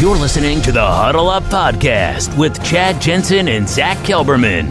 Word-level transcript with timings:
You're 0.00 0.16
listening 0.16 0.62
to 0.62 0.70
the 0.70 0.86
Huddle 0.86 1.28
Up 1.28 1.42
Podcast 1.42 2.38
with 2.38 2.62
Chad 2.64 3.02
Jensen 3.02 3.48
and 3.48 3.68
Zach 3.68 3.96
Kelberman. 4.06 4.70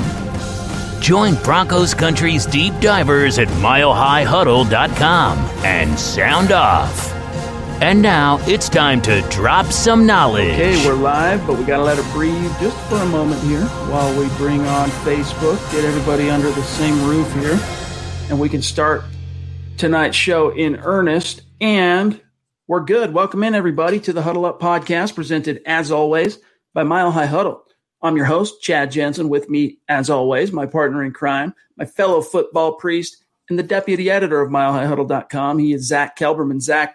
Join 1.02 1.36
Broncos 1.44 1.94
Country's 1.94 2.46
deep 2.46 2.74
divers 2.80 3.38
at 3.38 3.50
milehighhuddle.com 3.50 5.38
and 5.66 6.00
sound 6.00 6.54
off. 6.54 7.12
And 7.82 8.02
now 8.02 8.40
it's 8.48 8.70
time 8.70 9.02
to 9.02 9.20
drop 9.30 9.66
some 9.66 10.06
knowledge. 10.06 10.54
Okay, 10.54 10.88
we're 10.88 10.94
live, 10.96 11.46
but 11.46 11.60
we 11.60 11.66
got 11.66 11.78
to 11.80 11.84
let 11.84 12.00
it 12.00 12.10
breathe 12.14 12.50
just 12.62 12.78
for 12.88 12.96
a 12.96 13.06
moment 13.08 13.42
here 13.42 13.66
while 13.92 14.18
we 14.18 14.30
bring 14.38 14.62
on 14.62 14.90
Facebook, 15.04 15.60
get 15.74 15.84
everybody 15.84 16.30
under 16.30 16.50
the 16.52 16.64
same 16.64 17.06
roof 17.06 17.30
here, 17.34 17.60
and 18.30 18.40
we 18.40 18.48
can 18.48 18.62
start 18.62 19.04
tonight's 19.76 20.16
show 20.16 20.52
in 20.52 20.78
earnest. 20.78 21.42
And 21.60 22.22
we're 22.68 22.82
good. 22.82 23.14
Welcome 23.14 23.44
in, 23.46 23.56
everybody, 23.56 23.98
to 24.02 24.12
the 24.12 24.22
Huddle 24.22 24.46
Up 24.46 24.60
podcast, 24.60 25.16
presented 25.16 25.62
as 25.66 25.90
always 25.90 26.40
by 26.74 26.84
Mile 26.84 27.12
High 27.12 27.26
Huddle. 27.26 27.64
I'm 28.02 28.18
your 28.18 28.26
host, 28.26 28.62
Chad 28.62 28.92
Jensen. 28.92 29.30
With 29.30 29.50
me, 29.50 29.80
as 29.88 30.10
always, 30.10 30.52
my 30.52 30.66
partner 30.66 31.02
in 31.02 31.14
crime, 31.14 31.56
my 31.78 31.86
fellow 31.86 32.22
football 32.22 32.74
priest, 32.74 33.24
and 33.50 33.58
the 33.58 33.64
deputy 33.64 34.10
editor 34.10 34.42
of 34.42 34.52
MileHighHuddle.com. 34.52 35.60
He 35.60 35.72
is 35.72 35.88
Zach 35.88 36.18
Kelberman. 36.18 36.60
Zach, 36.60 36.94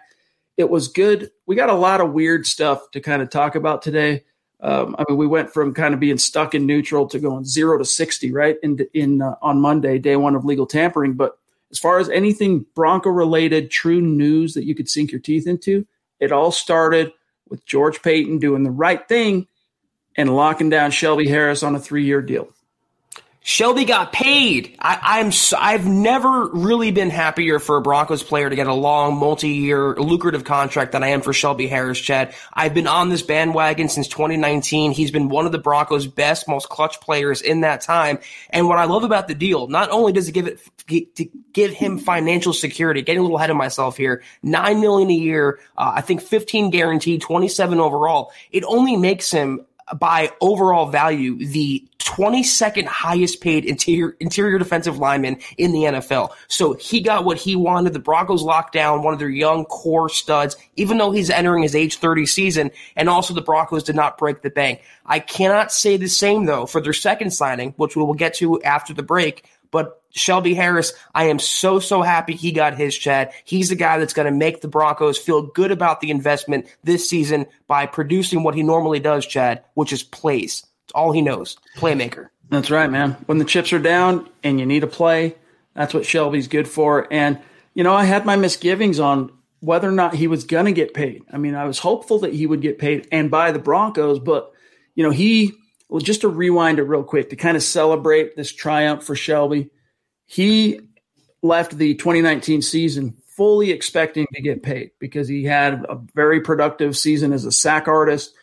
it 0.57 0.69
was 0.69 0.87
good. 0.87 1.31
We 1.47 1.55
got 1.55 1.71
a 1.71 1.73
lot 1.73 2.01
of 2.01 2.13
weird 2.13 2.45
stuff 2.45 2.91
to 2.91 3.01
kind 3.01 3.23
of 3.23 3.31
talk 3.31 3.55
about 3.55 3.81
today. 3.81 4.25
Um, 4.59 4.95
I 4.99 5.05
mean, 5.09 5.17
we 5.17 5.25
went 5.25 5.51
from 5.51 5.73
kind 5.73 5.95
of 5.95 5.99
being 5.99 6.19
stuck 6.19 6.53
in 6.53 6.67
neutral 6.67 7.07
to 7.07 7.17
going 7.17 7.45
zero 7.45 7.79
to 7.79 7.85
sixty, 7.85 8.31
right? 8.31 8.57
In 8.61 8.77
in 8.93 9.23
uh, 9.23 9.35
on 9.41 9.59
Monday, 9.59 9.97
day 9.97 10.17
one 10.17 10.35
of 10.35 10.45
legal 10.45 10.67
tampering, 10.67 11.13
but 11.13 11.39
as 11.73 11.79
far 11.79 11.97
as 11.97 12.07
anything 12.09 12.67
Bronco 12.75 13.09
related, 13.09 13.71
true 13.71 13.99
news 13.99 14.53
that 14.53 14.63
you 14.63 14.75
could 14.75 14.87
sink 14.87 15.11
your 15.11 15.19
teeth 15.19 15.47
into, 15.47 15.87
it 16.19 16.31
all 16.31 16.51
started 16.51 17.11
with 17.49 17.65
George 17.65 18.03
Paton 18.03 18.37
doing 18.37 18.61
the 18.61 18.69
right 18.69 19.05
thing 19.07 19.47
and 20.15 20.35
locking 20.35 20.69
down 20.69 20.91
Shelby 20.91 21.27
Harris 21.27 21.63
on 21.63 21.73
a 21.73 21.79
three 21.79 22.05
year 22.05 22.21
deal. 22.21 22.47
Shelby 23.45 23.83
got 23.83 24.13
paid. 24.13 24.77
I, 24.79 25.19
am 25.19 25.31
I've 25.59 25.85
never 25.85 26.47
really 26.47 26.91
been 26.91 27.09
happier 27.09 27.59
for 27.59 27.75
a 27.75 27.81
Broncos 27.81 28.23
player 28.23 28.49
to 28.49 28.55
get 28.55 28.67
a 28.67 28.73
long, 28.73 29.17
multi-year, 29.17 29.95
lucrative 29.97 30.45
contract 30.45 30.93
than 30.93 31.03
I 31.03 31.09
am 31.09 31.21
for 31.21 31.33
Shelby 31.33 31.67
Harris. 31.67 31.99
Chad, 31.99 32.33
I've 32.53 32.73
been 32.73 32.87
on 32.87 33.09
this 33.09 33.21
bandwagon 33.21 33.89
since 33.89 34.07
2019. 34.07 34.93
He's 34.93 35.11
been 35.11 35.27
one 35.27 35.45
of 35.45 35.51
the 35.51 35.57
Broncos' 35.57 36.07
best, 36.07 36.47
most 36.47 36.69
clutch 36.69 37.01
players 37.01 37.41
in 37.41 37.61
that 37.61 37.81
time. 37.81 38.19
And 38.49 38.69
what 38.69 38.77
I 38.77 38.85
love 38.85 39.03
about 39.03 39.27
the 39.27 39.35
deal, 39.35 39.67
not 39.67 39.89
only 39.89 40.13
does 40.13 40.29
it 40.29 40.31
give 40.31 40.47
it 40.47 40.61
to 40.87 41.29
give 41.51 41.73
him 41.73 41.97
financial 41.97 42.53
security, 42.53 43.01
getting 43.01 43.19
a 43.19 43.23
little 43.23 43.37
ahead 43.37 43.49
of 43.49 43.57
myself 43.57 43.97
here, 43.97 44.23
nine 44.41 44.79
million 44.79 45.09
a 45.09 45.13
year, 45.13 45.59
uh, 45.77 45.91
I 45.95 46.01
think 46.01 46.21
15 46.21 46.69
guaranteed, 46.69 47.21
27 47.21 47.79
overall. 47.79 48.31
It 48.51 48.63
only 48.63 48.95
makes 48.95 49.31
him 49.31 49.65
by 49.99 50.31
overall 50.41 50.87
value 50.87 51.37
the 51.45 51.87
22nd 51.99 52.85
highest 52.85 53.41
paid 53.41 53.65
interior 53.65 54.15
interior 54.19 54.59
defensive 54.59 54.99
lineman 54.99 55.37
in 55.57 55.71
the 55.71 55.83
NFL. 55.83 56.31
So 56.47 56.73
he 56.73 57.01
got 57.01 57.23
what 57.23 57.37
he 57.37 57.55
wanted. 57.55 57.93
The 57.93 57.99
Broncos 57.99 58.43
locked 58.43 58.73
down 58.73 59.03
one 59.03 59.13
of 59.13 59.19
their 59.19 59.29
young 59.29 59.65
core 59.65 60.09
studs, 60.09 60.57
even 60.75 60.97
though 60.97 61.11
he's 61.11 61.29
entering 61.29 61.63
his 61.63 61.75
age 61.75 61.97
30 61.97 62.25
season. 62.25 62.71
And 62.95 63.09
also 63.09 63.33
the 63.33 63.41
Broncos 63.41 63.83
did 63.83 63.95
not 63.95 64.17
break 64.17 64.41
the 64.41 64.49
bank. 64.49 64.81
I 65.05 65.19
cannot 65.19 65.71
say 65.71 65.97
the 65.97 66.07
same 66.07 66.45
though 66.45 66.65
for 66.65 66.81
their 66.81 66.93
second 66.93 67.31
signing, 67.31 67.73
which 67.77 67.95
we 67.95 68.03
will 68.03 68.13
get 68.13 68.35
to 68.35 68.61
after 68.63 68.93
the 68.93 69.03
break. 69.03 69.45
But 69.73 70.03
Shelby 70.11 70.53
Harris, 70.53 70.93
I 71.15 71.25
am 71.25 71.39
so, 71.39 71.79
so 71.79 72.03
happy 72.03 72.35
he 72.35 72.51
got 72.51 72.77
his 72.77 72.95
Chad. 72.95 73.33
He's 73.43 73.69
the 73.69 73.75
guy 73.75 73.97
that's 73.97 74.13
going 74.13 74.31
to 74.31 74.37
make 74.37 74.61
the 74.61 74.67
Broncos 74.67 75.17
feel 75.17 75.41
good 75.41 75.71
about 75.71 75.99
the 75.99 76.11
investment 76.11 76.67
this 76.83 77.09
season 77.09 77.47
by 77.65 77.87
producing 77.87 78.43
what 78.43 78.53
he 78.53 78.61
normally 78.61 78.99
does, 78.99 79.25
Chad, 79.25 79.63
which 79.73 79.91
is 79.91 80.03
plays. 80.03 80.63
It's 80.85 80.93
all 80.93 81.11
he 81.11 81.23
knows. 81.23 81.57
Playmaker. 81.75 82.29
That's 82.49 82.69
right, 82.69 82.89
man. 82.89 83.13
When 83.25 83.39
the 83.39 83.45
chips 83.45 83.73
are 83.73 83.79
down 83.79 84.29
and 84.43 84.59
you 84.59 84.67
need 84.67 84.83
a 84.83 84.87
play, 84.87 85.35
that's 85.73 85.95
what 85.95 86.05
Shelby's 86.05 86.47
good 86.47 86.67
for. 86.67 87.11
And, 87.11 87.39
you 87.73 87.83
know, 87.83 87.95
I 87.95 88.03
had 88.03 88.27
my 88.27 88.35
misgivings 88.35 88.99
on 88.99 89.31
whether 89.59 89.89
or 89.89 89.93
not 89.93 90.13
he 90.13 90.27
was 90.27 90.43
going 90.43 90.65
to 90.65 90.71
get 90.71 90.93
paid. 90.93 91.23
I 91.33 91.37
mean, 91.37 91.55
I 91.55 91.65
was 91.65 91.79
hopeful 91.79 92.19
that 92.19 92.33
he 92.33 92.45
would 92.45 92.61
get 92.61 92.77
paid 92.77 93.07
and 93.11 93.31
by 93.31 93.51
the 93.51 93.57
Broncos, 93.57 94.19
but, 94.19 94.53
you 94.93 95.03
know, 95.03 95.09
he, 95.09 95.53
well, 95.93 96.01
just 96.01 96.21
to 96.21 96.27
rewind 96.27 96.79
it 96.79 96.83
real 96.83 97.03
quick 97.03 97.29
to 97.29 97.35
kind 97.35 97.55
of 97.55 97.61
celebrate 97.63 98.35
this 98.35 98.51
triumph 98.51 99.03
for 99.03 99.15
Shelby 99.15 99.69
he 100.25 100.79
left 101.41 101.77
the 101.77 101.95
2019 101.95 102.61
season 102.61 103.15
fully 103.35 103.71
expecting 103.71 104.27
to 104.33 104.41
get 104.41 104.63
paid 104.63 104.91
because 104.99 105.27
he 105.27 105.43
had 105.43 105.85
a 105.89 105.99
very 106.13 106.41
productive 106.41 106.97
season 106.97 107.33
as 107.33 107.45
a 107.45 107.51
sack 107.51 107.87
artist. 107.87 108.33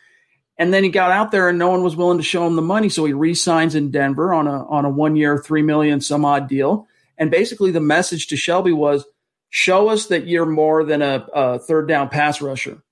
And 0.57 0.73
then 0.73 0.83
he 0.83 0.89
got 0.89 1.11
out 1.11 1.31
there 1.31 1.49
and 1.49 1.57
no 1.57 1.69
one 1.69 1.81
was 1.81 1.95
willing 1.95 2.17
to 2.17 2.23
show 2.23 2.45
him 2.45 2.55
the 2.55 2.61
money. 2.61 2.89
So 2.89 3.05
he 3.05 3.13
re-signs 3.13 3.73
in 3.73 3.91
Denver 3.91 4.33
on 4.33 4.47
a 4.47 4.65
on 4.67 4.85
a 4.85 4.89
one 4.89 5.15
year, 5.15 5.37
three 5.37 5.63
million 5.63 6.01
some 6.01 6.25
odd 6.25 6.47
deal. 6.47 6.87
And 7.17 7.31
basically 7.31 7.71
the 7.71 7.79
message 7.79 8.27
to 8.27 8.37
Shelby 8.37 8.71
was 8.71 9.05
show 9.49 9.89
us 9.89 10.07
that 10.07 10.27
you're 10.27 10.45
more 10.45 10.83
than 10.83 11.01
a, 11.01 11.25
a 11.33 11.59
third 11.59 11.87
down 11.87 12.09
pass 12.09 12.41
rusher. 12.41 12.83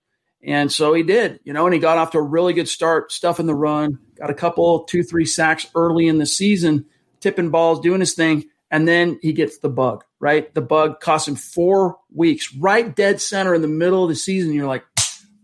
And 0.41 0.71
so 0.71 0.93
he 0.93 1.03
did, 1.03 1.41
you 1.43 1.51
know, 1.51 1.65
and 1.65 1.73
he 1.73 1.79
got 1.79 1.97
off 1.97 2.11
to 2.11 2.17
a 2.17 2.21
really 2.21 2.53
good 2.53 2.69
start, 2.69 3.11
stuff 3.11 3.39
in 3.39 3.45
the 3.45 3.53
run, 3.53 3.99
got 4.19 4.29
a 4.29 4.35
couple, 4.35 4.83
two, 4.83 5.03
three 5.03 5.25
sacks 5.25 5.67
early 5.75 6.07
in 6.07 6.17
the 6.17 6.25
season, 6.25 6.85
tipping 7.19 7.49
balls, 7.49 7.79
doing 7.79 7.99
his 7.99 8.13
thing. 8.13 8.45
And 8.71 8.87
then 8.87 9.17
he 9.21 9.33
gets 9.33 9.59
the 9.59 9.69
bug, 9.69 10.03
right? 10.19 10.53
The 10.53 10.61
bug 10.61 10.99
costs 10.99 11.27
him 11.27 11.35
four 11.35 11.97
weeks, 12.13 12.53
right 12.53 12.95
dead 12.95 13.19
center 13.19 13.55
in 13.55 13.61
the 13.61 13.67
middle 13.67 14.03
of 14.03 14.09
the 14.09 14.15
season. 14.15 14.53
You're 14.53 14.67
like, 14.67 14.85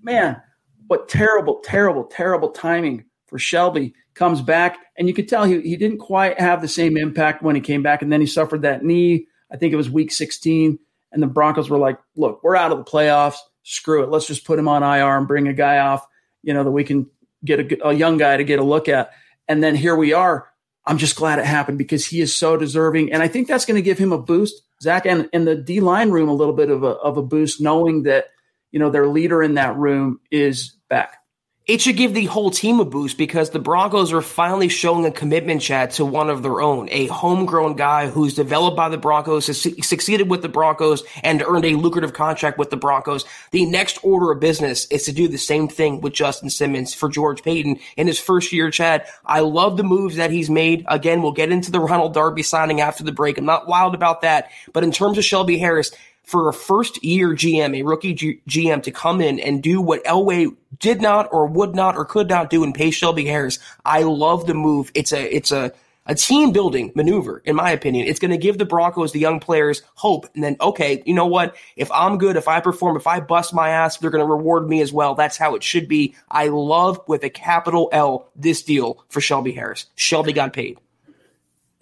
man, 0.03 0.41
what 0.88 1.09
terrible, 1.09 1.62
terrible, 1.63 2.03
terrible 2.03 2.50
timing 2.50 3.06
for 3.25 3.40
Shelby. 3.40 3.94
Comes 4.13 4.41
back, 4.41 4.78
and 4.97 5.09
you 5.09 5.13
could 5.13 5.28
tell 5.28 5.44
he, 5.44 5.59
he 5.59 5.75
didn't 5.75 5.97
quite 5.97 6.40
have 6.40 6.62
the 6.62 6.69
same 6.69 6.96
impact 6.96 7.44
when 7.44 7.53
he 7.53 7.59
came 7.59 7.84
back. 7.84 8.02
And 8.02 8.13
then 8.13 8.22
he 8.22 8.28
suffered 8.28 8.62
that 8.62 8.81
knee. 8.81 9.28
I 9.52 9.57
think 9.57 9.74
it 9.74 9.78
was 9.78 9.90
week 9.90 10.12
16. 10.12 10.80
And 11.12 11.24
the 11.24 11.28
Broncos 11.28 11.69
were 11.69 11.78
like, 11.78 12.00
look, 12.16 12.42
we're 12.42 12.56
out 12.56 12.72
of 12.72 12.78
the 12.78 12.90
playoffs. 12.90 13.36
Screw 13.63 14.03
it. 14.03 14.09
Let's 14.09 14.28
just 14.28 14.46
put 14.46 14.57
him 14.57 14.69
on 14.69 14.84
IR 14.84 15.18
and 15.18 15.28
bring 15.28 15.50
a 15.50 15.53
guy 15.53 15.80
off, 15.80 16.07
you 16.44 16.54
know, 16.54 16.63
that 16.63 16.72
we 16.72 16.86
can 16.86 17.10
get 17.45 17.71
a, 17.71 17.89
a 17.89 17.94
young 17.94 18.18
guy 18.18 18.38
to 18.38 18.44
get 18.44 18.59
a 18.59 18.63
look 18.63 18.89
at. 18.89 19.12
And 19.47 19.63
then 19.63 19.75
here 19.75 19.95
we 19.95 20.13
are 20.13 20.50
I'm 20.86 20.97
just 20.97 21.15
glad 21.15 21.39
it 21.39 21.45
happened 21.45 21.77
because 21.77 22.06
he 22.06 22.21
is 22.21 22.38
so 22.38 22.57
deserving. 22.57 23.12
And 23.12 23.24
I 23.24 23.27
think 23.27 23.47
that's 23.47 23.65
going 23.65 23.75
to 23.75 23.81
give 23.81 23.97
him 23.97 24.12
a 24.12 24.21
boost, 24.21 24.62
Zach, 24.81 25.06
and, 25.06 25.30
and 25.33 25.47
the 25.47 25.56
D 25.56 25.80
line 25.80 26.12
room 26.12 26.30
a 26.30 26.33
little 26.33 26.53
bit 26.53 26.69
of 26.69 26.83
a, 26.83 26.89
of 26.89 27.18
a 27.18 27.24
boost, 27.24 27.59
knowing 27.59 28.03
that, 28.03 28.27
you 28.71 28.80
know, 28.80 28.89
their 28.89 29.07
leader 29.07 29.42
in 29.42 29.56
that 29.56 29.75
room 29.75 30.19
is 30.30 30.77
back 30.89 31.18
it 31.67 31.81
should 31.81 31.97
give 31.97 32.13
the 32.13 32.25
whole 32.25 32.51
team 32.51 32.79
a 32.79 32.85
boost 32.85 33.17
because 33.17 33.50
the 33.50 33.57
Broncos 33.59 34.13
are 34.13 34.21
finally 34.21 34.69
showing 34.69 35.06
a 35.06 35.12
commitment, 35.12 35.63
Chad, 35.63 35.91
to 35.91 36.06
one 36.06 36.29
of 36.29 36.44
their 36.44 36.62
own. 36.62 36.88
A 36.91 37.07
homegrown 37.07 37.75
guy 37.75 38.07
who's 38.07 38.35
developed 38.35 38.77
by 38.77 38.88
the 38.88 39.00
Broncos, 39.00 39.47
has 39.47 39.62
succeeded 39.81 40.29
with 40.29 40.44
the 40.44 40.50
Broncos, 40.50 41.03
and 41.23 41.41
earned 41.41 41.65
a 41.65 41.75
lucrative 41.75 42.13
contract 42.13 42.59
with 42.59 42.69
the 42.69 42.77
Broncos. 42.77 43.25
The 43.50 43.65
next 43.65 43.97
order 44.03 44.31
of 44.31 44.39
business 44.39 44.85
is 44.91 45.06
to 45.06 45.12
do 45.12 45.27
the 45.27 45.39
same 45.39 45.67
thing 45.67 46.01
with 46.01 46.13
Justin 46.13 46.51
Simmons 46.51 46.94
for 46.94 47.09
George 47.09 47.41
Paton 47.41 47.79
in 47.97 48.06
his 48.06 48.19
first 48.19 48.53
year, 48.53 48.69
Chad. 48.69 49.07
I 49.25 49.39
love 49.39 49.75
the 49.75 49.83
moves 49.83 50.17
that 50.17 50.29
he's 50.29 50.51
made. 50.51 50.85
Again, 50.88 51.23
we'll 51.23 51.31
get 51.31 51.51
into 51.51 51.71
the 51.71 51.79
Ronald 51.79 52.13
Darby 52.13 52.44
signing 52.44 52.79
after 52.79 53.03
the 53.03 53.12
break. 53.12 53.39
I'm 53.39 53.45
not 53.45 53.67
wild 53.67 53.95
about 53.95 54.21
that. 54.21 54.51
But 54.71 54.83
in 54.83 54.91
terms 54.91 55.17
of 55.17 55.25
Shelby 55.25 55.57
Harris, 55.57 55.91
for 56.25 56.50
a 56.50 56.54
first 56.54 57.04
year 57.04 57.30
GM, 57.30 57.77
a 57.77 57.83
rookie 57.83 58.13
G- 58.13 58.42
GM 58.48 58.83
to 58.83 58.92
come 58.92 59.22
in 59.22 59.39
and 59.39 59.62
do 59.62 59.81
what 59.81 60.04
Elway 60.04 60.56
did 60.80 61.01
not 61.01 61.30
or 61.31 61.45
would 61.45 61.75
not 61.75 61.95
or 61.95 62.06
could 62.06 62.30
not 62.30 62.50
do 62.50 62.63
and 62.63 62.74
pay 62.74 62.92
Shelby 62.92 63.25
Harris. 63.25 63.60
I 63.83 64.04
love 64.04 64.48
the 64.48 64.54
move. 64.54 64.92
It's 64.94 65.13
a, 65.13 65.36
it's 65.36 65.51
a, 65.51 65.72
a 66.06 66.16
team 66.16 66.51
building 66.51 66.92
maneuver, 66.95 67.42
in 67.45 67.56
my 67.56 67.72
opinion. 67.72 68.07
It's 68.07 68.19
going 68.19 68.31
to 68.31 68.38
give 68.38 68.57
the 68.57 68.66
Broncos, 68.66 69.12
the 69.12 69.19
young 69.19 69.39
players, 69.39 69.81
hope. 69.95 70.27
And 70.36 70.44
then, 70.44 70.57
okay, 70.62 71.01
you 71.06 71.13
know 71.13 71.25
what? 71.25 71.56
If 71.75 71.92
I'm 71.92 72.18
good, 72.18 72.36
if 72.36 72.48
I 72.48 72.60
perform, 72.60 72.95
if 72.95 73.07
I 73.07 73.19
bust 73.19 73.54
my 73.54 73.69
ass, 73.69 73.98
they're 73.98 74.12
going 74.12 74.25
to 74.25 74.31
reward 74.31 74.69
me 74.69 74.81
as 74.81 74.94
well. 74.94 75.16
That's 75.16 75.38
how 75.38 75.56
it 75.56 75.63
should 75.63 75.88
be. 75.88 76.16
I 76.30 76.50
love, 76.50 77.00
with 77.07 77.24
a 77.24 77.30
capital 77.30 77.89
L, 77.92 78.30
this 78.36 78.62
deal 78.62 79.04
for 79.10 79.22
Shelby 79.22 79.51
Harris. 79.51 79.86
Shelby 79.95 80.33
got 80.33 80.54
paid. 80.54 80.80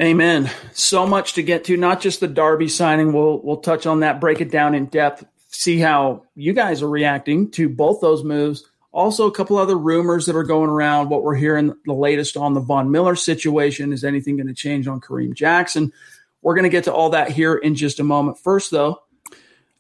Amen. 0.03 0.51
So 0.73 1.07
much 1.07 1.33
to 1.35 1.43
get 1.43 1.63
to. 1.65 1.77
Not 1.77 2.01
just 2.01 2.19
the 2.19 2.27
Darby 2.27 2.67
signing. 2.67 3.13
We'll 3.13 3.41
we'll 3.41 3.61
touch 3.61 3.85
on 3.85 4.01
that, 4.01 4.19
break 4.19 4.41
it 4.41 4.51
down 4.51 4.75
in 4.75 4.87
depth, 4.87 5.23
see 5.47 5.79
how 5.79 6.23
you 6.35 6.51
guys 6.51 6.81
are 6.81 6.89
reacting 6.89 7.51
to 7.51 7.69
both 7.69 8.01
those 8.01 8.21
moves. 8.21 8.69
Also, 8.91 9.27
a 9.27 9.31
couple 9.31 9.57
other 9.57 9.77
rumors 9.77 10.25
that 10.25 10.35
are 10.35 10.43
going 10.43 10.69
around. 10.69 11.07
What 11.07 11.23
we're 11.23 11.35
hearing 11.35 11.73
the 11.85 11.93
latest 11.93 12.35
on 12.35 12.53
the 12.53 12.59
Von 12.59 12.91
Miller 12.91 13.15
situation. 13.15 13.93
Is 13.93 14.03
anything 14.03 14.35
going 14.35 14.47
to 14.47 14.53
change 14.53 14.89
on 14.89 14.99
Kareem 14.99 15.33
Jackson? 15.33 15.93
We're 16.41 16.55
going 16.55 16.63
to 16.63 16.69
get 16.69 16.83
to 16.83 16.93
all 16.93 17.11
that 17.11 17.31
here 17.31 17.55
in 17.55 17.75
just 17.75 18.01
a 18.01 18.03
moment. 18.03 18.39
First, 18.39 18.71
though, 18.71 18.99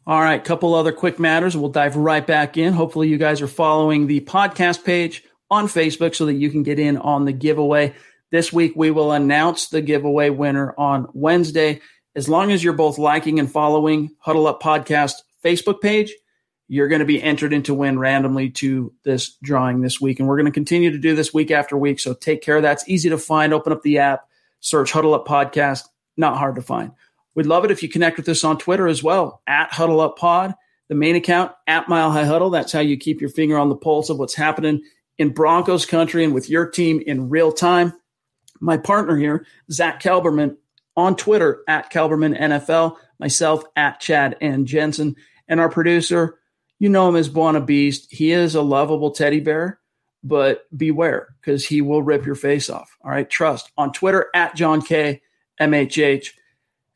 all 0.07 0.21
right, 0.21 0.41
couple 0.41 0.73
other 0.73 0.93
quick 0.93 1.19
matters. 1.19 1.57
We'll 1.57 1.69
dive 1.69 1.97
right 1.97 2.25
back 2.25 2.55
in. 2.55 2.71
Hopefully, 2.71 3.09
you 3.09 3.17
guys 3.17 3.41
are 3.41 3.47
following 3.47 4.07
the 4.07 4.21
podcast 4.21 4.85
page 4.85 5.25
on 5.51 5.67
Facebook 5.67 6.15
so 6.15 6.27
that 6.27 6.35
you 6.35 6.49
can 6.49 6.63
get 6.63 6.79
in 6.79 6.95
on 6.95 7.25
the 7.25 7.33
giveaway. 7.33 7.93
This 8.33 8.51
week, 8.51 8.73
we 8.75 8.89
will 8.89 9.11
announce 9.11 9.67
the 9.67 9.79
giveaway 9.79 10.31
winner 10.31 10.73
on 10.75 11.07
Wednesday. 11.13 11.81
As 12.15 12.27
long 12.27 12.51
as 12.51 12.63
you're 12.63 12.73
both 12.73 12.97
liking 12.97 13.37
and 13.37 13.49
following 13.49 14.09
Huddle 14.17 14.47
Up 14.47 14.59
Podcast 14.59 15.21
Facebook 15.45 15.81
page, 15.81 16.11
you're 16.67 16.87
going 16.87 16.97
to 16.97 17.05
be 17.05 17.21
entered 17.21 17.53
into 17.53 17.75
win 17.75 17.99
randomly 17.99 18.49
to 18.49 18.91
this 19.03 19.37
drawing 19.43 19.81
this 19.81 20.01
week. 20.01 20.17
And 20.17 20.27
we're 20.27 20.37
going 20.37 20.47
to 20.47 20.51
continue 20.51 20.89
to 20.89 20.97
do 20.97 21.13
this 21.13 21.31
week 21.31 21.51
after 21.51 21.77
week. 21.77 21.99
So 21.99 22.15
take 22.15 22.41
care 22.41 22.55
of 22.55 22.63
that. 22.63 22.71
It's 22.71 22.89
easy 22.89 23.07
to 23.09 23.19
find. 23.19 23.53
Open 23.53 23.71
up 23.71 23.83
the 23.83 23.99
app, 23.99 24.27
search 24.61 24.91
Huddle 24.91 25.13
Up 25.13 25.27
Podcast. 25.27 25.83
Not 26.17 26.39
hard 26.39 26.55
to 26.55 26.63
find. 26.63 26.93
We'd 27.35 27.45
love 27.45 27.65
it 27.65 27.71
if 27.71 27.83
you 27.83 27.89
connect 27.89 28.17
with 28.17 28.27
us 28.29 28.43
on 28.43 28.57
Twitter 28.57 28.87
as 28.87 29.03
well, 29.03 29.43
at 29.45 29.71
Huddle 29.71 30.01
Up 30.01 30.17
Pod, 30.17 30.55
the 30.87 30.95
main 30.95 31.15
account, 31.15 31.51
at 31.67 31.87
Mile 31.87 32.09
High 32.09 32.25
Huddle. 32.25 32.49
That's 32.49 32.71
how 32.71 32.79
you 32.79 32.97
keep 32.97 33.21
your 33.21 33.29
finger 33.29 33.59
on 33.59 33.69
the 33.69 33.75
pulse 33.75 34.09
of 34.09 34.17
what's 34.17 34.33
happening 34.33 34.81
in 35.19 35.29
Broncos 35.29 35.85
country 35.85 36.23
and 36.23 36.33
with 36.33 36.49
your 36.49 36.65
team 36.65 36.99
in 37.05 37.29
real 37.29 37.51
time 37.51 37.93
my 38.59 38.77
partner 38.77 39.17
here, 39.17 39.45
Zach 39.71 40.01
Kelberman, 40.01 40.57
on 40.95 41.15
Twitter 41.15 41.63
at 41.67 41.91
Kelberman 41.91 42.39
NFL, 42.39 42.97
myself 43.19 43.63
at 43.75 43.99
Chad 43.99 44.37
and 44.41 44.67
Jensen, 44.67 45.15
and 45.47 45.59
our 45.59 45.69
producer, 45.69 46.39
you 46.79 46.89
know 46.89 47.09
him 47.09 47.15
as 47.15 47.29
Buona 47.29 47.61
Beast. 47.61 48.11
He 48.11 48.31
is 48.31 48.55
a 48.55 48.61
lovable 48.61 49.11
teddy 49.11 49.39
bear, 49.39 49.79
but 50.23 50.65
beware 50.75 51.35
because 51.39 51.65
he 51.65 51.81
will 51.81 52.03
rip 52.03 52.25
your 52.25 52.35
face 52.35 52.69
off. 52.69 52.97
All 53.03 53.11
right, 53.11 53.29
trust 53.29 53.71
on 53.77 53.93
Twitter 53.93 54.27
at 54.35 54.55
John 54.55 54.81
K 54.81 55.21
MHH. 55.59 56.29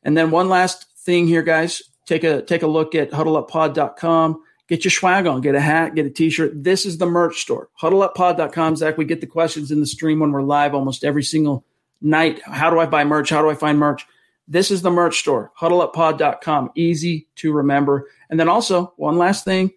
And 0.02 0.16
then 0.16 0.30
one 0.30 0.48
last 0.48 0.86
thing 0.98 1.26
here, 1.26 1.42
guys. 1.42 1.82
Take 2.06 2.24
a 2.24 2.42
take 2.42 2.62
a 2.62 2.66
look 2.66 2.94
at 2.94 3.10
huddleuppod.com. 3.10 4.42
Get 4.68 4.84
your 4.84 4.90
swag 4.90 5.26
on, 5.26 5.40
get 5.40 5.54
a 5.54 5.60
hat, 5.60 5.94
get 5.94 6.04
a 6.04 6.10
t-shirt. 6.10 6.62
This 6.62 6.84
is 6.84 6.98
the 6.98 7.06
merch 7.06 7.40
store. 7.40 7.70
Huddleuppod.com. 7.80 8.76
Zach, 8.76 8.98
we 8.98 9.06
get 9.06 9.22
the 9.22 9.26
questions 9.26 9.70
in 9.70 9.80
the 9.80 9.86
stream 9.86 10.20
when 10.20 10.30
we're 10.30 10.42
live 10.42 10.74
almost 10.74 11.04
every 11.04 11.22
single 11.22 11.64
night. 12.02 12.42
How 12.42 12.68
do 12.68 12.78
I 12.78 12.84
buy 12.84 13.04
merch? 13.04 13.30
How 13.30 13.40
do 13.40 13.48
I 13.48 13.54
find 13.54 13.78
merch? 13.78 14.06
This 14.46 14.70
is 14.70 14.82
the 14.82 14.90
merch 14.90 15.18
store, 15.18 15.52
huddleuppod.com. 15.58 16.72
Easy 16.74 17.26
to 17.36 17.52
remember. 17.52 18.08
And 18.30 18.38
then 18.38 18.48
also, 18.48 18.92
one 18.96 19.18
last 19.18 19.44
thing, 19.44 19.72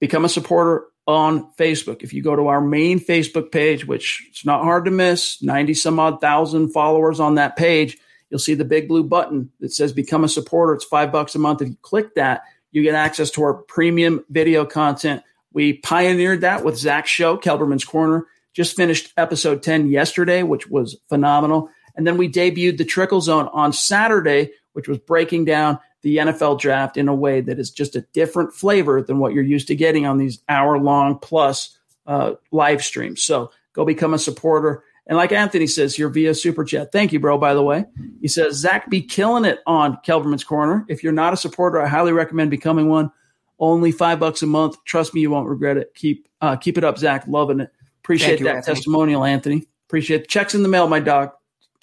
become 0.00 0.24
a 0.24 0.28
supporter 0.28 0.84
on 1.06 1.52
Facebook. 1.54 2.02
If 2.02 2.12
you 2.12 2.22
go 2.22 2.36
to 2.36 2.46
our 2.46 2.60
main 2.60 2.98
Facebook 2.98 3.52
page, 3.52 3.86
which 3.86 4.24
it's 4.30 4.44
not 4.44 4.62
hard 4.62 4.84
to 4.86 4.90
miss, 4.90 5.42
90 5.42 5.74
some 5.74 5.98
odd 5.98 6.20
thousand 6.20 6.70
followers 6.70 7.20
on 7.20 7.36
that 7.36 7.56
page, 7.56 7.98
you'll 8.30 8.38
see 8.38 8.54
the 8.54 8.64
big 8.64 8.88
blue 8.88 9.04
button 9.04 9.50
that 9.60 9.72
says 9.72 9.92
become 9.92 10.24
a 10.24 10.28
supporter. 10.28 10.74
It's 10.74 10.84
five 10.84 11.12
bucks 11.12 11.34
a 11.34 11.38
month. 11.38 11.62
If 11.62 11.68
you 11.68 11.76
click 11.82 12.14
that, 12.14 12.42
you 12.74 12.82
get 12.82 12.96
access 12.96 13.30
to 13.30 13.42
our 13.44 13.54
premium 13.54 14.24
video 14.28 14.66
content. 14.66 15.22
We 15.52 15.74
pioneered 15.74 16.40
that 16.40 16.64
with 16.64 16.76
Zach's 16.76 17.08
show, 17.08 17.38
Kelberman's 17.38 17.84
Corner. 17.84 18.26
Just 18.52 18.76
finished 18.76 19.12
episode 19.16 19.62
10 19.62 19.88
yesterday, 19.90 20.42
which 20.42 20.68
was 20.68 20.96
phenomenal. 21.08 21.70
And 21.94 22.04
then 22.04 22.16
we 22.16 22.28
debuted 22.28 22.76
the 22.76 22.84
Trickle 22.84 23.20
Zone 23.20 23.48
on 23.52 23.72
Saturday, 23.72 24.50
which 24.72 24.88
was 24.88 24.98
breaking 24.98 25.44
down 25.44 25.78
the 26.02 26.16
NFL 26.16 26.58
draft 26.58 26.96
in 26.96 27.06
a 27.06 27.14
way 27.14 27.40
that 27.40 27.60
is 27.60 27.70
just 27.70 27.94
a 27.94 28.02
different 28.12 28.52
flavor 28.52 29.00
than 29.00 29.20
what 29.20 29.32
you're 29.32 29.44
used 29.44 29.68
to 29.68 29.76
getting 29.76 30.04
on 30.04 30.18
these 30.18 30.40
hour 30.48 30.76
long 30.76 31.20
plus 31.20 31.78
uh, 32.08 32.32
live 32.50 32.82
streams. 32.84 33.22
So 33.22 33.52
go 33.72 33.84
become 33.84 34.14
a 34.14 34.18
supporter. 34.18 34.82
And 35.06 35.18
like 35.18 35.32
Anthony 35.32 35.66
says 35.66 35.94
here 35.94 36.08
via 36.08 36.34
Super 36.34 36.64
Chat, 36.64 36.90
thank 36.90 37.12
you, 37.12 37.20
bro, 37.20 37.36
by 37.36 37.52
the 37.52 37.62
way. 37.62 37.84
He 38.22 38.28
says, 38.28 38.56
Zach 38.56 38.88
be 38.88 39.02
killing 39.02 39.44
it 39.44 39.58
on 39.66 39.98
Kelberman's 40.06 40.44
Corner. 40.44 40.86
If 40.88 41.02
you're 41.02 41.12
not 41.12 41.34
a 41.34 41.36
supporter, 41.36 41.80
I 41.80 41.88
highly 41.88 42.12
recommend 42.12 42.50
becoming 42.50 42.88
one. 42.88 43.12
Only 43.58 43.92
five 43.92 44.18
bucks 44.18 44.42
a 44.42 44.46
month. 44.46 44.82
Trust 44.84 45.14
me, 45.14 45.20
you 45.20 45.30
won't 45.30 45.48
regret 45.48 45.76
it. 45.76 45.94
Keep 45.94 46.28
uh, 46.40 46.56
keep 46.56 46.76
it 46.78 46.84
up, 46.84 46.98
Zach. 46.98 47.24
Loving 47.28 47.60
it. 47.60 47.70
Appreciate 48.02 48.40
you, 48.40 48.46
that 48.46 48.56
Anthony. 48.56 48.74
testimonial, 48.74 49.24
Anthony. 49.24 49.66
Appreciate 49.88 50.22
it. 50.22 50.28
Checks 50.28 50.54
in 50.54 50.62
the 50.62 50.68
mail, 50.68 50.88
my 50.88 51.00
dog. 51.00 51.30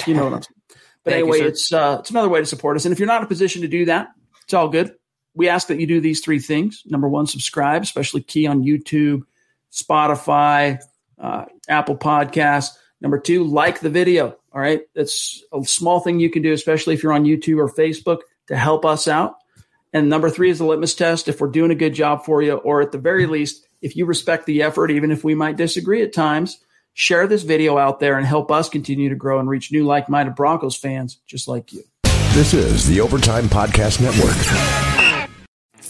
You 0.06 0.15
know 0.15 0.25
what 0.25 0.33
I'm 0.33 0.41
saying. 0.41 0.79
But 1.03 1.13
anyway, 1.13 1.39
you, 1.39 1.47
it's 1.47 1.71
uh, 1.71 1.97
it's 2.00 2.09
another 2.09 2.29
way 2.29 2.39
to 2.39 2.45
support 2.45 2.75
us. 2.75 2.85
And 2.85 2.91
if 2.91 3.00
you're 3.00 3.07
not 3.07 3.21
in 3.21 3.25
a 3.25 3.27
position 3.27 3.62
to 3.62 3.67
do 3.67 3.85
that, 3.85 4.09
it's 4.44 4.53
all 4.53 4.67
good. 4.67 4.94
We 5.33 5.47
ask 5.47 5.67
that 5.67 5.79
you 5.79 5.88
do 5.88 6.01
these 6.01 6.19
three 6.19 6.39
things. 6.39 6.83
Number 6.85 7.07
one, 7.07 7.25
subscribe, 7.25 7.83
especially 7.83 8.21
key 8.21 8.47
on 8.47 8.63
YouTube, 8.63 9.21
Spotify, 9.71 10.79
uh, 11.17 11.45
Apple 11.69 11.95
Podcasts. 11.95 12.71
Number 13.01 13.19
two, 13.19 13.44
like 13.44 13.80
the 13.80 13.89
video. 13.89 14.38
All 14.53 14.62
right. 14.62 14.81
That's 14.95 15.44
a 15.51 15.63
small 15.63 16.00
thing 16.00 16.19
you 16.19 16.30
can 16.30 16.44
do, 16.44 16.53
especially 16.53 16.94
if 16.94 17.03
you're 17.03 17.13
on 17.13 17.25
YouTube 17.25 17.57
or 17.57 17.68
Facebook 17.68 18.19
to 18.48 18.56
help 18.56 18.86
us 18.86 19.07
out. 19.07 19.36
And 19.94 20.09
number 20.09 20.30
three 20.30 20.50
is 20.50 20.59
the 20.59 20.65
litmus 20.65 20.95
test. 20.95 21.27
If 21.27 21.42
we're 21.42 21.50
doing 21.50 21.71
a 21.71 21.75
good 21.75 21.94
job 21.94 22.24
for 22.24 22.42
you, 22.42 22.53
or 22.53 22.81
at 22.81 22.92
the 22.92 22.98
very 22.98 23.25
least, 23.25 23.65
if 23.81 23.95
you 23.95 24.06
respect 24.06 24.45
the 24.45 24.62
effort, 24.62 24.92
even 24.92 25.12
if 25.12 25.24
we 25.24 25.36
might 25.36 25.57
disagree 25.57 26.01
at 26.01 26.13
times, 26.13 26.59
share 26.94 27.27
this 27.27 27.44
video 27.44 27.77
out 27.77 28.00
there 28.00 28.18
and 28.18 28.25
help 28.25 28.51
us 28.51 28.69
continue 28.69 29.09
to 29.09 29.15
grow 29.15 29.39
and 29.39 29.50
reach 29.50 29.71
new 29.71 29.86
like 29.86 30.07
minded 30.07 30.36
Broncos 30.36 30.77
fans 30.77 31.19
just 31.25 31.48
like 31.48 31.74
you. 31.74 31.83
This 32.33 32.53
is 32.53 32.88
the 32.88 33.01
Overtime 33.01 33.45
Podcast 33.45 34.00
Network. 34.00 34.90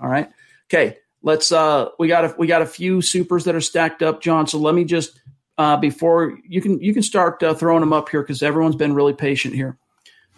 All 0.00 0.08
right. 0.08 0.30
Okay. 0.68 0.98
Let's 1.22 1.50
uh 1.50 1.88
we 1.98 2.08
got 2.08 2.24
a 2.24 2.34
we 2.38 2.46
got 2.46 2.62
a 2.62 2.66
few 2.66 3.02
supers 3.02 3.44
that 3.44 3.54
are 3.54 3.60
stacked 3.60 4.02
up, 4.02 4.20
John. 4.20 4.46
So 4.46 4.58
let 4.58 4.74
me 4.74 4.84
just 4.84 5.20
uh 5.58 5.76
before 5.76 6.38
you 6.46 6.60
can 6.60 6.80
you 6.80 6.94
can 6.94 7.02
start 7.02 7.42
uh, 7.42 7.54
throwing 7.54 7.80
them 7.80 7.92
up 7.92 8.08
here 8.08 8.22
because 8.22 8.42
everyone's 8.42 8.76
been 8.76 8.94
really 8.94 9.12
patient 9.12 9.54
here. 9.54 9.76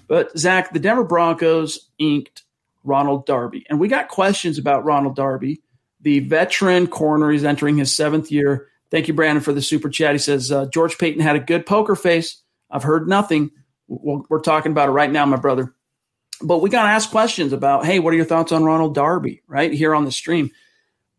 But 0.07 0.37
Zach, 0.38 0.73
the 0.73 0.79
Denver 0.79 1.05
Broncos 1.05 1.91
inked 1.99 2.43
Ronald 2.85 3.27
Darby, 3.27 3.67
and 3.69 3.79
we 3.79 3.88
got 3.88 4.09
questions 4.09 4.57
about 4.57 4.85
Ronald 4.85 5.15
Darby, 5.15 5.61
the 6.00 6.21
veteran 6.21 6.87
corner. 6.87 7.31
He's 7.31 7.45
entering 7.45 7.77
his 7.77 7.95
seventh 7.95 8.33
year. 8.33 8.69
Thank 8.91 9.09
you, 9.09 9.15
Brandon, 9.15 9.43
for 9.43 9.53
the 9.53 9.61
super 9.61 9.91
chat. 9.91 10.12
He 10.12 10.19
says 10.19 10.50
uh, 10.50 10.67
George 10.67 10.97
Paton 10.97 11.21
had 11.21 11.37
a 11.37 11.41
good 11.41 11.67
poker 11.67 11.95
face. 11.95 12.41
I've 12.71 12.85
heard 12.85 13.07
nothing. 13.07 13.50
We're 13.88 14.41
talking 14.41 14.73
about 14.73 14.88
it 14.88 14.93
right 14.93 15.11
now, 15.11 15.27
my 15.27 15.37
brother 15.37 15.75
but 16.42 16.59
we 16.59 16.71
got 16.71 16.85
to 16.85 16.90
ask 16.90 17.11
questions 17.11 17.52
about, 17.52 17.85
hey, 17.85 17.99
what 17.99 18.12
are 18.12 18.16
your 18.16 18.25
thoughts 18.25 18.52
on 18.52 18.64
Ronald 18.64 18.95
Darby 18.95 19.42
right 19.47 19.73
here 19.73 19.95
on 19.95 20.04
the 20.04 20.12
stream? 20.12 20.50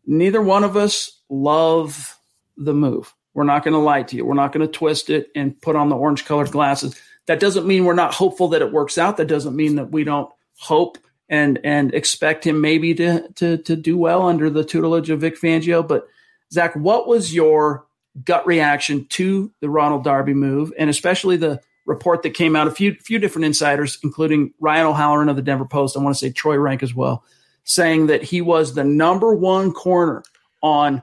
Neither 0.06 0.40
one 0.40 0.64
of 0.64 0.76
us 0.76 1.20
love 1.28 2.18
the 2.56 2.74
move. 2.74 3.14
We're 3.34 3.44
not 3.44 3.64
going 3.64 3.74
to 3.74 3.80
lie 3.80 4.02
to 4.02 4.16
you. 4.16 4.24
We're 4.24 4.34
not 4.34 4.52
going 4.52 4.66
to 4.66 4.72
twist 4.72 5.10
it 5.10 5.30
and 5.34 5.60
put 5.60 5.76
on 5.76 5.88
the 5.88 5.96
orange 5.96 6.24
colored 6.24 6.50
glasses. 6.50 7.00
That 7.26 7.40
doesn't 7.40 7.66
mean 7.66 7.84
we're 7.84 7.94
not 7.94 8.14
hopeful 8.14 8.48
that 8.48 8.62
it 8.62 8.72
works 8.72 8.98
out. 8.98 9.16
That 9.18 9.28
doesn't 9.28 9.54
mean 9.54 9.76
that 9.76 9.90
we 9.92 10.04
don't 10.04 10.30
hope 10.58 10.98
and 11.28 11.60
and 11.62 11.94
expect 11.94 12.44
him 12.44 12.60
maybe 12.60 12.92
to 12.94 13.28
to 13.36 13.56
to 13.58 13.76
do 13.76 13.96
well 13.96 14.22
under 14.22 14.50
the 14.50 14.64
tutelage 14.64 15.10
of 15.10 15.20
Vic 15.20 15.40
Fangio. 15.40 15.86
But 15.86 16.08
Zach, 16.52 16.74
what 16.74 17.06
was 17.06 17.32
your 17.32 17.86
gut 18.24 18.46
reaction 18.46 19.06
to 19.06 19.52
the 19.60 19.70
Ronald 19.70 20.02
Darby 20.02 20.34
move, 20.34 20.72
and 20.76 20.90
especially 20.90 21.36
the 21.36 21.60
report 21.90 22.22
that 22.22 22.30
came 22.30 22.56
out, 22.56 22.68
a 22.68 22.70
few 22.70 22.94
few 22.94 23.18
different 23.18 23.44
insiders, 23.44 23.98
including 24.02 24.54
Ryan 24.60 24.86
O'Halloran 24.86 25.28
of 25.28 25.36
the 25.36 25.42
Denver 25.42 25.66
Post, 25.66 25.96
I 25.96 26.00
want 26.00 26.14
to 26.14 26.18
say 26.18 26.30
Troy 26.30 26.56
Renck 26.56 26.82
as 26.82 26.94
well, 26.94 27.24
saying 27.64 28.06
that 28.06 28.22
he 28.22 28.40
was 28.40 28.74
the 28.74 28.84
number 28.84 29.34
one 29.34 29.72
corner 29.72 30.22
on 30.62 31.02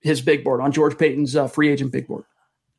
his 0.00 0.20
big 0.20 0.44
board, 0.44 0.60
on 0.60 0.70
George 0.70 0.96
Paton's 0.96 1.34
uh, 1.34 1.48
free 1.48 1.70
agent 1.70 1.90
big 1.90 2.06
board. 2.06 2.24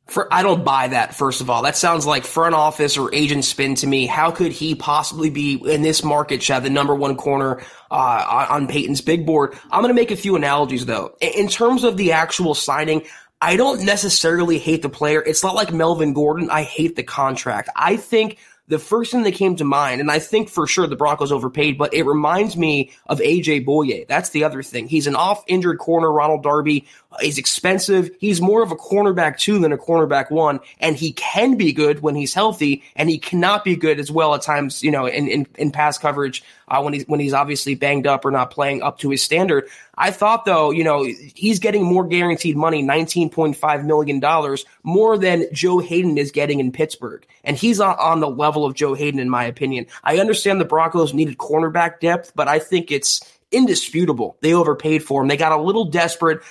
For, 0.06 0.32
I 0.32 0.42
don't 0.42 0.64
buy 0.64 0.88
that. 0.88 1.14
First 1.14 1.42
of 1.42 1.50
all, 1.50 1.62
that 1.64 1.76
sounds 1.76 2.06
like 2.06 2.24
front 2.24 2.54
office 2.54 2.96
or 2.96 3.14
agent 3.14 3.44
spin 3.44 3.74
to 3.74 3.86
me. 3.86 4.06
How 4.06 4.30
could 4.30 4.52
he 4.52 4.74
possibly 4.74 5.28
be 5.28 5.60
in 5.70 5.82
this 5.82 6.02
market, 6.02 6.40
Chad, 6.40 6.62
the 6.62 6.70
number 6.70 6.94
one 6.94 7.14
corner 7.16 7.60
uh, 7.90 8.46
on 8.48 8.68
Paton's 8.68 9.02
big 9.02 9.26
board? 9.26 9.52
I'm 9.70 9.82
going 9.82 9.94
to 9.94 10.00
make 10.00 10.10
a 10.10 10.16
few 10.16 10.34
analogies 10.34 10.86
though. 10.86 11.14
In 11.20 11.48
terms 11.48 11.84
of 11.84 11.98
the 11.98 12.12
actual 12.12 12.54
signing, 12.54 13.02
I 13.40 13.56
don't 13.56 13.84
necessarily 13.84 14.58
hate 14.58 14.82
the 14.82 14.88
player. 14.88 15.22
It's 15.22 15.44
not 15.44 15.54
like 15.54 15.72
Melvin 15.72 16.12
Gordon. 16.12 16.50
I 16.50 16.62
hate 16.62 16.96
the 16.96 17.04
contract. 17.04 17.68
I 17.76 17.96
think 17.96 18.38
the 18.66 18.78
first 18.78 19.12
thing 19.12 19.22
that 19.22 19.34
came 19.34 19.56
to 19.56 19.64
mind, 19.64 20.00
and 20.00 20.10
I 20.10 20.18
think 20.18 20.48
for 20.50 20.66
sure 20.66 20.86
the 20.86 20.96
Broncos 20.96 21.32
overpaid, 21.32 21.78
but 21.78 21.94
it 21.94 22.02
reminds 22.02 22.56
me 22.56 22.90
of 23.06 23.20
AJ 23.20 23.64
Bouye. 23.64 24.06
That's 24.06 24.30
the 24.30 24.44
other 24.44 24.62
thing. 24.62 24.88
He's 24.88 25.06
an 25.06 25.16
off 25.16 25.42
injured 25.46 25.78
corner, 25.78 26.12
Ronald 26.12 26.42
Darby. 26.42 26.86
He's 27.20 27.38
expensive. 27.38 28.10
He's 28.20 28.40
more 28.40 28.62
of 28.62 28.70
a 28.70 28.76
cornerback 28.76 29.38
two 29.38 29.58
than 29.58 29.72
a 29.72 29.78
cornerback 29.78 30.30
one, 30.30 30.60
and 30.78 30.94
he 30.94 31.12
can 31.12 31.56
be 31.56 31.72
good 31.72 32.00
when 32.00 32.14
he's 32.14 32.34
healthy, 32.34 32.82
and 32.96 33.08
he 33.08 33.18
cannot 33.18 33.64
be 33.64 33.76
good 33.76 33.98
as 33.98 34.10
well 34.10 34.34
at 34.34 34.42
times, 34.42 34.82
you 34.82 34.90
know, 34.90 35.06
in, 35.06 35.26
in, 35.26 35.46
in 35.56 35.70
pass 35.70 35.96
coverage 35.96 36.44
uh, 36.68 36.82
when 36.82 36.92
he's 36.92 37.08
when 37.08 37.18
he's 37.18 37.32
obviously 37.32 37.74
banged 37.74 38.06
up 38.06 38.26
or 38.26 38.30
not 38.30 38.50
playing 38.50 38.82
up 38.82 38.98
to 38.98 39.08
his 39.08 39.22
standard. 39.22 39.68
I 39.96 40.10
thought 40.10 40.44
though, 40.44 40.70
you 40.70 40.84
know, 40.84 41.02
he's 41.34 41.58
getting 41.58 41.82
more 41.82 42.06
guaranteed 42.06 42.58
money, 42.58 42.82
nineteen 42.82 43.30
point 43.30 43.56
five 43.56 43.86
million 43.86 44.20
dollars, 44.20 44.66
more 44.82 45.16
than 45.16 45.46
Joe 45.50 45.78
Haden 45.78 46.18
is 46.18 46.30
getting 46.30 46.60
in 46.60 46.72
Pittsburgh, 46.72 47.26
and 47.42 47.56
he's 47.56 47.80
on, 47.80 47.96
on 47.98 48.20
the 48.20 48.30
level 48.30 48.66
of 48.66 48.74
Joe 48.74 48.92
Haden 48.92 49.18
in 49.18 49.30
my 49.30 49.44
opinion. 49.44 49.86
I 50.04 50.18
understand 50.18 50.60
the 50.60 50.66
Broncos 50.66 51.14
needed 51.14 51.38
cornerback 51.38 52.00
depth, 52.00 52.32
but 52.36 52.48
I 52.48 52.58
think 52.58 52.92
it's 52.92 53.22
indisputable 53.50 54.36
they 54.42 54.52
overpaid 54.52 55.02
for 55.02 55.22
him. 55.22 55.28
They 55.28 55.38
got 55.38 55.52
a 55.52 55.62
little 55.62 55.86
desperate 55.86 56.42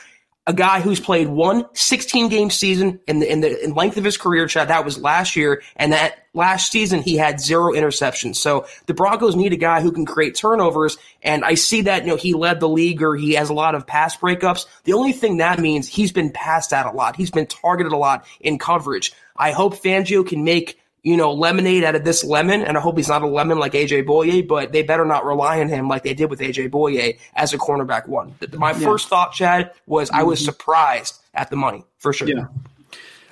a 0.48 0.54
guy 0.54 0.80
who's 0.80 1.02
played 1.02 1.28
one 1.28 1.66
16 1.74 2.30
game 2.30 2.50
season 2.50 3.02
in 3.06 3.20
the 3.20 3.30
in 3.30 3.42
the 3.42 3.64
in 3.64 3.74
length 3.74 3.98
of 3.98 4.06
his 4.06 4.18
career, 4.18 4.48
Chad. 4.48 4.70
That 4.70 4.86
was 4.86 4.98
last 4.98 5.36
year, 5.36 5.62
and 5.76 5.92
that 5.92 6.26
last 6.34 6.72
season 6.72 7.02
he 7.02 7.18
had 7.18 7.42
zero 7.42 7.74
interceptions. 7.74 8.38
So 8.38 8.66
the 8.86 8.94
Broncos 8.94 9.36
need 9.36 9.52
a 9.52 9.58
guy 9.58 9.82
who 9.82 9.92
can 9.92 10.06
create 10.06 10.36
turnovers, 10.36 10.98
and 11.22 11.44
I 11.44 11.56
see 11.56 11.82
that 11.82 12.04
you 12.04 12.08
know 12.08 12.16
he 12.16 12.34
led 12.34 12.62
the 12.62 12.70
league 12.70 13.04
or 13.04 13.16
he 13.16 13.34
has 13.34 13.50
a 13.50 13.54
lot 13.54 13.76
of 13.76 13.86
pass 13.86 14.16
breakups. 14.16 14.66
The 14.86 14.94
only 14.94 15.12
thing 15.12 15.38
that 15.38 15.60
means 15.60 15.88
he's 15.88 16.14
been 16.14 16.32
passed 16.32 16.72
at 16.72 16.86
a 16.86 16.92
lot. 16.92 17.18
He's 17.18 17.32
been 17.32 17.48
targeted 17.48 17.92
a 17.92 17.98
lot 17.98 18.26
in 18.40 18.58
coverage. 18.58 19.12
I 19.36 19.52
hope 19.52 19.76
Fangio 19.76 20.26
can 20.26 20.46
make 20.46 20.80
you 21.04 21.16
know, 21.16 21.32
lemonade 21.32 21.84
out 21.84 21.96
of 21.96 22.04
this 22.04 22.24
lemon, 22.24 22.62
and 22.64 22.78
I 22.78 22.82
hope 22.82 22.98
he's 22.98 23.08
not 23.08 23.22
a 23.22 23.28
lemon 23.28 23.60
like 23.60 23.74
AJ 23.74 24.06
Bouye, 24.06 24.48
but 24.48 24.72
they 24.72 24.84
better 24.84 25.06
not 25.06 25.26
rely 25.26 25.62
on 25.62 25.70
him 25.70 25.88
like 25.88 26.04
they 26.04 26.14
did 26.14 26.30
with 26.30 26.40
AJ 26.40 26.70
Bouye 26.70 27.18
as 27.34 27.54
a 27.54 27.58
cornerback 27.58 28.08
one. 28.08 28.36
My 28.54 28.72
yeah. 28.72 28.80
first 28.80 29.08
thought, 29.08 29.32
Chad, 29.32 29.72
was 29.86 30.10
I 30.10 30.24
was 30.24 30.40
mm-hmm. 30.40 30.46
surprised 30.46 31.20
at 31.34 31.50
the 31.50 31.56
money 31.56 31.86
for 32.00 32.12
sure. 32.14 32.28
Yeah. 32.28 32.48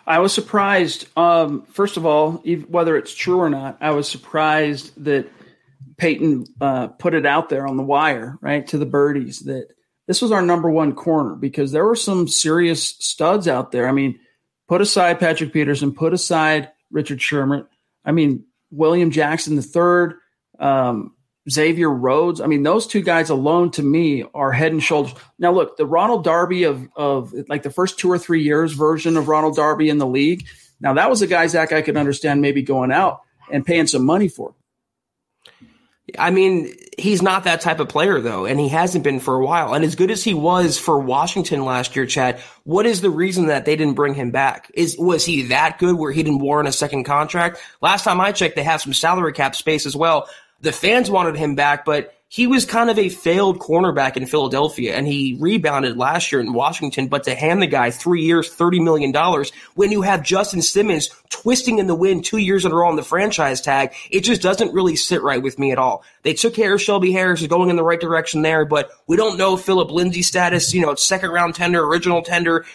I 0.08 0.20
was 0.20 0.34
surprised. 0.34 1.08
Um, 1.18 1.64
first 1.72 1.98
of 1.98 2.06
all, 2.06 2.34
whether 2.68 2.96
it's 2.96 3.14
true 3.14 3.40
or 3.40 3.50
not, 3.50 3.78
I 3.82 3.92
was 3.92 4.08
surprised 4.08 4.92
that 5.04 5.28
Paton 5.98 6.46
uh, 6.62 6.88
put 6.88 7.14
it 7.14 7.26
out 7.26 7.50
there 7.50 7.68
on 7.68 7.78
the 7.78 7.84
wire, 7.84 8.38
right, 8.42 8.68
to 8.68 8.78
the 8.78 8.86
birdies 8.86 9.40
that 9.42 9.70
this 10.08 10.22
was 10.22 10.32
our 10.32 10.42
number 10.42 10.70
one 10.70 10.94
corner 10.94 11.36
because 11.36 11.72
there 11.72 11.86
were 11.86 11.96
some 11.96 12.28
serious 12.28 12.90
studs 13.00 13.48
out 13.48 13.72
there. 13.72 13.88
I 13.88 13.92
mean, 13.92 14.20
put 14.68 14.82
aside 14.82 15.20
Patrick 15.20 15.52
Peterson, 15.52 15.94
put 15.94 16.14
aside 16.14 16.72
Richard 16.96 17.22
Sherman. 17.22 17.68
I 18.04 18.12
mean, 18.12 18.46
William 18.72 19.12
Jackson 19.12 19.56
the 19.56 19.62
third, 19.62 20.16
um, 20.58 21.14
Xavier 21.48 21.90
Rhodes. 21.90 22.42
I 22.42 22.48
mean, 22.48 22.64
those 22.64 22.88
two 22.88 23.02
guys 23.02 23.30
alone 23.30 23.70
to 23.72 23.84
me 23.84 24.24
are 24.34 24.52
head 24.52 24.72
and 24.72 24.82
shoulders. 24.82 25.14
Now, 25.38 25.52
look, 25.52 25.78
the 25.78 25.86
Ronald 25.86 26.24
Darby 26.24 26.64
of 26.64 26.88
of 26.96 27.34
like 27.48 27.62
the 27.62 27.70
first 27.70 28.00
two 28.00 28.10
or 28.10 28.18
three 28.18 28.42
years 28.42 28.74
version 28.74 29.18
of 29.18 29.28
Ronald 29.28 29.56
Darby 29.56 29.90
in 29.90 30.00
the 30.00 30.08
league. 30.08 30.48
Now, 30.80 30.94
that 30.94 31.10
was 31.10 31.22
a 31.22 31.28
guy 31.28 31.46
Zach 31.48 31.72
I 31.72 31.84
could 31.84 31.98
understand 31.98 32.42
maybe 32.42 32.64
going 32.64 32.92
out 32.92 33.22
and 33.52 33.66
paying 33.66 33.88
some 33.88 34.06
money 34.06 34.28
for. 34.28 34.56
I 36.18 36.32
mean, 36.32 36.74
he's 36.98 37.22
not 37.22 37.44
that 37.44 37.62
type 37.62 37.80
of 37.80 37.90
player 37.90 38.20
though, 38.20 38.46
and 38.46 38.60
he 38.60 38.70
hasn't 38.70 39.04
been 39.04 39.20
for 39.20 39.36
a 39.36 39.46
while. 39.46 39.74
And 39.74 39.84
as 39.84 39.96
good 39.96 40.12
as 40.12 40.24
he 40.24 40.34
was 40.34 40.78
for 40.78 41.00
Washington 41.00 41.66
last 41.66 41.96
year, 41.96 42.06
Chad, 42.06 42.40
what 42.64 42.86
is 42.86 43.02
the 43.02 43.10
reason 43.10 43.48
that 43.48 43.66
they 43.66 43.76
didn't 43.76 43.96
bring 43.96 44.14
him 44.14 44.32
back? 44.32 44.72
Is 44.74 44.98
was 44.98 45.26
he 45.26 45.44
that 45.44 45.80
good 45.80 45.96
where 45.96 46.12
he 46.12 46.24
didn't 46.24 46.40
warrant 46.40 46.70
a 46.70 46.72
second 46.72 47.04
contract? 47.04 47.60
Last 47.82 48.04
time 48.04 48.20
I 48.22 48.32
checked, 48.32 48.56
they 48.56 48.64
have 48.64 48.82
some 48.82 48.94
salary 48.94 49.34
cap 49.34 49.56
space 49.56 49.86
as 49.86 49.96
well. 49.96 50.30
The 50.62 50.72
fans 50.72 51.12
wanted 51.12 51.36
him 51.36 51.56
back, 51.56 51.86
but 51.86 52.15
he 52.28 52.48
was 52.48 52.66
kind 52.66 52.90
of 52.90 52.98
a 52.98 53.10
failed 53.10 53.60
cornerback 53.60 54.18
in 54.18 54.26
Philadelphia 54.26 54.96
and 54.96 55.08
he 55.08 55.38
rebounded 55.40 55.96
last 55.96 56.32
year 56.32 56.42
in 56.42 56.54
Washington. 56.54 57.08
But 57.08 57.24
to 57.26 57.36
hand 57.36 57.62
the 57.62 57.68
guy 57.68 57.92
three 57.92 58.24
years, 58.24 58.54
$30 58.54 58.84
million 58.84 59.14
when 59.76 59.92
you 59.92 60.02
have 60.02 60.24
Justin 60.24 60.62
Simmons 60.62 61.10
twisting 61.30 61.78
in 61.78 61.88
the 61.88 61.96
wind 61.96 62.26
two 62.26 62.38
years 62.38 62.66
in 62.66 62.72
a 62.72 62.76
row 62.76 62.90
on 62.90 62.96
the 62.96 63.04
franchise 63.04 63.62
tag, 63.62 63.94
it 64.10 64.22
just 64.22 64.42
doesn't 64.42 64.74
really 64.74 64.96
sit 64.96 65.22
right 65.22 65.42
with 65.42 65.60
me 65.60 65.72
at 65.72 65.78
all. 65.78 66.04
They 66.24 66.34
took 66.34 66.56
care 66.56 66.74
of 66.74 66.82
Shelby 66.82 67.12
Harris, 67.12 67.42
is 67.42 67.48
going 67.48 67.70
in 67.70 67.76
the 67.76 67.84
right 67.84 68.00
direction 68.00 68.42
there, 68.42 68.66
but 68.66 68.90
we 69.08 69.18
don't 69.18 69.38
know 69.38 69.56
Philip 69.56 69.92
Lindsay's 69.92 70.28
status, 70.28 70.74
you 70.74 70.82
know, 70.82 70.96
second 70.96 71.30
round 71.30 71.54
tender, 71.54 71.86
original 71.86 72.24
tender. 72.24 72.66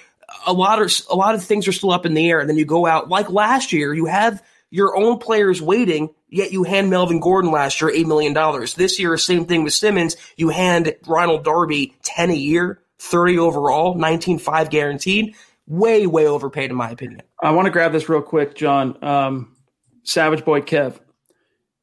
A 0.47 0.53
lot 0.53 0.81
of, 0.81 0.93
a 1.11 1.17
lot 1.17 1.35
of 1.35 1.43
things 1.43 1.67
are 1.67 1.73
still 1.73 1.91
up 1.91 2.07
in 2.07 2.15
the 2.15 2.31
air. 2.31 2.39
And 2.39 2.49
then 2.49 2.57
you 2.57 2.65
go 2.65 2.87
out 2.87 3.09
like 3.09 3.31
last 3.31 3.73
year, 3.73 3.93
you 3.93 4.07
have 4.07 4.41
your 4.71 4.97
own 4.97 5.19
players 5.19 5.61
waiting, 5.61 6.15
yet 6.31 6.53
you 6.53 6.65
hand 6.65 6.91
Melvin 6.91 7.21
Gordon 7.21 7.51
last 7.51 7.81
year 7.81 7.91
$8 7.91 8.07
million. 8.07 8.35
This 8.77 8.99
year, 8.99 9.17
same 9.17 9.45
thing 9.45 9.65
with 9.65 9.73
Simmons. 9.73 10.17
You 10.37 10.49
hand 10.49 10.95
Ronald 11.07 11.45
Darby 11.45 11.95
10 12.03 12.31
a 12.31 12.35
year, 12.35 12.81
30 12.99 13.39
overall, 13.39 13.97
19.5 13.97 14.71
guaranteed. 14.71 15.35
Way, 15.67 16.07
way 16.07 16.27
overpaid 16.27 16.71
in 16.71 16.77
my 16.77 16.91
opinion. 16.91 17.23
I 17.41 17.53
want 17.53 17.67
to 17.67 17.71
grab 17.71 17.93
this 17.93 18.09
real 18.09 18.23
quick, 18.23 18.55
John. 18.55 19.03
Um, 19.05 19.57
Savage 20.03 20.45
Boy 20.45 20.61
Kev. 20.63 20.99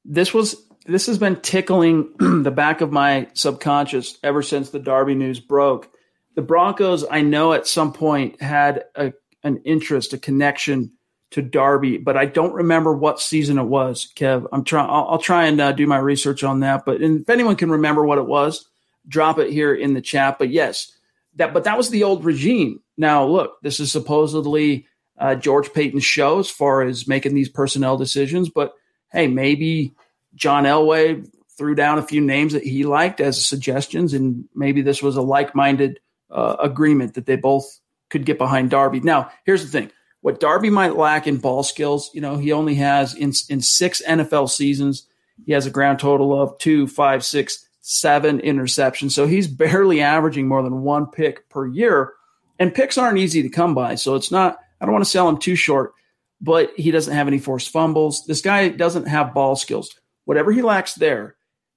This 0.04 0.34
was 0.34 0.56
this 0.86 1.08
has 1.08 1.18
been 1.18 1.36
tickling 1.38 2.13
the 2.20 2.51
back 2.51 2.82
of 2.82 2.92
my 2.92 3.27
subconscious 3.34 4.18
ever 4.24 4.42
since 4.42 4.70
the 4.70 4.80
Darby 4.80 5.16
news 5.16 5.39
broke. 5.39 5.89
The 6.36 6.42
Broncos, 6.42 7.06
I 7.10 7.22
know 7.22 7.54
at 7.54 7.68
some 7.68 7.94
point 7.94 8.42
had 8.42 8.86
a, 8.96 9.13
an 9.44 9.62
interest, 9.66 10.13
a 10.13 10.18
connection 10.18 10.94
to 11.32 11.42
Darby, 11.42 11.98
but 11.98 12.16
I 12.16 12.26
don't 12.26 12.54
remember 12.54 12.94
what 12.94 13.20
season 13.20 13.58
it 13.58 13.64
was. 13.64 14.12
Kev, 14.16 14.48
I'm 14.52 14.64
trying. 14.64 14.90
I'll, 14.90 15.08
I'll, 15.10 15.18
try 15.18 15.48
and 15.48 15.60
uh, 15.60 15.72
do 15.74 15.86
my 15.86 15.98
research 15.98 16.44
on 16.44 16.62
that. 16.62 16.86
But 16.86 17.02
if 17.02 17.30
anyone 17.30 17.58
can 17.58 17.72
remember 17.72 18.06
what 18.06 18.18
it 18.18 18.26
was, 18.26 18.68
drop 19.08 19.38
it 19.40 19.52
here 19.52 19.74
in 19.74 19.94
the 19.94 20.02
chat. 20.02 20.40
But 20.40 20.50
yes, 20.50 20.92
that. 21.36 21.54
But 21.54 21.66
that 21.66 21.78
was 21.78 21.90
the 21.90 22.04
old 22.04 22.24
regime. 22.24 22.82
Now 22.98 23.26
look, 23.26 23.62
this 23.62 23.80
is 23.80 23.92
supposedly 23.92 24.88
uh, 25.18 25.36
George 25.36 25.74
Paton's 25.74 26.06
show 26.06 26.40
as 26.40 26.50
far 26.50 26.82
as 26.82 27.08
making 27.08 27.36
these 27.36 27.50
personnel 27.50 27.98
decisions. 27.98 28.50
But 28.50 28.74
hey, 29.12 29.28
maybe 29.28 29.94
John 30.36 30.64
Elway 30.64 31.28
threw 31.58 31.76
down 31.76 31.98
a 31.98 32.04
few 32.04 32.22
names 32.22 32.54
that 32.54 32.64
he 32.64 32.86
liked 32.86 33.20
as 33.20 33.44
suggestions, 33.44 34.14
and 34.14 34.46
maybe 34.56 34.82
this 34.82 35.02
was 35.02 35.18
a 35.18 35.22
like-minded 35.22 36.00
uh, 36.30 36.56
agreement 36.60 37.16
that 37.16 37.26
they 37.26 37.36
both 37.36 37.80
could 38.10 38.26
get 38.26 38.38
behind 38.38 38.70
Darby. 38.70 39.00
Now, 39.00 39.32
here's 39.44 39.64
the 39.64 39.72
thing 39.72 39.92
what 40.22 40.40
Darby 40.40 40.70
might 40.70 40.96
lack 40.96 41.28
in 41.28 41.38
ball 41.38 41.64
skills, 41.64 42.10
you 42.14 42.22
know, 42.22 42.38
he 42.38 42.52
only 42.52 42.76
has 42.76 43.14
in 43.14 43.34
in 43.50 43.62
six 43.62 44.02
NFL 44.08 44.50
seasons, 44.50 45.08
he 45.46 45.54
has 45.54 45.66
a 45.66 45.72
grand 45.72 46.00
total 46.00 46.40
of 46.40 46.58
two, 46.58 46.88
five, 46.88 47.24
six, 47.24 47.68
seven 47.82 48.40
interceptions. 48.40 49.12
So 49.12 49.28
he's 49.28 49.48
barely 49.48 50.02
averaging 50.02 50.48
more 50.48 50.64
than 50.64 50.82
one 50.82 51.08
pick 51.08 51.48
per 51.50 51.68
year. 51.68 52.14
And 52.60 52.74
picks 52.74 52.98
aren't 52.98 53.20
easy 53.20 53.44
to 53.44 53.50
come 53.50 53.76
by. 53.76 53.96
So 53.96 54.16
it's 54.16 54.32
not, 54.32 54.58
I 54.82 54.86
don't 54.86 54.94
want 54.94 55.06
to 55.06 55.12
sell 55.12 55.30
him 55.30 55.38
too 55.38 55.56
short, 55.56 55.94
but 56.42 56.72
he 56.76 56.90
doesn't 56.90 57.14
have 57.14 57.28
any 57.28 57.38
forced 57.38 57.70
fumbles. 57.70 58.26
This 58.26 58.42
guy 58.42 58.70
doesn't 58.70 59.08
have 59.08 59.34
ball 59.34 59.56
skills. 59.56 59.96
Whatever 60.26 60.52
he 60.52 60.64
lacks 60.64 60.96
there, 60.96 61.36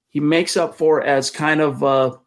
he 0.09 0.19
makes 0.19 0.57
up 0.57 0.75
for 0.75 1.01
as 1.01 1.29
kind 1.29 1.61
of 1.61 1.83
uh, 1.83 2.17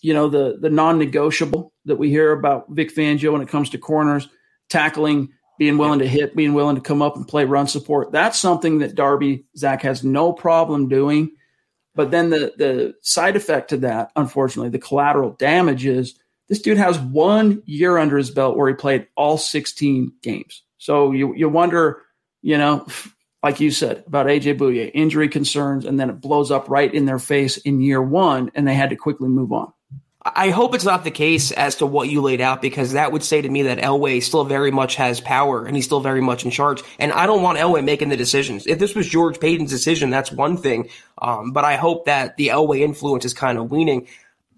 you 0.00 0.12
know 0.12 0.28
the 0.28 0.58
the 0.60 0.70
non-negotiable 0.70 1.72
that 1.84 1.96
we 1.96 2.10
hear 2.10 2.32
about 2.32 2.68
Vic 2.70 2.92
Fangio 2.94 3.32
when 3.32 3.40
it 3.40 3.48
comes 3.48 3.70
to 3.70 3.78
corners 3.78 4.28
tackling, 4.68 5.30
being 5.58 5.78
willing 5.78 6.00
to 6.00 6.08
hit, 6.08 6.36
being 6.36 6.54
willing 6.54 6.76
to 6.76 6.82
come 6.82 7.02
up 7.02 7.16
and 7.16 7.28
play 7.28 7.44
run 7.44 7.66
support. 7.66 8.12
That's 8.12 8.38
something 8.38 8.78
that 8.78 8.94
Darby 8.94 9.44
Zach 9.56 9.82
has 9.82 10.02
no 10.04 10.32
problem 10.32 10.88
doing. 10.88 11.30
But 11.94 12.10
then 12.10 12.30
the 12.30 12.52
the 12.56 12.94
side 13.02 13.36
effect 13.36 13.70
to 13.70 13.76
that, 13.78 14.10
unfortunately, 14.16 14.70
the 14.70 14.78
collateral 14.78 15.30
damage 15.32 15.86
is 15.86 16.18
this 16.48 16.60
dude 16.60 16.78
has 16.78 16.98
one 16.98 17.62
year 17.66 17.98
under 17.98 18.16
his 18.16 18.30
belt 18.30 18.56
where 18.56 18.68
he 18.68 18.74
played 18.74 19.06
all 19.16 19.38
16 19.38 20.12
games. 20.22 20.62
So 20.78 21.12
you 21.12 21.34
you 21.34 21.48
wonder, 21.48 22.02
you 22.42 22.58
know, 22.58 22.86
like 23.44 23.60
you 23.60 23.70
said 23.70 24.02
about 24.06 24.26
AJ 24.26 24.56
Bouye, 24.58 24.90
injury 24.94 25.28
concerns, 25.28 25.84
and 25.84 26.00
then 26.00 26.08
it 26.08 26.20
blows 26.22 26.50
up 26.50 26.70
right 26.70 26.92
in 26.92 27.04
their 27.04 27.18
face 27.18 27.58
in 27.58 27.82
year 27.82 28.00
one, 28.00 28.50
and 28.54 28.66
they 28.66 28.74
had 28.74 28.88
to 28.88 28.96
quickly 28.96 29.28
move 29.28 29.52
on. 29.52 29.70
I 30.26 30.48
hope 30.48 30.74
it's 30.74 30.86
not 30.86 31.04
the 31.04 31.10
case 31.10 31.52
as 31.52 31.76
to 31.76 31.86
what 31.86 32.08
you 32.08 32.22
laid 32.22 32.40
out 32.40 32.62
because 32.62 32.92
that 32.92 33.12
would 33.12 33.22
say 33.22 33.42
to 33.42 33.48
me 33.48 33.62
that 33.64 33.76
Elway 33.78 34.22
still 34.22 34.44
very 34.44 34.70
much 34.70 34.94
has 34.94 35.20
power 35.20 35.66
and 35.66 35.76
he's 35.76 35.84
still 35.84 36.00
very 36.00 36.22
much 36.22 36.46
in 36.46 36.50
charge. 36.50 36.82
And 36.98 37.12
I 37.12 37.26
don't 37.26 37.42
want 37.42 37.58
Elway 37.58 37.84
making 37.84 38.08
the 38.08 38.16
decisions. 38.16 38.66
If 38.66 38.78
this 38.78 38.94
was 38.94 39.06
George 39.06 39.38
Paton's 39.38 39.70
decision, 39.70 40.08
that's 40.08 40.32
one 40.32 40.56
thing. 40.56 40.88
Um, 41.20 41.52
but 41.52 41.64
I 41.64 41.76
hope 41.76 42.06
that 42.06 42.38
the 42.38 42.48
Elway 42.48 42.80
influence 42.80 43.26
is 43.26 43.34
kind 43.34 43.58
of 43.58 43.70
weaning. 43.70 44.08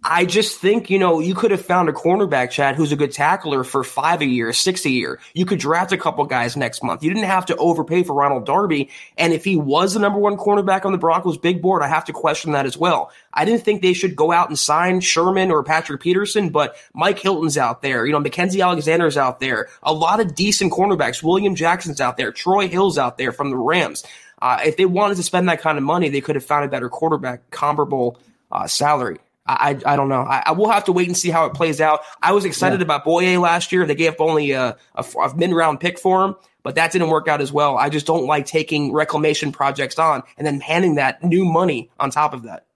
I 0.09 0.25
just 0.25 0.61
think, 0.61 0.89
you 0.89 1.01
know, 1.01 1.19
you 1.19 1.35
could 1.35 1.51
have 1.51 1.65
found 1.65 1.89
a 1.89 1.93
cornerback, 1.93 2.51
Chad, 2.51 2.77
who's 2.77 2.93
a 2.93 2.97
good 2.97 3.11
tackler 3.11 3.65
for 3.65 3.83
five 3.83 4.21
a 4.21 4.25
year, 4.25 4.53
six 4.53 4.85
a 4.85 4.89
year. 4.89 5.19
You 5.35 5.45
could 5.45 5.59
draft 5.59 5.91
a 5.91 5.97
couple 5.99 6.25
guys 6.27 6.57
next 6.57 6.85
month. 6.85 7.03
You 7.03 7.13
didn't 7.13 7.27
have 7.27 7.47
to 7.47 7.57
overpay 7.57 8.05
for 8.05 8.15
Ronald 8.15 8.47
Darby. 8.47 8.89
And 9.19 9.33
if 9.33 9.45
he 9.45 9.57
was 9.57 9.95
the 9.95 10.01
number 10.01 10.21
one 10.21 10.37
cornerback 10.37 10.85
on 10.85 10.93
the 10.93 10.99
Broncos 10.99 11.39
big 11.39 11.61
board, 11.61 11.83
I 11.83 11.89
have 11.89 12.05
to 12.05 12.13
question 12.13 12.53
that 12.53 12.67
as 12.67 12.79
well. 12.79 13.11
I 13.35 13.45
didn't 13.45 13.65
think 13.65 13.83
they 13.83 13.95
should 13.95 14.15
go 14.15 14.31
out 14.31 14.49
and 14.49 14.57
sign 14.57 15.01
Sherman 15.01 15.51
or 15.51 15.65
Patrick 15.65 16.01
Peterson, 16.01 16.51
but 16.51 16.77
Mike 16.95 17.19
Hilton's 17.19 17.59
out 17.59 17.83
there. 17.83 18.07
You 18.07 18.13
know, 18.13 18.21
Mackensie 18.21 18.63
Alexander's 18.63 19.17
out 19.17 19.41
there. 19.41 19.69
A 19.83 19.93
lot 19.93 20.21
of 20.21 20.37
decent 20.37 20.73
cornerbacks. 20.73 21.21
William 21.21 21.57
Jackson's 21.57 22.01
out 22.01 22.17
there. 22.17 22.31
Troy 22.31 22.69
Hill's 22.69 22.97
out 22.97 23.19
there 23.19 23.33
from 23.33 23.51
the 23.51 23.57
Rams. 23.57 24.05
Uh, 24.41 24.61
if 24.65 24.77
they 24.77 24.87
wanted 24.87 25.17
to 25.17 25.25
spend 25.25 25.49
that 25.49 25.61
kind 25.61 25.79
of 25.79 25.83
money, 25.83 26.11
they 26.11 26.21
could 26.21 26.37
have 26.37 26.45
found 26.45 26.65
a 26.65 26.69
better 26.69 26.89
quarterback 26.89 27.51
comparable 27.51 28.21
uh, 28.53 28.69
salary. 28.69 29.19
I, 29.49 29.79
I 29.87 29.97
don't 29.97 30.09
know. 30.09 30.23
I, 30.23 30.43
I, 30.47 30.53
will 30.53 30.71
have 30.71 30.85
to 30.85 30.93
wait 30.93 31.07
and 31.07 31.17
see 31.17 31.31
how 31.31 31.47
it 31.47 31.55
plays 31.55 31.81
out. 31.81 32.01
I 32.23 32.33
was 32.33 32.45
excited 32.45 32.81
yeah. 32.81 32.85
about 32.85 33.05
Bouye 33.05 33.41
last 33.41 33.71
year. 33.71 33.87
They 33.87 33.95
gave 33.95 34.13
up 34.13 34.21
only 34.21 34.51
a, 34.51 34.77
a, 34.95 35.05
a 35.21 35.37
mid 35.37 35.53
round 35.53 35.81
pick 35.81 35.99
for 35.99 36.25
him, 36.25 36.35
but 36.63 36.75
that 36.75 36.93
didn't 36.93 37.09
work 37.09 37.29
out 37.29 37.41
as 37.41 37.53
well. 37.53 37.79
I 37.79 37.89
just 37.89 38.07
don't 38.07 38.27
like 38.27 38.47
taking 38.47 38.93
reclamation 38.93 39.53
projects 39.53 39.99
on 39.99 40.23
and 40.37 40.47
then 40.47 40.61
handing 40.61 40.97
that 40.97 41.23
new 41.23 41.45
money 41.45 41.91
on 42.01 42.11
top 42.11 42.35
of 42.35 42.43
that. 42.43 42.67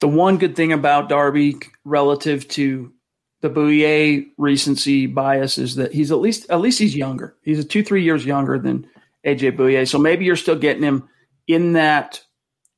The 0.00 0.08
one 0.08 0.38
good 0.38 0.54
thing 0.54 0.72
about 0.72 1.08
Darby 1.08 1.56
relative 1.84 2.46
to 2.48 2.92
the 3.40 3.50
Bouye 3.50 4.28
recency 4.38 5.06
bias 5.06 5.58
is 5.58 5.76
that 5.76 5.92
he's 5.92 6.12
at 6.12 6.18
least 6.18 6.48
at 6.50 6.60
least 6.60 6.78
he's 6.78 6.96
younger. 6.96 7.34
He's 7.42 7.58
a 7.58 7.64
two 7.64 7.82
three 7.82 8.02
years 8.02 8.24
younger 8.24 8.58
than 8.58 8.86
AJ 9.26 9.56
Bouye, 9.56 9.88
so 9.88 9.98
maybe 9.98 10.24
you're 10.24 10.36
still 10.36 10.58
getting 10.58 10.82
him 10.82 11.08
in 11.46 11.74
that 11.74 12.22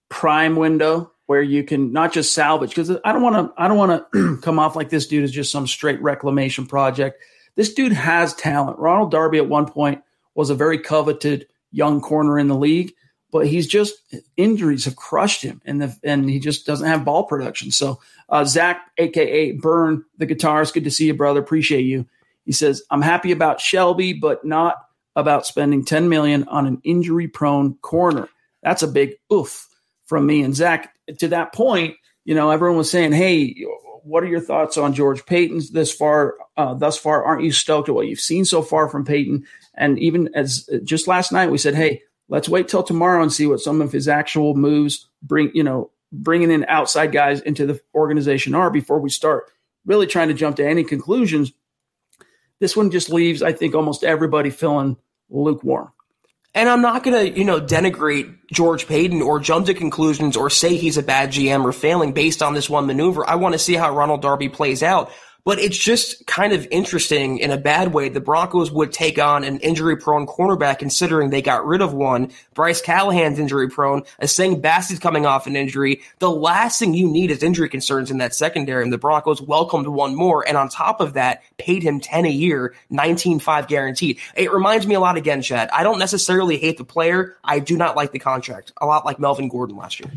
prime 0.09 0.57
window 0.57 1.13
where 1.29 1.43
you 1.43 1.63
can 1.63 1.93
not 1.93 2.11
just 2.11 2.33
salvage 2.33 2.71
because 2.71 2.91
I 3.05 3.13
don't 3.13 3.21
want 3.21 3.37
to 3.37 3.63
I 3.63 3.69
don't 3.69 3.77
want 3.77 4.03
to 4.15 4.39
come 4.39 4.59
off 4.59 4.75
like 4.75 4.89
this 4.89 5.07
dude 5.07 5.25
is 5.25 5.31
just 5.31 5.53
some 5.53 5.67
straight 5.67 6.01
reclamation 6.01 6.67
project. 6.67 7.23
This 7.55 7.75
dude 7.75 7.93
has 7.93 8.33
talent. 8.35 8.79
Ronald 8.79 9.11
Darby 9.11 9.37
at 9.37 9.47
one 9.47 9.67
point 9.67 10.03
was 10.35 10.49
a 10.49 10.55
very 10.55 10.79
coveted 10.79 11.47
young 11.71 12.01
corner 12.01 12.39
in 12.39 12.49
the 12.49 12.57
league, 12.57 12.95
but 13.31 13.47
he's 13.47 13.67
just 13.67 13.95
injuries 14.39 14.87
have 14.87 14.97
crushed 14.97 15.43
him, 15.43 15.61
and 15.67 15.83
the, 15.83 15.95
and 16.03 16.31
he 16.31 16.39
just 16.39 16.65
doesn't 16.65 16.89
have 16.89 17.05
ball 17.05 17.25
production. 17.25 17.73
So 17.73 18.01
uh, 18.31 18.47
Zach, 18.47 18.81
aka 18.97 19.53
Burn, 19.53 20.07
the 20.17 20.27
guitarist, 20.27 20.73
good 20.73 20.85
to 20.85 20.91
see 20.91 21.09
you, 21.09 21.15
brother. 21.15 21.41
Appreciate 21.41 21.83
you. 21.83 22.07
He 22.47 22.53
says 22.53 22.83
I'm 22.91 23.03
happy 23.03 23.33
about 23.33 23.61
Shelby, 23.61 24.15
but 24.15 24.47
not 24.47 24.77
about 25.15 25.45
spending 25.45 25.85
10 25.85 26.09
million 26.09 26.49
on 26.49 26.67
an 26.67 26.81
injury 26.85 27.29
prone 27.29 27.75
corner. 27.83 28.31
That's 28.63 28.83
a 28.83 28.89
big 28.89 29.17
oof 29.31 29.69
from 30.07 30.25
me 30.25 30.41
and 30.43 30.57
Zach. 30.57 30.95
To 31.19 31.29
that 31.29 31.55
point, 31.55 31.97
you 32.25 32.35
know, 32.35 32.51
everyone 32.51 32.77
was 32.77 32.91
saying, 32.91 33.13
"Hey, 33.13 33.55
what 34.03 34.23
are 34.23 34.29
your 34.29 34.41
thoughts 34.41 34.77
on 34.77 34.95
George 34.95 35.25
Paton's 35.27 35.71
this 35.71 35.93
far? 35.93 36.35
Uh, 36.57 36.75
thus 36.75 36.99
far, 36.99 37.25
aren't 37.25 37.45
you 37.45 37.53
stoked 37.53 37.89
at 37.89 37.95
what 37.95 38.07
you've 38.07 38.21
seen 38.21 38.45
so 38.45 38.63
far 38.63 38.89
from 38.89 39.05
Paton?" 39.05 39.45
And 39.75 39.99
even 39.99 40.29
as 40.35 40.69
just 40.85 41.09
last 41.09 41.33
night, 41.33 41.51
we 41.51 41.59
said, 41.59 41.75
"Hey, 41.75 42.03
let's 42.29 42.49
wait 42.49 42.69
till 42.69 42.83
tomorrow 42.83 43.23
and 43.23 43.33
see 43.33 43.47
what 43.47 43.61
some 43.61 43.81
of 43.81 43.93
his 43.93 44.09
actual 44.09 44.55
moves 44.55 45.09
bring. 45.23 45.51
You 45.55 45.63
know, 45.63 45.91
bringing 46.13 46.51
in 46.51 46.65
outside 46.69 47.13
guys 47.13 47.41
into 47.41 47.67
the 47.67 47.81
organization 47.95 48.55
are 48.55 48.71
before 48.71 49.01
we 49.01 49.11
start 49.11 49.51
really 49.87 50.07
trying 50.07 50.29
to 50.29 50.35
jump 50.35 50.57
to 50.57 50.67
any 50.67 50.85
conclusions." 50.85 51.53
This 52.61 52.77
one 52.77 52.91
just 52.91 53.09
leaves, 53.09 53.43
I 53.43 53.53
think, 53.53 53.75
almost 53.75 54.03
everybody 54.03 54.51
feeling 54.51 54.97
lukewarm. 55.31 55.93
And 56.55 56.69
I'm 56.69 56.83
not 56.83 57.03
going 57.03 57.33
to, 57.33 57.39
you 57.39 57.45
know, 57.45 57.61
denigrate 57.61 58.35
George 58.51 58.87
Paton 58.87 59.23
or 59.23 59.39
jump 59.39 59.67
to 59.67 59.75
conclusions 59.75 60.37
or 60.37 60.49
say 60.51 60.77
he's 60.77 60.97
a 60.97 61.03
bad 61.03 61.31
GM 61.31 61.65
or 61.65 61.73
failing 61.73 62.13
based 62.13 62.43
on 62.43 62.55
this 62.55 62.71
one 62.71 62.87
maneuver. 62.87 63.29
I 63.29 63.35
want 63.35 63.53
to 63.53 63.59
see 63.59 63.75
how 63.75 63.95
Ronald 63.95 64.23
Darby 64.23 64.49
plays 64.49 64.83
out. 64.83 65.13
But 65.49 65.61
it's 65.61 65.79
just 65.79 66.27
kind 66.27 66.53
of 66.53 66.69
interesting 66.71 67.39
in 67.39 67.51
a 67.51 67.57
bad 67.57 67.95
way. 67.95 68.11
The 68.11 68.21
Broncos 68.21 68.71
would 68.71 68.93
take 68.93 69.19
on 69.19 69.45
an 69.45 69.61
injury 69.61 69.97
prone 69.97 70.27
cornerback 70.27 70.79
considering 70.79 71.31
they 71.31 71.41
got 71.41 71.65
rid 71.65 71.81
of 71.81 71.95
one. 71.95 72.33
Bryce 72.53 72.83
Callahan's 72.83 73.39
injury 73.39 73.71
prone. 73.71 74.03
a 74.19 74.25
Essang 74.25 74.61
Bassey's 74.61 74.99
coming 74.99 75.25
off 75.25 75.47
an 75.47 75.57
injury. 75.57 76.03
The 76.19 76.31
last 76.31 76.79
thing 76.79 76.93
you 76.93 77.09
need 77.09 77.31
is 77.31 77.43
injury 77.43 77.71
concerns 77.71 78.11
in 78.11 78.19
that 78.19 78.35
secondary. 78.35 78.83
And 78.83 78.93
the 78.93 78.99
Broncos 78.99 79.41
welcomed 79.41 79.87
one 79.87 80.15
more. 80.15 80.47
And 80.47 80.59
on 80.59 80.69
top 80.69 81.01
of 81.01 81.15
that, 81.15 81.43
paid 81.57 81.83
him 81.83 81.99
10 81.99 82.27
a 82.27 82.29
year, 82.29 82.75
19.5 82.93 83.69
guaranteed. 83.69 84.19
It 84.37 84.53
reminds 84.53 84.87
me 84.87 84.97
a 84.97 85.01
lot 85.01 85.17
again, 85.17 85.41
Chad. 85.41 85.71
I 85.71 85.83
don't 85.83 85.99
necessarily 85.99 86.59
hate 86.59 86.77
the 86.77 86.85
player. 86.85 87.39
I 87.43 87.61
do 87.61 87.79
not 87.79 87.97
like 87.97 88.13
the 88.13 88.19
contract. 88.19 88.73
A 88.83 88.85
lot 88.85 89.07
like 89.07 89.19
Melvin 89.19 89.49
Gordon 89.49 89.79
last 89.79 89.99
year. 89.99 90.11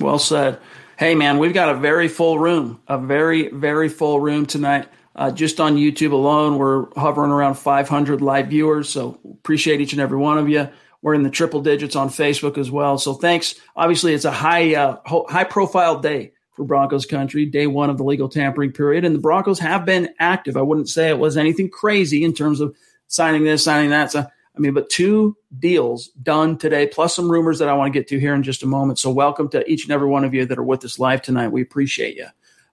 Well 0.00 0.18
said. 0.18 0.58
Hey, 1.00 1.14
man, 1.14 1.38
we've 1.38 1.54
got 1.54 1.70
a 1.70 1.78
very 1.78 2.08
full 2.08 2.38
room, 2.38 2.82
a 2.86 2.98
very, 2.98 3.48
very 3.48 3.88
full 3.88 4.20
room 4.20 4.44
tonight. 4.44 4.86
Uh, 5.16 5.30
just 5.30 5.58
on 5.58 5.78
YouTube 5.78 6.12
alone, 6.12 6.58
we're 6.58 6.88
hovering 6.94 7.30
around 7.30 7.54
500 7.54 8.20
live 8.20 8.48
viewers. 8.48 8.90
So 8.90 9.18
appreciate 9.24 9.80
each 9.80 9.94
and 9.94 10.02
every 10.02 10.18
one 10.18 10.36
of 10.36 10.50
you. 10.50 10.68
We're 11.00 11.14
in 11.14 11.22
the 11.22 11.30
triple 11.30 11.62
digits 11.62 11.96
on 11.96 12.10
Facebook 12.10 12.58
as 12.58 12.70
well. 12.70 12.98
So 12.98 13.14
thanks. 13.14 13.54
Obviously, 13.76 14.12
it's 14.12 14.26
a 14.26 14.30
high, 14.30 14.74
uh, 14.74 14.98
high 15.06 15.44
profile 15.44 16.00
day 16.00 16.32
for 16.52 16.66
Broncos 16.66 17.06
country, 17.06 17.46
day 17.46 17.66
one 17.66 17.88
of 17.88 17.96
the 17.96 18.04
legal 18.04 18.28
tampering 18.28 18.72
period. 18.72 19.06
And 19.06 19.14
the 19.14 19.20
Broncos 19.20 19.58
have 19.60 19.86
been 19.86 20.10
active. 20.18 20.58
I 20.58 20.62
wouldn't 20.62 20.90
say 20.90 21.08
it 21.08 21.18
was 21.18 21.38
anything 21.38 21.70
crazy 21.70 22.24
in 22.24 22.34
terms 22.34 22.60
of 22.60 22.76
signing 23.06 23.44
this, 23.44 23.64
signing 23.64 23.88
that. 23.88 24.12
So 24.12 24.26
I 24.56 24.60
mean, 24.60 24.74
but 24.74 24.90
two 24.90 25.36
deals 25.58 26.08
done 26.22 26.58
today, 26.58 26.86
plus 26.86 27.14
some 27.14 27.30
rumors 27.30 27.60
that 27.60 27.68
I 27.68 27.74
want 27.74 27.92
to 27.92 27.98
get 27.98 28.08
to 28.08 28.18
here 28.18 28.34
in 28.34 28.42
just 28.42 28.62
a 28.62 28.66
moment. 28.66 28.98
So, 28.98 29.10
welcome 29.10 29.48
to 29.50 29.68
each 29.70 29.84
and 29.84 29.92
every 29.92 30.08
one 30.08 30.24
of 30.24 30.34
you 30.34 30.44
that 30.46 30.58
are 30.58 30.64
with 30.64 30.84
us 30.84 30.98
live 30.98 31.22
tonight. 31.22 31.48
We 31.48 31.62
appreciate 31.62 32.16
you. 32.16 32.26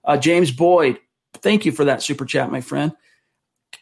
Uh, 0.04 0.18
James 0.18 0.52
Boyd, 0.52 1.00
thank 1.36 1.66
you 1.66 1.72
for 1.72 1.86
that 1.86 2.02
super 2.02 2.26
chat, 2.26 2.52
my 2.52 2.62
friend. 2.62 2.94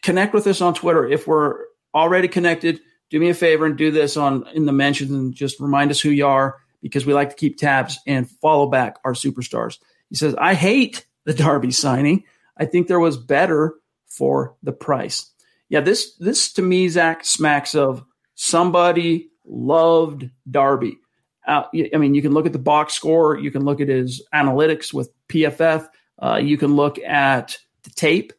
Connect 0.02 0.34
with 0.34 0.46
us 0.46 0.60
on 0.60 0.74
Twitter. 0.74 1.06
If 1.08 1.26
we're 1.26 1.64
already 1.94 2.28
connected, 2.28 2.80
do 3.10 3.18
me 3.18 3.30
a 3.30 3.34
favor 3.34 3.66
and 3.66 3.76
do 3.76 3.90
this 3.90 4.16
on 4.16 4.46
in 4.48 4.66
the 4.66 4.72
mentions 4.72 5.10
and 5.10 5.34
just 5.34 5.60
remind 5.60 5.90
us 5.90 6.00
who 6.00 6.10
you 6.10 6.26
are 6.26 6.56
because 6.82 7.06
we 7.06 7.14
like 7.14 7.30
to 7.30 7.36
keep 7.36 7.56
tabs 7.56 7.98
and 8.06 8.28
follow 8.28 8.66
back 8.66 8.98
our 9.04 9.14
superstars. 9.14 9.78
He 10.10 10.16
says, 10.16 10.34
I 10.38 10.54
hate 10.54 11.06
the 11.24 11.34
Darby 11.34 11.70
signing. 11.70 12.24
I 12.56 12.66
think 12.66 12.86
there 12.86 13.00
was 13.00 13.16
better 13.16 13.74
for 14.06 14.54
the 14.62 14.72
price 14.72 15.30
yeah, 15.68 15.80
this 15.80 16.14
this 16.16 16.52
to 16.54 16.62
me, 16.62 16.88
Zach, 16.88 17.24
smacks 17.24 17.74
of 17.74 18.04
somebody 18.34 19.30
loved 19.44 20.30
Darby. 20.50 20.98
Uh, 21.46 21.64
I 21.94 21.96
mean, 21.96 22.14
you 22.14 22.22
can 22.22 22.32
look 22.32 22.46
at 22.46 22.52
the 22.52 22.58
box 22.58 22.94
score, 22.94 23.38
you 23.38 23.50
can 23.50 23.64
look 23.64 23.80
at 23.80 23.88
his 23.88 24.22
analytics 24.34 24.92
with 24.92 25.10
PFF, 25.28 25.88
uh, 26.20 26.40
you 26.42 26.58
can 26.58 26.74
look 26.74 26.98
at 26.98 27.58
the 27.84 27.90
tape. 27.90 28.32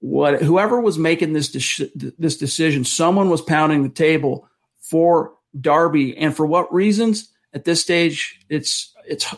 What 0.00 0.42
whoever 0.42 0.80
was 0.80 0.98
making 0.98 1.32
this 1.34 1.50
de- 1.50 2.12
this 2.18 2.36
decision, 2.36 2.84
someone 2.84 3.28
was 3.28 3.42
pounding 3.42 3.82
the 3.82 3.88
table 3.88 4.48
for 4.78 5.34
Darby, 5.60 6.16
and 6.16 6.34
for 6.34 6.46
what 6.46 6.72
reasons? 6.72 7.28
At 7.52 7.64
this 7.64 7.82
stage, 7.82 8.40
it's 8.48 8.94
it's 9.04 9.34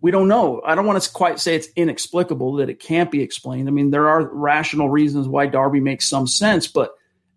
we 0.00 0.10
don't 0.10 0.28
know. 0.28 0.60
I 0.64 0.74
don't 0.74 0.86
want 0.86 1.02
to 1.02 1.12
quite 1.12 1.40
say 1.40 1.56
it's 1.56 1.68
inexplicable 1.74 2.54
that 2.54 2.70
it 2.70 2.80
can't 2.80 3.10
be 3.10 3.22
explained. 3.22 3.68
I 3.68 3.72
mean, 3.72 3.90
there 3.90 4.08
are 4.08 4.28
rational 4.32 4.90
reasons 4.90 5.26
why 5.26 5.46
Darby 5.46 5.80
makes 5.80 6.08
some 6.08 6.26
sense, 6.26 6.66
but 6.66 6.92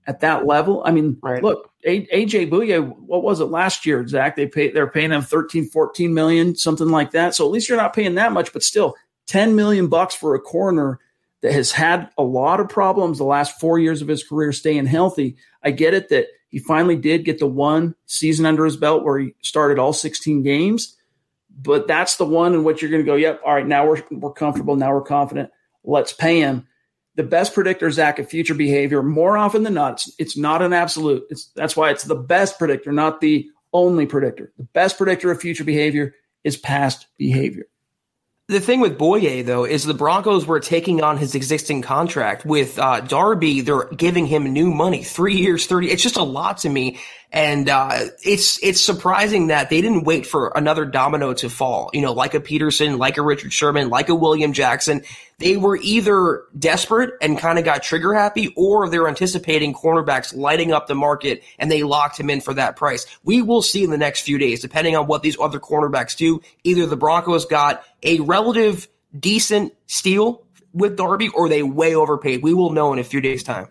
at 0.08 0.20
that 0.22 0.46
level, 0.46 0.82
I 0.86 0.92
mean, 0.92 1.18
right. 1.22 1.44
look, 1.44 1.72
AJ 1.86 2.50
Bouye, 2.50 2.80
what 3.00 3.24
was 3.24 3.40
it 3.40 3.46
last 3.46 3.86
year, 3.86 4.08
Zach? 4.08 4.36
They 4.36 4.48
pay 4.48 4.72
they're 4.72 4.90
paying 4.90 5.12
him 5.12 5.22
13, 5.22 5.66
14 5.66 6.14
million, 6.14 6.56
something 6.56 6.90
like 6.90 7.12
that. 7.12 7.36
So 7.36 7.46
at 7.46 7.52
least 7.52 7.70
you're 7.70 7.78
not 7.78 7.94
paying 7.94 8.16
that 8.16 8.32
much, 8.32 8.54
but 8.54 8.64
still 8.64 8.96
10 9.28 9.56
million 9.56 9.88
bucks 9.88 10.14
for 10.14 10.36
a 10.36 10.40
corner 10.40 11.00
that 11.42 11.54
has 11.54 11.72
had 11.72 12.10
a 12.18 12.24
lot 12.24 12.60
of 12.60 12.70
problems 12.70 13.18
the 13.18 13.24
last 13.24 13.60
four 13.60 13.80
years 13.80 14.02
of 14.02 14.08
his 14.08 14.24
career 14.24 14.52
staying 14.52 14.86
healthy. 14.86 15.38
I 15.64 15.72
get 15.72 15.94
it 15.94 16.10
that 16.10 16.28
he 16.50 16.60
finally 16.60 16.96
did 16.96 17.26
get 17.26 17.40
the 17.40 17.48
one 17.48 17.96
season 18.06 18.46
under 18.46 18.66
his 18.66 18.78
belt 18.78 19.04
where 19.04 19.18
he 19.18 19.34
started 19.42 19.80
all 19.80 19.94
16 19.94 20.44
games, 20.44 20.98
but 21.60 21.88
that's 21.88 22.16
the 22.16 22.26
one 22.26 22.54
in 22.54 22.64
which 22.64 22.82
you're 22.82 22.92
going 22.92 23.04
to 23.04 23.12
go, 23.12 23.16
yep, 23.16 23.42
all 23.46 23.54
right, 23.54 23.68
now 23.68 23.88
we're, 23.88 24.04
we're 24.12 24.34
comfortable. 24.34 24.76
Now 24.76 24.94
we're 24.94 25.02
confident. 25.02 25.50
Let's 25.84 26.14
pay 26.14 26.40
him. 26.40 26.68
The 27.16 27.24
best 27.24 27.54
predictor, 27.54 27.92
Zach, 27.92 28.20
of 28.20 28.30
future 28.30 28.54
behavior, 28.54 29.04
more 29.04 29.38
often 29.38 29.64
than 29.64 29.74
not, 29.74 29.94
it's, 29.94 30.16
it's 30.18 30.38
not 30.38 30.62
an 30.62 30.74
absolute. 30.74 31.24
It's, 31.30 31.48
that's 31.56 31.76
why 31.76 31.92
it's 31.92 32.04
the 32.04 32.16
best 32.16 32.58
predictor, 32.58 32.92
not 32.92 33.20
the 33.20 33.50
only 33.74 34.06
predictor. 34.06 34.54
The 34.58 34.64
best 34.64 34.98
predictor 34.98 35.30
of 35.30 35.42
future 35.42 35.64
behavior 35.64 36.16
is 36.44 36.58
past 36.58 37.08
behavior. 37.18 37.66
The 38.48 38.60
thing 38.60 38.82
with 38.82 38.98
Bouye, 38.98 39.46
though, 39.46 39.64
is 39.64 39.86
the 39.86 39.94
Broncos 39.94 40.46
were 40.46 40.60
taking 40.60 41.02
on 41.02 41.18
his 41.18 41.36
existing 41.36 41.84
contract. 41.84 42.46
With 42.46 42.78
uh, 42.78 43.00
Darby, 43.00 43.62
they're 43.62 43.86
giving 43.86 44.26
him 44.26 44.52
new 44.52 44.74
money, 44.74 45.04
three 45.04 45.36
years, 45.36 45.68
thirty. 45.68 45.90
It's 45.90 46.04
just 46.04 46.18
a 46.18 46.24
lot 46.24 46.58
to 46.60 46.70
me, 46.70 47.00
and 47.32 47.70
uh, 47.70 48.08
it's 48.24 48.62
it's 48.62 48.82
surprising 48.82 49.48
that 49.48 49.70
they 49.70 49.82
didn't 49.82 50.04
wait 50.04 50.26
for 50.26 50.52
another 50.54 50.84
domino 50.84 51.34
to 51.36 51.50
fall. 51.50 51.90
You 51.94 52.02
know, 52.02 52.12
like 52.12 52.34
a 52.34 52.42
Peterson, 52.42 52.98
like 52.98 53.18
a 53.18 53.22
Richard 53.22 53.54
Sherman, 53.54 53.90
like 53.90 54.10
a 54.10 54.16
William 54.16 54.52
Jackson. 54.52 55.04
They 55.38 55.58
were 55.58 55.78
either 55.78 56.44
desperate 56.58 57.14
and 57.22 57.40
kind 57.40 57.58
of 57.58 57.66
got 57.66 57.84
trigger 57.84 58.14
happy, 58.14 58.54
or 58.58 58.90
they're 58.90 59.08
anticipating 59.08 59.74
cornerbacks 59.74 60.36
lighting 60.36 60.72
up 60.72 60.88
the 60.88 60.96
market, 60.96 61.44
and 61.58 61.72
they 61.72 61.84
locked 61.84 62.20
him 62.20 62.30
in 62.30 62.42
for 62.42 62.54
that 62.54 62.76
price. 62.76 63.08
We 63.24 63.42
will 63.42 63.62
see 63.62 63.84
in 63.84 63.90
the 63.90 63.98
next 63.98 64.22
few 64.22 64.38
days, 64.38 64.60
depending 64.60 64.96
on 64.96 65.08
what 65.08 65.24
these 65.24 65.40
other 65.40 65.60
cornerbacks 65.60 66.18
do. 66.18 66.42
Either 66.64 66.86
the 66.86 66.98
Broncos 66.98 67.46
got 67.46 67.84
a 68.04 68.20
relative 68.20 68.88
decent 69.18 69.74
steal 69.88 70.44
with 70.74 70.98
Darby, 70.98 71.30
or 71.30 71.48
they 71.48 71.64
way 71.64 71.96
overpaid. 71.96 72.44
We 72.44 72.54
will 72.54 72.72
know 72.72 72.94
in 72.94 73.00
a 73.00 73.04
few 73.04 73.22
days' 73.22 73.44
time. 73.44 73.70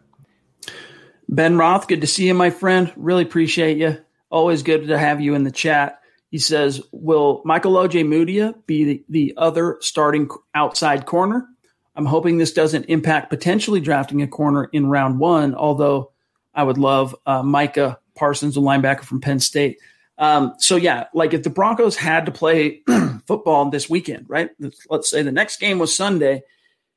Ben 1.33 1.57
Roth, 1.57 1.87
good 1.87 2.01
to 2.01 2.09
see 2.09 2.27
you, 2.27 2.35
my 2.35 2.51
friend. 2.51 2.93
Really 2.97 3.23
appreciate 3.23 3.79
you. 3.79 3.99
Always 4.31 4.65
good 4.65 4.89
to 4.89 4.99
have 4.99 5.21
you 5.21 5.37
in 5.37 5.45
the 5.45 5.53
chat. 5.53 6.01
He 6.29 6.39
says, 6.39 6.83
Will 6.91 7.41
Michael 7.45 7.75
Ojemudia 7.75 8.55
be 8.67 8.85
the, 8.85 9.05
the 9.09 9.35
other 9.37 9.77
starting 9.81 10.29
outside 10.57 11.07
corner? 11.07 11.47
I'm 11.95 12.05
hoping 12.05 12.37
this 12.37 12.53
doesn't 12.53 12.87
impact 12.87 13.31
potentially 13.31 13.79
drafting 13.79 14.23
a 14.23 14.27
corner 14.27 14.65
in 14.73 14.89
round 14.89 15.21
one, 15.21 15.55
although 15.55 16.11
I 16.53 16.65
would 16.65 16.79
love 16.79 17.15
uh, 17.27 17.45
Micah 17.45 18.01
Parsons, 18.17 18.57
a 18.57 18.61
linebacker 18.61 19.03
from 19.03 19.21
Penn 19.21 19.39
State. 19.39 19.79
Um, 20.19 20.55
so 20.59 20.75
yeah, 20.75 21.07
like 21.15 21.33
if 21.33 21.45
the 21.45 21.51
Broncos 21.51 21.95
had 21.97 22.27
to 22.27 22.33
play 22.33 22.83
football 23.27 23.71
this 23.71 23.89
weekend, 23.89 24.27
right? 24.29 24.51
Let's 24.89 25.09
say 25.09 25.23
the 25.23 25.31
next 25.31 25.61
game 25.61 25.79
was 25.79 25.95
Sunday. 25.95 26.43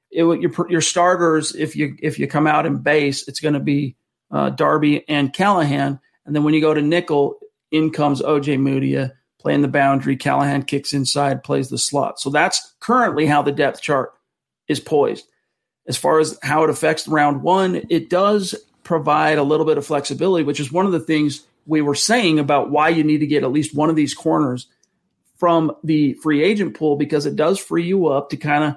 It, 0.10 0.24
your 0.24 0.72
your 0.72 0.82
starters, 0.82 1.54
if 1.54 1.76
you 1.76 1.96
if 2.02 2.18
you 2.18 2.28
come 2.28 2.48
out 2.48 2.66
in 2.66 2.80
base, 2.80 3.28
it's 3.28 3.40
going 3.40 3.54
to 3.54 3.60
be 3.60 3.96
uh, 4.34 4.50
Darby 4.50 5.08
and 5.08 5.32
Callahan, 5.32 6.00
and 6.26 6.36
then 6.36 6.44
when 6.44 6.54
you 6.54 6.60
go 6.60 6.74
to 6.74 6.82
nickel, 6.82 7.40
in 7.72 7.92
comes 7.92 8.22
Ojemudia 8.22 9.14
playing 9.40 9.62
the 9.62 9.68
boundary. 9.68 10.16
Callahan 10.16 10.64
kicks 10.64 10.94
inside, 10.94 11.44
plays 11.44 11.70
the 11.70 11.78
slot. 11.78 12.20
So 12.20 12.30
that's 12.30 12.76
currently 12.80 13.26
how 13.26 13.42
the 13.42 13.52
depth 13.52 13.82
chart 13.82 14.14
is 14.68 14.80
poised. 14.80 15.28
As 15.86 15.98
far 15.98 16.20
as 16.20 16.40
how 16.42 16.64
it 16.64 16.70
affects 16.70 17.08
round 17.08 17.42
one, 17.44 17.82
it 17.90 18.10
does 18.10 18.56
provide 18.84 19.38
a 19.38 19.44
little 19.44 19.66
bit 19.66 19.78
of 19.78 19.86
flexibility, 19.86 20.44
which 20.44 20.60
is 20.60 20.72
one 20.72 20.86
of 20.86 20.94
the 20.94 21.00
things 21.00 21.46
we 21.66 21.82
were 21.82 21.96
saying 21.96 22.40
about 22.40 22.70
why 22.70 22.90
you 22.90 23.04
need 23.04 23.20
to 23.20 23.28
get 23.28 23.44
at 23.44 23.52
least 23.52 23.76
one 23.76 23.90
of 23.90 23.96
these 23.96 24.14
corners 24.14 24.68
from 25.38 25.76
the 25.84 26.14
free 26.16 26.42
agent 26.44 26.78
pool 26.78 26.96
because 26.96 27.26
it 27.26 27.36
does 27.36 27.60
free 27.60 27.86
you 27.86 28.08
up 28.08 28.30
to 28.30 28.38
kind 28.38 28.64
of 28.64 28.76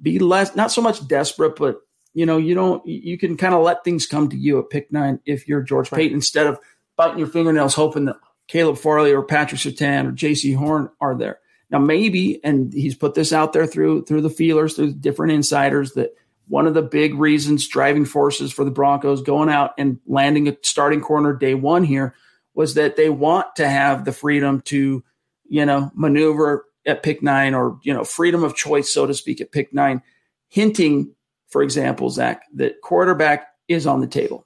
be 0.00 0.18
less, 0.18 0.56
not 0.56 0.72
so 0.72 0.80
much 0.80 1.06
desperate, 1.06 1.56
but 1.56 1.80
you 2.18 2.26
know, 2.26 2.36
you 2.36 2.52
don't, 2.52 2.84
you 2.84 3.16
can 3.16 3.36
kind 3.36 3.54
of 3.54 3.62
let 3.62 3.84
things 3.84 4.04
come 4.04 4.28
to 4.28 4.36
you 4.36 4.58
at 4.58 4.70
pick 4.70 4.90
nine 4.90 5.20
if 5.24 5.46
you're 5.46 5.62
George 5.62 5.92
right. 5.92 5.98
Paton 5.98 6.16
instead 6.16 6.48
of 6.48 6.58
biting 6.96 7.20
your 7.20 7.28
fingernails 7.28 7.76
hoping 7.76 8.06
that 8.06 8.16
Caleb 8.48 8.76
Farley 8.76 9.12
or 9.12 9.22
Patrick 9.22 9.60
Surtain 9.60 10.04
or 10.04 10.10
Jaycee 10.10 10.56
Horn 10.56 10.90
are 11.00 11.16
there. 11.16 11.38
Now, 11.70 11.78
maybe, 11.78 12.40
and 12.42 12.72
he's 12.72 12.96
put 12.96 13.14
this 13.14 13.32
out 13.32 13.52
there 13.52 13.68
through 13.68 14.06
through 14.06 14.22
the 14.22 14.30
feelers, 14.30 14.74
through 14.74 14.94
different 14.94 15.30
insiders, 15.30 15.92
that 15.92 16.16
one 16.48 16.66
of 16.66 16.74
the 16.74 16.82
big 16.82 17.14
reasons, 17.14 17.68
driving 17.68 18.04
forces 18.04 18.52
for 18.52 18.64
the 18.64 18.72
Broncos 18.72 19.22
going 19.22 19.48
out 19.48 19.74
and 19.78 20.00
landing 20.04 20.48
a 20.48 20.56
starting 20.62 21.00
corner 21.00 21.32
day 21.32 21.54
one 21.54 21.84
here 21.84 22.16
was 22.52 22.74
that 22.74 22.96
they 22.96 23.10
want 23.10 23.46
to 23.58 23.68
have 23.68 24.04
the 24.04 24.12
freedom 24.12 24.60
to, 24.62 25.04
you 25.48 25.64
know, 25.64 25.92
maneuver 25.94 26.64
at 26.84 27.04
pick 27.04 27.22
nine 27.22 27.54
or, 27.54 27.78
you 27.84 27.94
know, 27.94 28.02
freedom 28.02 28.42
of 28.42 28.56
choice, 28.56 28.92
so 28.92 29.06
to 29.06 29.14
speak, 29.14 29.40
at 29.40 29.52
pick 29.52 29.72
nine, 29.72 30.02
hinting, 30.48 31.14
for 31.48 31.62
example, 31.62 32.10
Zach, 32.10 32.42
that 32.54 32.80
quarterback 32.82 33.48
is 33.68 33.86
on 33.86 34.00
the 34.00 34.06
table. 34.06 34.44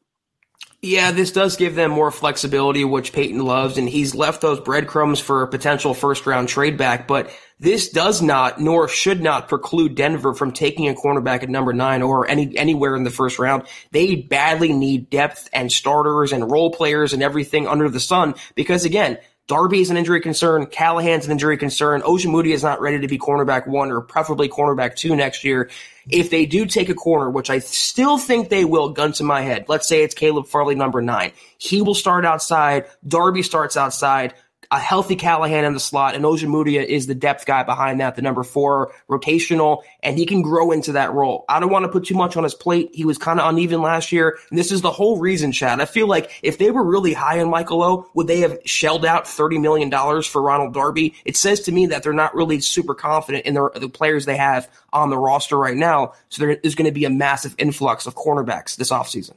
Yeah, 0.85 1.13
this 1.13 1.31
does 1.31 1.55
give 1.55 1.77
them 1.77 1.93
more 1.93 2.11
flexibility, 2.11 2.85
which 2.85 3.13
Paton 3.13 3.39
loves, 3.39 3.79
and 3.79 3.89
he's 3.89 4.17
left 4.17 4.41
those 4.41 4.59
breadcrumbs 4.59 5.21
for 5.21 5.45
a 5.45 5.49
potential 5.49 5.95
first 5.95 6.27
round 6.27 6.49
trade 6.49 6.77
back. 6.77 7.07
But 7.07 7.31
this 7.61 7.91
does 7.91 8.21
not, 8.21 8.61
nor 8.61 8.89
should 8.89 9.23
not, 9.23 9.49
preclude 9.49 9.95
Denver 9.95 10.35
from 10.35 10.51
taking 10.51 10.89
a 10.89 10.95
cornerback 10.95 11.45
at 11.45 11.49
number 11.49 11.73
nine 11.73 12.03
or 12.03 12.29
any 12.29 12.59
anywhere 12.59 12.97
in 12.97 13.05
the 13.05 13.11
first 13.11 13.39
round. 13.39 13.63
They 13.93 14.17
badly 14.17 14.73
need 14.73 15.09
depth 15.09 15.49
and 15.53 15.71
starters 15.71 16.33
and 16.33 16.51
role 16.51 16.73
players 16.73 17.13
and 17.13 17.23
everything 17.23 17.69
under 17.69 17.89
the 17.89 18.01
sun 18.01 18.35
because 18.57 18.85
again, 18.85 19.19
Darby 19.47 19.81
is 19.81 19.91
an 19.91 19.97
injury 19.97 20.21
concern. 20.21 20.67
Callahan's 20.67 21.27
an 21.27 21.33
injury 21.33 21.57
concern. 21.57 22.03
Ojemudia 22.03 22.55
is 22.55 22.63
not 22.63 22.81
ready 22.81 22.99
to 23.01 23.09
be 23.09 23.19
cornerback 23.19 23.69
one 23.69 23.93
or 23.93 24.01
preferably 24.01 24.49
cornerback 24.49 24.97
two 24.97 25.15
next 25.15 25.45
year. 25.45 25.71
If 26.09 26.31
they 26.31 26.47
do 26.47 26.67
take 26.67 26.89
a 26.89 26.95
corner, 26.95 27.31
which 27.31 27.51
I 27.51 27.59
still 27.59 28.19
think 28.19 28.49
they 28.49 28.65
will, 28.65 28.91
gun 28.91 29.13
to 29.13 29.25
my 29.25 29.43
head, 29.43 29.67
let's 29.69 29.87
say 29.87 30.03
it's 30.03 30.15
Caleb 30.15 30.47
Farley 30.47 30.75
number 30.75 31.01
nine. 31.03 31.33
He 31.59 31.83
will 31.83 31.95
start 31.95 32.25
outside. 32.25 32.87
Darby 33.07 33.43
starts 33.43 33.77
outside 33.77 34.35
a 34.73 34.79
healthy 34.79 35.17
Callahan 35.17 35.67
in 35.67 35.75
the 35.75 35.81
slot, 35.81 36.15
and 36.15 36.25
Ojemudia 36.25 36.83
is 36.83 37.07
the 37.07 37.15
depth 37.15 37.45
guy 37.45 37.63
behind 37.63 38.01
that, 38.01 38.17
the 38.17 38.23
number 38.23 38.43
four 38.43 38.95
rotational, 39.09 39.83
and 40.03 40.17
he 40.17 40.25
can 40.25 40.41
grow 40.41 40.71
into 40.71 40.93
that 40.93 41.13
role. 41.13 41.45
I 41.47 41.61
don't 41.61 41.71
want 41.71 41.85
to 41.85 41.91
put 41.91 42.07
too 42.07 42.15
much 42.15 42.39
on 42.39 42.43
his 42.43 42.55
plate. 42.55 42.89
He 42.95 43.05
was 43.05 43.19
kind 43.19 43.39
of 43.39 43.49
uneven 43.49 43.83
last 43.83 44.13
year, 44.13 44.39
and 44.49 44.59
this 44.59 44.73
is 44.73 44.81
the 44.81 44.91
whole 44.91 45.19
reason, 45.19 45.53
Chad. 45.53 45.83
I 45.83 45.85
feel 45.85 46.07
like 46.07 46.31
if 46.43 46.57
they 46.57 46.71
were 46.71 46.83
really 46.83 47.13
high 47.13 47.41
on 47.41 47.51
Michael 47.51 47.83
O, 47.83 48.07
would 48.15 48.29
they 48.29 48.41
have 48.41 48.59
shelled 48.65 49.05
out 49.05 49.27
$30 49.27 49.61
million 49.61 50.23
for 50.23 50.41
Ronald 50.41 50.73
Darby? 50.73 51.15
It 51.27 51.37
says 51.37 51.61
to 51.63 51.73
me 51.73 51.87
that 51.87 52.03
they're 52.03 52.15
not 52.15 52.35
really 52.35 52.61
super 52.61 52.95
confident 52.95 53.45
in 53.45 53.53
their, 53.53 53.71
the 53.75 53.91
players 53.91 54.25
they 54.25 54.39
have 54.39 54.71
on 54.91 55.11
the 55.11 55.19
roster 55.19 55.59
right 55.59 55.77
now, 55.77 56.15
so 56.31 56.43
there 56.43 56.57
is 56.63 56.75
going 56.75 56.87
to 56.87 56.93
be 56.93 57.05
a 57.05 57.11
massive 57.11 57.55
influx 57.59 58.07
of 58.07 58.15
cornerbacks 58.15 58.77
this 58.77 58.91
offseason. 58.91 59.35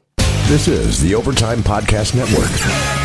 This 0.47 0.69
is 0.69 1.01
the 1.01 1.13
Overtime 1.13 1.59
Podcast 1.59 2.15
Network. 2.15 3.04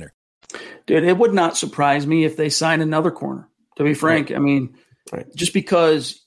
Dude, 0.85 1.03
it 1.03 1.17
would 1.17 1.33
not 1.33 1.57
surprise 1.57 2.05
me 2.05 2.25
if 2.25 2.37
they 2.37 2.49
sign 2.49 2.81
another 2.81 3.11
corner. 3.11 3.47
To 3.77 3.83
be 3.83 3.93
frank, 3.93 4.29
right. 4.29 4.35
I 4.35 4.39
mean, 4.39 4.75
right. 5.11 5.25
just 5.35 5.53
because 5.53 6.21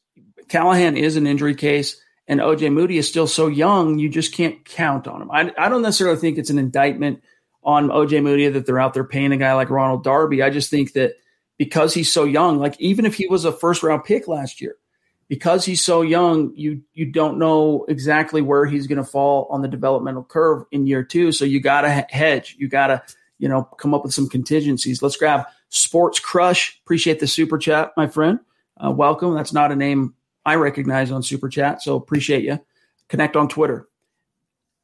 Callahan 0.48 0.96
is 0.96 1.16
an 1.16 1.26
injury 1.26 1.54
case 1.54 2.00
and 2.26 2.40
OJ 2.40 2.72
Moody 2.72 2.96
is 2.96 3.08
still 3.08 3.26
so 3.26 3.48
young, 3.48 3.98
you 3.98 4.08
just 4.08 4.32
can't 4.32 4.64
count 4.64 5.06
on 5.06 5.22
him. 5.22 5.30
I, 5.30 5.52
I 5.58 5.68
don't 5.68 5.82
necessarily 5.82 6.18
think 6.18 6.38
it's 6.38 6.50
an 6.50 6.58
indictment 6.58 7.22
on 7.62 7.88
OJ 7.88 8.22
Moody 8.22 8.48
that 8.48 8.66
they're 8.66 8.80
out 8.80 8.94
there 8.94 9.04
paying 9.04 9.32
a 9.32 9.36
guy 9.36 9.52
like 9.54 9.70
Ronald 9.70 10.04
Darby. 10.04 10.42
I 10.42 10.50
just 10.50 10.70
think 10.70 10.94
that 10.94 11.14
because 11.58 11.94
he's 11.94 12.12
so 12.12 12.24
young, 12.24 12.58
like 12.58 12.80
even 12.80 13.06
if 13.06 13.14
he 13.14 13.26
was 13.26 13.44
a 13.44 13.52
first 13.52 13.82
round 13.82 14.04
pick 14.04 14.26
last 14.26 14.60
year, 14.60 14.76
because 15.28 15.64
he's 15.64 15.84
so 15.84 16.02
young, 16.02 16.52
you 16.54 16.82
you 16.92 17.06
don't 17.06 17.38
know 17.38 17.84
exactly 17.88 18.42
where 18.42 18.66
he's 18.66 18.86
going 18.86 18.98
to 18.98 19.04
fall 19.04 19.46
on 19.50 19.62
the 19.62 19.68
developmental 19.68 20.24
curve 20.24 20.64
in 20.70 20.86
year 20.86 21.02
two. 21.02 21.32
So 21.32 21.44
you 21.44 21.60
got 21.60 21.82
to 21.82 21.90
hedge. 21.90 22.56
You 22.58 22.68
got 22.68 22.88
to 22.88 23.02
you 23.38 23.48
know, 23.48 23.64
come 23.64 23.94
up 23.94 24.04
with 24.04 24.14
some 24.14 24.28
contingencies. 24.28 25.02
Let's 25.02 25.16
grab 25.16 25.46
Sports 25.68 26.20
Crush. 26.20 26.80
Appreciate 26.84 27.20
the 27.20 27.26
super 27.26 27.58
chat, 27.58 27.92
my 27.96 28.06
friend. 28.06 28.38
Uh, 28.82 28.90
welcome. 28.90 29.34
That's 29.34 29.52
not 29.52 29.72
a 29.72 29.76
name 29.76 30.14
I 30.44 30.56
recognize 30.56 31.10
on 31.10 31.22
super 31.22 31.48
chat, 31.48 31.82
so 31.82 31.96
appreciate 31.96 32.44
you. 32.44 32.60
Connect 33.08 33.36
on 33.36 33.48
Twitter. 33.48 33.88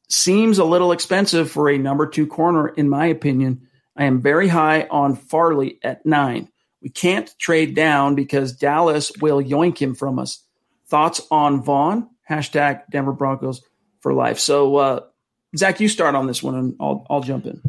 Seems 0.09 0.59
a 0.59 0.65
little 0.65 0.93
expensive 0.93 1.51
for 1.51 1.71
a 1.71 1.79
number 1.79 2.07
two 2.07 2.27
corner, 2.27 2.69
in 2.69 2.89
my 2.89 3.07
opinion. 3.07 3.69
I 3.97 4.05
am 4.05 4.21
very 4.21 4.49
high 4.49 4.89
on 4.91 5.15
Farley 5.15 5.79
at 5.83 6.05
nine. 6.05 6.49
We 6.83 6.89
can't 6.89 7.33
trade 7.39 7.75
down 7.75 8.15
because 8.15 8.53
Dallas 8.53 9.13
will 9.21 9.43
yoink 9.43 9.79
him 9.79 9.95
from 9.95 10.19
us. 10.19 10.43
Thoughts 10.89 11.21
on 11.31 11.63
Von? 11.63 12.09
Hashtag 12.29 12.83
Denver 12.91 13.13
Broncos 13.13 13.63
for 14.01 14.15
life. 14.15 14.39
So, 14.39 14.77
uh, 14.77 15.01
Zach, 15.57 15.81
you 15.81 15.89
start 15.89 16.15
on 16.15 16.27
this 16.27 16.43
one, 16.43 16.55
and 16.55 16.77
I'll 16.81 17.07
I'll 17.11 17.21
jump 17.21 17.47
in. 17.47 17.61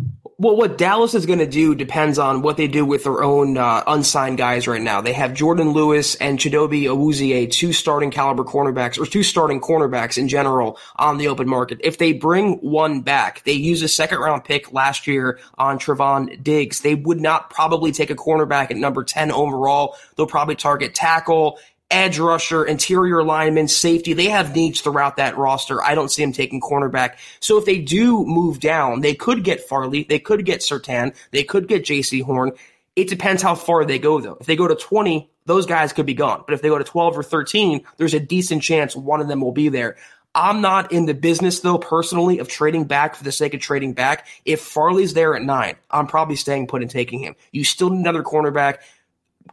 Well, 0.42 0.56
what 0.56 0.76
Dallas 0.76 1.14
is 1.14 1.28
going 1.28 1.38
to 1.38 1.46
do 1.46 1.76
depends 1.76 2.18
on 2.18 2.42
what 2.42 2.58
they 2.58 2.66
do 2.66 2.84
with 2.84 3.04
their 3.04 3.22
own 3.22 3.60
uh, 3.60 3.84
unsigned 3.86 4.40
guys 4.40 4.68
right 4.68 4.82
now. 4.82 5.00
They 5.00 5.14
have 5.14 5.34
Jourdan 5.34 5.72
Lewis 5.72 6.16
and 6.16 6.40
Chidobe 6.40 6.86
Awuzie, 6.86 7.48
two 7.52 7.72
starting 7.74 8.10
caliber 8.10 8.44
cornerbacks, 8.44 9.00
or 9.00 9.06
two 9.06 9.22
starting 9.22 9.62
cornerbacks 9.62 10.18
in 10.18 10.28
general 10.28 10.80
on 10.96 11.20
the 11.20 11.28
open 11.28 11.48
market. 11.48 11.80
If 11.84 12.00
they 12.00 12.14
bring 12.14 12.54
one 12.54 13.02
back, 13.02 13.44
they 13.44 13.52
use 13.52 13.84
a 13.84 13.88
second 13.88 14.18
round 14.18 14.44
pick 14.44 14.74
last 14.74 15.06
year 15.06 15.40
on 15.60 15.78
Trevon 15.78 16.42
Diggs. 16.42 16.80
They 16.80 16.96
would 16.96 17.22
not 17.22 17.52
probably 17.52 17.92
take 17.92 18.10
a 18.10 18.16
cornerback 18.16 18.72
at 18.72 18.78
number 18.78 19.04
10 19.04 19.32
overall. 19.32 19.96
They'll 20.16 20.26
probably 20.26 20.56
target 20.56 20.96
tackle 20.96 21.60
edge 21.92 22.18
rusher, 22.18 22.64
interior 22.64 23.24
lineman, 23.24 23.68
safety. 23.68 24.14
They 24.14 24.30
have 24.30 24.56
needs 24.56 24.82
throughout 24.82 25.18
that 25.18 25.38
roster. 25.38 25.84
I 25.84 25.94
don't 25.94 26.10
see 26.10 26.24
them 26.24 26.34
taking 26.34 26.62
cornerback. 26.62 27.18
So 27.40 27.58
if 27.58 27.66
they 27.66 27.80
do 27.80 28.26
move 28.26 28.60
down, 28.60 29.02
they 29.02 29.14
could 29.14 29.44
get 29.44 29.68
Farley, 29.68 30.04
they 30.04 30.20
could 30.20 30.46
get 30.46 30.62
Surtain, 30.62 31.16
they 31.32 31.44
could 31.44 31.68
get 31.68 31.84
Jaycee 31.84 32.24
Horn. 32.24 32.54
It 32.96 33.10
depends 33.10 33.42
how 33.42 33.56
far 33.56 33.86
they 33.86 34.00
go, 34.00 34.20
though. 34.20 34.38
If 34.40 34.48
they 34.48 34.56
go 34.56 34.68
to 34.68 34.76
20, 34.76 35.30
those 35.46 35.66
guys 35.66 35.94
could 35.94 36.06
be 36.06 36.14
gone. 36.14 36.44
But 36.46 36.54
if 36.54 36.62
they 36.62 36.70
go 36.70 36.78
to 36.78 36.84
12 36.84 37.18
or 37.18 37.24
13, 37.24 37.84
there's 37.98 38.14
a 38.14 38.20
decent 38.20 38.64
chance 38.64 38.96
one 38.96 39.22
of 39.22 39.28
them 39.28 39.42
will 39.42 39.52
be 39.52 39.70
there. 39.70 39.98
I'm 40.34 40.62
not 40.62 40.94
in 40.94 41.06
the 41.06 41.14
business, 41.14 41.60
though, 41.60 41.78
personally, 41.78 42.40
of 42.40 42.48
trading 42.48 42.86
back 42.86 43.16
for 43.16 43.24
the 43.24 43.34
sake 43.34 43.54
of 43.54 43.60
trading 43.60 43.94
back. 43.94 44.28
If 44.46 44.62
Farley's 44.62 45.14
there 45.14 45.36
at 45.36 45.42
nine, 45.42 45.76
I'm 45.90 46.08
probably 46.08 46.38
staying 46.38 46.68
put 46.68 46.82
and 46.82 46.90
taking 46.90 47.20
him. 47.20 47.36
You 47.52 47.66
still 47.66 47.90
need 47.90 48.00
another 48.00 48.24
cornerback. 48.24 48.78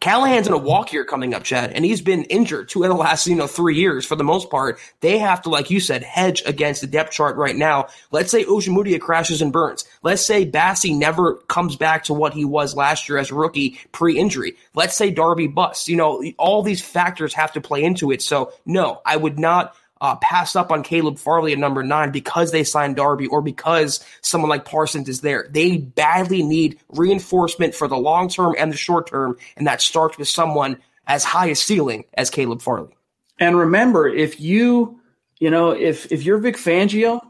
Callahan's 0.00 0.46
in 0.46 0.52
a 0.52 0.58
walk 0.58 0.92
year 0.92 1.04
coming 1.04 1.34
up, 1.34 1.42
Chad, 1.42 1.72
and 1.72 1.84
he's 1.84 2.00
been 2.00 2.24
injured 2.24 2.68
two 2.68 2.84
of 2.84 2.88
the 2.88 2.94
last, 2.94 3.26
you 3.26 3.34
know, 3.34 3.46
three 3.46 3.76
years 3.76 4.06
for 4.06 4.16
the 4.16 4.24
most 4.24 4.50
part. 4.50 4.78
They 5.00 5.18
have 5.18 5.42
to, 5.42 5.50
like 5.50 5.70
you 5.70 5.80
said, 5.80 6.02
hedge 6.02 6.42
against 6.46 6.80
the 6.80 6.86
depth 6.86 7.12
chart 7.12 7.36
right 7.36 7.56
now. 7.56 7.88
Let's 8.10 8.30
say 8.30 8.44
Ojemudia 8.44 9.00
crashes 9.00 9.42
and 9.42 9.52
burns. 9.52 9.84
Let's 10.02 10.24
say 10.24 10.48
Bassey 10.48 10.96
never 10.96 11.34
comes 11.48 11.76
back 11.76 12.04
to 12.04 12.14
what 12.14 12.32
he 12.32 12.44
was 12.44 12.76
last 12.76 13.08
year 13.08 13.18
as 13.18 13.30
a 13.30 13.34
rookie 13.34 13.78
pre-injury. 13.92 14.56
Let's 14.74 14.96
say 14.96 15.10
Darby 15.10 15.48
busts. 15.48 15.88
You 15.88 15.96
know, 15.96 16.22
all 16.38 16.62
these 16.62 16.80
factors 16.80 17.34
have 17.34 17.52
to 17.52 17.60
play 17.60 17.82
into 17.82 18.12
it. 18.12 18.22
So 18.22 18.52
no, 18.64 19.02
I 19.04 19.16
would 19.16 19.38
not 19.38 19.74
uh, 20.00 20.16
passed 20.16 20.56
up 20.56 20.70
on 20.70 20.82
Caleb 20.82 21.18
Farley 21.18 21.52
at 21.52 21.58
number 21.58 21.82
nine 21.82 22.10
because 22.10 22.52
they 22.52 22.64
signed 22.64 22.96
Darby 22.96 23.26
or 23.26 23.42
because 23.42 24.04
someone 24.22 24.48
like 24.48 24.64
Parsons 24.64 25.08
is 25.08 25.20
there. 25.20 25.48
They 25.50 25.78
badly 25.78 26.42
need 26.42 26.78
reinforcement 26.90 27.74
for 27.74 27.88
the 27.88 27.96
long 27.96 28.28
term 28.28 28.54
and 28.58 28.72
the 28.72 28.76
short 28.76 29.08
term, 29.08 29.36
and 29.56 29.66
that 29.66 29.82
starts 29.82 30.18
with 30.18 30.28
someone 30.28 30.78
as 31.06 31.24
high 31.24 31.46
a 31.46 31.54
ceiling 31.54 32.04
as 32.14 32.30
Caleb 32.30 32.62
Farley. 32.62 32.94
And 33.40 33.56
remember, 33.56 34.08
if 34.08 34.40
you, 34.40 35.00
you 35.38 35.50
know, 35.50 35.70
if 35.70 36.10
if 36.12 36.24
you're 36.24 36.38
Vic 36.38 36.56
Fangio, 36.56 37.20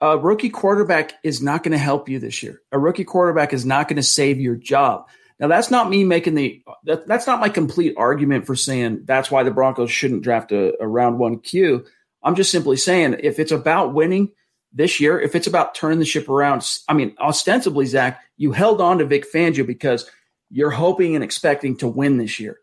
a 0.00 0.18
rookie 0.18 0.50
quarterback 0.50 1.14
is 1.22 1.40
not 1.40 1.62
going 1.62 1.72
to 1.72 1.78
help 1.78 2.08
you 2.08 2.18
this 2.18 2.42
year. 2.42 2.60
A 2.72 2.78
rookie 2.78 3.04
quarterback 3.04 3.52
is 3.52 3.64
not 3.64 3.88
going 3.88 3.96
to 3.96 4.02
save 4.02 4.40
your 4.40 4.56
job. 4.56 5.08
Now, 5.38 5.48
that's 5.48 5.70
not 5.70 5.88
me 5.90 6.04
making 6.04 6.34
the 6.34 6.62
that, 6.84 7.06
that's 7.06 7.26
not 7.26 7.40
my 7.40 7.48
complete 7.48 7.94
argument 7.96 8.46
for 8.46 8.54
saying 8.54 9.02
that's 9.04 9.30
why 9.30 9.42
the 9.42 9.50
Broncos 9.50 9.90
shouldn't 9.90 10.22
draft 10.22 10.52
a, 10.52 10.74
a 10.80 10.86
round 10.86 11.18
one 11.18 11.38
Q. 11.38 11.84
I'm 12.22 12.34
just 12.34 12.50
simply 12.50 12.76
saying 12.76 13.16
if 13.20 13.38
it's 13.38 13.52
about 13.52 13.94
winning 13.94 14.30
this 14.72 15.00
year, 15.00 15.20
if 15.20 15.34
it's 15.34 15.46
about 15.46 15.74
turning 15.74 15.98
the 15.98 16.04
ship 16.04 16.28
around, 16.28 16.66
I 16.88 16.94
mean, 16.94 17.14
ostensibly, 17.20 17.86
Zach, 17.86 18.20
you 18.36 18.52
held 18.52 18.80
on 18.80 18.98
to 18.98 19.06
Vic 19.06 19.26
Fangio 19.32 19.66
because 19.66 20.10
you're 20.50 20.70
hoping 20.70 21.14
and 21.14 21.24
expecting 21.24 21.76
to 21.78 21.88
win 21.88 22.18
this 22.18 22.38
year. 22.38 22.58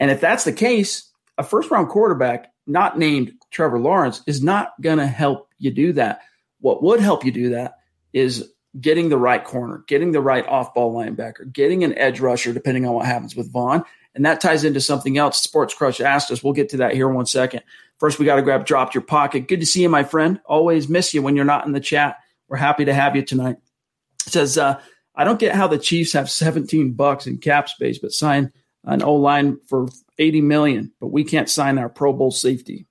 And 0.00 0.10
if 0.10 0.20
that's 0.20 0.44
the 0.44 0.52
case, 0.52 1.10
a 1.38 1.42
first 1.42 1.70
round 1.70 1.88
quarterback 1.88 2.52
not 2.66 2.98
named 2.98 3.32
Trevor 3.50 3.78
Lawrence 3.78 4.22
is 4.26 4.42
not 4.42 4.72
going 4.80 4.98
to 4.98 5.06
help 5.06 5.48
you 5.58 5.70
do 5.70 5.92
that. 5.94 6.20
What 6.60 6.82
would 6.82 7.00
help 7.00 7.24
you 7.24 7.32
do 7.32 7.50
that 7.50 7.78
is 8.12 8.52
getting 8.80 9.08
the 9.08 9.18
right 9.18 9.42
corner, 9.42 9.84
getting 9.86 10.12
the 10.12 10.20
right 10.20 10.46
off 10.46 10.74
ball 10.74 10.94
linebacker, 10.94 11.52
getting 11.52 11.84
an 11.84 11.96
edge 11.98 12.20
rusher, 12.20 12.52
depending 12.52 12.86
on 12.86 12.94
what 12.94 13.06
happens 13.06 13.34
with 13.36 13.52
Von. 13.52 13.84
And 14.14 14.26
that 14.26 14.40
ties 14.40 14.64
into 14.64 14.80
something 14.80 15.18
else 15.18 15.40
Sports 15.40 15.74
Crush 15.74 16.00
asked 16.00 16.30
us. 16.30 16.42
We'll 16.42 16.52
get 16.52 16.70
to 16.70 16.78
that 16.78 16.94
here 16.94 17.08
in 17.08 17.14
one 17.14 17.26
second. 17.26 17.62
First, 18.02 18.18
we 18.18 18.24
got 18.24 18.34
to 18.34 18.42
grab 18.42 18.66
Dropped 18.66 18.96
Your 18.96 19.02
Pocket. 19.02 19.46
Good 19.46 19.60
to 19.60 19.66
see 19.66 19.82
you, 19.82 19.88
my 19.88 20.02
friend. 20.02 20.40
Always 20.44 20.88
miss 20.88 21.14
you 21.14 21.22
when 21.22 21.36
you're 21.36 21.44
not 21.44 21.66
in 21.66 21.72
the 21.72 21.78
chat. 21.78 22.16
We're 22.48 22.56
happy 22.56 22.86
to 22.86 22.92
have 22.92 23.14
you 23.14 23.22
tonight. 23.22 23.58
It 24.26 24.32
says, 24.32 24.58
uh, 24.58 24.80
I 25.14 25.22
don't 25.22 25.38
get 25.38 25.54
how 25.54 25.68
the 25.68 25.78
Chiefs 25.78 26.14
have 26.14 26.28
17 26.28 26.94
bucks 26.94 27.28
in 27.28 27.38
cap 27.38 27.68
space, 27.68 28.00
but 28.00 28.10
sign 28.10 28.50
an 28.82 29.04
O 29.04 29.14
line 29.14 29.58
for 29.68 29.86
80 30.18 30.40
million, 30.40 30.90
but 31.00 31.12
we 31.12 31.22
can't 31.22 31.48
sign 31.48 31.78
our 31.78 31.88
Pro 31.88 32.12
Bowl 32.12 32.32
safety. 32.32 32.88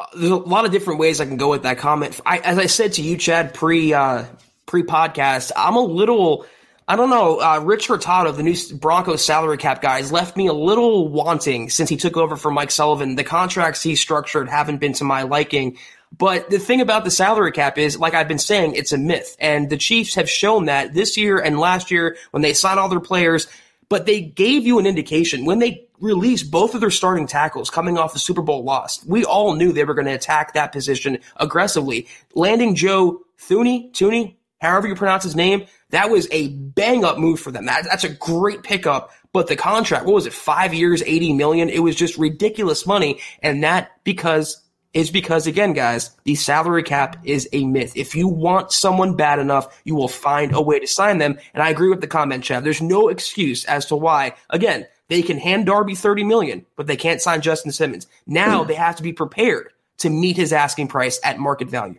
Uh, 0.00 0.06
there's 0.16 0.30
a 0.30 0.36
lot 0.36 0.64
of 0.64 0.72
different 0.72 0.98
ways 0.98 1.20
I 1.20 1.26
can 1.26 1.36
go 1.36 1.50
with 1.50 1.64
that 1.64 1.76
comment. 1.76 2.18
I, 2.24 2.38
as 2.38 2.56
I 2.56 2.68
said 2.68 2.94
to 2.94 3.02
you, 3.02 3.18
Chad, 3.18 3.52
pre 3.52 3.92
uh, 3.92 4.24
pre 4.64 4.82
podcast, 4.82 5.52
I'm 5.54 5.76
a 5.76 5.84
little 5.84 6.46
I 6.88 6.96
don't 6.96 7.10
know. 7.10 7.38
Uh, 7.38 7.60
Rich 7.62 7.88
Hurtado, 7.88 8.32
the 8.32 8.42
new 8.42 8.56
Broncos 8.72 9.22
salary 9.22 9.58
cap 9.58 9.82
guy, 9.82 9.98
has 9.98 10.10
left 10.10 10.38
me 10.38 10.46
a 10.46 10.54
little 10.54 11.08
wanting 11.08 11.68
since 11.68 11.90
he 11.90 11.98
took 11.98 12.16
over 12.16 12.34
for 12.34 12.50
Mike 12.50 12.70
Sullivan. 12.70 13.14
The 13.14 13.24
contracts 13.24 13.82
he 13.82 13.94
structured 13.94 14.48
haven't 14.48 14.78
been 14.78 14.94
to 14.94 15.04
my 15.04 15.22
liking. 15.22 15.76
But 16.16 16.48
the 16.48 16.58
thing 16.58 16.80
about 16.80 17.04
the 17.04 17.10
salary 17.10 17.52
cap 17.52 17.76
is, 17.76 17.98
like 17.98 18.14
I've 18.14 18.26
been 18.26 18.38
saying, 18.38 18.74
it's 18.74 18.92
a 18.92 18.96
myth. 18.96 19.36
And 19.38 19.68
the 19.68 19.76
Chiefs 19.76 20.14
have 20.14 20.30
shown 20.30 20.64
that 20.64 20.94
this 20.94 21.18
year 21.18 21.38
and 21.38 21.60
last 21.60 21.90
year 21.90 22.16
when 22.30 22.42
they 22.42 22.54
signed 22.54 22.80
all 22.80 22.88
their 22.88 23.00
players, 23.00 23.48
but 23.90 24.06
they 24.06 24.22
gave 24.22 24.66
you 24.66 24.78
an 24.78 24.86
indication 24.86 25.44
when 25.44 25.58
they 25.58 25.86
released 26.00 26.50
both 26.50 26.74
of 26.74 26.80
their 26.80 26.90
starting 26.90 27.26
tackles 27.26 27.68
coming 27.68 27.98
off 27.98 28.14
the 28.14 28.18
Super 28.18 28.40
Bowl 28.40 28.64
loss. 28.64 29.04
We 29.04 29.26
all 29.26 29.54
knew 29.54 29.72
they 29.72 29.84
were 29.84 29.92
going 29.92 30.06
to 30.06 30.14
attack 30.14 30.54
that 30.54 30.72
position 30.72 31.18
aggressively. 31.36 32.06
Landing 32.34 32.74
Joe 32.74 33.20
Thuney, 33.38 33.92
Tooney, 33.92 34.36
however 34.62 34.88
you 34.88 34.94
pronounce 34.94 35.24
his 35.24 35.36
name, 35.36 35.66
that 35.90 36.10
was 36.10 36.28
a 36.30 36.48
bang 36.48 37.04
up 37.04 37.18
move 37.18 37.40
for 37.40 37.50
them. 37.50 37.66
That, 37.66 37.84
that's 37.84 38.04
a 38.04 38.08
great 38.08 38.62
pickup. 38.62 39.10
But 39.32 39.46
the 39.46 39.56
contract, 39.56 40.06
what 40.06 40.14
was 40.14 40.26
it? 40.26 40.32
Five 40.32 40.74
years, 40.74 41.02
80 41.02 41.34
million. 41.34 41.68
It 41.68 41.80
was 41.80 41.96
just 41.96 42.18
ridiculous 42.18 42.86
money. 42.86 43.20
And 43.42 43.62
that 43.62 43.90
because 44.04 44.62
is 44.94 45.10
because 45.10 45.46
again, 45.46 45.74
guys, 45.74 46.10
the 46.24 46.34
salary 46.34 46.82
cap 46.82 47.18
is 47.24 47.48
a 47.52 47.64
myth. 47.66 47.92
If 47.94 48.14
you 48.14 48.26
want 48.26 48.72
someone 48.72 49.16
bad 49.16 49.38
enough, 49.38 49.80
you 49.84 49.94
will 49.94 50.08
find 50.08 50.54
a 50.54 50.62
way 50.62 50.80
to 50.80 50.86
sign 50.86 51.18
them. 51.18 51.38
And 51.52 51.62
I 51.62 51.68
agree 51.70 51.90
with 51.90 52.00
the 52.00 52.06
comment, 52.06 52.42
Chad. 52.42 52.64
There's 52.64 52.80
no 52.80 53.08
excuse 53.08 53.64
as 53.66 53.86
to 53.86 53.96
why, 53.96 54.34
again, 54.48 54.86
they 55.08 55.22
can 55.22 55.38
hand 55.38 55.66
Darby 55.66 55.94
30 55.94 56.24
million, 56.24 56.66
but 56.76 56.86
they 56.86 56.96
can't 56.96 57.20
sign 57.20 57.42
Justin 57.42 57.72
Simmons. 57.72 58.06
Now 58.26 58.64
they 58.64 58.74
have 58.74 58.96
to 58.96 59.02
be 59.02 59.12
prepared 59.12 59.70
to 59.98 60.10
meet 60.10 60.36
his 60.36 60.52
asking 60.52 60.88
price 60.88 61.20
at 61.22 61.38
market 61.38 61.68
value. 61.68 61.98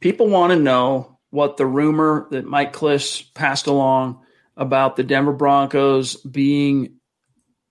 People 0.00 0.28
want 0.28 0.52
to 0.52 0.58
know 0.58 1.11
what 1.32 1.56
the 1.56 1.66
rumor 1.66 2.28
that 2.30 2.46
Mike 2.46 2.72
Klis 2.72 3.22
passed 3.34 3.66
along 3.66 4.24
about 4.56 4.94
the 4.94 5.02
Denver 5.02 5.32
Broncos 5.32 6.14
being 6.16 6.98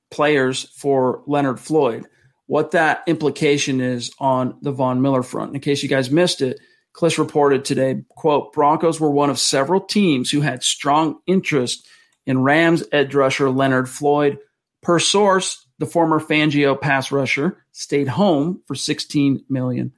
players 0.10 0.64
for 0.76 1.24
Leonard 1.26 1.60
Floyd 1.60 2.06
what 2.52 2.72
that 2.72 3.02
implication 3.08 3.80
is 3.80 4.12
on 4.20 4.58
the 4.62 4.74
Von 4.74 5.02
Miller 5.02 5.24
front. 5.24 5.56
In 5.56 5.62
case 5.62 5.82
you 5.82 5.88
guys 5.88 6.12
missed 6.12 6.42
it, 6.42 6.60
Klis 6.94 7.18
reported 7.18 7.64
today, 7.64 8.04
quote, 8.10 8.52
Broncos 8.52 9.00
were 9.00 9.10
one 9.10 9.30
of 9.30 9.40
several 9.40 9.80
teams 9.80 10.30
who 10.30 10.42
had 10.42 10.62
strong 10.62 11.20
interest 11.26 11.88
in 12.26 12.44
Rams 12.44 12.84
edge 12.92 13.16
rusher 13.16 13.50
Leonard 13.50 13.88
Floyd. 13.88 14.38
Per 14.82 15.00
source, 15.00 15.66
the 15.80 15.86
former 15.86 16.20
Fangio 16.20 16.76
pass 16.76 17.10
rusher 17.10 17.64
stayed 17.72 18.10
home 18.10 18.62
for 18.68 18.76
16 18.76 19.46
million 19.48 19.94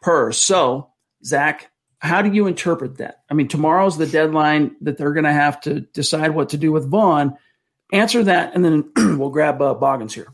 per. 0.00 0.30
So, 0.30 0.90
Zach, 1.24 1.72
how 1.98 2.22
do 2.22 2.32
you 2.32 2.46
interpret 2.46 2.98
that? 2.98 3.22
I 3.30 3.34
mean, 3.34 3.48
tomorrow's 3.48 3.96
the 3.96 4.06
deadline 4.06 4.76
that 4.82 4.98
they're 4.98 5.12
going 5.12 5.24
to 5.24 5.32
have 5.32 5.60
to 5.62 5.80
decide 5.80 6.30
what 6.30 6.50
to 6.50 6.56
do 6.56 6.72
with 6.72 6.88
Von. 6.88 7.36
Answer 7.92 8.24
that, 8.24 8.54
and 8.54 8.64
then 8.64 8.90
we'll 9.18 9.30
grab 9.30 9.62
uh, 9.62 9.74
Boggins 9.74 10.14
here 10.14 10.28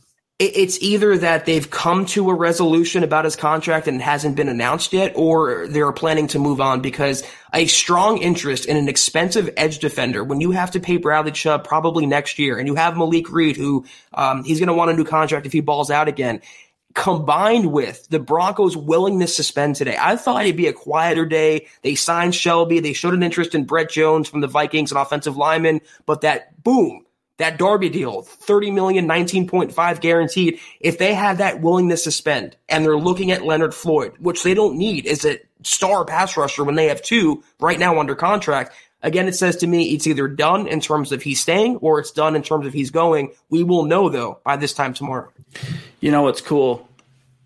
it's 0.44 0.82
either 0.82 1.16
that 1.18 1.44
they've 1.46 1.70
come 1.70 2.04
to 2.04 2.28
a 2.28 2.34
resolution 2.34 3.04
about 3.04 3.24
his 3.24 3.36
contract 3.36 3.86
and 3.86 4.00
it 4.00 4.02
hasn't 4.02 4.34
been 4.34 4.48
announced 4.48 4.92
yet, 4.92 5.12
or 5.14 5.68
they're 5.68 5.92
planning 5.92 6.26
to 6.28 6.38
move 6.40 6.60
on 6.60 6.80
because 6.80 7.22
a 7.54 7.66
strong 7.66 8.18
interest 8.18 8.66
in 8.66 8.76
an 8.76 8.88
expensive 8.88 9.50
edge 9.56 9.78
defender 9.78 10.24
when 10.24 10.40
you 10.40 10.50
have 10.50 10.72
to 10.72 10.80
pay 10.80 10.96
Bradley 10.96 11.30
Chubb 11.30 11.64
probably 11.64 12.06
next 12.06 12.40
year 12.40 12.58
and 12.58 12.66
you 12.66 12.74
have 12.74 12.96
Malik 12.96 13.30
Reed 13.30 13.56
who 13.56 13.84
um, 14.14 14.42
he's 14.42 14.58
going 14.58 14.66
to 14.66 14.74
want 14.74 14.90
a 14.90 14.94
new 14.94 15.04
contract 15.04 15.46
if 15.46 15.52
he 15.52 15.60
balls 15.60 15.92
out 15.92 16.08
again. 16.08 16.40
Combined 16.94 17.72
with 17.72 18.08
the 18.08 18.18
Broncos' 18.18 18.76
willingness 18.76 19.36
to 19.36 19.42
spend 19.42 19.76
today, 19.76 19.96
I 19.98 20.16
thought 20.16 20.44
it'd 20.44 20.56
be 20.56 20.66
a 20.66 20.72
quieter 20.72 21.24
day. 21.24 21.66
They 21.82 21.94
signed 21.94 22.34
Shelby. 22.34 22.80
They 22.80 22.92
showed 22.92 23.14
an 23.14 23.22
interest 23.22 23.54
in 23.54 23.64
Brett 23.64 23.90
Jones 23.90 24.28
from 24.28 24.40
the 24.40 24.46
Vikings, 24.46 24.90
an 24.90 24.98
offensive 24.98 25.36
lineman, 25.36 25.80
but 26.06 26.20
that 26.20 26.62
boom, 26.62 27.06
that 27.38 27.58
Darby 27.58 27.88
deal, 27.88 28.22
30 28.22 28.70
million, 28.72 29.06
19.5 29.06 30.00
guaranteed. 30.00 30.60
If 30.80 30.98
they 30.98 31.14
have 31.14 31.38
that 31.38 31.60
willingness 31.60 32.04
to 32.04 32.10
spend 32.10 32.56
and 32.68 32.84
they're 32.84 32.96
looking 32.96 33.30
at 33.30 33.44
Leonard 33.44 33.74
Floyd, 33.74 34.14
which 34.18 34.42
they 34.42 34.54
don't 34.54 34.76
need 34.76 35.06
is 35.06 35.24
a 35.24 35.38
star 35.62 36.04
pass 36.04 36.36
rusher 36.36 36.64
when 36.64 36.74
they 36.74 36.88
have 36.88 37.02
two 37.02 37.42
right 37.60 37.78
now 37.78 37.98
under 37.98 38.14
contract. 38.14 38.74
Again, 39.02 39.26
it 39.26 39.34
says 39.34 39.56
to 39.56 39.66
me 39.66 39.94
it's 39.94 40.06
either 40.06 40.28
done 40.28 40.66
in 40.66 40.80
terms 40.80 41.12
of 41.12 41.22
he's 41.22 41.40
staying 41.40 41.76
or 41.76 41.98
it's 41.98 42.12
done 42.12 42.36
in 42.36 42.42
terms 42.42 42.66
of 42.66 42.72
he's 42.72 42.90
going. 42.90 43.32
We 43.50 43.64
will 43.64 43.84
know 43.84 44.08
though 44.08 44.40
by 44.44 44.56
this 44.56 44.72
time 44.72 44.94
tomorrow. 44.94 45.30
You 46.00 46.10
know 46.10 46.22
what's 46.22 46.40
cool? 46.40 46.88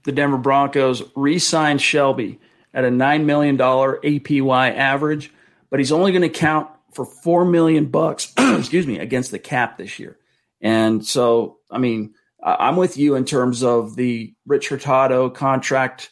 The 0.05 0.13
Denver 0.13 0.39
Broncos 0.39 1.03
re-signed 1.17 1.81
Shelby 1.81 2.39
at 2.73 2.85
a 2.85 2.91
$9 2.91 3.25
million 3.25 3.57
APY 3.57 4.77
average, 4.77 5.33
but 5.71 5.81
he's 5.81 5.93
only 5.93 6.13
going 6.13 6.23
to 6.23 6.29
count 6.29 6.69
for 6.93 7.05
four 7.05 7.45
million 7.45 7.87
bucks, 7.87 8.33
excuse 8.39 8.87
me, 8.87 8.99
against 8.99 9.31
the 9.31 9.39
cap 9.39 9.79
this 9.79 9.99
year. 9.99 10.17
And 10.61 11.05
so, 11.05 11.59
I 11.71 11.79
mean, 11.79 12.15
I'm 12.43 12.77
with 12.77 12.97
you 12.97 13.17
in 13.17 13.25
terms 13.25 13.63
of 13.63 13.97
the 13.97 14.35
Rich 14.47 14.69
Hurtado 14.69 15.31
contract. 15.31 16.11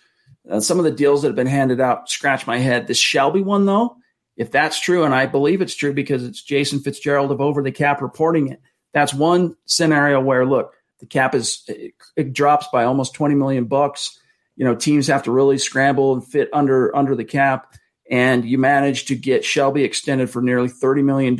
Uh, 0.48 0.60
some 0.60 0.78
of 0.78 0.84
the 0.84 0.90
deals 0.90 1.22
that 1.22 1.28
have 1.28 1.36
been 1.36 1.46
handed 1.46 1.80
out 1.80 2.10
scratch 2.10 2.46
my 2.46 2.58
head. 2.58 2.86
This 2.86 2.98
Shelby 2.98 3.40
one, 3.40 3.66
though, 3.66 3.96
if 4.36 4.50
that's 4.50 4.80
true, 4.80 5.04
and 5.04 5.14
I 5.14 5.26
believe 5.26 5.62
it's 5.62 5.74
true 5.74 5.92
because 5.92 6.24
it's 6.24 6.42
Jason 6.42 6.80
Fitzgerald 6.80 7.30
of 7.30 7.40
Over 7.40 7.62
the 7.62 7.72
Cap 7.72 8.02
reporting 8.02 8.48
it, 8.48 8.60
that's 8.92 9.14
one 9.14 9.56
scenario 9.66 10.20
where, 10.20 10.46
look, 10.46 10.74
the 11.00 11.06
cap 11.06 11.34
is 11.34 11.62
it, 11.68 11.94
it 12.16 12.32
drops 12.32 12.68
by 12.72 12.84
almost 12.84 13.14
20 13.14 13.34
million 13.34 13.64
bucks. 13.64 14.18
You 14.56 14.64
know, 14.64 14.74
teams 14.74 15.08
have 15.08 15.24
to 15.24 15.32
really 15.32 15.58
scramble 15.58 16.14
and 16.14 16.24
fit 16.24 16.48
under 16.52 16.94
under 16.96 17.14
the 17.16 17.24
cap 17.24 17.74
and 18.10 18.44
you 18.44 18.58
manage 18.58 19.06
to 19.06 19.14
get 19.14 19.44
Shelby 19.44 19.82
extended 19.82 20.30
for 20.30 20.42
nearly 20.42 20.68
$30 20.68 21.02
million 21.04 21.36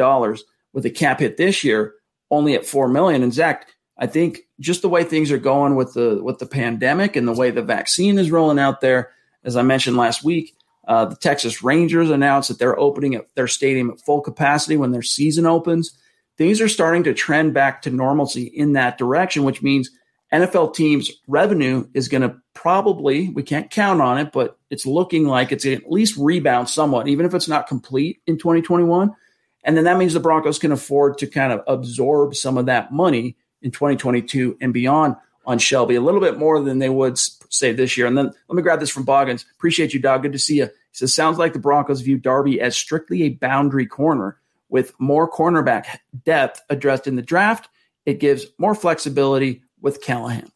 with 0.73 0.87
a 0.87 0.91
cap 0.91 1.21
hit 1.21 1.37
this 1.37 1.63
year 1.63 1.95
only 2.31 2.55
at 2.55 2.67
4 2.67 2.89
million. 2.89 3.23
And 3.23 3.33
Zach, 3.33 3.69
I 3.99 4.07
think 4.07 4.41
just 4.61 4.83
the 4.83 4.89
way 4.89 5.05
things 5.05 5.31
are 5.31 5.39
going 5.39 5.77
with 5.77 5.95
the 5.95 6.23
with 6.23 6.39
the 6.39 6.47
pandemic 6.47 7.17
and 7.17 7.29
the 7.29 7.33
way 7.33 7.51
the 7.51 7.63
vaccine 7.63 8.19
is 8.19 8.31
rolling 8.31 8.59
out 8.59 8.81
there, 8.81 9.13
as 9.45 9.57
I 9.57 9.63
mentioned 9.63 9.97
last 9.97 10.25
week, 10.25 10.57
uh, 10.87 11.07
the 11.07 11.17
Texas 11.17 11.63
Rangers 11.63 12.11
announced 12.11 12.49
that 12.49 12.59
they're 12.59 12.79
opening 12.79 13.17
up 13.17 13.27
their 13.35 13.49
stadium 13.49 13.91
at 13.91 14.01
full 14.01 14.21
capacity 14.21 14.77
when 14.77 14.93
their 14.93 15.03
season 15.03 15.47
opens. 15.47 15.97
Things 16.37 16.61
are 16.61 16.69
starting 16.69 17.05
to 17.05 17.15
trend 17.15 17.55
back 17.55 17.83
to 17.83 17.91
normalcy 17.91 18.45
in 18.45 18.73
that 18.73 18.99
direction, 18.99 19.45
which 19.45 19.63
means 19.63 19.91
NFL 20.33 20.75
teams' 20.75 21.11
revenue 21.29 21.87
is 21.95 22.09
going 22.09 22.23
to 22.23 22.37
probably, 22.55 23.29
we 23.29 23.43
can't 23.43 23.71
count 23.71 24.01
on 24.01 24.19
it, 24.19 24.33
but 24.33 24.59
it's 24.69 24.85
looking 24.85 25.27
like 25.27 25.53
it's 25.53 25.65
at 25.65 25.91
least 25.91 26.17
rebound 26.19 26.69
somewhat, 26.69 27.07
even 27.07 27.25
if 27.25 27.35
it's 27.35 27.49
not 27.49 27.69
complete 27.69 28.21
in 28.27 28.37
2021. 28.37 29.15
And 29.63 29.77
then 29.77 29.85
that 29.85 29.97
means 29.97 30.13
the 30.13 30.21
Broncos 30.21 30.59
can 30.59 30.73
afford 30.73 31.19
to 31.19 31.27
kind 31.27 31.53
of 31.53 31.63
absorb 31.67 32.35
some 32.35 32.59
of 32.59 32.67
that 32.67 32.93
money 32.93 33.37
in 33.63 33.71
2022 33.71 34.59
and 34.61 34.75
beyond 34.75 35.17
on 35.47 35.59
Shelby, 35.59 35.95
a 35.95 36.01
little 36.01 36.21
bit 36.21 36.39
more 36.39 36.61
than 36.61 36.79
they 36.79 36.89
would 36.89 37.19
say 37.55 37.73
this 37.73 37.97
year. 37.97 38.07
And 38.07 38.17
then 38.17 38.27
let 38.49 38.57
me 38.57 38.63
grab 38.63 38.81
this 38.81 38.91
from 38.91 39.05
Boggins. 39.05 39.45
Appreciate 39.57 39.95
you, 39.95 40.01
Doug. 40.01 40.23
Good 40.23 40.33
to 40.33 40.39
see 40.39 40.57
you. 40.57 40.67
He 40.67 40.71
says, 40.93 41.15
sounds 41.15 41.39
like 41.39 41.53
the 41.53 41.59
Broncos 41.59 42.01
view 42.01 42.19
Darby 42.19 42.61
as 42.61 42.77
strictly 42.77 43.25
a 43.25 43.31
boundary 43.31 43.87
corner 43.87 44.39
with 44.69 44.93
more 44.99 45.31
cornerback 45.31 45.99
depth 46.25 46.63
addressed 46.71 47.07
in 47.07 47.17
the 47.17 47.23
draft. 47.23 47.69
It 48.07 48.21
gives 48.21 48.47
more 48.59 48.75
flexibility 48.75 49.63
with 49.81 50.03
Callahan 50.03 50.51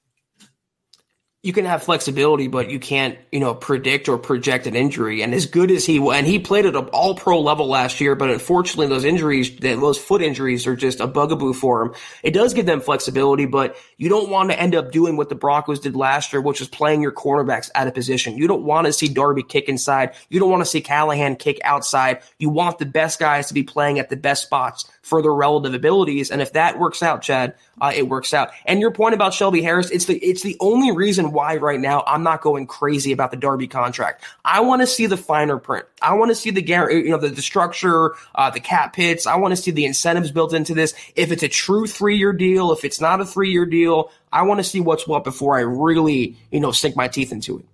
you 1.48 1.54
can 1.54 1.64
have 1.64 1.82
flexibility, 1.82 2.46
but 2.46 2.68
you 2.68 2.78
can't, 2.78 3.16
you 3.32 3.40
know, 3.40 3.54
predict 3.54 4.06
or 4.06 4.18
project 4.18 4.66
an 4.66 4.76
injury. 4.76 5.22
And 5.22 5.32
as 5.32 5.46
good 5.46 5.70
as 5.70 5.86
he 5.86 5.96
and 5.96 6.26
he 6.26 6.38
played 6.38 6.66
at 6.66 6.76
an 6.76 6.88
all 6.88 7.14
pro 7.14 7.40
level 7.40 7.66
last 7.66 8.02
year, 8.02 8.14
but 8.14 8.28
unfortunately 8.28 8.86
those 8.86 9.06
injuries, 9.06 9.56
those 9.56 9.96
foot 9.96 10.20
injuries 10.20 10.66
are 10.66 10.76
just 10.76 11.00
a 11.00 11.06
bugaboo 11.06 11.54
for 11.54 11.80
him. 11.80 11.94
It 12.22 12.32
does 12.34 12.52
give 12.52 12.66
them 12.66 12.82
flexibility, 12.82 13.46
but 13.46 13.78
you 13.96 14.10
don't 14.10 14.28
want 14.28 14.50
to 14.50 14.60
end 14.60 14.74
up 14.74 14.92
doing 14.92 15.16
what 15.16 15.30
the 15.30 15.36
Broncos 15.36 15.80
did 15.80 15.96
last 15.96 16.34
year, 16.34 16.42
which 16.42 16.60
is 16.60 16.68
playing 16.68 17.00
your 17.00 17.12
cornerbacks 17.12 17.70
out 17.74 17.86
of 17.88 17.94
position. 17.94 18.36
You 18.36 18.46
don't 18.46 18.64
want 18.64 18.86
to 18.86 18.92
see 18.92 19.08
Darby 19.08 19.42
kick 19.42 19.70
inside. 19.70 20.16
You 20.28 20.40
don't 20.40 20.50
want 20.50 20.60
to 20.60 20.70
see 20.70 20.82
Callahan 20.82 21.36
kick 21.36 21.60
outside. 21.64 22.20
You 22.38 22.50
want 22.50 22.78
the 22.78 22.84
best 22.84 23.18
guys 23.18 23.48
to 23.48 23.54
be 23.54 23.62
playing 23.62 23.98
at 23.98 24.10
the 24.10 24.16
best 24.16 24.42
spots 24.42 24.84
for 25.08 25.22
their 25.22 25.32
relative 25.32 25.72
abilities. 25.72 26.30
And 26.30 26.42
if 26.42 26.52
that 26.52 26.78
works 26.78 27.02
out, 27.02 27.22
Chad, 27.22 27.54
uh, 27.80 27.92
it 27.94 28.08
works 28.08 28.34
out. 28.34 28.50
And 28.66 28.80
your 28.80 28.90
point 28.90 29.14
about 29.14 29.32
Shelby 29.32 29.62
Harris, 29.62 29.90
it's 29.90 30.04
the 30.04 30.18
it's 30.18 30.42
the 30.42 30.56
only 30.60 30.92
reason 30.92 31.32
why 31.32 31.56
right 31.56 31.80
now 31.80 32.04
I'm 32.06 32.22
not 32.22 32.42
going 32.42 32.66
crazy 32.66 33.12
about 33.12 33.30
the 33.30 33.36
Darby 33.36 33.68
contract. 33.68 34.24
I 34.44 34.60
want 34.60 34.82
to 34.82 34.86
see 34.86 35.06
the 35.06 35.16
finer 35.16 35.58
print. 35.58 35.86
I 36.02 36.14
want 36.14 36.30
to 36.30 36.34
see 36.34 36.50
the 36.50 36.62
you 36.62 37.10
know 37.10 37.18
the, 37.18 37.28
the 37.28 37.42
structure, 37.42 38.14
uh, 38.34 38.50
the 38.50 38.60
cap 38.60 38.94
hits. 38.94 39.26
I 39.26 39.36
want 39.36 39.52
to 39.52 39.56
see 39.56 39.70
the 39.70 39.86
incentives 39.86 40.30
built 40.30 40.52
into 40.52 40.74
this. 40.74 40.94
If 41.16 41.32
it's 41.32 41.42
a 41.42 41.48
true 41.48 41.86
three 41.86 42.18
year 42.18 42.32
deal, 42.32 42.72
if 42.72 42.84
it's 42.84 43.00
not 43.00 43.20
a 43.20 43.24
three 43.24 43.50
year 43.50 43.64
deal, 43.64 44.12
I 44.30 44.42
want 44.42 44.58
to 44.58 44.64
see 44.64 44.80
what's 44.80 45.06
what 45.06 45.24
before 45.24 45.56
I 45.56 45.60
really 45.60 46.36
you 46.50 46.60
know 46.60 46.72
sink 46.72 46.96
my 46.96 47.08
teeth 47.08 47.32
into 47.32 47.58
it. 47.58 47.64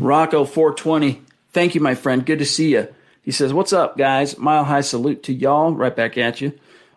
Rocco 0.00 0.44
420, 0.44 1.22
thank 1.52 1.74
you, 1.74 1.80
my 1.80 1.94
friend. 1.94 2.24
Good 2.24 2.38
to 2.40 2.46
see 2.46 2.72
you. 2.72 2.88
He 3.26 3.32
says, 3.32 3.52
"What's 3.52 3.74
up, 3.74 3.98
guys? 3.98 4.38
Mile 4.38 4.64
high 4.64 4.80
salute 4.80 5.24
to 5.24 5.34
y'all. 5.34 5.74
Right 5.74 5.94
back 5.94 6.16
at 6.16 6.40
you." 6.40 6.52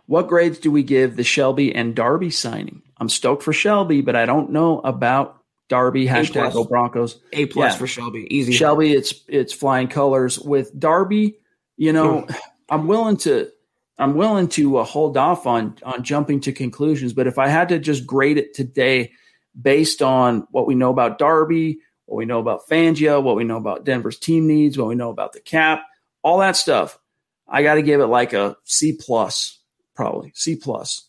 What 0.06 0.28
grades 0.28 0.60
do 0.60 0.72
we 0.72 0.84
give 0.84 1.16
the 1.16 1.24
Shelby 1.24 1.74
and 1.76 1.94
Darby 1.96 2.30
signing? 2.30 2.84
I'm 2.98 3.10
stoked 3.10 3.44
for 3.44 3.52
Shelby, 3.52 4.02
but 4.02 4.16
I 4.16 4.26
don't 4.26 4.52
know 4.52 4.80
about 4.80 5.42
Darby. 5.70 6.06
Hashtag 6.06 6.54
Go 6.54 6.64
Broncos. 6.64 7.20
A 7.34 7.48
plus 7.48 7.74
yeah. 7.74 7.78
for 7.78 7.88
Shelby. 7.88 8.28
Easy. 8.30 8.54
Shelby, 8.54 8.94
it's 8.94 9.14
it's 9.28 9.54
flying 9.54 9.88
colors. 9.88 10.40
With 10.40 10.78
Darby, 10.80 11.40
you 11.78 11.94
know, 11.94 12.28
I'm 12.70 12.88
willing 12.88 13.18
to 13.18 13.50
I'm 13.98 14.14
willing 14.16 14.50
to 14.50 14.78
uh, 14.78 14.84
hold 14.84 15.18
off 15.18 15.48
on 15.48 15.78
on 15.82 16.04
jumping 16.04 16.42
to 16.42 16.52
conclusions. 16.52 17.14
But 17.14 17.26
if 17.26 17.40
I 17.40 17.48
had 17.48 17.70
to 17.70 17.80
just 17.80 18.06
grade 18.06 18.38
it 18.38 18.54
today, 18.54 19.14
based 19.60 20.04
on 20.04 20.48
what 20.52 20.68
we 20.68 20.76
know 20.76 20.92
about 20.92 21.18
Darby, 21.18 21.80
what 22.06 22.18
we 22.18 22.26
know 22.26 22.40
about 22.40 22.68
Fangio, 22.68 23.22
what 23.22 23.36
we 23.36 23.44
know 23.44 23.58
about 23.58 23.86
Denver's 23.86 24.20
team 24.20 24.48
needs, 24.48 24.78
what 24.78 24.88
we 24.88 24.96
know 24.96 25.10
about 25.10 25.34
the 25.34 25.40
cap, 25.40 25.84
all 26.24 26.40
that 26.40 26.56
stuff. 26.56 26.98
I 27.48 27.64
got 27.64 27.76
to 27.76 27.82
give 27.82 28.02
it 28.02 28.08
like 28.08 28.34
a 28.34 28.56
C 28.64 28.98
plus, 29.00 29.60
probably 29.96 30.32
C 30.36 30.56
plus. 30.56 31.08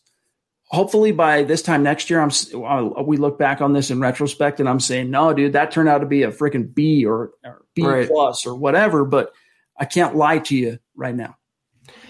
Hopefully 0.65 1.11
by 1.11 1.43
this 1.43 1.61
time 1.61 1.83
next 1.83 2.09
year, 2.09 2.21
I'm 2.21 2.31
uh, 2.55 3.03
we 3.03 3.17
look 3.17 3.37
back 3.37 3.61
on 3.61 3.73
this 3.73 3.91
in 3.91 3.99
retrospect 3.99 4.59
and 4.59 4.69
I'm 4.69 4.79
saying, 4.79 5.11
no, 5.11 5.33
dude, 5.33 5.53
that 5.53 5.71
turned 5.71 5.89
out 5.89 5.99
to 5.99 6.05
be 6.05 6.23
a 6.23 6.31
freaking 6.31 6.73
B 6.73 7.05
or, 7.05 7.31
or 7.43 7.65
B 7.75 7.85
right. 7.85 8.07
plus 8.07 8.45
or 8.45 8.55
whatever. 8.55 9.03
But 9.03 9.33
I 9.77 9.85
can't 9.85 10.15
lie 10.15 10.39
to 10.39 10.55
you 10.55 10.79
right 10.95 11.15
now. 11.15 11.35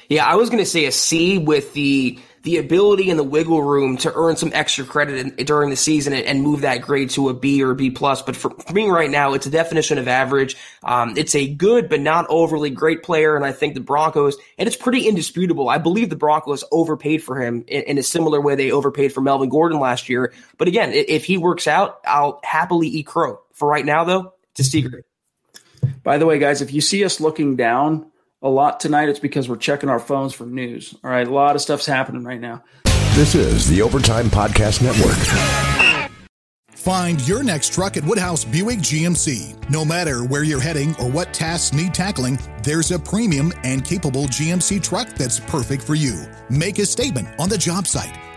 Yeah, 0.10 0.26
I 0.26 0.36
was 0.36 0.49
going 0.49 0.64
to 0.64 0.70
say 0.70 0.86
a 0.86 0.91
C 0.91 1.38
with 1.38 1.74
the 1.74 2.20
the 2.43 2.57
ability 2.57 3.09
and 3.09 3.19
the 3.19 3.23
wiggle 3.23 3.61
room 3.61 3.97
to 3.97 4.11
earn 4.15 4.35
some 4.35 4.51
extra 4.53 4.83
credit 4.83 5.37
in, 5.37 5.45
during 5.45 5.69
the 5.69 5.75
season 5.75 6.13
and, 6.13 6.25
and, 6.25 6.41
move 6.41 6.61
that 6.61 6.81
grade 6.81 7.09
to 7.11 7.29
a 7.29 7.33
B 7.33 7.63
or 7.63 7.71
a 7.71 7.75
B 7.75 7.91
plus. 7.91 8.21
But 8.21 8.35
for, 8.35 8.49
for 8.49 8.73
me 8.73 8.89
right 8.89 9.09
now, 9.09 9.33
it's 9.33 9.45
a 9.45 9.51
definition 9.51 9.99
of 9.99 10.07
average. 10.07 10.57
Um, 10.83 11.15
it's 11.17 11.35
a 11.35 11.53
good 11.53 11.87
but 11.87 12.01
not 12.01 12.25
overly 12.29 12.71
great 12.71 13.03
player, 13.03 13.35
and 13.35 13.45
I 13.45 13.51
think 13.51 13.75
the 13.75 13.79
Broncos, 13.79 14.37
and 14.57 14.65
it's 14.67 14.75
pretty 14.75 15.07
indisputable. 15.07 15.69
I 15.69 15.77
believe 15.77 16.09
the 16.09 16.15
Broncos 16.15 16.63
overpaid 16.71 17.23
for 17.23 17.39
him 17.39 17.63
in, 17.67 17.83
in 17.83 17.97
a 17.97 18.03
similar 18.03 18.41
way 18.41 18.55
they 18.55 18.71
overpaid 18.71 19.13
for 19.13 19.21
Melvin 19.21 19.49
Gordon 19.49 19.79
last 19.79 20.09
year. 20.09 20.33
But 20.57 20.67
again, 20.67 20.91
if 20.93 21.25
he 21.25 21.37
works 21.37 21.67
out, 21.67 21.99
I'll 22.05 22.39
happily 22.43 22.87
eat 22.87 23.05
crow. 23.05 23.39
For 23.53 23.67
right 23.67 23.85
now, 23.85 24.03
though, 24.03 24.33
it's 24.51 24.61
a 24.61 24.63
secret. 24.63 25.05
By 26.03 26.17
the 26.17 26.25
way, 26.25 26.39
guys, 26.39 26.61
if 26.61 26.73
you 26.73 26.81
see 26.81 27.05
us 27.05 27.19
looking 27.19 27.55
down 27.55 28.11
a 28.41 28.49
lot 28.49 28.79
tonight, 28.79 29.09
it's 29.09 29.19
because 29.19 29.47
we're 29.47 29.55
checking 29.55 29.89
our 29.89 29.99
phones 29.99 30.33
for 30.33 30.45
news. 30.45 30.95
All 31.03 31.11
right, 31.11 31.27
a 31.27 31.33
lot 31.33 31.55
of 31.55 31.61
stuff's 31.61 31.85
happening 31.85 32.23
right 32.23 32.39
now. 32.39 32.63
This 33.13 33.35
is 33.35 33.67
the 33.69 33.81
Overtime 33.81 34.27
Podcast 34.27 34.81
Network. 34.81 35.17
Find 36.71 37.25
your 37.27 37.43
next 37.43 37.73
truck 37.73 37.95
at 37.95 38.03
Woodhouse 38.03 38.43
Buick 38.43 38.79
GMC. 38.79 39.69
No 39.69 39.85
matter 39.85 40.23
where 40.23 40.43
you're 40.43 40.59
heading 40.59 40.95
or 40.95 41.07
what 41.07 41.31
tasks 41.31 41.73
need 41.75 41.93
tackling, 41.93 42.39
there's 42.63 42.89
a 42.89 42.97
premium 42.97 43.53
and 43.63 43.85
capable 43.85 44.23
GMC 44.23 44.81
truck 44.81 45.07
that's 45.09 45.39
perfect 45.39 45.83
for 45.83 45.93
you. 45.93 46.25
Make 46.49 46.79
a 46.79 46.85
statement 46.85 47.27
on 47.39 47.49
the 47.49 47.57
job 47.57 47.85
site 47.85 48.17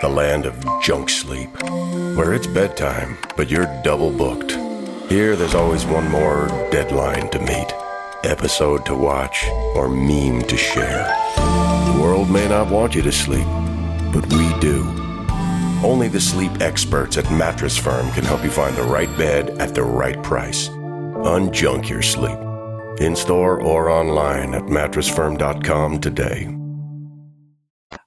the 0.00 0.08
land 0.08 0.46
of 0.46 0.64
junk 0.82 1.10
sleep, 1.10 1.50
where 2.16 2.32
it's 2.32 2.46
bedtime, 2.46 3.16
but 3.36 3.50
you're 3.50 3.66
double 3.82 4.10
booked. 4.10 4.52
Here, 5.10 5.36
there's 5.36 5.54
always 5.54 5.84
one 5.84 6.10
more 6.10 6.48
deadline 6.70 7.30
to 7.30 7.38
meet, 7.40 7.72
episode 8.24 8.86
to 8.86 8.94
watch, 8.94 9.44
or 9.74 9.88
meme 9.88 10.42
to 10.42 10.56
share. 10.56 11.04
The 11.36 11.98
world 12.00 12.30
may 12.30 12.48
not 12.48 12.70
want 12.70 12.94
you 12.94 13.02
to 13.02 13.12
sleep, 13.12 13.46
but 14.12 14.26
we 14.32 14.58
do. 14.60 14.82
Only 15.82 16.08
the 16.08 16.20
sleep 16.20 16.60
experts 16.60 17.16
at 17.16 17.30
Mattress 17.30 17.76
Firm 17.76 18.10
can 18.12 18.24
help 18.24 18.44
you 18.44 18.50
find 18.50 18.76
the 18.76 18.82
right 18.82 19.14
bed 19.16 19.50
at 19.58 19.74
the 19.74 19.82
right 19.82 20.22
price. 20.22 20.68
Unjunk 20.68 21.88
your 21.88 22.02
sleep 22.02 22.38
in 23.00 23.16
store 23.16 23.60
or 23.62 23.88
online 23.88 24.54
at 24.54 24.64
mattressfirm.com 24.64 26.00
today. 26.00 26.59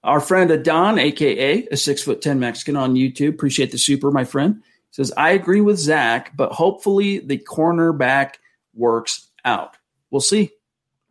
Our 0.04 0.20
friend 0.20 0.52
Adon, 0.52 1.00
aka 1.00 1.68
a 1.72 1.78
six 1.78 2.02
foot 2.02 2.22
ten 2.22 2.40
Mexican 2.40 2.76
on 2.76 2.96
YouTube, 2.96 3.30
appreciate 3.30 3.72
the 3.72 3.78
super, 3.78 4.12
my 4.12 4.24
friend. 4.24 4.64
Says 4.92 5.12
I 5.18 5.32
agree 5.32 5.62
with 5.62 5.78
Zach, 5.78 6.36
but 6.36 6.52
hopefully 6.52 7.20
the 7.20 7.38
cornerback 7.38 8.36
works 8.76 9.28
out. 9.44 9.76
We'll 10.12 10.22
see. 10.22 10.52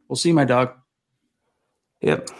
We'll 0.08 0.16
see, 0.16 0.32
my 0.32 0.44
dog. 0.44 0.74
Yep. 2.00 2.30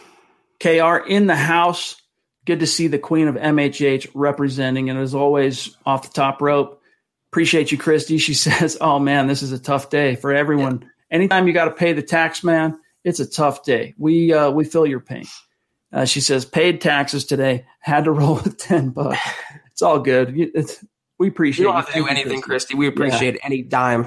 KR 0.61 0.97
in 1.09 1.27
the 1.27 1.37
house. 1.37 1.97
Good 2.45 2.61
to 2.61 2.67
see 2.67 2.89
the 2.89 2.99
queen 2.99 3.29
of 3.29 3.37
MHH 3.37 4.11
representing, 4.15 4.91
and 4.91 4.99
as 4.99 5.15
always, 5.15 5.77
off 5.87 6.03
the 6.03 6.13
top 6.13 6.43
rope. 6.43 6.81
Appreciate 7.31 7.73
you, 7.73 7.79
Christy. 7.79 8.19
She 8.19 8.35
says, 8.49 8.77
"Oh 8.81 8.99
man, 8.99 9.27
this 9.27 9.43
is 9.43 9.53
a 9.53 9.59
tough 9.59 9.91
day 9.91 10.17
for 10.17 10.33
everyone." 10.33 10.89
anytime 11.13 11.47
you 11.47 11.53
got 11.53 11.67
to 11.67 11.71
pay 11.71 11.93
the 11.93 12.03
tax 12.03 12.43
man, 12.43 12.81
it's 13.05 13.21
a 13.21 13.27
tough 13.27 13.65
day. 13.65 13.95
We 13.99 14.33
uh, 14.33 14.51
we 14.51 14.65
feel 14.65 14.87
your 14.87 15.01
pain. 15.01 15.25
Uh, 15.93 16.05
she 16.05 16.21
says 16.21 16.45
paid 16.45 16.81
taxes 16.81 17.25
today. 17.25 17.67
Had 17.81 18.05
to 18.05 18.11
roll 18.11 18.37
with 18.37 18.57
ten 18.57 18.91
bucks. 18.91 19.19
It's 19.73 19.83
all 19.83 19.99
good. 19.99 20.35
It's, 20.37 20.85
we 21.19 21.29
appreciate. 21.29 21.65
You 21.65 21.69
don't 21.69 21.77
have 21.77 21.89
to 21.89 21.95
do 21.95 22.07
anything, 22.07 22.41
Christy. 22.41 22.75
We 22.75 22.87
appreciate 22.87 23.35
yeah. 23.35 23.41
any 23.45 23.63
dime. 23.63 24.07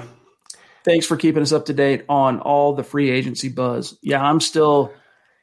Thanks 0.84 1.06
for 1.06 1.16
keeping 1.16 1.42
us 1.42 1.52
up 1.52 1.66
to 1.66 1.72
date 1.72 2.04
on 2.08 2.40
all 2.40 2.74
the 2.74 2.84
free 2.84 3.10
agency 3.10 3.48
buzz. 3.48 3.98
Yeah, 4.02 4.22
I'm 4.22 4.40
still, 4.40 4.92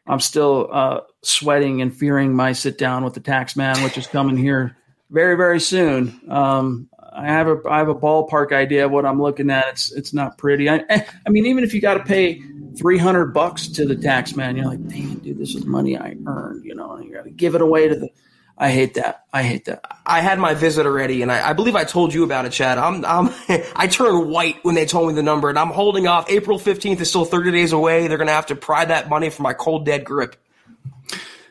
I'm 0.07 0.19
still 0.19 0.69
uh, 0.71 1.01
sweating 1.21 1.81
and 1.81 1.95
fearing 1.95 2.33
my 2.33 2.53
sit 2.53 2.77
down 2.77 3.03
with 3.03 3.13
the 3.13 3.19
tax 3.19 3.55
man, 3.55 3.83
which 3.83 3.97
is 3.97 4.07
coming 4.07 4.37
here 4.37 4.77
very, 5.09 5.35
very 5.35 5.59
soon. 5.59 6.21
Um, 6.29 6.89
I 7.15 7.27
have 7.27 7.47
a 7.47 7.57
I 7.69 7.77
have 7.77 7.89
a 7.89 7.95
ballpark 7.95 8.53
idea 8.53 8.85
of 8.85 8.91
what 8.91 9.05
I'm 9.05 9.21
looking 9.21 9.49
at. 9.49 9.67
It's 9.67 9.91
it's 9.91 10.13
not 10.13 10.37
pretty. 10.37 10.69
I 10.69 10.83
I 10.89 11.29
mean, 11.29 11.45
even 11.45 11.63
if 11.63 11.73
you 11.73 11.81
got 11.81 11.95
to 11.95 12.03
pay 12.03 12.41
three 12.77 12.97
hundred 12.97 13.27
bucks 13.27 13.67
to 13.69 13.85
the 13.85 13.95
tax 13.95 14.35
man, 14.35 14.55
you're 14.55 14.65
like, 14.65 14.87
damn, 14.87 15.15
dude, 15.19 15.37
this 15.37 15.55
is 15.55 15.65
money 15.65 15.97
I 15.97 16.15
earned. 16.25 16.65
You 16.65 16.75
know, 16.75 16.93
and 16.93 17.05
you 17.05 17.13
got 17.13 17.23
to 17.23 17.31
give 17.31 17.55
it 17.55 17.61
away 17.61 17.87
to 17.87 17.95
the. 17.95 18.09
I 18.55 18.69
hate 18.69 18.93
that. 18.95 19.25
I 19.33 19.41
hate 19.41 19.65
that. 19.65 19.83
I 20.05 20.21
had 20.21 20.37
my 20.37 20.53
visit 20.53 20.85
already, 20.85 21.23
and 21.23 21.31
I, 21.31 21.49
I 21.49 21.53
believe 21.53 21.75
I 21.75 21.85
told 21.85 22.13
you 22.13 22.23
about 22.23 22.45
it, 22.45 22.51
Chad. 22.51 22.77
I'm, 22.77 23.03
I'm 23.03 23.33
I 23.75 23.87
turned 23.87 24.29
white 24.29 24.63
when 24.63 24.75
they 24.75 24.85
told 24.85 25.07
me 25.07 25.15
the 25.15 25.23
number, 25.23 25.49
and 25.49 25.57
I'm 25.57 25.69
holding 25.69 26.07
off. 26.07 26.29
April 26.29 26.59
15th 26.59 27.01
is 27.01 27.09
still 27.09 27.25
30 27.25 27.51
days 27.51 27.71
away. 27.71 28.07
They're 28.07 28.19
gonna 28.19 28.31
have 28.31 28.47
to 28.47 28.55
pry 28.55 28.85
that 28.85 29.09
money 29.09 29.29
from 29.29 29.43
my 29.43 29.53
cold 29.53 29.85
dead 29.85 30.05
grip. 30.05 30.35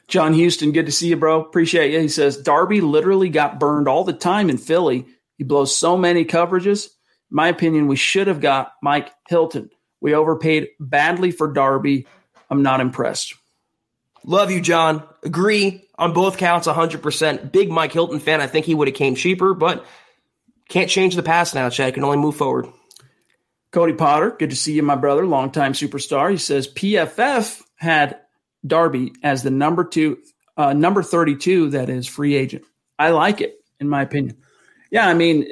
John 0.06 0.34
Houston, 0.34 0.72
good 0.72 0.86
to 0.86 0.92
see 0.92 1.08
you, 1.08 1.16
bro. 1.16 1.40
Appreciate 1.40 1.92
you. 1.92 2.00
He 2.00 2.08
says 2.08 2.36
Darby 2.36 2.80
literally 2.80 3.30
got 3.30 3.58
burned 3.58 3.88
all 3.88 4.04
the 4.04 4.12
time 4.12 4.50
in 4.50 4.58
Philly 4.58 5.06
he 5.42 5.44
blows 5.44 5.76
so 5.76 5.96
many 5.96 6.24
coverages. 6.24 6.86
In 6.86 7.36
my 7.36 7.48
opinion, 7.48 7.88
we 7.88 7.96
should 7.96 8.28
have 8.28 8.40
got 8.40 8.74
Mike 8.80 9.10
Hilton. 9.28 9.70
We 10.02 10.14
overpaid 10.14 10.70
badly 10.78 11.30
for 11.30 11.50
Darby. 11.50 12.06
I'm 12.50 12.62
not 12.62 12.80
impressed. 12.80 13.34
Love 14.24 14.50
you, 14.50 14.60
John. 14.60 15.04
Agree 15.22 15.88
on 15.96 16.12
both 16.12 16.36
counts 16.36 16.66
100%. 16.66 17.52
Big 17.52 17.70
Mike 17.70 17.92
Hilton 17.92 18.18
fan. 18.18 18.40
I 18.40 18.48
think 18.48 18.66
he 18.66 18.74
would 18.74 18.88
have 18.88 18.96
came 18.96 19.14
cheaper, 19.14 19.54
but 19.54 19.86
can't 20.68 20.90
change 20.90 21.14
the 21.14 21.22
past 21.22 21.54
now, 21.54 21.70
Chad. 21.70 21.94
Can 21.94 22.04
only 22.04 22.18
move 22.18 22.36
forward. 22.36 22.66
Cody 23.70 23.94
Potter, 23.94 24.36
good 24.38 24.50
to 24.50 24.56
see 24.56 24.74
you, 24.74 24.82
my 24.82 24.96
brother, 24.96 25.24
longtime 25.24 25.72
superstar. 25.72 26.30
He 26.30 26.36
says 26.36 26.68
PFF 26.68 27.62
had 27.76 28.18
Darby 28.66 29.12
as 29.22 29.42
the 29.42 29.50
number 29.50 29.84
two, 29.84 30.18
uh, 30.58 30.74
number 30.74 31.02
32, 31.02 31.70
that 31.70 31.88
is 31.88 32.06
free 32.06 32.34
agent. 32.34 32.64
I 32.98 33.10
like 33.10 33.40
it, 33.40 33.56
in 33.80 33.88
my 33.88 34.02
opinion. 34.02 34.36
Yeah, 34.90 35.08
I 35.08 35.14
mean, 35.14 35.46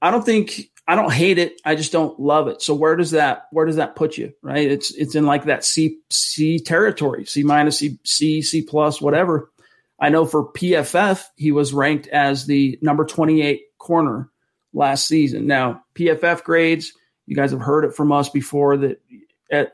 I 0.00 0.10
don't 0.10 0.24
think 0.24 0.69
I 0.90 0.96
don't 0.96 1.12
hate 1.12 1.38
it. 1.38 1.60
I 1.64 1.76
just 1.76 1.92
don't 1.92 2.18
love 2.18 2.48
it. 2.48 2.60
So 2.62 2.74
where 2.74 2.96
does 2.96 3.12
that 3.12 3.46
where 3.52 3.64
does 3.64 3.76
that 3.76 3.94
put 3.94 4.18
you? 4.18 4.32
Right? 4.42 4.68
It's 4.68 4.92
it's 4.92 5.14
in 5.14 5.24
like 5.24 5.44
that 5.44 5.64
C 5.64 5.98
C 6.10 6.58
territory, 6.58 7.26
C 7.26 7.44
minus, 7.44 7.78
C 7.78 8.00
C 8.02 8.42
C 8.42 8.62
plus, 8.62 9.00
whatever. 9.00 9.52
I 10.00 10.08
know 10.08 10.26
for 10.26 10.52
PFF, 10.52 11.22
he 11.36 11.52
was 11.52 11.72
ranked 11.72 12.08
as 12.08 12.46
the 12.46 12.76
number 12.82 13.04
28 13.04 13.62
corner 13.78 14.30
last 14.72 15.06
season. 15.06 15.46
Now, 15.46 15.84
PFF 15.94 16.42
grades, 16.42 16.92
you 17.24 17.36
guys 17.36 17.52
have 17.52 17.60
heard 17.60 17.84
it 17.84 17.94
from 17.94 18.10
us 18.10 18.28
before 18.28 18.76
that 18.78 19.00
at, 19.48 19.72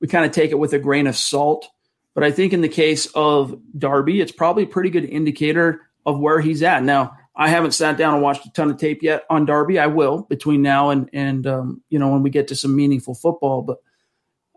we 0.00 0.08
kind 0.08 0.26
of 0.26 0.32
take 0.32 0.50
it 0.50 0.58
with 0.58 0.72
a 0.72 0.80
grain 0.80 1.06
of 1.06 1.14
salt. 1.14 1.68
But 2.12 2.24
I 2.24 2.32
think 2.32 2.52
in 2.52 2.60
the 2.60 2.68
case 2.68 3.06
of 3.14 3.56
Darby, 3.78 4.20
it's 4.20 4.32
probably 4.32 4.64
a 4.64 4.66
pretty 4.66 4.90
good 4.90 5.04
indicator 5.04 5.82
of 6.04 6.18
where 6.18 6.40
he's 6.40 6.64
at. 6.64 6.82
Now, 6.82 7.16
I 7.36 7.48
haven't 7.48 7.72
sat 7.72 7.98
down 7.98 8.14
and 8.14 8.22
watched 8.22 8.46
a 8.46 8.52
ton 8.52 8.70
of 8.70 8.78
tape 8.78 9.02
yet 9.02 9.24
on 9.28 9.44
Darby. 9.44 9.78
I 9.78 9.86
will 9.86 10.22
between 10.22 10.62
now 10.62 10.90
and 10.90 11.10
and 11.12 11.46
um, 11.46 11.82
you 11.90 11.98
know 11.98 12.10
when 12.10 12.22
we 12.22 12.30
get 12.30 12.48
to 12.48 12.56
some 12.56 12.74
meaningful 12.74 13.14
football. 13.14 13.62
But 13.62 13.78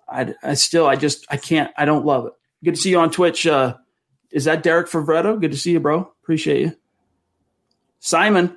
I, 0.07 0.33
I 0.41 0.53
still 0.53 0.87
I 0.87 0.95
just 0.95 1.25
I 1.29 1.37
can't 1.37 1.71
I 1.77 1.85
don't 1.85 2.05
love 2.05 2.27
it. 2.27 2.33
Good 2.63 2.75
to 2.75 2.81
see 2.81 2.91
you 2.91 2.99
on 2.99 3.11
Twitch. 3.11 3.45
Uh, 3.45 3.75
is 4.31 4.45
that 4.45 4.63
Derek 4.63 4.87
Favretto? 4.87 5.39
Good 5.39 5.51
to 5.51 5.57
see 5.57 5.71
you, 5.71 5.79
bro. 5.79 6.11
Appreciate 6.23 6.61
you. 6.61 6.75
Simon, 7.99 8.55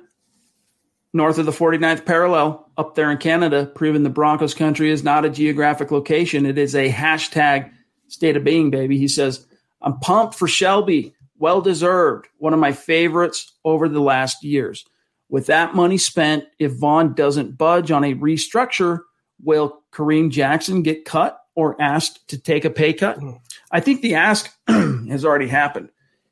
north 1.11 1.37
of 1.37 1.45
the 1.45 1.51
49th 1.51 2.05
parallel, 2.05 2.69
up 2.77 2.95
there 2.95 3.11
in 3.11 3.17
Canada, 3.17 3.65
proving 3.65 4.03
the 4.03 4.09
Broncos 4.09 4.53
country 4.53 4.89
is 4.89 5.03
not 5.03 5.25
a 5.25 5.29
geographic 5.29 5.91
location. 5.91 6.45
It 6.45 6.57
is 6.57 6.75
a 6.75 6.91
hashtag 6.91 7.71
state 8.07 8.37
of 8.37 8.43
being, 8.43 8.69
baby. 8.69 8.97
He 8.97 9.07
says, 9.07 9.45
I'm 9.81 9.99
pumped 9.99 10.35
for 10.35 10.47
Shelby. 10.47 11.13
Well 11.43 11.59
deserved. 11.59 12.29
One 12.37 12.53
of 12.53 12.61
my 12.61 12.71
favorites 12.71 13.51
over 13.65 13.89
the 13.89 13.99
last 13.99 14.45
years. 14.45 14.85
With 15.27 15.47
that 15.47 15.75
money 15.75 15.97
spent, 15.97 16.45
if 16.57 16.71
Von 16.71 17.15
doesn't 17.15 17.57
budge 17.57 17.91
on 17.91 18.05
a 18.05 18.15
restructure, 18.15 19.01
will 19.43 19.83
Kareem 19.91 20.31
Jackson 20.31 20.83
get 20.83 21.03
cut 21.03 21.37
or 21.53 21.75
asked 21.81 22.25
to 22.29 22.37
take 22.37 22.63
a 22.63 22.69
pay 22.69 22.93
cut? 22.93 23.19
Mm. 23.19 23.41
I 23.73 23.81
think 23.81 24.01
the 24.01 24.15
ask 24.15 24.49
has 24.69 25.25
already 25.25 25.49
happened. 25.49 25.89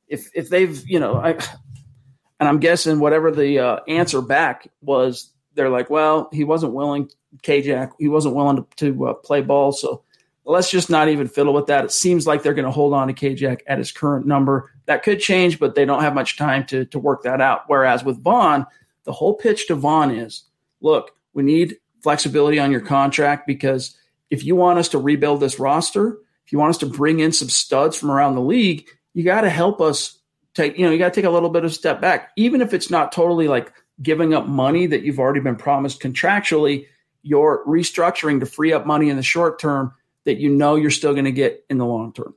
If 0.07 0.29
if 0.33 0.47
they've 0.47 0.81
you 0.89 1.01
know, 1.01 1.15
I, 1.15 1.31
and 1.31 2.47
I'm 2.47 2.61
guessing 2.61 2.99
whatever 2.99 3.31
the 3.31 3.59
uh, 3.59 3.79
answer 3.89 4.21
back 4.21 4.69
was, 4.79 5.29
they're 5.55 5.67
like, 5.67 5.89
well, 5.89 6.29
he 6.31 6.45
wasn't 6.45 6.71
willing, 6.71 7.09
KJack, 7.43 7.91
he 7.99 8.07
wasn't 8.07 8.35
willing 8.35 8.63
to, 8.63 8.65
to 8.77 9.07
uh, 9.07 9.13
play 9.15 9.41
ball, 9.41 9.73
so 9.73 10.05
let's 10.45 10.71
just 10.71 10.89
not 10.89 11.09
even 11.09 11.27
fiddle 11.27 11.53
with 11.53 11.67
that. 11.67 11.83
It 11.83 11.91
seems 11.91 12.25
like 12.25 12.43
they're 12.43 12.53
going 12.53 12.63
to 12.63 12.71
hold 12.71 12.93
on 12.93 13.07
to 13.07 13.13
KJack 13.13 13.61
at 13.67 13.77
his 13.77 13.91
current 13.91 14.25
number. 14.25 14.71
That 14.91 15.03
could 15.03 15.21
change, 15.21 15.57
but 15.57 15.73
they 15.73 15.85
don't 15.85 16.01
have 16.01 16.13
much 16.13 16.35
time 16.35 16.65
to 16.65 16.83
to 16.87 16.99
work 16.99 17.23
that 17.23 17.39
out. 17.39 17.63
Whereas 17.67 18.03
with 18.03 18.21
Von, 18.21 18.67
the 19.05 19.13
whole 19.13 19.33
pitch 19.33 19.67
to 19.67 19.75
Von 19.75 20.11
is, 20.11 20.43
look, 20.81 21.11
we 21.33 21.43
need 21.43 21.77
flexibility 22.03 22.59
on 22.59 22.73
your 22.73 22.81
contract 22.81 23.47
because 23.47 23.95
if 24.29 24.43
you 24.43 24.53
want 24.53 24.79
us 24.79 24.89
to 24.89 24.97
rebuild 24.97 25.39
this 25.39 25.59
roster, 25.59 26.17
if 26.45 26.51
you 26.51 26.59
want 26.59 26.71
us 26.71 26.79
to 26.79 26.87
bring 26.87 27.21
in 27.21 27.31
some 27.31 27.47
studs 27.47 27.95
from 27.95 28.11
around 28.11 28.35
the 28.35 28.41
league, 28.41 28.85
you 29.13 29.23
got 29.23 29.41
to 29.41 29.49
help 29.49 29.79
us 29.79 30.19
take, 30.55 30.77
you 30.77 30.85
know, 30.85 30.91
you 30.91 30.99
got 30.99 31.13
to 31.13 31.21
take 31.21 31.23
a 31.23 31.29
little 31.29 31.49
bit 31.49 31.63
of 31.63 31.73
step 31.73 32.01
back. 32.01 32.31
Even 32.35 32.59
if 32.59 32.73
it's 32.73 32.89
not 32.89 33.13
totally 33.13 33.47
like 33.47 33.71
giving 34.01 34.33
up 34.33 34.45
money 34.45 34.87
that 34.87 35.03
you've 35.03 35.19
already 35.19 35.39
been 35.39 35.55
promised 35.55 36.01
contractually, 36.01 36.87
you're 37.21 37.63
restructuring 37.65 38.41
to 38.41 38.45
free 38.45 38.73
up 38.73 38.85
money 38.85 39.09
in 39.09 39.15
the 39.15 39.23
short 39.23 39.57
term 39.57 39.93
that 40.25 40.37
you 40.37 40.49
know 40.49 40.75
you're 40.75 40.91
still 40.91 41.13
going 41.13 41.23
to 41.23 41.31
get 41.31 41.63
in 41.69 41.77
the 41.77 41.85
long 41.85 42.11
term. 42.11 42.35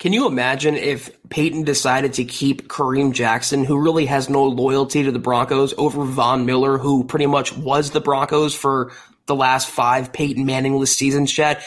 Can 0.00 0.14
you 0.14 0.26
imagine 0.26 0.76
if 0.76 1.10
Paton 1.28 1.64
decided 1.64 2.14
to 2.14 2.24
keep 2.24 2.68
Kareem 2.68 3.12
Jackson, 3.12 3.66
who 3.66 3.78
really 3.78 4.06
has 4.06 4.30
no 4.30 4.44
loyalty 4.44 5.02
to 5.02 5.12
the 5.12 5.18
Broncos, 5.18 5.74
over 5.76 6.06
Von 6.06 6.46
Miller, 6.46 6.78
who 6.78 7.04
pretty 7.04 7.26
much 7.26 7.54
was 7.54 7.90
the 7.90 8.00
Broncos 8.00 8.54
for 8.54 8.92
the 9.26 9.34
last 9.34 9.68
five 9.68 10.10
Peyton 10.10 10.46
Manningless 10.46 10.96
seasons, 10.96 11.30
Chad? 11.30 11.62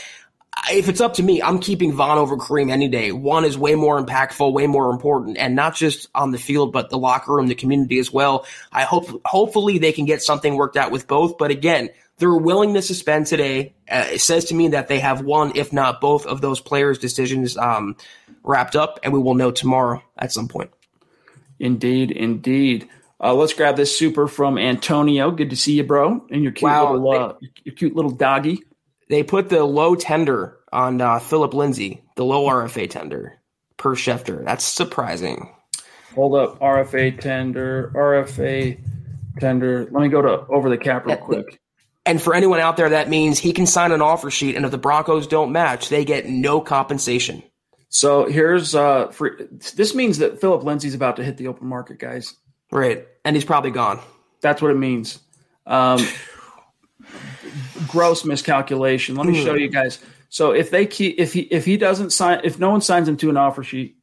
if 0.72 0.88
it's 0.88 1.02
up 1.02 1.16
to 1.16 1.24
me, 1.24 1.42
I'm 1.42 1.60
keeping 1.60 1.94
Von 1.94 2.18
over 2.18 2.38
Kareem 2.38 2.72
any 2.72 2.88
day. 2.88 3.12
One 3.12 3.46
is 3.46 3.58
way 3.58 3.76
more 3.76 4.04
impactful, 4.04 4.54
way 4.54 4.68
more 4.68 4.92
important, 4.92 5.38
and 5.38 5.56
not 5.56 5.76
just 5.76 6.10
on 6.14 6.32
the 6.32 6.38
field, 6.38 6.72
but 6.72 6.90
the 6.90 6.98
locker 6.98 7.34
room, 7.34 7.48
the 7.48 7.56
community 7.56 8.00
as 8.00 8.12
well. 8.12 8.46
I 8.72 8.84
hope, 8.84 9.22
hopefully, 9.26 9.78
they 9.78 9.92
can 9.92 10.06
get 10.06 10.22
something 10.22 10.56
worked 10.56 10.78
out 10.78 10.92
with 10.92 11.08
both. 11.08 11.38
But 11.38 11.52
again, 11.52 11.90
their 12.18 12.34
willingness 12.34 12.88
to 12.88 12.96
spend 12.96 13.28
today 13.28 13.74
uh, 13.90 14.18
says 14.18 14.46
to 14.46 14.56
me 14.56 14.70
that 14.70 14.88
they 14.88 15.00
have 15.00 15.22
one, 15.22 15.54
if 15.56 15.74
not 15.74 16.00
both, 16.00 16.26
of 16.26 16.42
those 16.42 16.62
players' 16.62 17.00
decisions 17.00 17.58
um, 17.58 17.98
wrapped 18.44 18.76
up, 18.76 19.00
and 19.04 19.14
we 19.14 19.20
will 19.20 19.36
know 19.36 19.52
tomorrow 19.52 20.04
at 20.18 20.32
some 20.32 20.48
point. 20.48 20.72
Indeed, 21.60 22.12
indeed. 22.12 22.90
Uh, 23.20 23.34
let's 23.34 23.54
grab 23.54 23.78
this 23.78 23.98
super 23.98 24.28
from 24.28 24.58
Antonio. 24.58 25.32
Good 25.32 25.52
to 25.52 25.56
see 25.56 25.74
you, 25.74 25.84
bro, 25.84 26.26
and 26.30 26.44
your 26.44 26.52
cute 26.52 26.70
wow. 26.70 26.92
little 26.92 27.12
uh, 27.12 27.34
your 27.64 27.76
cute 27.76 27.96
little 27.96 28.12
doggy 28.12 28.64
they 29.10 29.24
put 29.24 29.50
the 29.50 29.64
low 29.64 29.96
tender 29.96 30.58
on 30.72 31.02
uh, 31.02 31.20
Philip 31.20 31.54
Lindsay, 31.54 32.04
the 32.16 32.26
low 32.26 32.48
RFA 32.48 32.90
tender 32.90 33.38
per 33.78 33.96
Schefter. 33.96 34.44
That's 34.44 34.64
surprising. 34.64 35.54
Hold 36.16 36.36
up, 36.36 36.60
RFA 36.60 37.20
tender, 37.20 37.92
RFA 37.96 38.80
tender. 39.40 39.88
Let 39.92 40.02
me 40.02 40.10
go 40.10 40.22
to 40.22 40.48
over 40.48 40.70
the 40.70 40.78
cap 40.78 41.06
real 41.06 41.18
quick. 41.18 41.60
And 42.06 42.22
for 42.22 42.34
anyone 42.34 42.60
out 42.60 42.76
there, 42.76 42.90
that 42.90 43.08
means 43.08 43.40
he 43.40 43.54
can 43.54 43.66
sign 43.66 43.92
an 43.92 44.02
offer 44.02 44.30
sheet, 44.30 44.56
and 44.56 44.66
if 44.66 44.72
the 44.72 44.78
Broncos 44.78 45.28
don't 45.28 45.52
match, 45.52 45.90
they 45.90 46.06
get 46.06 46.28
no 46.28 46.60
compensation. 46.60 47.44
So 47.94 48.26
here's 48.26 48.74
uh, 48.74 49.10
for, 49.10 49.38
this 49.76 49.94
means 49.94 50.18
that 50.18 50.42
Philip 50.42 50.64
Lindsay's 50.64 50.96
about 50.96 51.18
to 51.18 51.24
hit 51.24 51.38
the 51.38 51.46
open 51.46 51.68
market, 51.68 52.00
guys. 52.00 52.34
Right, 52.72 53.08
and 53.24 53.36
he's 53.36 53.46
probably 53.46 53.70
gone. 53.70 54.00
That's 54.42 54.64
what 54.64 54.72
it 54.72 54.78
means. 54.78 55.20
Um, 55.68 56.04
gross 57.88 58.26
miscalculation. 58.26 59.16
Let 59.16 59.28
me 59.28 59.44
show 59.44 59.54
you 59.54 59.70
guys. 59.70 60.00
So 60.30 60.54
if 60.54 60.72
they 60.72 60.88
keep 60.88 61.20
if 61.20 61.34
he 61.34 61.42
if 61.42 61.66
he 61.66 61.78
doesn't 61.78 62.10
sign 62.10 62.42
if 62.44 62.58
no 62.58 62.72
one 62.72 62.82
signs 62.82 63.08
him 63.08 63.16
to 63.18 63.30
an 63.30 63.38
offer 63.38 63.64
sheet, 63.64 63.96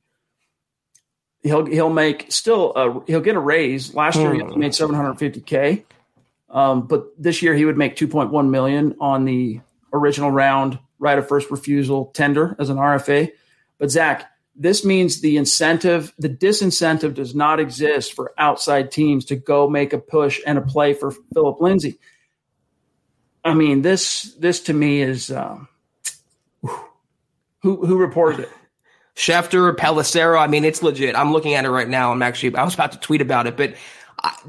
he'll 1.42 1.66
he'll 1.66 1.90
make 1.90 2.30
still 2.30 2.72
a, 2.76 3.04
he'll 3.08 3.20
get 3.20 3.34
a 3.34 3.40
raise. 3.40 3.92
Last 3.92 4.20
year 4.20 4.32
he 4.34 4.42
made 4.56 4.70
750k. 4.70 5.84
Um, 6.48 6.86
but 6.86 7.06
this 7.18 7.42
year 7.42 7.54
he 7.54 7.64
would 7.64 7.76
make 7.76 7.96
2.1 7.96 8.50
million 8.50 8.94
on 9.00 9.24
the 9.24 9.60
original 9.92 10.30
round 10.30 10.78
right 11.00 11.18
of 11.18 11.26
first 11.26 11.50
refusal 11.50 12.06
tender 12.14 12.54
as 12.60 12.70
an 12.70 12.76
RFA. 12.76 13.32
But 13.80 13.90
Zach, 13.90 14.30
this 14.54 14.84
means 14.84 15.20
the 15.20 15.38
incentive, 15.38 16.12
the 16.18 16.28
disincentive 16.28 17.14
does 17.14 17.34
not 17.34 17.58
exist 17.58 18.12
for 18.12 18.32
outside 18.36 18.92
teams 18.92 19.24
to 19.26 19.36
go 19.36 19.68
make 19.68 19.94
a 19.94 19.98
push 19.98 20.40
and 20.46 20.58
a 20.58 20.60
play 20.60 20.92
for 20.92 21.12
Philip 21.32 21.60
Lindsay. 21.60 21.98
I 23.42 23.54
mean, 23.54 23.80
this 23.80 24.34
this 24.38 24.60
to 24.64 24.74
me 24.74 25.00
is 25.00 25.30
um, 25.30 25.66
who 27.62 27.86
who 27.86 27.96
reported 27.96 28.40
it. 28.40 28.50
Schefter, 29.16 29.74
Pelissero. 29.74 30.38
I 30.38 30.46
mean, 30.46 30.66
it's 30.66 30.82
legit. 30.82 31.16
I'm 31.16 31.32
looking 31.32 31.54
at 31.54 31.64
it 31.64 31.70
right 31.70 31.88
now. 31.88 32.12
I'm 32.12 32.20
actually 32.20 32.54
I 32.54 32.64
was 32.64 32.74
about 32.74 32.92
to 32.92 33.00
tweet 33.00 33.22
about 33.22 33.46
it, 33.46 33.56
but 33.56 33.74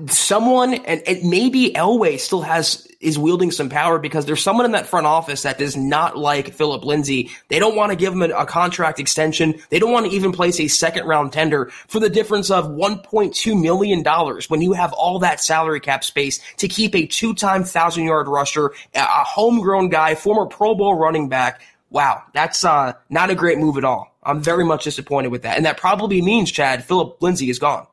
someone 0.08 0.74
and, 0.74 1.02
and, 1.08 1.24
maybe 1.30 1.72
Elway 1.74 2.20
still 2.20 2.42
has 2.42 2.86
is 3.02 3.18
wielding 3.18 3.52
some 3.52 3.70
power 3.70 4.00
because 4.00 4.26
there's 4.26 4.44
someone 4.44 4.66
in 4.66 4.72
that 4.72 4.88
front 4.88 5.06
office 5.08 5.44
that 5.44 5.58
does 5.58 5.76
not 5.76 6.18
like 6.18 6.54
Philip 6.54 6.86
Lindsay. 6.86 7.30
They 7.48 7.60
don't 7.60 7.76
want 7.76 7.92
to 7.92 7.96
give 7.96 8.14
him 8.14 8.22
a, 8.22 8.30
a, 8.30 8.46
contract 8.46 9.00
extension. 9.00 9.60
They 9.70 9.80
don't 9.80 9.92
want 9.92 10.06
to 10.06 10.12
even 10.12 10.32
place 10.32 10.60
a 10.60 10.68
second 10.68 11.06
round 11.06 11.34
tender 11.34 11.66
for 11.88 12.00
the 12.00 12.10
difference 12.10 12.52
of 12.52 12.66
1.2 12.66 13.62
million 13.62 14.04
dollars 14.04 14.50
when 14.50 14.62
you 14.62 14.74
have 14.74 14.94
all 14.94 15.20
that 15.20 15.42
salary 15.42 15.80
cap 15.80 16.04
space 16.04 16.40
to 16.58 16.68
keep 16.68 16.96
a 16.96 17.06
two 17.06 17.34
time 17.34 17.64
thousand 17.64 18.06
yard 18.06 18.28
rusher, 18.28 18.72
a 18.94 19.24
homegrown 19.24 19.90
guy, 19.90 20.16
former 20.16 20.46
Pro 20.46 20.76
Bowl 20.76 20.96
running 20.96 21.30
back. 21.30 21.62
Wow, 21.90 22.24
that's 22.34 22.64
uh, 22.64 22.94
not 23.10 23.30
a 23.30 23.36
great 23.36 23.58
move 23.58 23.78
at 23.78 23.84
all. 23.84 24.16
I'm 24.24 24.42
very 24.42 24.64
much 24.64 24.84
disappointed 24.84 25.30
with 25.30 25.42
that, 25.42 25.58
and 25.58 25.66
that 25.66 25.78
probably 25.78 26.22
means 26.22 26.52
Chad 26.52 26.84
Philip 26.86 27.22
Lindsay 27.22 27.50
is 27.50 27.60
gone 27.60 27.88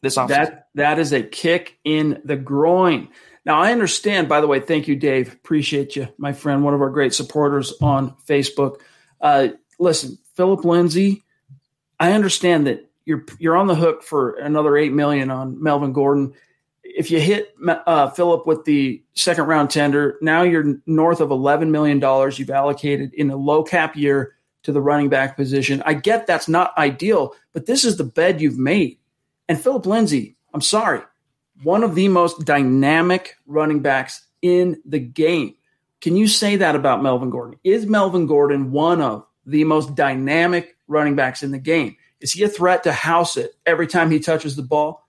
this 0.00 0.16
offseason. 0.16 0.28
That 0.28 0.68
that 0.74 0.98
is 0.98 1.12
a 1.12 1.22
kick 1.22 1.78
in 1.84 2.20
the 2.24 2.36
groin. 2.36 3.08
Now 3.48 3.60
I 3.62 3.72
understand. 3.72 4.28
By 4.28 4.42
the 4.42 4.46
way, 4.46 4.60
thank 4.60 4.88
you, 4.88 4.94
Dave. 4.94 5.32
Appreciate 5.32 5.96
you, 5.96 6.08
my 6.18 6.34
friend, 6.34 6.62
one 6.62 6.74
of 6.74 6.82
our 6.82 6.90
great 6.90 7.14
supporters 7.14 7.72
on 7.80 8.14
Facebook. 8.28 8.80
Uh, 9.22 9.48
listen, 9.78 10.18
Philip 10.34 10.66
Lindsay. 10.66 11.24
I 11.98 12.12
understand 12.12 12.66
that 12.66 12.90
you're 13.06 13.24
you're 13.38 13.56
on 13.56 13.66
the 13.66 13.74
hook 13.74 14.02
for 14.02 14.34
another 14.34 14.76
eight 14.76 14.92
million 14.92 15.30
on 15.30 15.62
Melvin 15.62 15.94
Gordon. 15.94 16.34
If 16.84 17.10
you 17.10 17.20
hit 17.20 17.54
uh, 17.66 18.10
Philip 18.10 18.46
with 18.46 18.66
the 18.66 19.02
second 19.14 19.46
round 19.46 19.70
tender, 19.70 20.18
now 20.20 20.42
you're 20.42 20.76
north 20.84 21.20
of 21.20 21.30
eleven 21.30 21.72
million 21.72 22.00
dollars 22.00 22.38
you've 22.38 22.50
allocated 22.50 23.14
in 23.14 23.30
a 23.30 23.36
low 23.36 23.62
cap 23.62 23.96
year 23.96 24.34
to 24.64 24.72
the 24.72 24.82
running 24.82 25.08
back 25.08 25.36
position. 25.36 25.82
I 25.86 25.94
get 25.94 26.26
that's 26.26 26.48
not 26.48 26.76
ideal, 26.76 27.34
but 27.54 27.64
this 27.64 27.86
is 27.86 27.96
the 27.96 28.04
bed 28.04 28.42
you've 28.42 28.58
made. 28.58 28.98
And 29.48 29.58
Philip 29.58 29.86
Lindsay, 29.86 30.36
I'm 30.52 30.60
sorry, 30.60 31.00
one 31.62 31.82
of 31.82 31.94
the 31.94 32.08
most 32.08 32.44
dynamic 32.44 33.36
running 33.46 33.80
backs 33.80 34.26
in 34.42 34.80
the 34.84 34.98
game. 34.98 35.54
Can 36.00 36.16
you 36.16 36.28
say 36.28 36.56
that 36.56 36.76
about 36.76 37.02
Melvin 37.02 37.30
Gordon? 37.30 37.58
Is 37.64 37.86
Melvin 37.86 38.26
Gordon 38.26 38.70
one 38.70 39.00
of 39.02 39.26
the 39.46 39.64
most 39.64 39.94
dynamic 39.94 40.76
running 40.86 41.16
backs 41.16 41.42
in 41.42 41.50
the 41.50 41.58
game? 41.58 41.96
Is 42.20 42.32
he 42.32 42.44
a 42.44 42.48
threat 42.48 42.84
to 42.84 42.92
house 42.92 43.36
it 43.36 43.54
every 43.66 43.86
time 43.86 44.10
he 44.10 44.20
touches 44.20 44.56
the 44.56 44.62
ball? 44.62 45.08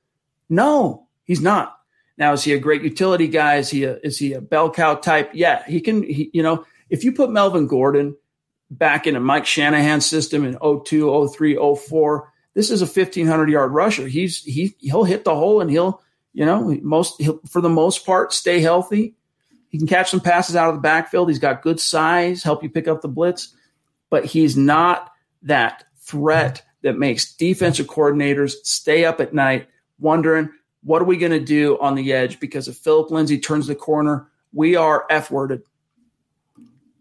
No, 0.50 1.08
he's 1.24 1.42
not. 1.42 1.76
Now, 2.18 2.34
is 2.34 2.44
he 2.44 2.54
a 2.54 2.60
great 2.60 2.84
utility 2.84 3.28
guy? 3.28 3.58
Is 3.58 3.70
he 3.70 3.84
a, 3.86 3.98
is 3.98 4.18
he 4.18 4.34
a 4.34 4.42
bell 4.42 4.72
cow 4.72 4.96
type? 4.96 5.32
Yeah, 5.34 5.64
he 5.66 5.80
can, 5.80 6.04
he, 6.04 6.30
you 6.34 6.44
know, 6.44 6.66
if 6.90 7.04
you 7.04 7.12
put 7.12 7.32
Melvin 7.32 7.68
Gordon 7.68 8.16
back 8.72 9.08
in 9.08 9.16
a 9.16 9.20
Mike 9.20 9.46
Shanahan 9.46 10.02
system 10.02 10.44
in 10.44 10.58
02, 10.62 11.30
03, 11.30 11.76
04, 11.76 12.34
this 12.56 12.72
is 12.72 12.82
a 12.82 12.86
1500 12.86 13.50
yard 13.50 13.72
rusher. 13.72 14.08
He's 14.08 14.44
he 14.44 14.76
he'll 14.80 15.04
hit 15.04 15.24
the 15.24 15.36
hole 15.36 15.62
and 15.62 15.70
he'll 15.70 16.02
you 16.34 16.46
know 16.46 16.78
most 16.82 17.22
for 17.48 17.62
the 17.62 17.70
most 17.70 18.06
part 18.06 18.34
stay 18.34 18.62
healthy. 18.62 19.16
He 19.70 19.78
can 19.78 19.88
catch 19.88 20.10
some 20.10 20.20
passes 20.20 20.56
out 20.56 20.70
of 20.70 20.76
the 20.76 20.82
backfield. 20.82 21.30
He's 21.30 21.40
got 21.40 21.62
good 21.62 21.80
size, 21.80 22.42
help 22.42 22.64
you 22.64 22.70
pick 22.70 22.88
up 22.88 23.02
the 23.02 23.08
blitz, 23.08 23.54
but 24.10 24.26
he's 24.26 24.58
not 24.58 25.12
that 25.44 25.86
threat 26.00 26.64
that 26.82 26.98
makes 26.98 27.34
defensive 27.36 27.88
coordinators 27.88 28.54
stay 28.64 29.06
up 29.06 29.20
at 29.20 29.34
night 29.34 29.68
wondering 30.00 30.50
what 30.84 31.02
are 31.02 31.06
we 31.06 31.18
going 31.18 31.32
to 31.32 31.40
do 31.40 31.78
on 31.80 31.96
the 31.96 32.14
edge 32.14 32.40
because 32.40 32.68
if 32.68 32.78
Philip 32.78 33.12
Lindsay 33.12 33.38
turns 33.38 33.68
the 33.68 33.76
corner, 33.76 34.28
we 34.54 34.76
are 34.76 35.06
f 35.10 35.30
worded. 35.30 35.62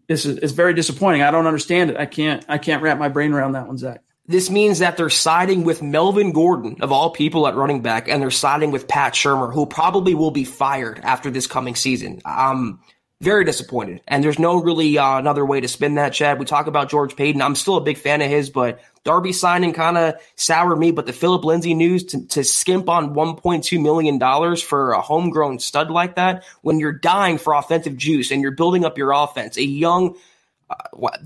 This 0.07 0.25
is 0.25 0.37
it's 0.37 0.53
very 0.53 0.73
disappointing. 0.73 1.21
I 1.21 1.31
don't 1.31 1.47
understand 1.47 1.89
it. 1.91 1.97
I 1.97 2.05
can't 2.05 2.43
I 2.49 2.57
can't 2.57 2.83
wrap 2.83 2.97
my 2.97 3.09
brain 3.09 3.31
around 3.31 3.53
that 3.53 3.67
one, 3.67 3.77
Zach. 3.77 4.01
This 4.29 4.51
means 4.51 4.77
that 4.77 4.95
they're 4.95 5.09
siding 5.09 5.63
with 5.63 5.81
Melvin 5.81 6.33
Gordon, 6.33 6.77
of 6.81 6.91
all 6.91 7.09
people 7.09 7.47
at 7.47 7.55
running 7.55 7.81
back, 7.81 8.07
and 8.07 8.21
they're 8.21 8.29
siding 8.29 8.69
with 8.69 8.87
Pat 8.87 9.13
Shurmur, 9.13 9.51
who 9.51 9.65
probably 9.65 10.13
will 10.13 10.29
be 10.29 10.43
fired 10.43 10.99
after 10.99 11.31
this 11.31 11.47
coming 11.47 11.73
season. 11.73 12.21
I'm 12.23 12.79
very 13.21 13.43
disappointed. 13.43 14.01
And 14.07 14.23
there's 14.23 14.37
no 14.37 14.61
really 14.61 14.99
uh, 14.99 15.17
another 15.17 15.43
way 15.43 15.61
to 15.61 15.67
spin 15.67 15.95
that, 15.95 16.13
Chad. 16.13 16.37
We 16.37 16.45
talk 16.45 16.67
about 16.67 16.91
George 16.91 17.15
Paton. 17.15 17.41
I'm 17.41 17.55
still 17.55 17.77
a 17.77 17.81
big 17.81 17.97
fan 17.97 18.21
of 18.21 18.29
his, 18.29 18.51
but 18.51 18.79
Darby 19.03 19.33
signing 19.33 19.73
kind 19.73 19.97
of 19.97 20.13
soured 20.35 20.77
me. 20.77 20.91
But 20.91 21.07
the 21.07 21.11
Philip 21.11 21.43
Lindsay 21.43 21.73
news 21.73 22.03
to, 22.03 22.27
to 22.27 22.43
skimp 22.43 22.87
on 22.87 23.15
$1.2 23.15 23.81
million 23.81 24.55
for 24.57 24.91
a 24.91 25.01
homegrown 25.01 25.57
stud 25.57 25.89
like 25.89 26.17
that, 26.17 26.43
when 26.61 26.77
you're 26.77 26.91
dying 26.91 27.39
for 27.39 27.55
offensive 27.55 27.97
juice 27.97 28.29
and 28.29 28.43
you're 28.43 28.51
building 28.51 28.85
up 28.85 28.95
your 28.95 29.11
offense, 29.11 29.57
a 29.57 29.63
young– 29.63 30.15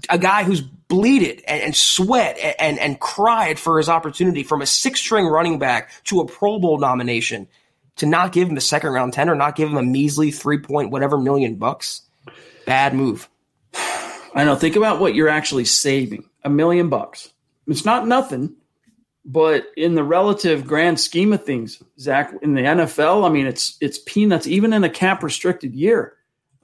a 0.10 0.18
guy 0.18 0.44
who's 0.44 0.62
bleeded 0.62 1.44
and, 1.48 1.62
and 1.62 1.76
sweat 1.76 2.38
and, 2.38 2.56
and, 2.60 2.80
and 2.80 3.00
cried 3.00 3.60
for 3.60 3.78
his 3.78 3.89
opportunity 3.89 4.44
from 4.44 4.62
a 4.62 4.66
six 4.66 5.00
string 5.00 5.26
running 5.26 5.60
back 5.60 5.91
to 6.06 6.22
a 6.22 6.26
Pro 6.26 6.60
Bowl 6.60 6.78
nomination 6.78 7.48
to 7.98 8.06
not 8.06 8.32
give 8.32 8.50
him 8.50 8.58
a 8.58 8.62
second 8.62 8.91
round 8.91 9.14
tender, 9.14 9.36
not 9.36 9.56
give 9.56 9.70
him 9.70 9.78
a 9.78 9.84
measly 9.84 10.32
three 10.32 10.60
point 10.60 10.91
whatever 10.91 11.18
million 11.18 11.56
bucks. 11.56 12.02
Bad 12.66 12.94
move. 12.94 13.30
I 14.36 14.46
know. 14.46 14.56
Think 14.56 14.76
about 14.76 15.00
what 15.00 15.14
you're 15.14 15.30
actually 15.30 15.66
saving 15.66 16.30
a 16.44 16.50
million 16.50 16.89
bucks. 16.89 17.32
It's 17.68 17.86
not 17.86 18.08
nothing, 18.08 18.56
but 19.26 19.68
in 19.78 19.96
the 19.96 20.04
relative 20.04 20.66
grand 20.66 21.00
scheme 21.00 21.34
of 21.34 21.46
things, 21.46 21.82
Zach, 22.00 22.34
in 22.41 22.56
the 22.56 22.62
NFL, 22.62 23.26
I 23.26 23.30
mean, 23.30 23.46
it's 23.46 23.78
it's 23.80 24.00
peanuts, 24.00 24.48
even 24.48 24.74
in 24.74 24.84
a 24.84 24.89
cap 24.89 25.24
restricted 25.24 25.76
year. 25.76 26.16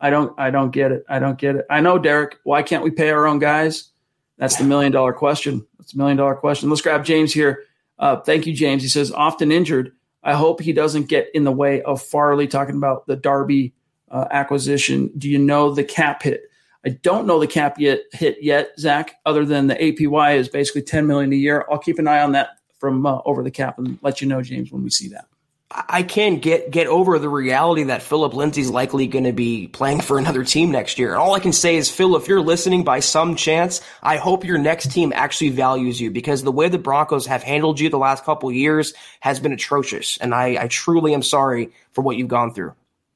I 0.02 0.10
don't 0.10 0.38
I 0.40 0.50
don't 0.52 0.72
get 0.72 0.92
it. 0.92 1.06
I 1.10 1.20
don't 1.20 1.38
get 1.38 1.56
it. 1.56 1.66
I 1.70 1.82
know, 1.82 1.98
Derek. 2.00 2.38
Why 2.44 2.64
can't 2.64 2.84
we 2.84 2.92
pay 2.92 3.10
our 3.10 3.28
own 3.28 3.40
guys? 3.40 3.92
That's 4.38 4.56
the 4.56 4.64
million 4.64 4.92
dollar 4.92 5.14
question. 5.14 5.66
That's 5.78 5.94
a 5.94 5.98
million 5.98 6.18
dollar 6.18 6.36
question. 6.36 6.70
Let's 6.70 6.82
grab 6.82 7.04
James 7.04 7.34
here. 7.34 7.64
Uh, 7.98 8.18
thank 8.22 8.48
you, 8.48 8.54
James. 8.54 8.82
He 8.82 8.88
says 8.88 9.12
often 9.12 9.52
injured. 9.52 9.92
I 10.24 10.34
hope 10.34 10.62
he 10.62 10.74
doesn't 10.74 11.10
get 11.10 11.30
in 11.34 11.44
the 11.44 11.52
way 11.52 11.82
of 11.82 12.02
Farley 12.02 12.48
talking 12.48 12.76
about 12.76 13.08
the 13.08 13.16
Darby 13.16 13.74
uh, 14.10 14.26
acquisition. 14.32 15.12
Do 15.18 15.30
you 15.30 15.38
know 15.38 15.74
the 15.74 15.84
cap 15.84 16.24
hit? 16.24 16.44
I 16.86 16.90
don't 16.90 17.28
know 17.28 17.40
the 17.40 17.48
cap 17.48 17.78
yet 17.78 18.00
hit 18.14 18.38
yet, 18.42 18.72
Zach. 18.80 19.16
Other 19.26 19.46
than 19.46 19.68
the 19.68 19.76
APY 19.76 20.38
is 20.38 20.48
basically 20.48 20.84
ten 20.84 21.08
million 21.08 21.34
a 21.34 21.36
year. 21.36 21.66
I'll 21.70 21.78
keep 21.78 22.00
an 22.00 22.08
eye 22.08 22.22
on 22.22 22.32
that 22.34 22.60
from 22.80 23.06
uh, 23.06 23.20
over 23.26 23.44
the 23.44 23.52
cap 23.52 23.78
and 23.78 24.00
let 24.02 24.22
you 24.22 24.28
know, 24.28 24.42
James, 24.42 24.72
when 24.72 24.84
we 24.84 24.90
see 24.90 25.10
that. 25.10 25.26
I 25.72 26.02
can't 26.02 26.42
get 26.42 26.72
get 26.72 26.88
over 26.88 27.20
the 27.20 27.30
reality 27.30 27.84
that 27.84 28.02
Philip 28.02 28.34
Lindsay's 28.34 28.72
likely 28.72 29.06
going 29.06 29.26
to 29.26 29.34
be 29.34 29.68
playing 29.68 30.02
for 30.02 30.18
another 30.18 30.44
team 30.44 30.72
next 30.72 30.98
year. 30.98 31.10
And 31.12 31.20
all 31.20 31.36
I 31.36 31.40
can 31.40 31.54
say 31.54 31.76
is, 31.76 31.92
Phil, 31.92 32.16
if 32.16 32.28
you're 32.28 32.42
listening 32.42 32.84
by 32.84 33.02
some 33.02 33.36
chance, 33.36 33.80
I 34.02 34.18
hope 34.18 34.46
your 34.46 34.58
next 34.58 34.92
team 34.92 35.14
actually 35.16 35.50
values 35.50 36.02
you 36.02 36.10
because 36.10 36.42
the 36.42 36.52
way 36.52 36.70
the 36.70 36.80
Broncos 36.80 37.28
have 37.28 37.44
handled 37.44 37.80
you 37.80 37.90
the 37.90 38.00
last 38.00 38.26
couple 38.26 38.52
years 38.52 38.96
has 39.20 39.40
been 39.40 39.54
atrocious. 39.54 40.18
And 40.18 40.34
I, 40.34 40.64
I 40.64 40.68
truly 40.70 41.14
am 41.14 41.22
sorry 41.22 41.72
for 41.92 42.02
what 42.02 42.18
you've 42.18 42.30
gone 42.30 42.52
through. 42.52 42.74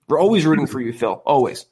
We're 0.07 0.19
always 0.19 0.45
rooting 0.45 0.67
for 0.67 0.79
you, 0.79 0.93
Phil. 0.93 1.23
Always. 1.25 1.65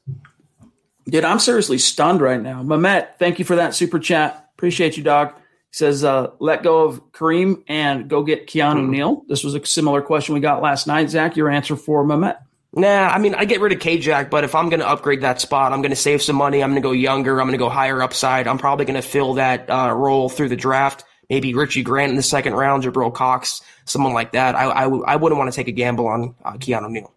Dude, 1.04 1.24
I'm 1.24 1.38
seriously 1.38 1.78
stunned 1.78 2.20
right 2.20 2.42
now. 2.42 2.60
Mamet, 2.62 3.18
thank 3.18 3.38
you 3.38 3.44
for 3.44 3.56
that 3.56 3.76
super 3.76 4.00
chat. 4.00 4.50
Appreciate 4.56 4.96
you, 4.96 5.04
dog 5.04 5.34
says, 5.72 6.04
uh, 6.04 6.30
let 6.38 6.62
go 6.62 6.84
of 6.84 7.12
Kareem 7.12 7.64
and 7.66 8.08
go 8.08 8.22
get 8.22 8.46
Keanu 8.46 8.86
mm. 8.86 8.88
Neal. 8.90 9.24
This 9.26 9.42
was 9.42 9.54
a 9.54 9.66
similar 9.66 10.02
question 10.02 10.34
we 10.34 10.40
got 10.40 10.62
last 10.62 10.86
night. 10.86 11.10
Zach, 11.10 11.36
your 11.36 11.50
answer 11.50 11.76
for 11.76 12.04
Mamet. 12.04 12.38
Nah, 12.74 13.08
I 13.08 13.18
mean, 13.18 13.34
I 13.34 13.44
get 13.44 13.60
rid 13.60 13.72
of 13.72 13.80
K-Jack, 13.80 14.30
but 14.30 14.44
if 14.44 14.54
I'm 14.54 14.70
going 14.70 14.80
to 14.80 14.88
upgrade 14.88 15.22
that 15.22 15.40
spot, 15.40 15.72
I'm 15.72 15.82
going 15.82 15.90
to 15.90 15.96
save 15.96 16.22
some 16.22 16.36
money. 16.36 16.62
I'm 16.62 16.70
going 16.70 16.80
to 16.80 16.86
go 16.86 16.92
younger. 16.92 17.38
I'm 17.38 17.46
going 17.46 17.52
to 17.52 17.58
go 17.58 17.68
higher 17.68 18.00
upside. 18.00 18.46
I'm 18.46 18.56
probably 18.56 18.86
going 18.86 19.00
to 19.00 19.06
fill 19.06 19.34
that 19.34 19.68
uh, 19.68 19.92
role 19.92 20.30
through 20.30 20.48
the 20.48 20.56
draft. 20.56 21.04
Maybe 21.28 21.54
Richie 21.54 21.82
Grant 21.82 22.10
in 22.10 22.16
the 22.16 22.22
second 22.22 22.54
round, 22.54 22.82
Jabril 22.82 23.12
Cox, 23.12 23.62
someone 23.84 24.12
like 24.14 24.32
that. 24.32 24.54
I, 24.54 24.64
I, 24.64 24.84
I 24.84 25.16
wouldn't 25.16 25.38
want 25.38 25.50
to 25.50 25.56
take 25.56 25.68
a 25.68 25.72
gamble 25.72 26.06
on 26.06 26.34
uh, 26.44 26.52
Keanu 26.52 26.90
Neal. 26.90 27.12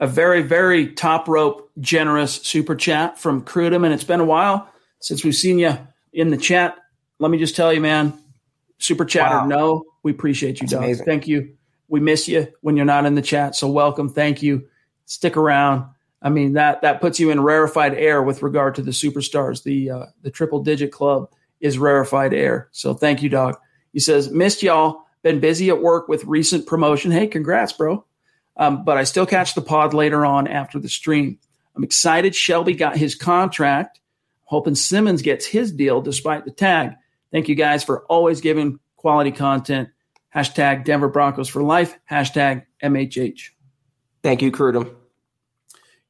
A 0.00 0.06
very, 0.06 0.42
very 0.42 0.92
top 0.92 1.28
rope, 1.28 1.70
generous 1.78 2.34
super 2.34 2.74
chat 2.74 3.18
from 3.18 3.44
Crudum, 3.44 3.84
and 3.84 3.94
it's 3.94 4.04
been 4.04 4.20
a 4.20 4.24
while 4.24 4.68
since 5.00 5.22
we've 5.22 5.34
seen 5.34 5.58
you 5.58 5.78
in 6.12 6.30
the 6.30 6.36
chat 6.36 6.76
let 7.22 7.30
me 7.30 7.38
just 7.38 7.54
tell 7.54 7.72
you, 7.72 7.80
man, 7.80 8.18
super 8.78 9.04
chatter, 9.04 9.36
wow. 9.36 9.46
no, 9.46 9.84
we 10.02 10.10
appreciate 10.10 10.60
you, 10.60 10.66
Doug. 10.66 10.96
Thank 11.04 11.28
you. 11.28 11.54
We 11.88 12.00
miss 12.00 12.26
you 12.26 12.48
when 12.62 12.76
you're 12.76 12.84
not 12.84 13.06
in 13.06 13.14
the 13.14 13.22
chat. 13.22 13.54
So 13.54 13.68
welcome. 13.68 14.08
Thank 14.08 14.42
you. 14.42 14.66
Stick 15.06 15.36
around. 15.36 15.86
I 16.20 16.30
mean 16.30 16.54
that 16.54 16.82
that 16.82 17.00
puts 17.00 17.20
you 17.20 17.30
in 17.30 17.40
rarefied 17.42 17.94
air 17.94 18.22
with 18.22 18.42
regard 18.42 18.74
to 18.76 18.82
the 18.82 18.92
superstars. 18.92 19.62
The 19.62 19.90
uh, 19.90 20.06
the 20.22 20.30
triple 20.30 20.62
digit 20.62 20.92
club 20.92 21.30
is 21.60 21.78
rarefied 21.78 22.32
air. 22.32 22.68
So 22.72 22.94
thank 22.94 23.22
you, 23.22 23.28
dog. 23.28 23.56
He 23.92 24.00
says 24.00 24.30
missed 24.30 24.62
y'all. 24.62 25.02
Been 25.22 25.38
busy 25.38 25.68
at 25.68 25.80
work 25.80 26.08
with 26.08 26.24
recent 26.24 26.66
promotion. 26.66 27.12
Hey, 27.12 27.28
congrats, 27.28 27.72
bro. 27.72 28.04
Um, 28.56 28.84
but 28.84 28.98
I 28.98 29.04
still 29.04 29.26
catch 29.26 29.54
the 29.54 29.62
pod 29.62 29.94
later 29.94 30.26
on 30.26 30.48
after 30.48 30.80
the 30.80 30.88
stream. 30.88 31.38
I'm 31.76 31.84
excited. 31.84 32.34
Shelby 32.34 32.74
got 32.74 32.96
his 32.96 33.14
contract. 33.14 34.00
Hoping 34.44 34.74
Simmons 34.74 35.22
gets 35.22 35.46
his 35.46 35.72
deal 35.72 36.00
despite 36.00 36.44
the 36.44 36.50
tag. 36.50 36.94
Thank 37.32 37.48
you 37.48 37.54
guys 37.54 37.82
for 37.82 38.04
always 38.04 38.40
giving 38.40 38.78
quality 38.96 39.32
content. 39.32 39.88
Hashtag 40.34 40.84
Denver 40.84 41.08
Broncos 41.08 41.48
for 41.48 41.62
life. 41.62 41.98
Hashtag 42.10 42.64
MHH. 42.82 43.50
Thank 44.22 44.42
you, 44.42 44.52
Crudum. 44.52 44.94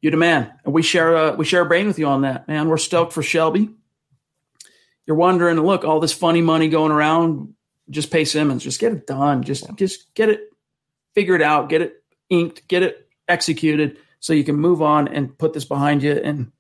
You're 0.01 0.11
the 0.11 0.17
man. 0.17 0.53
And 0.65 0.75
we 0.75 0.83
share 0.83 1.15
a, 1.15 1.35
we 1.35 1.45
share 1.45 1.63
a 1.63 1.67
brain 1.67 1.87
with 1.87 1.99
you 1.99 2.07
on 2.07 2.23
that, 2.23 2.49
man. 2.49 2.69
We're 2.69 2.77
stoked 2.77 3.13
for 3.13 3.23
Shelby. 3.23 3.71
You're 5.07 5.17
wondering, 5.17 5.59
look, 5.61 5.85
all 5.85 6.01
this 6.01 6.13
funny 6.13 6.43
money 6.43 6.69
going 6.69 6.93
around, 6.93 7.55
just 7.91 8.11
pay 8.11 8.25
Simmons. 8.25 8.63
Just 8.63 8.81
get 8.81 8.93
it 8.93 9.07
done. 9.07 9.43
Just 9.43 9.75
just 9.77 10.13
get 10.15 10.29
it 10.29 10.41
figured 11.15 11.43
out, 11.43 11.69
get 11.69 11.83
it 11.83 12.03
inked, 12.31 12.67
get 12.69 12.83
it 12.83 13.09
executed 13.29 13.99
so 14.21 14.33
you 14.33 14.45
can 14.45 14.57
move 14.57 14.83
on 14.83 15.09
and 15.09 15.37
put 15.37 15.53
this 15.53 15.65
behind 15.65 16.03
you. 16.03 16.13
And 16.13 16.53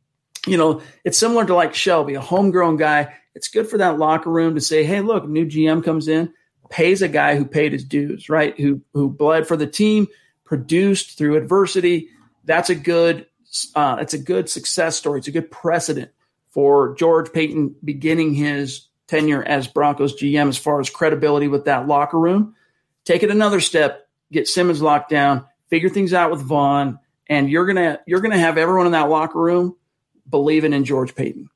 you 0.46 0.56
know, 0.56 0.82
it's 1.04 1.18
similar 1.18 1.44
to 1.46 1.54
like 1.54 1.74
Shelby, 1.74 2.14
a 2.14 2.20
homegrown 2.20 2.76
guy 2.76 3.14
it's 3.34 3.48
good 3.48 3.68
for 3.68 3.78
that 3.78 3.98
locker 3.98 4.30
room 4.30 4.54
to 4.54 4.60
say, 4.60 4.84
hey, 4.84 5.00
look, 5.00 5.26
new 5.26 5.46
GM 5.46 5.84
comes 5.84 6.08
in, 6.08 6.32
pays 6.68 7.02
a 7.02 7.08
guy 7.08 7.36
who 7.36 7.44
paid 7.44 7.72
his 7.72 7.84
dues, 7.84 8.28
right? 8.28 8.58
Who 8.58 8.82
who 8.92 9.10
bled 9.10 9.46
for 9.46 9.56
the 9.56 9.66
team, 9.66 10.08
produced 10.44 11.16
through 11.16 11.36
adversity. 11.36 12.08
That's 12.44 12.70
a 12.70 12.74
good 12.74 13.26
uh, 13.74 13.98
it's 14.00 14.14
a 14.14 14.18
good 14.18 14.48
success 14.48 14.96
story. 14.96 15.18
It's 15.18 15.28
a 15.28 15.32
good 15.32 15.50
precedent 15.50 16.10
for 16.50 16.94
George 16.94 17.32
Paton 17.32 17.74
beginning 17.82 18.34
his 18.34 18.88
tenure 19.06 19.42
as 19.42 19.66
Broncos 19.66 20.20
GM 20.20 20.48
as 20.48 20.58
far 20.58 20.80
as 20.80 20.90
credibility 20.90 21.48
with 21.48 21.64
that 21.66 21.86
locker 21.86 22.18
room. 22.18 22.54
Take 23.04 23.22
it 23.22 23.30
another 23.30 23.60
step, 23.60 24.08
get 24.30 24.46
Simmons 24.46 24.80
locked 24.80 25.10
down, 25.10 25.46
figure 25.68 25.88
things 25.88 26.12
out 26.12 26.30
with 26.30 26.42
Von, 26.42 26.98
and 27.28 27.48
you're 27.50 27.66
gonna 27.66 28.00
you're 28.06 28.20
gonna 28.20 28.38
have 28.38 28.58
everyone 28.58 28.86
in 28.86 28.92
that 28.92 29.08
locker 29.08 29.40
room 29.40 29.76
believing 30.32 30.72
in 30.72 30.84
George 30.84 31.14
Paton. 31.14 31.48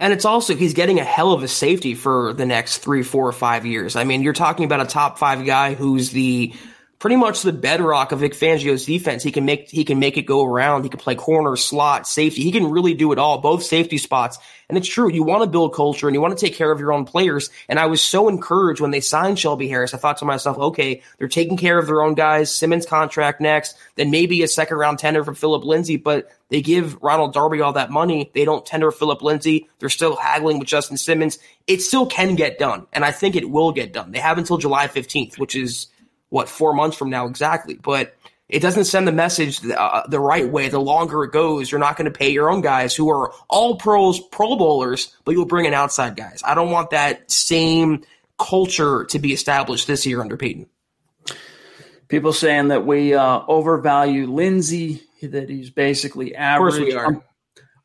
And 0.00 0.14
it's 0.14 0.24
also 0.24 0.56
he's 0.56 0.72
getting 0.72 0.98
a 0.98 1.04
hell 1.04 1.32
of 1.32 1.42
a 1.42 1.48
safety 1.48 1.94
for 1.94 2.32
the 2.32 2.46
next 2.46 2.78
three, 2.78 3.02
four, 3.02 3.28
or 3.28 3.32
five 3.32 3.66
years. 3.66 3.94
I 3.94 4.04
mean, 4.04 4.22
you're 4.22 4.32
talking 4.32 4.64
about 4.64 4.80
a 4.80 4.86
top 4.86 5.18
five 5.18 5.44
guy 5.44 5.74
who's 5.74 6.10
the 6.10 6.54
pretty 6.98 7.16
much 7.16 7.42
the 7.42 7.52
bedrock 7.52 8.12
of 8.12 8.20
Vic 8.20 8.32
Fangio's 8.32 8.86
defense. 8.86 9.22
He 9.22 9.32
can 9.32 9.44
make 9.44 9.68
he 9.68 9.84
can 9.84 9.98
make 9.98 10.16
it 10.16 10.22
go 10.22 10.46
around. 10.46 10.84
He 10.84 10.88
can 10.88 10.98
play 10.98 11.14
corner, 11.14 11.56
slot, 11.56 12.06
safety. 12.06 12.42
He 12.42 12.52
can 12.52 12.70
really 12.70 12.94
do 12.94 13.12
it 13.12 13.18
all, 13.18 13.38
both 13.38 13.64
safety 13.64 13.98
spots. 13.98 14.38
And 14.72 14.78
it's 14.78 14.88
true. 14.88 15.12
You 15.12 15.22
want 15.22 15.42
to 15.42 15.50
build 15.50 15.74
culture 15.74 16.08
and 16.08 16.14
you 16.14 16.22
want 16.22 16.34
to 16.34 16.46
take 16.46 16.54
care 16.54 16.72
of 16.72 16.80
your 16.80 16.94
own 16.94 17.04
players. 17.04 17.50
And 17.68 17.78
I 17.78 17.84
was 17.84 18.00
so 18.00 18.30
encouraged 18.30 18.80
when 18.80 18.90
they 18.90 19.00
signed 19.00 19.38
Shelby 19.38 19.68
Harris. 19.68 19.92
I 19.92 19.98
thought 19.98 20.16
to 20.16 20.24
myself, 20.24 20.56
okay, 20.56 21.02
they're 21.18 21.28
taking 21.28 21.58
care 21.58 21.78
of 21.78 21.86
their 21.86 22.00
own 22.00 22.14
guys. 22.14 22.50
Simmons 22.56 22.86
contract 22.86 23.38
next, 23.38 23.76
then 23.96 24.10
maybe 24.10 24.42
a 24.42 24.48
second 24.48 24.78
round 24.78 24.98
tender 24.98 25.24
for 25.24 25.34
Philip 25.34 25.64
Lindsay. 25.64 25.98
But 25.98 26.30
they 26.48 26.62
give 26.62 26.96
Ronald 27.02 27.34
Darby 27.34 27.60
all 27.60 27.74
that 27.74 27.90
money. 27.90 28.30
They 28.32 28.46
don't 28.46 28.64
tender 28.64 28.90
Philip 28.90 29.20
Lindsay. 29.20 29.68
They're 29.78 29.90
still 29.90 30.16
haggling 30.16 30.58
with 30.58 30.68
Justin 30.68 30.96
Simmons. 30.96 31.38
It 31.66 31.82
still 31.82 32.06
can 32.06 32.34
get 32.34 32.58
done. 32.58 32.86
And 32.94 33.04
I 33.04 33.10
think 33.10 33.36
it 33.36 33.50
will 33.50 33.72
get 33.72 33.92
done. 33.92 34.12
They 34.12 34.20
have 34.20 34.38
until 34.38 34.56
July 34.56 34.88
15th, 34.88 35.38
which 35.38 35.54
is 35.54 35.88
what 36.30 36.48
four 36.48 36.72
months 36.72 36.96
from 36.96 37.10
now 37.10 37.26
exactly. 37.26 37.74
But 37.74 38.16
it 38.48 38.60
doesn't 38.60 38.84
send 38.84 39.08
the 39.08 39.12
message 39.12 39.60
uh, 39.70 40.02
the 40.08 40.20
right 40.20 40.48
way. 40.48 40.68
The 40.68 40.80
longer 40.80 41.24
it 41.24 41.32
goes, 41.32 41.70
you're 41.70 41.78
not 41.78 41.96
going 41.96 42.10
to 42.10 42.16
pay 42.16 42.30
your 42.30 42.50
own 42.50 42.60
guys 42.60 42.94
who 42.94 43.10
are 43.10 43.32
all 43.48 43.76
pros, 43.76 44.20
Pro 44.30 44.56
Bowlers, 44.56 45.16
but 45.24 45.32
you'll 45.32 45.46
bring 45.46 45.66
in 45.66 45.74
outside 45.74 46.16
guys. 46.16 46.42
I 46.44 46.54
don't 46.54 46.70
want 46.70 46.90
that 46.90 47.30
same 47.30 48.04
culture 48.42 49.04
to 49.04 49.18
be 49.18 49.32
established 49.32 49.86
this 49.86 50.04
year 50.06 50.20
under 50.20 50.36
Paton? 50.36 50.66
People 52.08 52.32
saying 52.32 52.68
that 52.68 52.84
we 52.84 53.14
uh, 53.14 53.40
overvalue 53.48 54.26
Lindsay, 54.26 55.02
that 55.22 55.48
he's 55.48 55.70
basically 55.70 56.34
average. 56.34 56.74
Of 56.74 56.80
course 56.80 56.92
we 56.92 56.94
are. 56.94 57.06
I'm, 57.06 57.22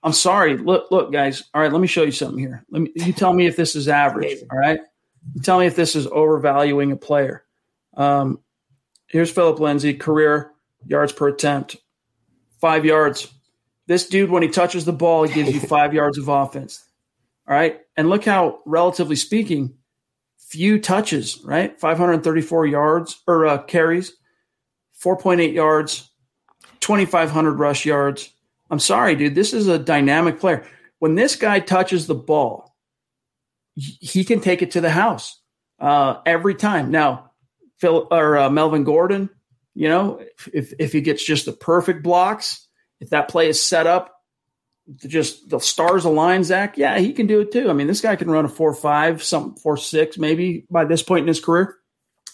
I'm, 0.03 0.14
sorry. 0.14 0.58
Look, 0.58 0.91
look, 0.91 1.12
guys. 1.12 1.43
All 1.53 1.62
right, 1.62 1.72
let 1.72 1.80
me 1.80 1.88
show 1.88 2.03
you 2.03 2.12
something 2.12 2.39
here. 2.39 2.66
Let 2.70 2.82
me. 2.82 2.91
You 2.95 3.14
tell 3.14 3.32
me 3.32 3.45
if 3.45 3.55
this 3.55 3.76
is 3.76 3.88
average. 3.88 4.39
All 4.51 4.58
right. 4.58 4.80
You 5.34 5.41
tell 5.41 5.60
me 5.60 5.66
if 5.66 5.76
this 5.76 5.95
is 5.95 6.08
overvaluing 6.08 6.91
a 6.91 6.97
player. 6.97 7.43
Um, 7.95 8.39
here's 9.08 9.32
Philip 9.32 9.60
Lindsay, 9.60 9.93
career 9.93 10.51
yards 10.86 11.12
per 11.12 11.28
attempt, 11.28 11.78
five 12.62 12.86
yards. 12.86 13.32
This 13.88 14.08
dude, 14.08 14.30
when 14.30 14.43
he 14.43 14.49
touches 14.49 14.86
the 14.86 14.93
ball, 14.93 15.24
he 15.24 15.34
gives 15.34 15.53
you 15.53 15.60
five 15.68 15.93
yards 15.93 16.18
of 16.18 16.28
offense. 16.28 16.84
All 17.47 17.55
right. 17.55 17.80
And 17.95 18.10
look 18.10 18.26
how, 18.26 18.60
relatively 18.66 19.16
speaking, 19.16 19.76
few 20.38 20.80
touches, 20.80 21.39
right? 21.43 21.80
534 21.80 22.66
yards 22.66 23.22
or 23.28 23.45
uh, 23.45 23.64
carries, 23.64 24.14
4.8 25.01 25.53
yards, 25.53 26.10
2,500 26.82 27.53
rush 27.53 27.86
yards. 27.86 28.34
I'm 28.70 28.80
sorry, 28.80 29.16
dude. 29.16 29.36
This 29.36 29.53
is 29.53 29.68
a 29.68 29.80
dynamic 29.80 30.39
player. 30.39 30.66
When 30.99 31.16
this 31.16 31.36
guy 31.36 31.60
touches 31.60 32.08
the 32.08 32.16
ball, 32.16 32.76
he 33.76 34.24
can 34.24 34.41
take 34.41 34.62
it 34.62 34.72
to 34.72 34.82
the 34.82 34.89
house 34.89 35.39
uh, 35.80 36.16
every 36.26 36.55
time. 36.55 36.91
Now, 36.91 37.27
Phil 37.80 38.08
or 38.12 38.38
uh, 38.38 38.50
Melvin 38.50 38.84
Gordon, 38.84 39.30
you 39.74 39.88
know, 39.90 40.20
if 40.54 40.74
if 40.80 40.92
he 40.92 41.02
gets 41.02 41.26
just 41.26 41.46
the 41.46 41.54
perfect 41.54 42.04
blocks, 42.04 42.68
if 43.00 43.10
that 43.12 43.30
play 43.30 43.50
is 43.50 43.62
set 43.62 43.88
up, 43.88 44.14
just 45.06 45.50
the 45.50 45.60
stars 45.60 46.06
align, 46.06 46.44
Zach, 46.44 46.78
yeah, 46.78 46.98
he 46.98 47.14
can 47.14 47.28
do 47.28 47.42
it 47.42 47.52
too. 47.52 47.70
I 47.70 47.74
mean, 47.74 47.88
this 47.88 48.02
guy 48.02 48.16
can 48.16 48.32
run 48.32 48.46
a 48.46 48.50
four 48.50 48.74
five, 48.74 49.22
some 49.24 49.56
four 49.56 49.78
six, 49.78 50.18
maybe 50.18 50.66
by 50.70 50.86
this 50.86 51.04
point 51.04 51.24
in 51.24 51.28
his 51.28 51.40
career, 51.40 51.76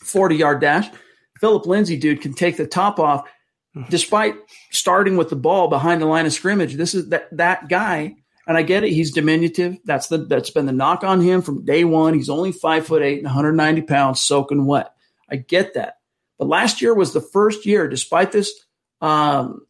forty 0.03 0.35
yard 0.35 0.61
dash. 0.61 0.89
Philip 1.39 1.65
Lindsay, 1.65 1.97
dude, 1.97 2.21
can 2.21 2.33
take 2.33 2.55
the 2.55 2.67
top 2.67 2.99
off, 2.99 3.27
despite 3.89 4.35
starting 4.71 5.17
with 5.17 5.29
the 5.29 5.35
ball 5.35 5.67
behind 5.67 6.01
the 6.01 6.05
line 6.05 6.25
of 6.25 6.31
scrimmage. 6.31 6.75
This 6.75 6.93
is 6.93 7.09
that 7.09 7.27
that 7.35 7.67
guy 7.67 8.15
and 8.47 8.57
I 8.57 8.61
get 8.61 8.83
it. 8.83 8.91
He's 8.91 9.11
diminutive. 9.11 9.77
That's 9.85 10.07
the 10.07 10.19
that's 10.19 10.49
been 10.49 10.65
the 10.65 10.71
knock 10.71 11.03
on 11.03 11.21
him 11.21 11.41
from 11.41 11.65
day 11.65 11.83
one. 11.83 12.13
He's 12.13 12.29
only 12.29 12.51
five 12.51 12.85
foot 12.85 13.01
eight 13.01 13.17
and 13.17 13.25
190 13.25 13.81
pounds, 13.83 14.21
soaking 14.21 14.65
wet. 14.65 14.92
I 15.33 15.37
get 15.37 15.73
that. 15.73 15.95
But 16.37 16.47
last 16.47 16.81
year 16.81 16.93
was 16.93 17.11
the 17.11 17.21
first 17.21 17.65
year, 17.65 17.87
despite 17.87 18.31
this, 18.31 18.53
um, 19.01 19.65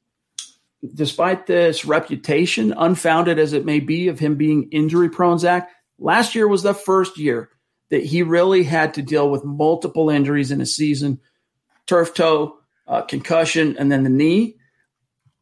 despite 0.93 1.47
this 1.47 1.86
reputation, 1.86 2.74
unfounded 2.76 3.39
as 3.39 3.53
it 3.53 3.66
may 3.66 3.80
be, 3.80 4.09
of 4.09 4.20
him 4.20 4.36
being 4.36 4.70
injury 4.72 5.09
prone. 5.09 5.39
Zach, 5.39 5.70
last 5.97 6.36
year 6.36 6.47
was 6.47 6.64
the 6.64 6.74
first 6.74 7.18
year 7.18 7.49
that 7.89 8.03
he 8.03 8.24
really 8.24 8.64
had 8.64 8.95
to 8.95 9.01
deal 9.01 9.30
with 9.32 9.45
multiple 9.45 10.09
injuries 10.09 10.51
in 10.51 10.59
a 10.59 10.66
season: 10.66 11.22
turf 11.88 12.14
toe, 12.14 12.57
uh, 12.86 13.03
concussion, 13.03 13.78
and 13.80 13.89
then 13.89 14.03
the 14.03 14.09
knee. 14.09 14.57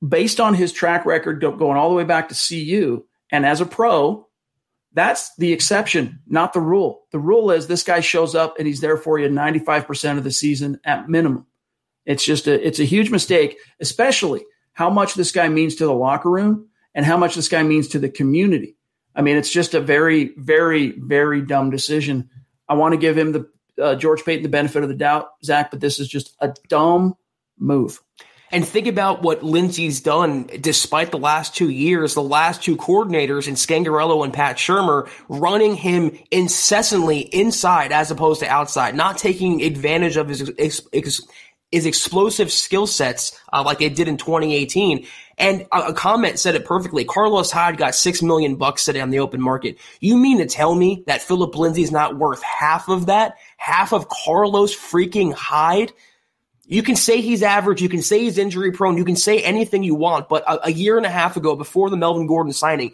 Based 0.08 0.40
on 0.40 0.54
his 0.54 0.72
track 0.72 1.06
record 1.06 1.42
going 1.42 1.78
all 1.78 1.90
the 1.90 1.96
way 1.96 2.04
back 2.04 2.30
to 2.30 2.36
CU, 2.36 3.06
and 3.32 3.46
as 3.46 3.62
a 3.62 3.66
pro, 3.66 4.28
that's 4.94 5.34
the 5.36 5.54
exception, 5.54 6.20
not 6.28 6.54
the 6.54 6.60
rule. 6.60 7.04
The 7.12 7.20
rule 7.20 7.52
is 7.52 7.68
this 7.68 7.84
guy 7.84 8.02
shows 8.02 8.36
up 8.36 8.56
and 8.58 8.68
he's 8.68 8.82
there 8.82 8.98
for 8.98 9.20
you 9.20 9.30
95% 9.30 10.18
of 10.18 10.24
the 10.24 10.32
season 10.32 10.80
at 10.84 11.08
minimum. 11.08 11.46
It's 12.06 12.26
just 12.26 12.48
a 12.48 12.66
it's 12.66 12.80
a 12.80 12.86
huge 12.86 13.10
mistake, 13.10 13.58
especially 13.80 14.44
how 14.74 14.90
much 14.90 15.14
this 15.14 15.32
guy 15.32 15.48
means 15.50 15.76
to 15.76 15.86
the 15.86 15.94
locker 15.94 16.30
room 16.30 16.68
and 16.94 17.06
how 17.06 17.18
much 17.18 17.36
this 17.36 17.48
guy 17.48 17.64
means 17.64 17.90
to 17.90 18.00
the 18.00 18.10
community. 18.10 18.76
I 19.16 19.22
mean, 19.22 19.38
it's 19.38 19.52
just 19.52 19.74
a 19.74 19.82
very, 19.82 20.34
very, 20.38 20.92
very 20.98 21.42
dumb 21.42 21.70
decision. 21.70 22.30
I 22.68 22.74
want 22.76 22.94
to 22.94 22.98
give 22.98 23.18
him 23.18 23.34
the 23.34 23.50
uh, 23.82 23.96
George 23.96 24.24
Paton 24.24 24.44
the 24.44 24.50
benefit 24.50 24.84
of 24.84 24.90
the 24.90 24.96
doubt, 24.96 25.30
Zach, 25.44 25.72
but 25.72 25.80
this 25.80 26.00
is 26.00 26.08
just 26.08 26.36
a 26.40 26.54
dumb 26.70 27.16
move. 27.58 28.02
And 28.52 28.68
think 28.68 28.88
about 28.88 29.22
what 29.22 29.44
Lindsay's 29.44 30.02
done 30.02 30.50
despite 30.60 31.12
the 31.12 31.18
last 31.18 31.56
two 31.56 31.70
years, 31.70 32.14
the 32.14 32.22
last 32.22 32.62
two 32.62 32.76
coordinators 32.76 33.48
in 33.48 33.56
Scangarello 33.56 34.24
and 34.24 34.34
Pat 34.34 34.58
Shurmur 34.58 35.10
running 35.30 35.76
him 35.76 36.18
incessantly 36.32 37.20
inside 37.20 37.92
as 37.92 38.12
opposed 38.12 38.42
to 38.42 38.48
outside, 38.48 38.96
not 38.96 39.18
taking 39.18 39.62
advantage 39.64 40.18
of 40.18 40.28
his, 40.28 40.52
his, 40.58 41.26
his 41.72 41.86
explosive 41.86 42.52
skill 42.52 42.86
sets 42.86 43.40
uh, 43.54 43.64
like 43.64 43.80
they 43.80 43.90
did 43.90 44.08
in 44.08 44.18
2018. 44.18 45.08
And 45.38 45.62
a, 45.72 45.88
a, 45.88 45.94
comment 45.94 46.38
said 46.38 46.56
it 46.56 46.66
perfectly. 46.66 47.06
Carlos 47.06 47.52
Hyde 47.52 47.78
got 47.78 47.96
six 47.96 48.22
million 48.22 48.58
bucks 48.58 48.84
today 48.86 49.00
on 49.00 49.10
the 49.10 49.20
open 49.20 49.42
market. 49.42 49.78
You 50.02 50.18
mean 50.18 50.38
to 50.40 50.46
tell 50.46 50.76
me 50.76 51.04
that 51.08 51.22
Philip 51.22 51.56
Lindsay's 51.56 51.92
not 51.92 52.18
worth 52.18 52.44
half 52.44 52.90
of 52.90 53.06
that? 53.06 53.38
Half 53.58 53.94
of 53.94 54.10
Carlos 54.10 54.76
freaking 54.76 55.34
Hyde? 55.34 55.94
You 56.72 56.84
can 56.84 56.96
say 56.96 57.20
he's 57.20 57.44
average. 57.44 57.82
You 57.82 57.90
can 57.90 58.02
say 58.02 58.20
he's 58.22 58.38
injury 58.38 58.72
prone. 58.72 58.96
You 58.96 59.04
can 59.04 59.18
say 59.18 59.42
anything 59.42 59.84
you 59.84 59.94
want. 59.94 60.30
But 60.30 60.44
a, 60.48 60.68
a, 60.68 60.72
year 60.72 60.96
and 60.96 61.06
a 61.06 61.10
half 61.10 61.36
ago, 61.36 61.58
before 61.58 61.90
the 61.90 61.98
Melvin 61.98 62.28
Gordon 62.28 62.54
signing, 62.54 62.94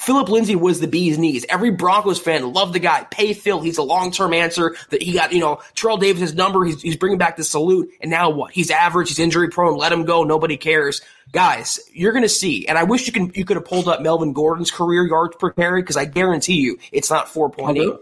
Philip 0.00 0.28
Lindsay 0.28 0.56
was 0.56 0.80
the 0.80 0.88
bee's 0.88 1.16
knees. 1.16 1.46
Every 1.48 1.70
Broncos 1.70 2.18
fan 2.18 2.52
loved 2.52 2.72
the 2.72 2.80
guy. 2.80 3.06
Pay 3.12 3.32
Phil. 3.34 3.60
He's 3.60 3.78
a 3.78 3.84
long 3.84 4.10
term 4.10 4.34
answer 4.34 4.74
that 4.90 5.00
he 5.00 5.12
got, 5.12 5.32
you 5.32 5.38
know, 5.38 5.60
Terrell 5.76 5.96
Davis' 5.96 6.34
number. 6.34 6.64
He's, 6.64 6.82
he's 6.82 6.96
bringing 6.96 7.18
back 7.18 7.36
the 7.36 7.44
salute. 7.44 7.88
And 8.00 8.10
now 8.10 8.30
what? 8.30 8.50
He's 8.50 8.72
average. 8.72 9.10
He's 9.10 9.20
injury 9.20 9.48
prone. 9.48 9.78
Let 9.78 9.92
him 9.92 10.06
go. 10.06 10.24
Nobody 10.24 10.56
cares. 10.56 11.00
Guys, 11.30 11.78
you're 11.92 12.10
going 12.10 12.22
to 12.22 12.28
see. 12.28 12.66
And 12.66 12.76
I 12.76 12.82
wish 12.82 13.06
you 13.06 13.12
can, 13.12 13.30
you 13.36 13.44
could 13.44 13.56
have 13.56 13.64
pulled 13.64 13.86
up 13.86 14.02
Melvin 14.02 14.32
Gordon's 14.32 14.72
career 14.72 15.06
yards 15.06 15.36
per 15.36 15.52
carry 15.52 15.82
because 15.82 15.96
I 15.96 16.04
guarantee 16.04 16.56
you 16.56 16.80
it's 16.90 17.12
not 17.12 17.28
4.8. 17.28 17.96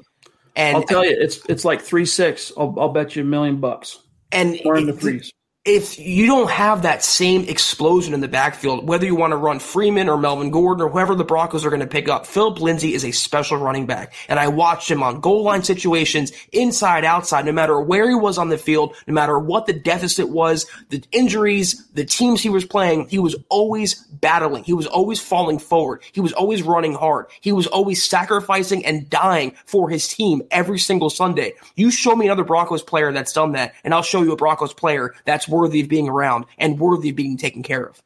And 0.56 0.78
I'll 0.78 0.84
tell 0.84 1.04
you, 1.04 1.14
it's, 1.18 1.44
it's 1.50 1.66
like 1.66 1.82
three, 1.82 2.06
six. 2.06 2.50
I'll, 2.56 2.74
I'll 2.78 2.88
bet 2.88 3.14
you 3.14 3.20
a 3.20 3.26
million 3.26 3.60
bucks. 3.60 3.98
And 4.32 4.56
in 4.56 4.86
the 4.86 4.94
freeze 4.94 5.30
if 5.64 5.96
you 5.96 6.26
don't 6.26 6.50
have 6.50 6.82
that 6.82 7.04
same 7.04 7.44
explosion 7.44 8.14
in 8.14 8.20
the 8.20 8.26
backfield, 8.26 8.88
whether 8.88 9.06
you 9.06 9.14
want 9.14 9.30
to 9.30 9.36
run 9.36 9.60
Freeman 9.60 10.08
or 10.08 10.16
Melvin 10.16 10.50
Gordon 10.50 10.84
or 10.84 10.90
whoever 10.90 11.14
the 11.14 11.22
Broncos 11.22 11.64
are 11.64 11.70
going 11.70 11.78
to 11.78 11.86
pick 11.86 12.08
up, 12.08 12.26
Philip 12.26 12.60
Lindsay 12.60 12.94
is 12.94 13.04
a 13.04 13.12
special 13.12 13.58
running 13.58 13.86
back. 13.86 14.12
And 14.28 14.40
I 14.40 14.48
watched 14.48 14.90
him 14.90 15.04
on 15.04 15.20
goal 15.20 15.44
line 15.44 15.62
situations, 15.62 16.32
inside, 16.50 17.04
outside, 17.04 17.44
no 17.44 17.52
matter 17.52 17.80
where 17.80 18.08
he 18.08 18.14
was 18.16 18.38
on 18.38 18.48
the 18.48 18.58
field, 18.58 18.96
no 19.06 19.14
matter 19.14 19.38
what 19.38 19.66
the 19.66 19.72
deficit 19.72 20.30
was, 20.30 20.66
the 20.88 21.00
injuries, 21.12 21.86
the 21.94 22.04
teams 22.04 22.42
he 22.42 22.48
was 22.48 22.64
playing, 22.64 23.08
he 23.08 23.20
was 23.20 23.36
always 23.48 23.94
battling. 23.94 24.64
He 24.64 24.72
was 24.72 24.88
always 24.88 25.20
falling 25.20 25.60
forward. 25.60 26.02
He 26.10 26.20
was 26.20 26.32
always 26.32 26.64
running 26.64 26.94
hard. 26.94 27.26
He 27.40 27.52
was 27.52 27.68
always 27.68 28.02
sacrificing 28.02 28.84
and 28.84 29.08
dying 29.08 29.54
for 29.66 29.88
his 29.88 30.08
team 30.08 30.42
every 30.50 30.80
single 30.80 31.08
Sunday. 31.08 31.54
You 31.76 31.92
show 31.92 32.16
me 32.16 32.26
another 32.26 32.42
Broncos 32.42 32.82
player 32.82 33.12
that's 33.12 33.32
done 33.32 33.52
that, 33.52 33.74
and 33.84 33.94
I'll 33.94 34.02
show 34.02 34.24
you 34.24 34.32
a 34.32 34.36
Broncos 34.36 34.74
player 34.74 35.14
that's 35.24 35.51
worthy 35.52 35.82
of 35.82 35.88
being 35.88 36.08
around 36.08 36.46
and 36.58 36.80
worthy 36.80 37.10
of 37.10 37.16
being 37.16 37.36
taken 37.36 37.62
care 37.62 37.84
of. 37.84 38.02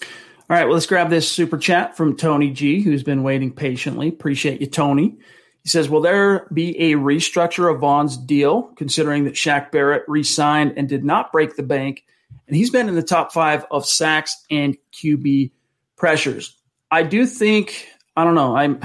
All 0.00 0.56
right, 0.56 0.64
well, 0.64 0.74
let's 0.74 0.86
grab 0.86 1.10
this 1.10 1.30
super 1.30 1.58
chat 1.58 1.96
from 1.96 2.16
Tony 2.16 2.50
G, 2.50 2.80
who's 2.80 3.02
been 3.02 3.22
waiting 3.22 3.52
patiently. 3.52 4.08
Appreciate 4.08 4.60
you, 4.60 4.66
Tony. 4.66 5.16
He 5.62 5.70
says, 5.70 5.88
Will 5.88 6.02
there 6.02 6.46
be 6.52 6.92
a 6.92 6.96
restructure 6.96 7.72
of 7.72 7.80
Von's 7.80 8.18
deal, 8.18 8.64
considering 8.76 9.24
that 9.24 9.34
Shaq 9.34 9.70
Barrett 9.70 10.04
re 10.06 10.22
signed 10.22 10.74
and 10.76 10.88
did 10.88 11.02
not 11.02 11.32
break 11.32 11.56
the 11.56 11.62
bank? 11.62 12.04
And 12.46 12.56
he's 12.56 12.70
been 12.70 12.88
in 12.88 12.94
the 12.94 13.02
top 13.02 13.32
five 13.32 13.64
of 13.70 13.86
sacks 13.86 14.36
and 14.50 14.76
QB 14.92 15.52
pressures. 15.96 16.54
I 16.90 17.02
do 17.02 17.26
think, 17.26 17.88
I 18.14 18.24
don't 18.24 18.34
know, 18.34 18.54
I'm. 18.54 18.80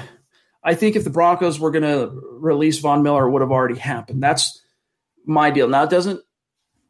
I 0.63 0.75
think 0.75 0.95
if 0.95 1.03
the 1.05 1.09
Broncos 1.09 1.59
were 1.59 1.71
going 1.71 1.83
to 1.83 2.09
release 2.33 2.79
Von 2.79 3.01
Miller, 3.01 3.27
it 3.27 3.31
would 3.31 3.41
have 3.41 3.51
already 3.51 3.77
happened. 3.77 4.21
That's 4.21 4.61
my 5.25 5.51
deal. 5.51 5.67
Now, 5.69 5.83
it 5.83 5.89
doesn't 5.89 6.21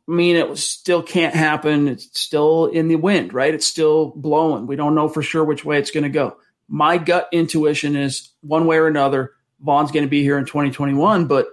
mean 0.10 0.36
it 0.36 0.58
still 0.58 1.04
can't 1.04 1.36
happen. 1.36 1.88
It's 1.88 2.20
still 2.20 2.66
in 2.66 2.88
the 2.88 2.96
wind, 2.96 3.34
right? 3.34 3.54
It's 3.54 3.68
still 3.68 4.12
blowing. 4.16 4.68
We 4.68 4.76
don't 4.76 4.96
know 4.96 5.08
for 5.08 5.22
sure 5.22 5.44
which 5.44 5.64
way 5.64 5.78
it's 5.78 5.92
going 5.92 6.04
to 6.04 6.10
go. 6.10 6.38
My 6.68 6.98
gut 6.98 7.30
intuition 7.32 7.96
is 7.96 8.32
one 8.42 8.66
way 8.66 8.78
or 8.78 8.88
another, 8.88 9.34
Von's 9.60 9.92
going 9.92 10.06
to 10.06 10.10
be 10.10 10.24
here 10.24 10.38
in 10.38 10.46
2021. 10.46 11.26
But 11.26 11.48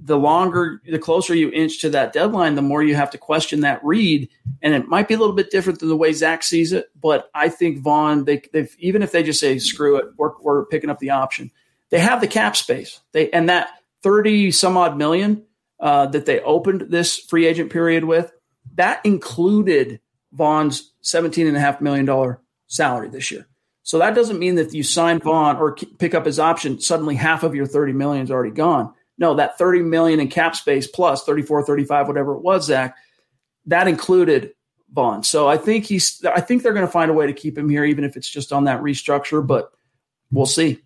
the 0.00 0.18
longer, 0.18 0.80
the 0.84 0.98
closer 0.98 1.34
you 1.34 1.50
inch 1.50 1.80
to 1.80 1.90
that 1.90 2.12
deadline, 2.12 2.54
the 2.54 2.62
more 2.62 2.82
you 2.82 2.94
have 2.94 3.10
to 3.10 3.18
question 3.18 3.60
that 3.60 3.84
read. 3.84 4.28
And 4.62 4.74
it 4.74 4.88
might 4.88 5.08
be 5.08 5.14
a 5.14 5.18
little 5.18 5.34
bit 5.34 5.50
different 5.50 5.80
than 5.80 5.88
the 5.88 5.96
way 5.96 6.12
Zach 6.12 6.42
sees 6.42 6.72
it. 6.72 6.90
But 7.00 7.30
I 7.34 7.48
think 7.48 7.78
Von, 7.78 8.24
they, 8.24 8.42
they've 8.52 8.74
even 8.78 9.02
if 9.02 9.12
they 9.12 9.22
just 9.22 9.40
say 9.40 9.58
screw 9.58 9.96
it, 9.96 10.06
we're, 10.16 10.32
we're 10.40 10.66
picking 10.66 10.90
up 10.90 10.98
the 10.98 11.10
option. 11.10 11.50
They 11.90 11.98
have 11.98 12.20
the 12.20 12.28
cap 12.28 12.56
space. 12.56 13.00
They 13.12 13.30
and 13.30 13.48
that 13.48 13.68
30 14.02 14.50
some 14.52 14.76
odd 14.76 14.96
million 14.96 15.44
uh, 15.82 16.06
that 16.06 16.24
they 16.24 16.40
opened 16.40 16.86
this 16.88 17.18
free 17.18 17.44
agent 17.44 17.70
period 17.70 18.04
with, 18.04 18.32
that 18.76 19.04
included 19.04 20.00
Von's 20.32 20.92
$17.5 21.02 21.80
million 21.80 22.36
salary 22.68 23.10
this 23.10 23.30
year. 23.30 23.46
So 23.82 23.98
that 23.98 24.14
doesn't 24.14 24.38
mean 24.38 24.54
that 24.54 24.72
you 24.72 24.84
sign 24.84 25.18
Von 25.18 25.56
or 25.56 25.74
pick 25.74 26.14
up 26.14 26.24
his 26.24 26.38
option, 26.38 26.80
suddenly 26.80 27.16
half 27.16 27.42
of 27.42 27.54
your 27.54 27.66
30 27.66 27.92
million 27.92 28.22
is 28.22 28.30
already 28.30 28.52
gone. 28.54 28.94
No, 29.18 29.34
that 29.34 29.58
30 29.58 29.82
million 29.82 30.20
in 30.20 30.28
cap 30.28 30.54
space 30.54 30.86
plus 30.86 31.24
34, 31.24 31.66
35, 31.66 32.06
whatever 32.06 32.34
it 32.34 32.42
was, 32.42 32.66
Zach, 32.66 32.96
that 33.66 33.88
included 33.88 34.52
Von. 34.92 35.24
So 35.24 35.48
I 35.48 35.56
think 35.56 35.84
he's 35.84 36.24
I 36.24 36.40
think 36.40 36.62
they're 36.62 36.72
going 36.72 36.86
to 36.86 36.92
find 36.92 37.10
a 37.10 37.14
way 37.14 37.26
to 37.26 37.32
keep 37.32 37.58
him 37.58 37.68
here, 37.68 37.84
even 37.84 38.04
if 38.04 38.16
it's 38.16 38.28
just 38.28 38.52
on 38.52 38.64
that 38.64 38.82
restructure, 38.82 39.44
but 39.44 39.72
we'll 40.30 40.46
see. 40.46 40.80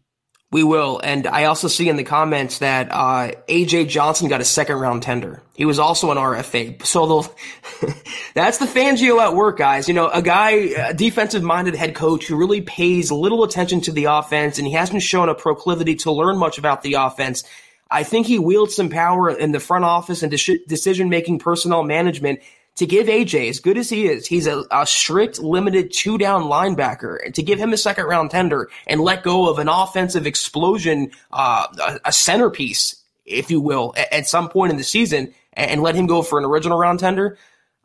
We 0.52 0.62
will. 0.62 1.00
And 1.02 1.26
I 1.26 1.44
also 1.44 1.66
see 1.66 1.88
in 1.88 1.96
the 1.96 2.04
comments 2.04 2.60
that 2.60 2.88
uh, 2.92 3.32
AJ 3.48 3.88
Johnson 3.88 4.28
got 4.28 4.40
a 4.40 4.44
second 4.44 4.76
round 4.76 5.02
tender. 5.02 5.42
He 5.54 5.64
was 5.64 5.80
also 5.80 6.12
an 6.12 6.18
RFA. 6.18 6.84
So 6.86 7.22
that's 8.34 8.58
the 8.58 8.66
Fangio 8.66 9.20
at 9.20 9.34
work, 9.34 9.58
guys. 9.58 9.88
You 9.88 9.94
know, 9.94 10.08
a 10.08 10.22
guy, 10.22 10.50
a 10.50 10.94
defensive 10.94 11.42
minded 11.42 11.74
head 11.74 11.96
coach 11.96 12.26
who 12.26 12.36
really 12.36 12.60
pays 12.60 13.10
little 13.10 13.42
attention 13.42 13.80
to 13.82 13.92
the 13.92 14.04
offense 14.04 14.58
and 14.58 14.66
he 14.66 14.74
hasn't 14.74 15.02
shown 15.02 15.28
a 15.28 15.34
proclivity 15.34 15.96
to 15.96 16.12
learn 16.12 16.38
much 16.38 16.58
about 16.58 16.82
the 16.82 16.94
offense. 16.94 17.42
I 17.90 18.04
think 18.04 18.26
he 18.26 18.38
wields 18.38 18.74
some 18.76 18.88
power 18.88 19.30
in 19.30 19.50
the 19.50 19.60
front 19.60 19.84
office 19.84 20.22
and 20.22 20.30
de- 20.30 20.64
decision 20.66 21.08
making 21.08 21.40
personnel 21.40 21.82
management 21.82 22.40
to 22.76 22.86
give 22.86 23.06
AJ, 23.06 23.48
as 23.48 23.60
good 23.60 23.78
as 23.78 23.88
he 23.88 24.06
is, 24.06 24.26
he's 24.26 24.46
a, 24.46 24.64
a 24.70 24.86
strict, 24.86 25.38
limited 25.38 25.92
two 25.92 26.18
down 26.18 26.44
linebacker, 26.44 27.16
and 27.24 27.34
to 27.34 27.42
give 27.42 27.58
him 27.58 27.72
a 27.72 27.76
second 27.76 28.04
round 28.04 28.30
tender 28.30 28.68
and 28.86 29.00
let 29.00 29.22
go 29.22 29.48
of 29.48 29.58
an 29.58 29.68
offensive 29.68 30.26
explosion, 30.26 31.10
uh, 31.32 31.66
a, 31.80 32.00
a, 32.06 32.12
centerpiece, 32.12 33.02
if 33.24 33.50
you 33.50 33.60
will, 33.60 33.94
at, 33.96 34.12
at, 34.12 34.26
some 34.26 34.48
point 34.50 34.70
in 34.70 34.76
the 34.76 34.84
season, 34.84 35.32
and, 35.54 35.70
and, 35.70 35.82
let 35.82 35.94
him 35.94 36.06
go 36.06 36.20
for 36.20 36.38
an 36.38 36.44
original 36.44 36.78
round 36.78 37.00
tender, 37.00 37.38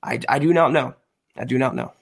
I, 0.03 0.19
I 0.27 0.39
do 0.39 0.53
not 0.53 0.73
know. 0.73 0.93
I 1.37 1.45
do 1.45 1.57
not 1.57 1.73
know. 1.73 1.93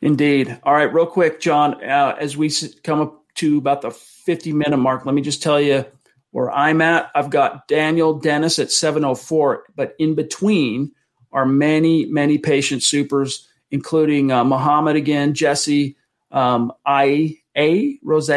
Indeed. 0.00 0.58
All 0.62 0.72
right, 0.72 0.92
real 0.92 1.06
quick, 1.06 1.40
John, 1.40 1.82
uh, 1.84 2.16
as 2.18 2.36
we 2.36 2.50
come 2.82 3.00
up 3.00 3.24
to 3.36 3.58
about 3.58 3.82
the 3.82 3.90
50 3.90 4.52
minute 4.52 4.78
mark, 4.78 5.04
let 5.04 5.14
me 5.14 5.20
just 5.20 5.42
tell 5.42 5.60
you 5.60 5.84
where 6.30 6.50
I'm 6.50 6.80
at. 6.80 7.10
I've 7.14 7.30
got 7.30 7.68
Daniel 7.68 8.18
Dennis 8.18 8.58
at 8.58 8.70
704, 8.72 9.64
but 9.74 9.94
in 9.98 10.14
between, 10.14 10.92
are 11.32 11.46
many, 11.46 12.06
many 12.06 12.38
patient 12.38 12.82
supers, 12.82 13.48
including 13.70 14.32
uh, 14.32 14.44
Muhammad 14.44 14.96
again, 14.96 15.34
Jesse, 15.34 15.96
um, 16.30 16.72
I 16.84 17.36
A 17.56 17.98
Rose, 18.02 18.30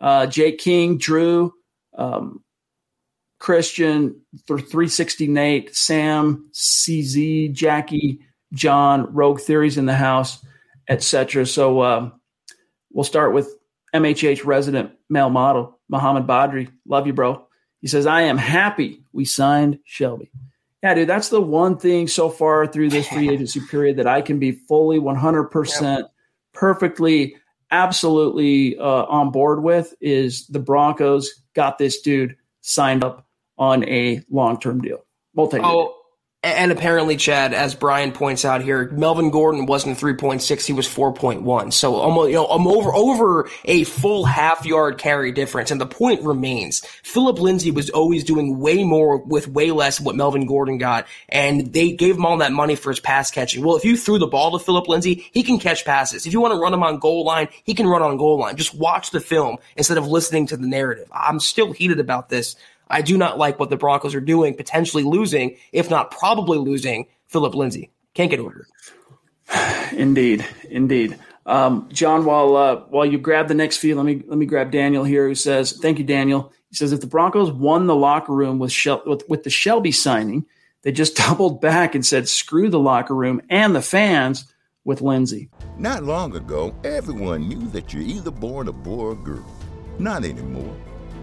uh, 0.00 0.26
Jake 0.26 0.58
King, 0.58 0.98
Drew, 0.98 1.52
um, 1.96 2.42
Christian, 3.38 4.20
360 4.46 5.28
Nate, 5.28 5.74
Sam, 5.76 6.50
CZ, 6.52 7.52
Jackie, 7.52 8.20
John, 8.52 9.12
Rogue 9.12 9.40
Theories 9.40 9.78
in 9.78 9.86
the 9.86 9.94
house, 9.94 10.44
etc. 10.88 11.46
So 11.46 11.82
um, 11.82 12.20
we'll 12.92 13.04
start 13.04 13.32
with 13.32 13.48
MHH 13.94 14.44
resident 14.44 14.92
male 15.08 15.30
model, 15.30 15.78
Muhammad 15.88 16.26
Badri. 16.26 16.70
Love 16.86 17.06
you, 17.06 17.12
bro. 17.12 17.46
He 17.80 17.86
says, 17.86 18.06
I 18.06 18.22
am 18.22 18.38
happy 18.38 19.02
we 19.12 19.24
signed 19.24 19.78
Shelby. 19.84 20.30
Yeah, 20.82 20.94
dude, 20.94 21.08
that's 21.08 21.28
the 21.28 21.40
one 21.40 21.76
thing 21.76 22.06
so 22.06 22.28
far 22.28 22.66
through 22.66 22.90
this 22.90 23.08
free 23.08 23.28
agency 23.32 23.60
period 23.68 23.96
that 23.96 24.06
I 24.06 24.22
can 24.22 24.38
be 24.38 24.52
fully 24.52 25.00
100% 25.00 26.08
perfectly, 26.52 27.36
absolutely 27.70 28.78
uh, 28.78 29.04
on 29.04 29.30
board 29.30 29.62
with 29.62 29.94
is 30.00 30.46
the 30.46 30.60
Broncos 30.60 31.42
got 31.54 31.78
this 31.78 32.00
dude 32.00 32.36
signed 32.60 33.02
up 33.04 33.26
on 33.58 33.88
a 33.88 34.22
long 34.30 34.60
term 34.60 34.80
deal. 34.80 35.04
Multi. 35.34 35.58
Oh, 35.60 35.97
and 36.44 36.70
apparently, 36.70 37.16
Chad, 37.16 37.52
as 37.52 37.74
Brian 37.74 38.12
points 38.12 38.44
out 38.44 38.62
here, 38.62 38.88
Melvin 38.92 39.30
Gordon 39.30 39.66
wasn't 39.66 39.98
3.6, 39.98 40.64
he 40.64 40.72
was 40.72 40.86
4.1. 40.86 41.72
So 41.72 41.96
almost, 41.96 42.28
you 42.28 42.36
know, 42.36 42.46
I'm 42.46 42.68
over, 42.68 42.94
over 42.94 43.50
a 43.64 43.82
full 43.82 44.24
half 44.24 44.64
yard 44.64 44.98
carry 44.98 45.32
difference. 45.32 45.72
And 45.72 45.80
the 45.80 45.86
point 45.86 46.22
remains, 46.22 46.84
Philip 47.02 47.40
Lindsay 47.40 47.72
was 47.72 47.90
always 47.90 48.22
doing 48.22 48.60
way 48.60 48.84
more 48.84 49.18
with 49.18 49.48
way 49.48 49.72
less 49.72 50.00
what 50.00 50.14
Melvin 50.14 50.46
Gordon 50.46 50.78
got. 50.78 51.08
And 51.28 51.72
they 51.72 51.90
gave 51.90 52.14
him 52.14 52.24
all 52.24 52.36
that 52.36 52.52
money 52.52 52.76
for 52.76 52.90
his 52.90 53.00
pass 53.00 53.32
catching. 53.32 53.64
Well, 53.64 53.76
if 53.76 53.84
you 53.84 53.96
threw 53.96 54.20
the 54.20 54.28
ball 54.28 54.56
to 54.56 54.64
Philip 54.64 54.86
Lindsay, 54.86 55.28
he 55.32 55.42
can 55.42 55.58
catch 55.58 55.84
passes. 55.84 56.24
If 56.24 56.32
you 56.32 56.40
want 56.40 56.54
to 56.54 56.60
run 56.60 56.72
him 56.72 56.84
on 56.84 57.00
goal 57.00 57.24
line, 57.24 57.48
he 57.64 57.74
can 57.74 57.88
run 57.88 58.02
on 58.02 58.16
goal 58.16 58.38
line. 58.38 58.56
Just 58.56 58.76
watch 58.76 59.10
the 59.10 59.20
film 59.20 59.56
instead 59.76 59.98
of 59.98 60.06
listening 60.06 60.46
to 60.46 60.56
the 60.56 60.68
narrative. 60.68 61.10
I'm 61.10 61.40
still 61.40 61.72
heated 61.72 61.98
about 61.98 62.28
this. 62.28 62.54
I 62.90 63.02
do 63.02 63.16
not 63.18 63.38
like 63.38 63.58
what 63.58 63.70
the 63.70 63.76
Broncos 63.76 64.14
are 64.14 64.20
doing, 64.20 64.54
potentially 64.54 65.02
losing, 65.02 65.56
if 65.72 65.90
not 65.90 66.10
probably 66.10 66.58
losing, 66.58 67.06
Philip 67.26 67.54
Lindsay. 67.54 67.90
Can't 68.14 68.30
get 68.30 68.40
over 68.40 68.66
it. 68.66 69.92
Indeed, 69.92 70.44
indeed. 70.68 71.18
Um, 71.46 71.88
John, 71.90 72.26
while 72.26 72.56
uh, 72.56 72.76
while 72.90 73.06
you 73.06 73.16
grab 73.16 73.48
the 73.48 73.54
next 73.54 73.78
feed, 73.78 73.94
let 73.94 74.04
me 74.04 74.22
let 74.26 74.36
me 74.36 74.44
grab 74.44 74.70
Daniel 74.70 75.02
here, 75.02 75.26
who 75.26 75.34
says, 75.34 75.72
"Thank 75.72 75.98
you, 75.98 76.04
Daniel." 76.04 76.52
He 76.68 76.76
says, 76.76 76.92
"If 76.92 77.00
the 77.00 77.06
Broncos 77.06 77.50
won 77.50 77.86
the 77.86 77.96
locker 77.96 78.34
room 78.34 78.58
with 78.58 78.70
Shel- 78.70 79.02
with, 79.06 79.26
with 79.30 79.44
the 79.44 79.50
Shelby 79.50 79.90
signing, 79.90 80.44
they 80.82 80.92
just 80.92 81.16
doubled 81.28 81.62
back 81.62 81.94
and 81.94 82.04
said, 82.04 82.28
screw 82.28 82.68
the 82.68 82.78
locker 82.78 83.14
room 83.14 83.40
and 83.48 83.74
the 83.74 83.82
fans." 83.82 84.52
With 84.84 85.02
Lindsay. 85.02 85.50
Not 85.76 86.04
long 86.04 86.34
ago, 86.34 86.74
everyone 86.82 87.46
knew 87.46 87.68
that 87.72 87.92
you're 87.92 88.02
either 88.02 88.30
born 88.30 88.68
a 88.68 88.72
boy 88.72 88.96
or 88.96 89.12
a 89.12 89.16
girl. 89.16 89.44
Not 89.98 90.24
anymore. 90.24 90.74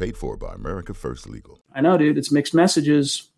Paid 0.00 0.16
for 0.16 0.34
by 0.34 0.54
America 0.54 0.94
First 0.94 1.28
Legal. 1.28 1.60
I 1.74 1.82
know, 1.82 1.98
dude. 1.98 2.16
It's 2.16 2.32
mixed 2.32 2.54
messages. 2.54 3.28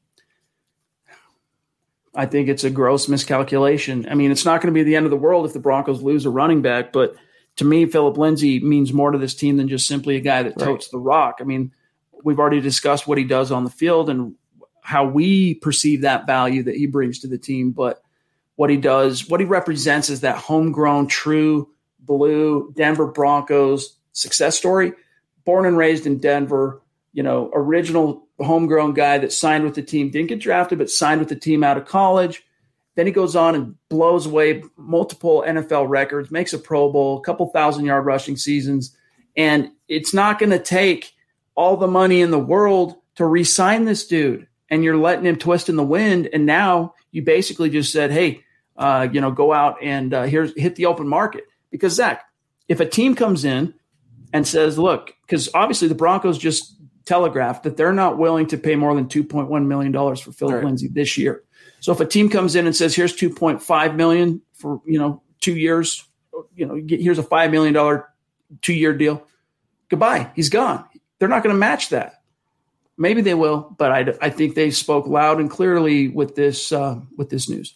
I 2.15 2.27
think 2.27 2.49
it's 2.49 2.63
a 2.63 2.71
gross 2.71 3.09
miscalculation. 3.09 4.07
I 4.09 4.15
mean, 4.15 4.31
it's 4.31 4.45
not 4.45 4.61
going 4.61 4.73
to 4.73 4.79
be 4.79 4.85
the 4.85 4.95
end 4.95 5.05
of 5.05 5.11
the 5.11 5.17
world 5.17 5.45
if 5.45 5.55
the 5.55 5.59
Broncos 5.59 6.03
lose 6.03 6.25
a 6.25 6.31
running 6.31 6.63
back, 6.63 6.93
but 6.93 7.17
to 7.57 7.65
me, 7.65 7.87
Philip 7.87 8.17
Lindsay 8.17 8.61
means 8.61 8.93
more 8.93 9.11
to 9.11 9.19
this 9.19 9.35
team 9.35 9.57
than 9.57 9.67
just 9.67 9.89
simply 9.89 10.15
a 10.15 10.21
guy 10.21 10.45
that 10.45 10.57
totes 10.57 10.87
right. 10.87 10.91
the 10.93 10.99
rock. 10.99 11.39
I 11.41 11.45
mean, 11.45 11.73
we've 12.23 12.39
already 12.39 12.61
discussed 12.61 13.09
what 13.09 13.19
he 13.19 13.25
does 13.25 13.51
on 13.51 13.65
the 13.65 13.71
field 13.71 14.09
and 14.09 14.37
how 14.83 15.05
we 15.05 15.55
perceive 15.55 16.03
that 16.03 16.27
value 16.29 16.63
that 16.63 16.77
he 16.77 16.87
brings 16.87 17.19
to 17.21 17.27
the 17.27 17.39
team, 17.39 17.73
but 17.73 18.01
what 18.55 18.71
he 18.71 18.77
does, 18.77 19.29
what 19.29 19.41
he 19.41 19.47
represents 19.47 20.11
is 20.11 20.21
that 20.21 20.37
homegrown, 20.37 21.09
true 21.09 21.71
blue 21.99 22.73
Denver 22.77 23.09
Broncos 23.09 23.97
success 24.13 24.57
story. 24.57 24.93
Born 25.45 25.66
and 25.66 25.76
raised 25.76 26.07
in 26.07 26.18
Denver, 26.18 26.82
you 27.12 27.22
know, 27.22 27.51
original 27.55 28.26
homegrown 28.40 28.95
guy 28.95 29.18
that 29.18 29.32
signed 29.32 29.64
with 29.64 29.74
the 29.74 29.82
team, 29.82 30.11
didn't 30.11 30.28
get 30.28 30.40
drafted, 30.40 30.78
but 30.78 30.90
signed 30.90 31.20
with 31.20 31.28
the 31.28 31.36
team 31.36 31.64
out 31.64 31.76
of 31.76 31.86
college. 31.86 32.43
Then 32.95 33.07
he 33.07 33.12
goes 33.12 33.34
on 33.36 33.55
and 33.55 33.76
blows 33.88 34.26
away 34.26 34.62
multiple 34.76 35.45
NFL 35.47 35.88
records, 35.88 36.30
makes 36.30 36.53
a 36.53 36.59
Pro 36.59 36.93
Bowl, 36.93 37.18
a 37.18 37.22
couple 37.22 37.47
thousand 37.49 37.86
yard 37.86 38.05
rushing 38.05 38.36
seasons. 38.36 38.97
And 39.36 39.70
it's 39.88 40.12
not 40.12 40.38
going 40.38 40.51
to 40.51 40.59
take 40.59 41.12
all 41.55 41.76
the 41.76 41.86
money 41.86 42.20
in 42.20 42.30
the 42.30 42.38
world 42.38 42.97
to 43.16 43.26
re 43.26 43.45
sign 43.45 43.84
this 43.84 44.07
dude. 44.07 44.47
And 44.68 44.84
you're 44.84 44.97
letting 44.97 45.26
him 45.26 45.36
twist 45.36 45.68
in 45.68 45.76
the 45.76 45.82
wind. 45.82 46.28
And 46.32 46.47
now 46.47 46.95
you 47.11 47.22
basically 47.22 47.70
just 47.70 47.93
said, 47.93 48.11
hey, 48.11 48.43
uh, 48.76 49.09
you 49.11 49.20
know, 49.20 49.30
go 49.30 49.53
out 49.53 49.76
and 49.82 50.12
uh, 50.12 50.22
here's 50.24 50.59
hit 50.59 50.76
the 50.76 50.86
open 50.86 51.09
market. 51.09 51.45
Because, 51.70 51.95
Zach, 51.95 52.24
if 52.68 52.80
a 52.80 52.86
team 52.86 53.14
comes 53.14 53.45
in 53.45 53.74
and 54.32 54.47
says, 54.47 54.78
look, 54.78 55.14
because 55.33 55.49
obviously 55.55 55.89
the 55.89 55.95
Broncos 55.95 56.37
just 56.37 56.76
telegraphed 57.07 57.62
that 57.62 57.78
they're 57.78 57.95
not 57.95 58.18
willing 58.18 58.47
to 58.49 58.59
pay 58.59 58.76
more 58.76 58.95
than 58.95 59.07
$2.1 59.07 59.64
million 59.64 59.91
for 59.91 60.30
Philip 60.30 60.57
right. 60.57 60.64
Lindsay 60.64 60.89
this 60.89 61.16
year. 61.16 61.43
So 61.80 61.91
if 61.91 62.01
a 62.01 62.05
team 62.05 62.28
comes 62.28 62.55
in 62.55 62.66
and 62.66 62.76
says, 62.76 62.95
here's 62.95 63.16
2.5 63.16 63.97
million 63.97 64.43
for, 64.53 64.83
you 64.85 64.99
know, 64.99 65.22
two 65.41 65.57
years, 65.57 66.05
you 66.55 66.66
know, 66.66 66.78
here's 66.87 67.18
a 67.18 67.22
$5 67.22 67.51
million 67.51 68.03
two 68.61 68.74
year 68.74 68.93
deal, 68.93 69.26
goodbye. 69.89 70.30
He's 70.37 70.51
gone. 70.51 70.85
They're 71.18 71.30
not 71.30 71.43
going 71.43 71.55
to 71.55 71.59
match 71.59 71.89
that. 71.89 72.20
Maybe 72.99 73.22
they 73.22 73.33
will, 73.33 73.74
but 73.78 73.91
I, 73.91 74.12
I 74.20 74.28
think 74.28 74.55
they 74.55 74.70
spoke 74.70 75.07
loud 75.07 75.41
and 75.41 75.49
clearly 75.51 76.09
with 76.09 76.35
this, 76.35 76.72
uh, 76.72 77.01
with 77.16 77.30
this 77.30 77.49
news. 77.49 77.74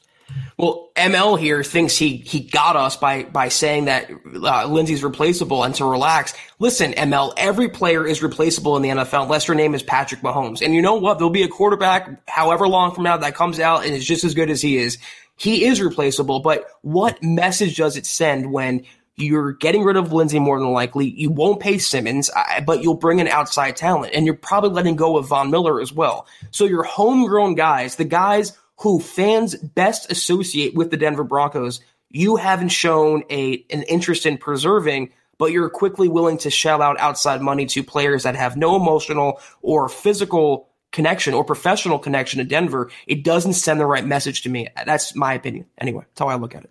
Well, 0.59 0.91
ML 0.97 1.39
here 1.39 1.63
thinks 1.63 1.97
he 1.97 2.17
he 2.17 2.41
got 2.41 2.77
us 2.77 2.97
by 2.97 3.25
by 3.25 3.49
saying 3.49 3.85
that 3.87 4.11
uh, 4.11 4.67
Lindsay's 4.67 5.05
replaceable 5.05 5.63
and 5.63 5.75
to 5.75 5.85
relax. 5.85 6.35
Listen, 6.59 6.93
ML, 6.93 7.35
every 7.37 7.69
player 7.69 8.07
is 8.07 8.23
replaceable 8.23 8.77
in 8.77 8.83
the 8.83 8.89
NFL 8.89 9.25
unless 9.25 9.47
your 9.47 9.55
name 9.55 9.75
is 9.75 9.83
Patrick 9.83 10.23
Mahomes. 10.23 10.63
And 10.63 10.75
you 10.75 10.81
know 10.81 10.95
what? 10.95 11.19
There'll 11.19 11.31
be 11.31 11.43
a 11.43 11.49
quarterback 11.49 12.29
however 12.29 12.67
long 12.67 12.95
from 12.95 13.05
now 13.05 13.19
that 13.19 13.35
comes 13.35 13.61
out 13.61 13.85
and 13.85 13.95
is 13.95 14.07
just 14.07 14.25
as 14.25 14.35
good 14.35 14.51
as 14.51 14.63
he 14.63 14.79
is. 14.79 14.99
He 15.37 15.67
is 15.67 15.83
replaceable, 15.83 16.41
but 16.41 16.65
what 16.81 17.23
message 17.23 17.77
does 17.77 17.99
it 17.99 18.07
send 18.07 18.51
when 18.51 18.85
you're 19.17 19.53
getting 19.53 19.83
rid 19.83 19.97
of 19.97 20.13
Lindsay 20.13 20.39
more 20.39 20.59
than 20.59 20.73
likely. 20.73 21.07
You 21.09 21.31
won't 21.31 21.59
pay 21.59 21.79
Simmons, 21.79 22.31
but 22.67 22.83
you'll 22.83 22.95
bring 22.95 23.19
in 23.19 23.29
outside 23.29 23.77
talent, 23.77 24.13
and 24.15 24.27
you're 24.27 24.35
probably 24.35 24.71
letting 24.71 24.95
go 24.95 25.17
of 25.17 25.29
Von 25.29 25.51
Miller 25.51 25.81
as 25.81 25.93
well. 25.93 26.27
So 26.51 26.65
your 26.65 26.83
homegrown 26.83 27.55
guys, 27.55 27.97
the 27.97 28.05
guys 28.05 28.53
who 28.79 29.01
fans 29.01 29.55
best 29.55 30.11
associate 30.11 30.75
with 30.75 30.91
the 30.91 30.97
Denver 30.97 31.25
Broncos, 31.25 31.81
you 32.11 32.37
haven't 32.37 32.69
shown 32.69 33.25
a 33.31 33.65
an 33.71 33.83
interest 33.85 34.27
in 34.27 34.39
preserving, 34.39 35.13
but 35.39 35.53
you're 35.53 35.71
quickly 35.71 36.09
willing 36.09 36.39
to 36.39 36.51
shell 36.51 36.83
out 36.83 36.99
outside 37.01 37.41
money 37.41 37.67
to 37.67 37.83
players 37.83 38.23
that 38.23 38.37
have 38.37 38.57
no 38.57 38.77
emotional 38.77 39.41
or 39.63 39.89
physical 39.89 40.69
connection 40.93 41.35
or 41.35 41.45
professional 41.45 41.99
connection 41.99 42.39
to 42.39 42.45
Denver. 42.45 42.91
It 43.07 43.23
doesn't 43.25 43.55
send 43.55 43.81
the 43.81 43.87
right 43.87 44.05
message 44.05 44.43
to 44.43 44.49
me. 44.49 44.69
That's 44.87 45.15
my 45.15 45.35
opinion. 45.35 45.67
Anyway, 45.79 46.05
that's 46.09 46.21
how 46.21 46.29
I 46.29 46.37
look 46.37 46.55
at 46.55 46.65
it. 46.65 46.71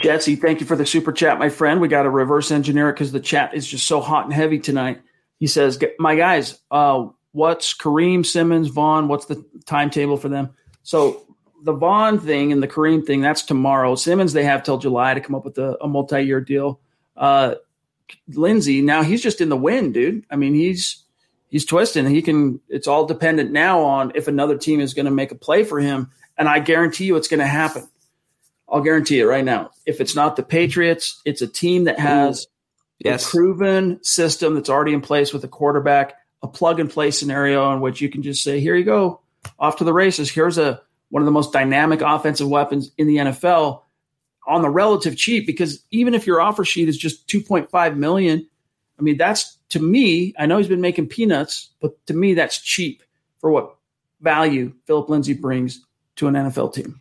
Jesse, 0.00 0.36
thank 0.36 0.60
you 0.60 0.66
for 0.66 0.76
the 0.76 0.84
super 0.84 1.12
chat, 1.12 1.38
my 1.38 1.48
friend. 1.48 1.80
We 1.80 1.88
got 1.88 2.02
to 2.02 2.10
reverse 2.10 2.50
engineer 2.50 2.90
it 2.90 2.94
because 2.94 3.12
the 3.12 3.20
chat 3.20 3.54
is 3.54 3.66
just 3.66 3.86
so 3.86 4.00
hot 4.00 4.24
and 4.24 4.34
heavy 4.34 4.58
tonight. 4.58 5.00
He 5.38 5.46
says, 5.46 5.78
"My 5.98 6.16
guys, 6.16 6.58
uh, 6.70 7.06
what's 7.32 7.74
Kareem 7.74 8.24
Simmons, 8.24 8.68
Von? 8.68 9.08
What's 9.08 9.26
the 9.26 9.44
timetable 9.64 10.16
for 10.16 10.28
them?" 10.28 10.50
So 10.86 11.26
the 11.64 11.72
Von 11.72 12.20
thing 12.20 12.52
and 12.52 12.62
the 12.62 12.68
Kareem 12.68 13.04
thing, 13.04 13.20
that's 13.20 13.42
tomorrow. 13.42 13.96
Simmons, 13.96 14.32
they 14.32 14.44
have 14.44 14.62
till 14.62 14.78
July 14.78 15.14
to 15.14 15.20
come 15.20 15.34
up 15.34 15.44
with 15.44 15.58
a, 15.58 15.76
a 15.82 15.88
multi-year 15.88 16.40
deal. 16.40 16.78
Uh, 17.16 17.56
Lindsay, 18.28 18.82
now 18.82 19.02
he's 19.02 19.20
just 19.20 19.40
in 19.40 19.48
the 19.48 19.56
wind, 19.56 19.94
dude. 19.94 20.24
I 20.30 20.36
mean, 20.36 20.54
he's 20.54 21.02
he's 21.48 21.64
twisting. 21.64 22.06
He 22.06 22.22
can. 22.22 22.60
It's 22.68 22.86
all 22.86 23.04
dependent 23.04 23.50
now 23.50 23.82
on 23.82 24.12
if 24.14 24.28
another 24.28 24.56
team 24.56 24.78
is 24.78 24.94
going 24.94 25.06
to 25.06 25.10
make 25.10 25.32
a 25.32 25.34
play 25.34 25.64
for 25.64 25.80
him, 25.80 26.12
and 26.38 26.48
I 26.48 26.60
guarantee 26.60 27.06
you, 27.06 27.16
it's 27.16 27.26
going 27.26 27.40
to 27.40 27.46
happen. 27.48 27.88
I'll 28.68 28.80
guarantee 28.80 29.18
it 29.18 29.24
right 29.24 29.44
now. 29.44 29.72
If 29.86 30.00
it's 30.00 30.14
not 30.14 30.36
the 30.36 30.44
Patriots, 30.44 31.20
it's 31.24 31.42
a 31.42 31.48
team 31.48 31.84
that 31.84 31.98
has 31.98 32.46
yes. 33.00 33.26
a 33.26 33.28
proven 33.28 34.04
system 34.04 34.54
that's 34.54 34.70
already 34.70 34.92
in 34.92 35.00
place 35.00 35.32
with 35.32 35.42
a 35.42 35.48
quarterback, 35.48 36.14
a 36.44 36.48
plug 36.48 36.78
and 36.78 36.88
play 36.88 37.10
scenario 37.10 37.72
in 37.72 37.80
which 37.80 38.00
you 38.00 38.08
can 38.08 38.22
just 38.22 38.44
say, 38.44 38.60
"Here 38.60 38.76
you 38.76 38.84
go, 38.84 39.20
off 39.58 39.76
to 39.76 39.84
the 39.84 39.92
races. 39.92 40.30
Here's 40.30 40.58
a 40.58 40.80
one 41.10 41.22
of 41.22 41.26
the 41.26 41.32
most 41.32 41.52
dynamic 41.52 42.00
offensive 42.00 42.48
weapons 42.48 42.90
in 42.98 43.06
the 43.06 43.16
NFL 43.16 43.82
on 44.46 44.62
the 44.62 44.70
relative 44.70 45.16
cheap 45.16 45.46
because 45.46 45.82
even 45.90 46.14
if 46.14 46.26
your 46.26 46.40
offer 46.40 46.64
sheet 46.64 46.88
is 46.88 46.96
just 46.96 47.26
2.5 47.28 47.96
million, 47.96 48.46
I 48.98 49.02
mean 49.02 49.16
that's 49.16 49.56
to 49.70 49.80
me, 49.80 50.34
I 50.38 50.46
know 50.46 50.58
he's 50.58 50.68
been 50.68 50.80
making 50.80 51.08
peanuts, 51.08 51.70
but 51.80 52.04
to 52.06 52.14
me 52.14 52.34
that's 52.34 52.60
cheap 52.60 53.02
for 53.38 53.50
what 53.50 53.76
value 54.20 54.72
Philip 54.86 55.08
Lindsay 55.08 55.34
brings 55.34 55.84
to 56.16 56.28
an 56.28 56.34
NFL 56.34 56.74
team. 56.74 57.00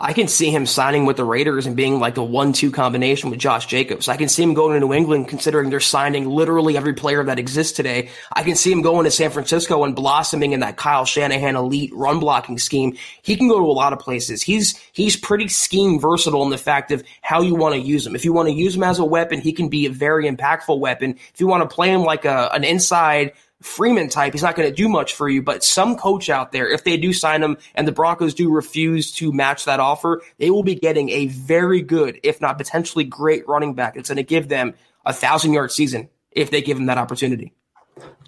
I 0.00 0.12
can 0.12 0.28
see 0.28 0.50
him 0.50 0.64
signing 0.64 1.06
with 1.06 1.16
the 1.16 1.24
Raiders 1.24 1.66
and 1.66 1.74
being 1.74 1.98
like 1.98 2.16
a 2.16 2.22
one-two 2.22 2.70
combination 2.70 3.30
with 3.30 3.40
Josh 3.40 3.66
Jacobs. 3.66 4.06
I 4.06 4.16
can 4.16 4.28
see 4.28 4.44
him 4.44 4.54
going 4.54 4.74
to 4.74 4.80
New 4.80 4.92
England, 4.92 5.26
considering 5.26 5.70
they're 5.70 5.80
signing 5.80 6.28
literally 6.28 6.76
every 6.76 6.94
player 6.94 7.24
that 7.24 7.38
exists 7.38 7.72
today. 7.72 8.10
I 8.32 8.44
can 8.44 8.54
see 8.54 8.70
him 8.70 8.80
going 8.80 9.04
to 9.04 9.10
San 9.10 9.30
Francisco 9.30 9.82
and 9.82 9.96
blossoming 9.96 10.52
in 10.52 10.60
that 10.60 10.76
Kyle 10.76 11.04
Shanahan 11.04 11.56
elite 11.56 11.92
run 11.92 12.20
blocking 12.20 12.58
scheme. 12.58 12.96
He 13.22 13.36
can 13.36 13.48
go 13.48 13.58
to 13.58 13.64
a 13.64 13.72
lot 13.72 13.92
of 13.92 13.98
places. 13.98 14.40
He's 14.40 14.78
he's 14.92 15.16
pretty 15.16 15.48
scheme 15.48 15.98
versatile 15.98 16.44
in 16.44 16.50
the 16.50 16.58
fact 16.58 16.92
of 16.92 17.02
how 17.20 17.42
you 17.42 17.56
want 17.56 17.74
to 17.74 17.80
use 17.80 18.06
him. 18.06 18.14
If 18.14 18.24
you 18.24 18.32
want 18.32 18.48
to 18.48 18.54
use 18.54 18.76
him 18.76 18.84
as 18.84 19.00
a 19.00 19.04
weapon, 19.04 19.40
he 19.40 19.52
can 19.52 19.68
be 19.68 19.86
a 19.86 19.90
very 19.90 20.30
impactful 20.30 20.78
weapon. 20.78 21.16
If 21.34 21.40
you 21.40 21.48
want 21.48 21.68
to 21.68 21.74
play 21.74 21.90
him 21.90 22.02
like 22.02 22.24
a 22.24 22.50
an 22.52 22.62
inside 22.62 23.32
Freeman 23.62 24.08
type, 24.08 24.32
he's 24.32 24.42
not 24.42 24.54
going 24.54 24.68
to 24.68 24.74
do 24.74 24.88
much 24.88 25.14
for 25.14 25.28
you. 25.28 25.42
But 25.42 25.64
some 25.64 25.96
coach 25.96 26.30
out 26.30 26.52
there, 26.52 26.68
if 26.68 26.84
they 26.84 26.96
do 26.96 27.12
sign 27.12 27.42
him 27.42 27.58
and 27.74 27.88
the 27.88 27.92
Broncos 27.92 28.34
do 28.34 28.50
refuse 28.50 29.12
to 29.14 29.32
match 29.32 29.64
that 29.64 29.80
offer, 29.80 30.22
they 30.38 30.50
will 30.50 30.62
be 30.62 30.76
getting 30.76 31.08
a 31.10 31.26
very 31.26 31.82
good, 31.82 32.20
if 32.22 32.40
not 32.40 32.58
potentially 32.58 33.04
great 33.04 33.48
running 33.48 33.74
back. 33.74 33.96
It's 33.96 34.08
going 34.08 34.16
to 34.16 34.22
give 34.22 34.48
them 34.48 34.74
a 35.04 35.12
thousand 35.12 35.52
yard 35.52 35.72
season 35.72 36.08
if 36.30 36.50
they 36.50 36.62
give 36.62 36.78
him 36.78 36.86
that 36.86 36.98
opportunity. 36.98 37.52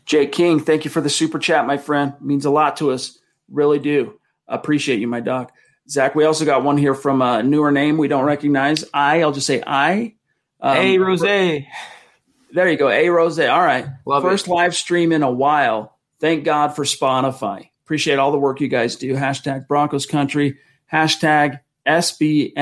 Jay 0.04 0.26
King, 0.26 0.58
thank 0.58 0.84
you 0.84 0.90
for 0.90 1.00
the 1.00 1.10
super 1.10 1.38
chat, 1.38 1.66
my 1.66 1.76
friend. 1.76 2.14
It 2.14 2.22
means 2.22 2.44
a 2.44 2.50
lot 2.50 2.78
to 2.78 2.90
us. 2.90 3.18
Really 3.48 3.78
do. 3.78 4.18
Appreciate 4.48 4.98
you, 4.98 5.06
my 5.06 5.20
dog. 5.20 5.52
Zach, 5.88 6.14
we 6.14 6.24
also 6.24 6.44
got 6.44 6.64
one 6.64 6.76
here 6.76 6.94
from 6.94 7.22
a 7.22 7.42
newer 7.42 7.70
name 7.70 7.96
we 7.98 8.08
don't 8.08 8.24
recognize. 8.24 8.84
I, 8.92 9.22
I'll 9.22 9.32
just 9.32 9.46
say 9.46 9.62
I. 9.64 10.14
Um, 10.60 10.76
hey, 10.76 10.98
Rose. 10.98 11.22
There 12.52 12.68
you 12.68 12.76
go. 12.76 12.88
A 12.88 13.08
Rose. 13.08 13.38
All 13.38 13.60
right. 13.60 13.86
Love 14.04 14.22
First 14.22 14.46
it. 14.46 14.50
live 14.50 14.74
stream 14.74 15.12
in 15.12 15.22
a 15.22 15.30
while. 15.30 15.96
Thank 16.18 16.44
God 16.44 16.74
for 16.74 16.84
Spotify. 16.84 17.68
Appreciate 17.84 18.18
all 18.18 18.32
the 18.32 18.38
work 18.38 18.60
you 18.60 18.68
guys 18.68 18.96
do. 18.96 19.14
Hashtag 19.14 19.66
Broncos 19.68 20.06
Country. 20.06 20.58
Hashtag 20.92 21.60
SBNGF. 21.86 22.56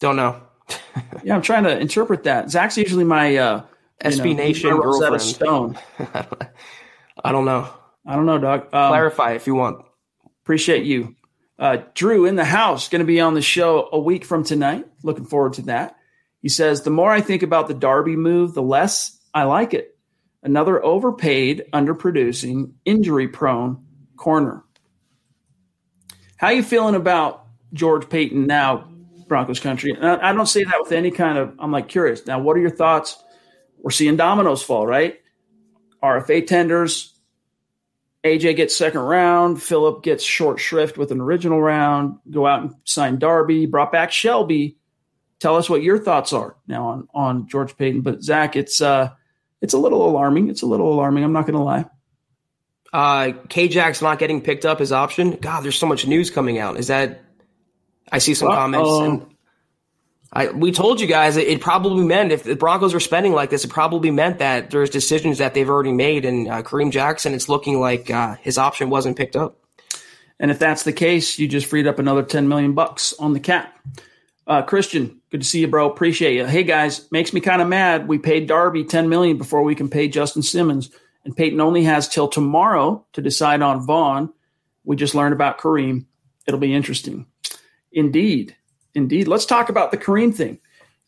Don't 0.00 0.16
know. 0.16 0.42
yeah, 1.22 1.34
I'm 1.34 1.42
trying 1.42 1.64
to 1.64 1.78
interpret 1.78 2.24
that. 2.24 2.50
Zach's 2.50 2.76
usually 2.76 3.04
my 3.04 3.36
uh, 3.36 3.64
SB 4.04 4.30
know, 4.30 4.32
Nation 4.32 4.76
girlfriend. 4.76 5.22
Stone. 5.22 5.78
I 7.24 7.30
don't 7.30 7.44
know. 7.44 7.68
I 8.04 8.16
don't 8.16 8.26
know, 8.26 8.38
Doug. 8.38 8.62
Um, 8.74 8.88
Clarify 8.88 9.32
if 9.32 9.46
you 9.46 9.54
want. 9.54 9.84
Appreciate 10.42 10.84
you. 10.84 11.14
Uh, 11.62 11.84
Drew 11.94 12.24
in 12.24 12.34
the 12.34 12.44
house, 12.44 12.88
going 12.88 13.02
to 13.02 13.06
be 13.06 13.20
on 13.20 13.34
the 13.34 13.40
show 13.40 13.88
a 13.92 13.98
week 14.00 14.24
from 14.24 14.42
tonight. 14.42 14.84
Looking 15.04 15.26
forward 15.26 15.52
to 15.54 15.62
that. 15.62 15.96
He 16.40 16.48
says, 16.48 16.82
The 16.82 16.90
more 16.90 17.12
I 17.12 17.20
think 17.20 17.44
about 17.44 17.68
the 17.68 17.74
Darby 17.74 18.16
move, 18.16 18.52
the 18.52 18.62
less 18.62 19.16
I 19.32 19.44
like 19.44 19.72
it. 19.72 19.96
Another 20.42 20.84
overpaid, 20.84 21.66
underproducing, 21.72 22.72
injury 22.84 23.28
prone 23.28 23.86
corner. 24.16 24.64
How 26.36 26.50
you 26.50 26.64
feeling 26.64 26.96
about 26.96 27.46
George 27.72 28.08
Paton 28.08 28.48
now, 28.48 28.90
Broncos 29.28 29.60
country? 29.60 29.92
And 29.92 30.04
I, 30.04 30.30
I 30.30 30.32
don't 30.32 30.46
say 30.46 30.64
that 30.64 30.80
with 30.80 30.90
any 30.90 31.12
kind 31.12 31.38
of, 31.38 31.54
I'm 31.60 31.70
like 31.70 31.86
curious. 31.86 32.26
Now, 32.26 32.40
what 32.40 32.56
are 32.56 32.60
your 32.60 32.70
thoughts? 32.70 33.22
We're 33.78 33.92
seeing 33.92 34.16
dominoes 34.16 34.64
fall, 34.64 34.84
right? 34.84 35.20
RFA 36.02 36.44
tenders, 36.44 37.14
AJ 38.24 38.56
gets 38.56 38.76
second 38.76 39.00
round. 39.00 39.62
Philip 39.62 40.02
gets 40.02 40.22
short 40.22 40.60
shrift 40.60 40.96
with 40.96 41.10
an 41.10 41.20
original 41.20 41.60
round. 41.60 42.18
Go 42.30 42.46
out 42.46 42.62
and 42.62 42.74
sign 42.84 43.18
Darby. 43.18 43.66
Brought 43.66 43.90
back 43.90 44.12
Shelby. 44.12 44.76
Tell 45.40 45.56
us 45.56 45.68
what 45.68 45.82
your 45.82 45.98
thoughts 45.98 46.32
are 46.32 46.56
now 46.68 46.86
on 46.86 47.08
on 47.12 47.48
George 47.48 47.76
Paton. 47.76 48.02
But 48.02 48.22
Zach, 48.22 48.54
it's 48.54 48.80
uh, 48.80 49.10
it's 49.60 49.74
a 49.74 49.78
little 49.78 50.08
alarming. 50.08 50.48
It's 50.50 50.62
a 50.62 50.66
little 50.66 50.92
alarming. 50.92 51.24
I'm 51.24 51.32
not 51.32 51.46
going 51.46 51.54
to 51.54 51.62
lie. 51.62 51.84
Uh, 52.92 53.32
K-Jack's 53.48 54.02
not 54.02 54.18
getting 54.18 54.42
picked 54.42 54.66
up 54.66 54.80
as 54.80 54.92
option. 54.92 55.32
God, 55.32 55.62
there's 55.62 55.78
so 55.78 55.86
much 55.86 56.06
news 56.06 56.30
coming 56.30 56.58
out. 56.58 56.76
Is 56.76 56.88
that? 56.88 57.24
I 58.10 58.18
see 58.18 58.34
some 58.34 58.50
uh, 58.50 58.54
comments. 58.54 58.90
and 58.90 59.31
I, 60.32 60.48
we 60.48 60.72
told 60.72 61.00
you 61.00 61.06
guys 61.06 61.36
it, 61.36 61.46
it, 61.46 61.60
probably 61.60 62.04
meant 62.04 62.32
if 62.32 62.44
the 62.44 62.56
Broncos 62.56 62.94
were 62.94 63.00
spending 63.00 63.32
like 63.32 63.50
this, 63.50 63.64
it 63.64 63.68
probably 63.68 64.10
meant 64.10 64.38
that 64.38 64.70
there's 64.70 64.88
decisions 64.88 65.38
that 65.38 65.52
they've 65.52 65.68
already 65.68 65.92
made. 65.92 66.24
And 66.24 66.48
uh, 66.48 66.62
Kareem 66.62 66.90
Jackson, 66.90 67.34
it's 67.34 67.48
looking 67.48 67.80
like 67.80 68.10
uh, 68.10 68.36
his 68.36 68.56
option 68.56 68.88
wasn't 68.88 69.18
picked 69.18 69.36
up. 69.36 69.58
And 70.40 70.50
if 70.50 70.58
that's 70.58 70.84
the 70.84 70.92
case, 70.92 71.38
you 71.38 71.46
just 71.46 71.66
freed 71.66 71.86
up 71.86 71.98
another 71.98 72.22
10 72.22 72.48
million 72.48 72.72
bucks 72.72 73.12
on 73.18 73.34
the 73.34 73.40
cap. 73.40 73.78
Uh, 74.46 74.62
Christian, 74.62 75.20
good 75.30 75.42
to 75.42 75.46
see 75.46 75.60
you, 75.60 75.68
bro. 75.68 75.88
Appreciate 75.88 76.34
you. 76.34 76.46
Hey 76.46 76.64
guys, 76.64 77.10
makes 77.12 77.32
me 77.32 77.40
kind 77.40 77.62
of 77.62 77.68
mad. 77.68 78.08
We 78.08 78.18
paid 78.18 78.48
Darby 78.48 78.84
10 78.84 79.08
million 79.08 79.36
before 79.36 79.62
we 79.62 79.74
can 79.74 79.88
pay 79.88 80.08
Justin 80.08 80.42
Simmons 80.42 80.90
and 81.24 81.36
Paton 81.36 81.60
only 81.60 81.84
has 81.84 82.08
till 82.08 82.28
tomorrow 82.28 83.04
to 83.12 83.22
decide 83.22 83.62
on 83.62 83.86
Von. 83.86 84.32
We 84.84 84.96
just 84.96 85.14
learned 85.14 85.34
about 85.34 85.58
Kareem. 85.58 86.06
It'll 86.46 86.60
be 86.60 86.74
interesting. 86.74 87.26
Indeed. 87.92 88.56
Indeed. 88.94 89.28
Let's 89.28 89.46
talk 89.46 89.68
about 89.68 89.90
the 89.90 89.96
Kareem 89.96 90.34
thing. 90.34 90.58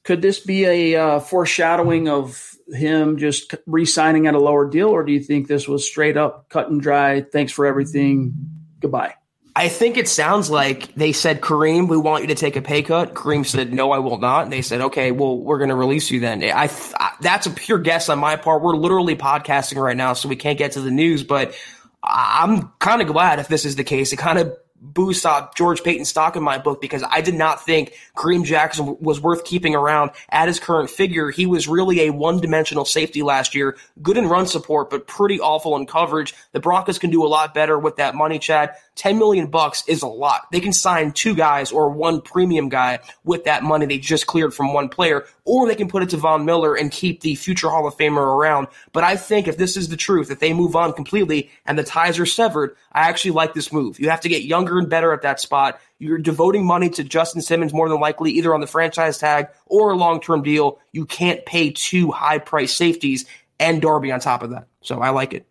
Could 0.04 0.22
this 0.22 0.40
be 0.40 0.64
a 0.64 0.96
uh, 0.96 1.20
foreshadowing 1.20 2.08
of 2.08 2.54
him 2.68 3.16
just 3.16 3.54
re 3.66 3.84
signing 3.86 4.26
at 4.26 4.34
a 4.34 4.38
lower 4.38 4.68
deal, 4.68 4.88
or 4.88 5.02
do 5.02 5.12
you 5.12 5.20
think 5.20 5.48
this 5.48 5.66
was 5.66 5.86
straight 5.86 6.16
up 6.16 6.48
cut 6.48 6.70
and 6.70 6.80
dry? 6.80 7.22
Thanks 7.22 7.52
for 7.52 7.66
everything. 7.66 8.34
Goodbye. 8.80 9.14
I 9.56 9.68
think 9.68 9.96
it 9.96 10.08
sounds 10.08 10.50
like 10.50 10.92
they 10.94 11.12
said, 11.12 11.40
Kareem, 11.40 11.88
we 11.88 11.96
want 11.96 12.22
you 12.22 12.28
to 12.28 12.34
take 12.34 12.56
a 12.56 12.62
pay 12.62 12.82
cut. 12.82 13.14
Kareem 13.14 13.46
said, 13.46 13.72
no, 13.72 13.92
I 13.92 14.00
will 14.00 14.18
not. 14.18 14.42
And 14.42 14.52
they 14.52 14.62
said, 14.62 14.80
okay, 14.80 15.12
well, 15.12 15.38
we're 15.38 15.58
going 15.58 15.70
to 15.70 15.76
release 15.76 16.10
you 16.10 16.18
then. 16.18 16.42
I, 16.42 16.68
I, 16.98 17.12
that's 17.20 17.46
a 17.46 17.50
pure 17.50 17.78
guess 17.78 18.08
on 18.08 18.18
my 18.18 18.34
part. 18.34 18.62
We're 18.62 18.74
literally 18.74 19.14
podcasting 19.14 19.76
right 19.76 19.96
now, 19.96 20.14
so 20.14 20.28
we 20.28 20.34
can't 20.34 20.58
get 20.58 20.72
to 20.72 20.80
the 20.80 20.90
news, 20.90 21.22
but 21.22 21.54
I'm 22.02 22.72
kind 22.80 23.00
of 23.00 23.06
glad 23.06 23.38
if 23.38 23.46
this 23.46 23.64
is 23.64 23.76
the 23.76 23.84
case. 23.84 24.12
It 24.12 24.16
kind 24.16 24.40
of 24.40 24.56
boost 24.80 25.24
uh, 25.24 25.48
George 25.54 25.82
Paton 25.82 26.04
stock 26.04 26.36
in 26.36 26.42
my 26.42 26.58
book 26.58 26.80
because 26.80 27.02
I 27.08 27.20
did 27.20 27.34
not 27.34 27.64
think 27.64 27.94
Kareem 28.16 28.44
Jackson 28.44 28.96
was 29.00 29.20
worth 29.20 29.44
keeping 29.44 29.74
around 29.74 30.10
at 30.28 30.48
his 30.48 30.60
current 30.60 30.90
figure. 30.90 31.30
He 31.30 31.46
was 31.46 31.66
really 31.66 32.02
a 32.02 32.10
one 32.10 32.40
dimensional 32.40 32.84
safety 32.84 33.22
last 33.22 33.54
year, 33.54 33.76
good 34.02 34.16
in 34.16 34.26
run 34.26 34.46
support, 34.46 34.90
but 34.90 35.06
pretty 35.06 35.40
awful 35.40 35.76
in 35.76 35.86
coverage. 35.86 36.34
The 36.52 36.60
Broncos 36.60 36.98
can 36.98 37.10
do 37.10 37.24
a 37.24 37.28
lot 37.28 37.54
better 37.54 37.78
with 37.78 37.96
that 37.96 38.14
money, 38.14 38.38
Chad. 38.38 38.74
10 38.96 39.18
million 39.18 39.46
bucks 39.46 39.82
is 39.88 40.02
a 40.02 40.06
lot. 40.06 40.46
They 40.52 40.60
can 40.60 40.72
sign 40.72 41.12
two 41.12 41.34
guys 41.34 41.72
or 41.72 41.90
one 41.90 42.20
premium 42.20 42.68
guy 42.68 43.00
with 43.24 43.44
that 43.44 43.62
money 43.62 43.86
they 43.86 43.98
just 43.98 44.26
cleared 44.26 44.54
from 44.54 44.72
one 44.72 44.88
player, 44.88 45.24
or 45.44 45.66
they 45.66 45.74
can 45.74 45.88
put 45.88 46.02
it 46.02 46.10
to 46.10 46.16
Von 46.16 46.44
Miller 46.44 46.74
and 46.76 46.90
keep 46.90 47.20
the 47.20 47.34
future 47.34 47.68
Hall 47.68 47.86
of 47.86 47.96
Famer 47.96 48.18
around. 48.18 48.68
But 48.92 49.04
I 49.04 49.16
think 49.16 49.48
if 49.48 49.56
this 49.56 49.76
is 49.76 49.88
the 49.88 49.96
truth, 49.96 50.30
if 50.30 50.38
they 50.38 50.52
move 50.52 50.76
on 50.76 50.92
completely 50.92 51.50
and 51.66 51.78
the 51.78 51.82
ties 51.82 52.18
are 52.18 52.26
severed, 52.26 52.76
I 52.92 53.08
actually 53.08 53.32
like 53.32 53.54
this 53.54 53.72
move. 53.72 53.98
You 53.98 54.10
have 54.10 54.20
to 54.20 54.28
get 54.28 54.42
younger 54.42 54.78
and 54.78 54.88
better 54.88 55.12
at 55.12 55.22
that 55.22 55.40
spot. 55.40 55.80
You're 55.98 56.18
devoting 56.18 56.66
money 56.66 56.90
to 56.90 57.04
Justin 57.04 57.42
Simmons 57.42 57.72
more 57.72 57.88
than 57.88 58.00
likely, 58.00 58.32
either 58.32 58.54
on 58.54 58.60
the 58.60 58.66
franchise 58.66 59.18
tag 59.18 59.48
or 59.66 59.90
a 59.90 59.96
long 59.96 60.20
term 60.20 60.42
deal. 60.42 60.78
You 60.92 61.06
can't 61.06 61.44
pay 61.44 61.70
two 61.70 62.10
high 62.10 62.38
price 62.38 62.72
safeties 62.72 63.26
and 63.58 63.80
Darby 63.80 64.12
on 64.12 64.20
top 64.20 64.42
of 64.42 64.50
that. 64.50 64.68
So 64.82 65.00
I 65.00 65.10
like 65.10 65.32
it. 65.32 65.46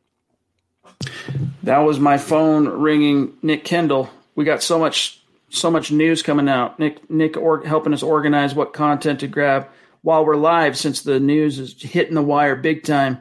That 1.64 1.80
was 1.80 2.00
my 2.00 2.18
phone 2.18 2.68
ringing. 2.68 3.38
Nick 3.42 3.64
Kendall. 3.64 4.10
We 4.36 4.46
got 4.46 4.64
so 4.64 4.80
much 4.80 5.22
so 5.50 5.70
much 5.70 5.92
news 5.92 6.24
coming 6.24 6.50
out. 6.50 6.80
Nick 6.80 7.10
Nick 7.10 7.38
or, 7.38 7.64
helping 7.64 7.94
us 7.94 8.04
organize 8.04 8.56
what 8.56 8.74
content 8.74 9.20
to 9.22 9.28
grab 9.28 9.68
while 10.02 10.26
we're 10.26 10.36
live, 10.36 10.78
since 10.78 11.02
the 11.02 11.20
news 11.20 11.60
is 11.60 11.82
hitting 11.82 12.16
the 12.16 12.22
wire 12.22 12.56
big 12.56 12.84
time. 12.84 13.20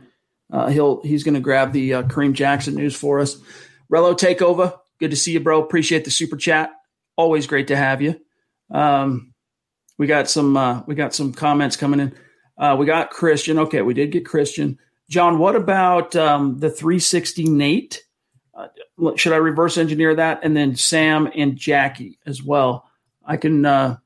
Uh, 0.52 0.68
he'll 0.68 1.02
he's 1.02 1.24
going 1.24 1.34
to 1.34 1.40
grab 1.40 1.72
the 1.72 1.94
uh, 1.94 2.02
Kareem 2.02 2.32
Jackson 2.32 2.74
news 2.74 2.96
for 2.96 3.20
us. 3.20 3.36
Relo 3.90 4.18
Takeover, 4.18 4.78
good 4.98 5.10
to 5.10 5.16
see 5.16 5.32
you, 5.32 5.40
bro. 5.40 5.62
Appreciate 5.62 6.04
the 6.04 6.10
super 6.10 6.36
chat. 6.36 6.72
Always 7.16 7.46
great 7.46 7.68
to 7.68 7.76
have 7.76 8.02
you. 8.02 8.20
Um, 8.70 9.34
we 9.98 10.06
got 10.06 10.28
some 10.28 10.56
uh, 10.56 10.82
we 10.86 10.94
got 10.94 11.14
some 11.14 11.32
comments 11.32 11.76
coming 11.76 12.00
in. 12.00 12.14
Uh, 12.58 12.76
we 12.78 12.86
got 12.86 13.10
Christian. 13.10 13.58
Okay, 13.58 13.82
we 13.82 13.94
did 13.94 14.10
get 14.10 14.26
Christian. 14.26 14.78
John, 15.12 15.38
what 15.38 15.56
about 15.56 16.16
um, 16.16 16.58
the 16.58 16.70
360 16.70 17.44
Nate? 17.44 18.02
Uh, 18.54 18.68
should 19.16 19.34
I 19.34 19.36
reverse 19.36 19.76
engineer 19.76 20.14
that 20.14 20.40
and 20.42 20.56
then 20.56 20.74
Sam 20.74 21.30
and 21.36 21.54
Jackie 21.54 22.18
as 22.24 22.42
well? 22.42 22.88
I 23.22 23.36
can. 23.36 23.66
Uh, 23.66 23.98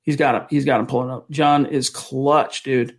he's 0.00 0.16
got 0.16 0.34
him. 0.34 0.42
He's 0.48 0.64
got 0.64 0.80
him 0.80 0.86
pulling 0.86 1.10
up. 1.10 1.30
John 1.30 1.66
is 1.66 1.90
clutch, 1.90 2.62
dude. 2.62 2.98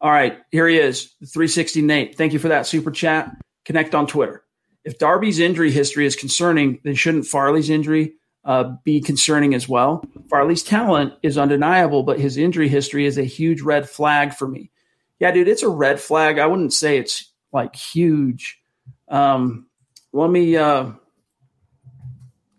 All 0.00 0.10
right, 0.10 0.38
here 0.50 0.66
he 0.66 0.78
is, 0.78 1.12
360 1.26 1.82
Nate. 1.82 2.16
Thank 2.16 2.32
you 2.32 2.38
for 2.38 2.48
that 2.48 2.66
super 2.66 2.90
chat. 2.90 3.36
Connect 3.66 3.94
on 3.94 4.06
Twitter. 4.06 4.42
If 4.82 4.98
Darby's 4.98 5.40
injury 5.40 5.70
history 5.70 6.06
is 6.06 6.16
concerning, 6.16 6.80
then 6.84 6.94
shouldn't 6.94 7.26
Farley's 7.26 7.68
injury 7.68 8.14
uh, 8.46 8.76
be 8.82 9.02
concerning 9.02 9.54
as 9.54 9.68
well? 9.68 10.02
Farley's 10.30 10.62
talent 10.62 11.12
is 11.22 11.36
undeniable, 11.36 12.02
but 12.02 12.18
his 12.18 12.38
injury 12.38 12.68
history 12.68 13.04
is 13.04 13.18
a 13.18 13.24
huge 13.24 13.60
red 13.60 13.90
flag 13.90 14.32
for 14.32 14.48
me. 14.48 14.70
Yeah, 15.22 15.30
dude, 15.30 15.46
it's 15.46 15.62
a 15.62 15.68
red 15.68 16.00
flag. 16.00 16.40
I 16.40 16.48
wouldn't 16.48 16.72
say 16.72 16.98
it's 16.98 17.30
like 17.52 17.76
huge. 17.76 18.60
Um, 19.06 19.68
let 20.12 20.28
me 20.28 20.56
uh, 20.56 20.82
let 20.82 20.94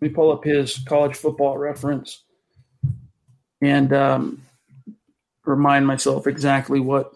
me 0.00 0.08
pull 0.08 0.32
up 0.32 0.44
his 0.44 0.78
college 0.88 1.14
football 1.14 1.58
reference 1.58 2.22
and 3.60 3.92
um, 3.92 4.40
remind 5.44 5.86
myself 5.86 6.26
exactly 6.26 6.80
what 6.80 7.12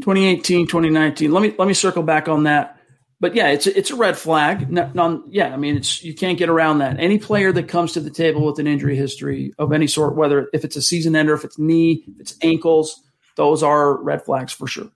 2018 0.00 0.66
2019 0.66 1.30
let 1.30 1.42
me 1.42 1.54
let 1.56 1.68
me 1.68 1.74
circle 1.74 2.02
back 2.02 2.28
on 2.28 2.42
that 2.42 2.80
but 3.20 3.36
yeah 3.36 3.50
it's 3.50 3.68
a, 3.68 3.78
it's 3.78 3.92
a 3.92 3.94
red 3.94 4.18
flag 4.18 4.68
non, 4.68 5.22
yeah 5.28 5.54
i 5.54 5.56
mean 5.56 5.76
it's 5.76 6.02
you 6.02 6.12
can't 6.12 6.38
get 6.38 6.48
around 6.48 6.78
that 6.78 6.98
any 6.98 7.18
player 7.18 7.52
that 7.52 7.68
comes 7.68 7.92
to 7.92 8.00
the 8.00 8.10
table 8.10 8.44
with 8.44 8.58
an 8.58 8.66
injury 8.66 8.96
history 8.96 9.54
of 9.58 9.72
any 9.72 9.86
sort 9.86 10.16
whether 10.16 10.48
if 10.52 10.64
it's 10.64 10.74
a 10.74 10.82
season 10.82 11.14
ender 11.14 11.34
if 11.34 11.44
it's 11.44 11.58
knee 11.58 12.02
if 12.08 12.20
it's 12.20 12.34
ankles 12.42 13.00
those 13.36 13.62
are 13.62 13.96
red 14.02 14.22
flags 14.24 14.52
for 14.52 14.66
sure 14.66 14.90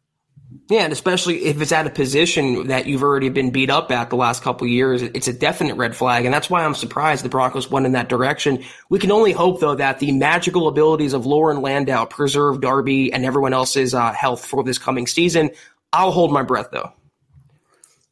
yeah, 0.69 0.83
and 0.83 0.93
especially 0.93 1.45
if 1.45 1.61
it's 1.61 1.73
at 1.73 1.87
a 1.87 1.91
position 1.91 2.69
that 2.69 2.87
you've 2.87 3.03
already 3.03 3.29
been 3.29 3.51
beat 3.51 3.71
up 3.71 3.91
at 3.91 4.11
the 4.11 4.17
last 4.17 4.43
couple 4.43 4.67
years, 4.67 5.03
it's 5.03 5.29
a 5.29 5.33
definite 5.33 5.77
red 5.77 5.95
flag, 5.95 6.25
and 6.25 6.35
that's 6.35 6.51
why 6.51 6.65
I'm 6.65 6.75
surprised 6.75 7.25
the 7.25 7.29
Broncos 7.29 7.71
went 7.71 7.87
in 7.87 7.93
that 7.93 8.09
direction. 8.09 8.65
We 8.89 8.99
can 8.99 9.13
only 9.13 9.33
hope, 9.33 9.61
though, 9.61 9.77
that 9.77 9.99
the 10.01 10.13
magical 10.13 10.67
abilities 10.67 11.13
of 11.13 11.27
Loren 11.27 11.63
Landow 11.63 12.07
preserve 12.07 12.61
Darby 12.61 13.13
and 13.13 13.25
everyone 13.25 13.55
else's 13.55 13.95
uh, 13.95 14.13
health 14.13 14.45
for 14.45 14.65
this 14.65 14.79
coming 14.79 15.07
season. 15.07 15.51
I'll 15.93 16.13
hold 16.13 16.33
my 16.33 16.43
breath, 16.43 16.69
though. 16.73 16.93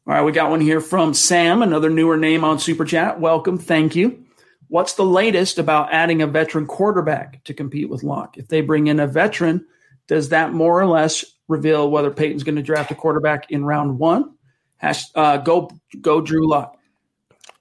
All 0.07 0.13
right, 0.13 0.23
we 0.23 0.31
got 0.31 0.49
one 0.49 0.61
here 0.61 0.81
from 0.81 1.13
Sam, 1.13 1.61
another 1.61 1.89
newer 1.89 2.17
name 2.17 2.43
on 2.43 2.59
Super 2.59 2.85
Chat. 2.85 3.19
Welcome, 3.19 3.57
thank 3.57 3.95
you. 3.95 4.23
What's 4.67 4.93
the 4.93 5.05
latest 5.05 5.57
about 5.59 5.93
adding 5.93 6.21
a 6.21 6.27
veteran 6.27 6.67
quarterback 6.67 7.43
to 7.45 7.53
compete 7.53 7.89
with 7.89 8.03
Lock? 8.03 8.37
If 8.37 8.47
they 8.47 8.61
bring 8.61 8.87
in 8.87 8.99
a 8.99 9.07
veteran, 9.07 9.65
does 10.07 10.29
that 10.29 10.53
more 10.53 10.79
or 10.79 10.85
less 10.85 11.25
reveal 11.47 11.89
whether 11.89 12.11
Paton's 12.11 12.43
going 12.43 12.55
to 12.55 12.61
draft 12.61 12.91
a 12.91 12.95
quarterback 12.95 13.51
in 13.51 13.65
round 13.65 13.99
one. 13.99 14.33
Uh, 15.15 15.37
go 15.37 15.71
go 15.99 16.21
Drew 16.21 16.47
Lock. 16.47 16.77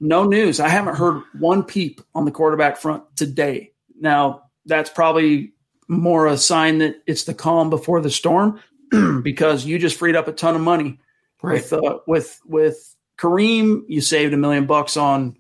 No 0.00 0.24
news. 0.24 0.60
I 0.60 0.68
haven't 0.68 0.96
heard 0.96 1.22
one 1.38 1.62
peep 1.62 2.00
on 2.14 2.24
the 2.24 2.30
quarterback 2.30 2.76
front 2.76 3.04
today. 3.16 3.72
Now 3.98 4.42
that's 4.66 4.90
probably 4.90 5.54
more 5.88 6.26
a 6.26 6.36
sign 6.36 6.78
that 6.78 6.96
it's 7.06 7.24
the 7.24 7.34
calm 7.34 7.70
before 7.70 8.00
the 8.00 8.10
storm 8.10 8.60
because 9.22 9.64
you 9.64 9.78
just 9.78 9.98
freed 9.98 10.16
up 10.16 10.28
a 10.28 10.32
ton 10.32 10.54
of 10.54 10.60
money 10.60 10.98
right. 11.42 11.54
with 11.54 11.72
uh, 11.72 11.98
with 12.06 12.40
with 12.44 12.96
Kareem. 13.18 13.84
You 13.88 14.00
saved 14.00 14.34
a 14.34 14.38
million 14.38 14.66
bucks 14.66 14.96
on 14.96 15.36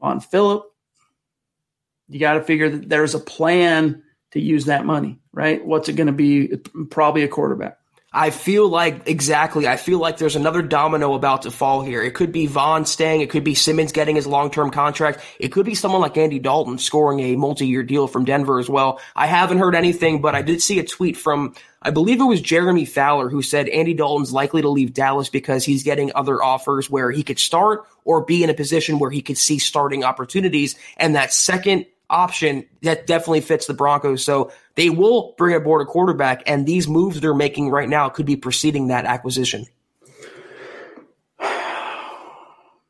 on 0.00 0.20
Philip. 0.20 0.64
You 2.08 2.18
got 2.18 2.34
to 2.34 2.42
figure 2.42 2.68
that 2.68 2.88
there's 2.88 3.14
a 3.14 3.20
plan 3.20 4.02
to 4.32 4.40
use 4.40 4.66
that 4.66 4.84
money, 4.84 5.18
right? 5.32 5.64
What's 5.64 5.88
it 5.88 5.94
going 5.94 6.08
to 6.08 6.12
be? 6.12 6.56
Probably 6.90 7.22
a 7.22 7.28
quarterback. 7.28 7.78
I 8.14 8.28
feel 8.28 8.68
like 8.68 9.08
exactly. 9.08 9.66
I 9.66 9.78
feel 9.78 9.98
like 9.98 10.18
there's 10.18 10.36
another 10.36 10.60
domino 10.60 11.14
about 11.14 11.42
to 11.42 11.50
fall 11.50 11.80
here. 11.80 12.02
It 12.02 12.12
could 12.14 12.30
be 12.30 12.46
Von 12.46 12.84
staying. 12.84 13.22
It 13.22 13.30
could 13.30 13.44
be 13.44 13.54
Simmons 13.54 13.90
getting 13.90 14.16
his 14.16 14.26
long-term 14.26 14.70
contract. 14.70 15.20
It 15.40 15.48
could 15.48 15.64
be 15.64 15.74
someone 15.74 16.02
like 16.02 16.18
Andy 16.18 16.38
Dalton 16.38 16.76
scoring 16.76 17.20
a 17.20 17.36
multi-year 17.36 17.82
deal 17.82 18.06
from 18.06 18.26
Denver 18.26 18.58
as 18.58 18.68
well. 18.68 19.00
I 19.16 19.26
haven't 19.26 19.58
heard 19.58 19.74
anything, 19.74 20.20
but 20.20 20.34
I 20.34 20.42
did 20.42 20.60
see 20.60 20.78
a 20.78 20.84
tweet 20.84 21.16
from 21.16 21.54
I 21.80 21.90
believe 21.90 22.20
it 22.20 22.24
was 22.24 22.40
Jeremy 22.40 22.84
Fowler 22.84 23.28
who 23.28 23.42
said 23.42 23.68
Andy 23.68 23.94
Dalton's 23.94 24.32
likely 24.32 24.62
to 24.62 24.68
leave 24.68 24.92
Dallas 24.92 25.28
because 25.28 25.64
he's 25.64 25.82
getting 25.82 26.12
other 26.14 26.42
offers 26.42 26.88
where 26.90 27.10
he 27.10 27.24
could 27.24 27.38
start 27.38 27.86
or 28.04 28.24
be 28.24 28.44
in 28.44 28.50
a 28.50 28.54
position 28.54 28.98
where 28.98 29.10
he 29.10 29.22
could 29.22 29.38
see 29.38 29.58
starting 29.58 30.04
opportunities. 30.04 30.76
And 30.96 31.16
that 31.16 31.32
second 31.32 31.86
option 32.12 32.66
that 32.82 33.06
definitely 33.06 33.40
fits 33.40 33.66
the 33.66 33.74
Broncos. 33.74 34.24
So 34.24 34.52
they 34.76 34.90
will 34.90 35.34
bring 35.36 35.56
aboard 35.56 35.82
a 35.82 35.86
quarterback, 35.86 36.42
and 36.46 36.66
these 36.66 36.86
moves 36.86 37.20
they're 37.20 37.34
making 37.34 37.70
right 37.70 37.88
now 37.88 38.08
could 38.08 38.26
be 38.26 38.36
preceding 38.36 38.88
that 38.88 39.04
acquisition. 39.06 39.66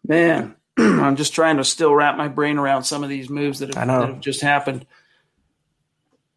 Man, 0.07 0.57
I'm 0.79 1.17
just 1.17 1.35
trying 1.35 1.57
to 1.59 1.65
still 1.65 1.95
wrap 1.95 2.17
my 2.17 2.29
brain 2.29 2.59
around 2.59 2.85
some 2.85 3.03
of 3.03 3.09
these 3.09 3.31
moves 3.31 3.61
that 3.61 3.75
have, 3.75 3.87
that 3.87 4.09
have 4.09 4.21
just 4.21 4.43
happened. 4.43 4.85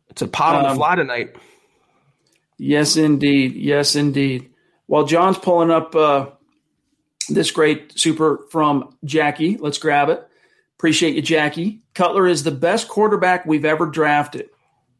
It's 0.10 0.22
a 0.22 0.28
pot 0.28 0.56
on 0.56 0.66
um, 0.66 0.72
the 0.72 0.76
fly 0.76 0.96
tonight. 0.96 1.36
Yes, 2.58 2.96
indeed. 2.96 3.56
Yes, 3.56 3.96
indeed. 3.96 4.50
While 4.86 5.06
John's 5.06 5.38
pulling 5.38 5.72
up 5.72 5.96
uh, 5.96 6.28
this 7.28 7.52
great 7.52 8.00
super 8.00 8.46
from 8.50 8.96
Jackie, 9.04 9.58
let's 9.58 9.78
grab 9.78 10.10
it. 10.10 10.26
Appreciate 10.78 11.16
you, 11.16 11.22
Jackie. 11.22 11.82
Cutler 11.94 12.28
is 12.28 12.44
the 12.44 12.52
best 12.52 12.88
quarterback 12.88 13.46
we've 13.46 13.66
ever 13.66 13.86
drafted. 13.86 14.50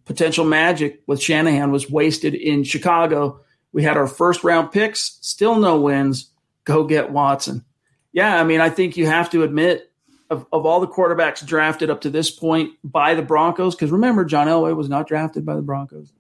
Potential 0.06 0.46
magic 0.46 1.02
with 1.08 1.22
Shanahan 1.22 1.72
was 1.72 1.90
wasted 1.90 2.34
in 2.34 2.64
Chicago. 2.64 3.42
We 3.74 3.84
had 3.84 3.98
our 3.98 4.08
first 4.08 4.44
round 4.44 4.72
picks, 4.72 5.18
still 5.22 5.56
no 5.56 5.82
wins. 5.82 6.32
Go 6.64 6.86
get 6.86 7.12
Watson. 7.12 7.66
Yeah, 8.14 8.40
I 8.40 8.44
mean, 8.46 8.62
I 8.62 8.70
think 8.70 8.96
you 8.96 9.06
have 9.06 9.30
to 9.32 9.44
admit 9.44 9.92
of, 10.30 10.46
of 10.54 10.66
all 10.66 10.80
the 10.80 10.88
quarterbacks 10.88 11.46
drafted 11.46 11.90
up 11.90 12.02
to 12.02 12.10
this 12.10 12.32
point 12.32 12.72
by 12.84 13.14
the 13.14 13.22
Broncos, 13.22 13.76
because 13.76 13.92
remember, 13.92 14.24
John 14.26 14.48
Elway 14.48 14.76
was 14.76 14.90
not 14.90 15.08
drafted 15.08 15.46
by 15.46 15.56
the 15.56 15.62
Broncos. 15.62 16.12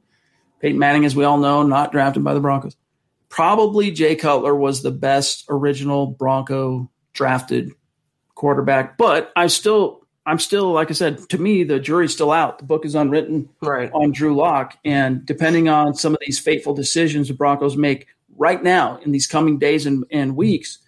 Peyton 0.59 0.77
Manning, 0.77 1.05
as 1.05 1.15
we 1.15 1.23
all 1.23 1.37
know, 1.37 1.63
not 1.63 1.91
drafted 1.91 2.23
by 2.23 2.33
the 2.33 2.39
Broncos. 2.39 2.75
probably 3.29 3.91
Jay 3.91 4.15
Cutler 4.15 4.55
was 4.55 4.81
the 4.81 4.91
best 4.91 5.45
original 5.49 6.07
Bronco 6.07 6.89
drafted 7.13 7.71
quarterback, 8.35 8.97
but 8.97 9.31
I 9.35 9.47
still 9.47 10.05
I'm 10.27 10.39
still, 10.39 10.71
like 10.71 10.89
I 10.89 10.93
said, 10.93 11.29
to 11.29 11.37
me, 11.37 11.63
the 11.63 11.79
jury's 11.79 12.13
still 12.13 12.31
out. 12.31 12.57
The 12.57 12.65
book 12.65 12.83
is 12.83 12.95
unwritten 12.95 13.47
right. 13.61 13.91
on 13.93 14.11
Drew 14.11 14.35
Lock. 14.35 14.75
And 14.83 15.23
depending 15.23 15.69
on 15.69 15.93
some 15.93 16.13
of 16.13 16.19
these 16.25 16.39
fateful 16.39 16.73
decisions 16.73 17.27
the 17.27 17.35
Broncos 17.35 17.77
make 17.77 18.07
right 18.35 18.61
now 18.63 18.97
in 19.05 19.11
these 19.11 19.27
coming 19.27 19.59
days 19.59 19.85
and, 19.85 20.03
and 20.09 20.35
weeks, 20.35 20.79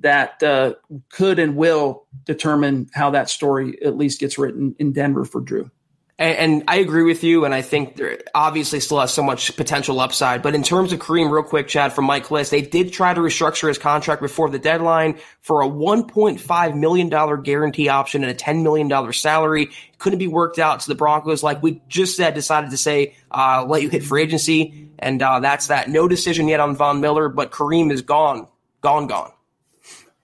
that 0.00 0.42
uh, 0.42 0.74
could 1.08 1.38
and 1.38 1.56
will 1.56 2.04
determine 2.24 2.90
how 2.92 3.10
that 3.10 3.30
story 3.30 3.80
at 3.82 3.96
least 3.96 4.20
gets 4.20 4.36
written 4.36 4.74
in 4.78 4.92
Denver 4.92 5.24
for 5.24 5.40
Drew. 5.40 5.70
And, 6.16 6.36
and, 6.36 6.64
I 6.68 6.76
agree 6.76 7.02
with 7.02 7.24
you, 7.24 7.44
and 7.44 7.52
I 7.52 7.60
think 7.60 7.96
there 7.96 8.18
obviously 8.36 8.78
still 8.78 9.00
has 9.00 9.12
so 9.12 9.22
much 9.22 9.56
potential 9.56 9.98
upside. 9.98 10.42
But 10.42 10.54
in 10.54 10.62
terms 10.62 10.92
of 10.92 11.00
Kareem, 11.00 11.28
real 11.28 11.42
quick, 11.42 11.66
Chad, 11.66 11.92
from 11.92 12.04
Mike 12.04 12.26
Klis, 12.26 12.50
they 12.50 12.62
did 12.62 12.92
try 12.92 13.12
to 13.12 13.20
restructure 13.20 13.66
his 13.66 13.78
contract 13.78 14.22
before 14.22 14.48
the 14.48 14.60
deadline 14.60 15.18
for 15.40 15.62
a 15.62 15.66
$1.5 15.68 16.76
million 16.76 17.42
guarantee 17.42 17.88
option 17.88 18.22
and 18.22 18.30
a 18.30 18.34
$10 18.34 18.62
million 18.62 19.12
salary. 19.12 19.70
Couldn't 19.98 20.20
be 20.20 20.28
worked 20.28 20.60
out. 20.60 20.82
So 20.82 20.92
the 20.92 20.96
Broncos, 20.96 21.42
like 21.42 21.64
we 21.64 21.82
just 21.88 22.16
said, 22.16 22.34
decided 22.34 22.70
to 22.70 22.76
say, 22.76 23.16
uh, 23.32 23.64
let 23.66 23.82
you 23.82 23.88
hit 23.88 24.04
free 24.04 24.22
agency. 24.22 24.90
And 25.00 25.20
uh, 25.20 25.40
that's 25.40 25.66
that. 25.66 25.90
No 25.90 26.06
decision 26.06 26.46
yet 26.46 26.60
on 26.60 26.76
Von 26.76 27.00
Miller, 27.00 27.28
but 27.28 27.50
Kareem 27.50 27.90
is 27.90 28.02
gone. 28.02 28.46
Gone, 28.82 29.08
gone. 29.08 29.32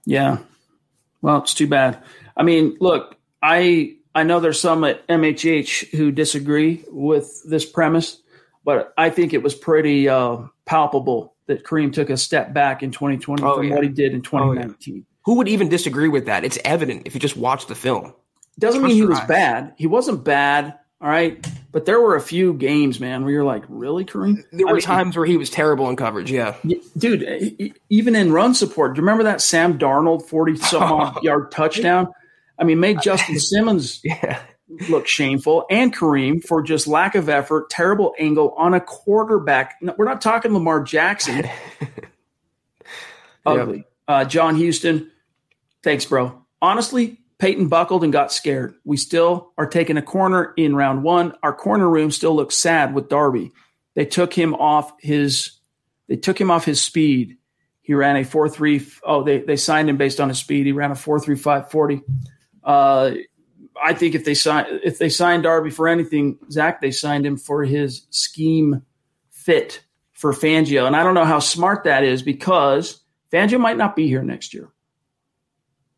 Yeah. 0.07 0.39
Well, 1.21 1.39
it's 1.39 1.55
too 1.55 1.67
bad. 1.67 2.01
I 2.37 2.45
mean, 2.45 2.77
look, 2.81 3.17
I 3.43 3.97
I 4.15 4.25
know 4.25 4.41
there's 4.41 4.61
some 4.61 4.85
at 4.85 5.07
MHH 5.07 5.91
who 5.91 6.11
disagree 6.11 6.85
with 6.89 7.43
this 7.45 7.65
premise, 7.65 8.21
but 8.65 8.93
I 8.99 9.11
think 9.11 9.33
it 9.33 9.43
was 9.43 9.55
pretty 9.55 10.09
uh, 10.09 10.39
palpable 10.65 11.35
that 11.47 11.65
Kareem 11.65 11.93
took 11.93 12.11
a 12.11 12.17
step 12.17 12.53
back 12.53 12.83
in 12.83 12.91
2020 12.91 13.43
oh, 13.43 13.57
from 13.57 13.69
yeah. 13.69 13.75
what 13.75 13.83
he 13.83 13.89
did 13.89 14.13
in 14.13 14.23
2019. 14.23 14.95
Oh, 14.95 14.97
yeah. 14.97 15.03
Who 15.27 15.35
would 15.35 15.49
even 15.49 15.69
disagree 15.69 16.09
with 16.09 16.27
that? 16.27 16.45
It's 16.45 16.59
evident 16.65 17.03
if 17.07 17.15
you 17.15 17.21
just 17.21 17.37
watch 17.37 17.67
the 17.67 17.75
film. 17.75 18.15
Doesn't 18.59 18.83
mean 18.83 18.95
he 18.95 19.05
was 19.05 19.21
eyes. 19.21 19.29
bad. 19.29 19.75
He 19.77 19.87
wasn't 19.87 20.25
bad. 20.25 20.79
All 21.01 21.09
right. 21.09 21.47
But 21.73 21.87
there 21.87 22.01
were 22.01 22.17
a 22.17 22.21
few 22.21 22.53
games, 22.53 23.01
man, 23.01 23.23
where 23.23 23.33
you're 23.33 23.45
like, 23.45 23.65
really, 23.69 24.05
Kareem? 24.05 24.45
There 24.53 24.67
were 24.67 24.73
I 24.73 24.75
mean, 24.75 24.83
times 24.83 25.17
where 25.17 25.25
he 25.25 25.37
was 25.37 25.49
terrible 25.49 25.89
in 25.89 25.97
coverage. 25.97 26.31
Yeah. 26.31 26.57
Dude, 26.97 27.75
even 27.89 28.17
in 28.17 28.33
run 28.33 28.55
support, 28.55 28.95
do 28.95 28.99
you 28.99 29.03
remember 29.03 29.25
that 29.25 29.41
Sam 29.41 29.79
Darnold 29.79 30.27
40 30.27 30.57
some 30.57 31.19
yard 31.23 31.53
touchdown? 31.53 32.13
I 32.61 32.65
mean, 32.65 32.79
made 32.79 33.01
Justin 33.01 33.39
Simmons 33.41 34.01
yeah. 34.05 34.41
look 34.89 35.09
shameful 35.09 35.65
and 35.71 35.95
Kareem 35.95 36.45
for 36.45 36.63
just 36.63 36.87
lack 36.87 37.15
of 37.15 37.29
effort, 37.29 37.71
terrible 37.71 38.15
angle 38.19 38.55
on 38.57 38.75
a 38.75 38.81
quarterback. 38.81 39.77
We're 39.97 40.05
not 40.05 40.21
talking 40.21 40.53
Lamar 40.53 40.83
Jackson. 40.83 41.49
Ugly. 43.47 43.79
Yep. 43.79 43.87
Uh, 44.07 44.25
John 44.25 44.57
Houston, 44.57 45.11
thanks, 45.83 46.05
bro. 46.05 46.45
Honestly, 46.61 47.19
Paton 47.39 47.69
buckled 47.69 48.05
and 48.05 48.13
got 48.13 48.33
scared. 48.33 48.75
We 48.85 48.99
still 48.99 49.53
are 49.57 49.67
taking 49.67 49.97
a 49.97 50.03
corner 50.03 50.53
in 50.57 50.77
round 50.77 51.03
one. 51.03 51.33
Our 51.43 51.55
corner 51.55 51.89
room 51.89 52.11
still 52.11 52.37
looks 52.37 52.55
sad 52.55 52.95
with 52.95 53.09
Darby. 53.09 53.53
They 53.95 54.05
took 54.05 54.35
him 54.35 54.55
off 54.55 54.93
his. 55.01 55.53
They 56.07 56.17
took 56.17 56.39
him 56.39 56.51
off 56.51 56.65
his 56.65 56.83
speed. 56.83 57.39
He 57.81 57.95
ran 57.95 58.17
a 58.17 58.25
four 58.25 58.49
three. 58.49 58.87
Oh, 59.03 59.23
they 59.23 59.39
they 59.39 59.57
signed 59.57 59.89
him 59.89 59.97
based 59.97 60.21
on 60.21 60.29
his 60.29 60.39
speed. 60.39 60.67
He 60.67 60.73
ran 60.73 60.91
a 60.91 60.95
four 60.95 61.19
three 61.19 61.37
five 61.37 61.71
forty. 61.71 62.03
Uh, 62.65 63.13
I 63.83 63.95
think 63.95 64.15
if 64.15 64.25
they 64.25 64.35
sign 64.35 64.67
if 64.85 64.99
they 64.99 65.09
signed 65.09 65.45
Darby 65.45 65.71
for 65.71 65.89
anything, 65.89 66.39
Zach, 66.51 66.81
they 66.81 66.91
signed 66.91 67.25
him 67.25 67.37
for 67.37 67.65
his 67.65 68.07
scheme 68.11 68.83
fit 69.31 69.83
for 70.13 70.33
Fangio, 70.33 70.87
and 70.87 70.95
I 70.95 71.03
don't 71.03 71.15
know 71.15 71.25
how 71.25 71.39
smart 71.39 71.85
that 71.85 72.05
is 72.05 72.23
because 72.23 73.01
Fangio 73.33 73.59
might 73.59 73.77
not 73.77 73.97
be 73.97 74.07
here 74.07 74.23
next 74.23 74.53
year. 74.53 74.69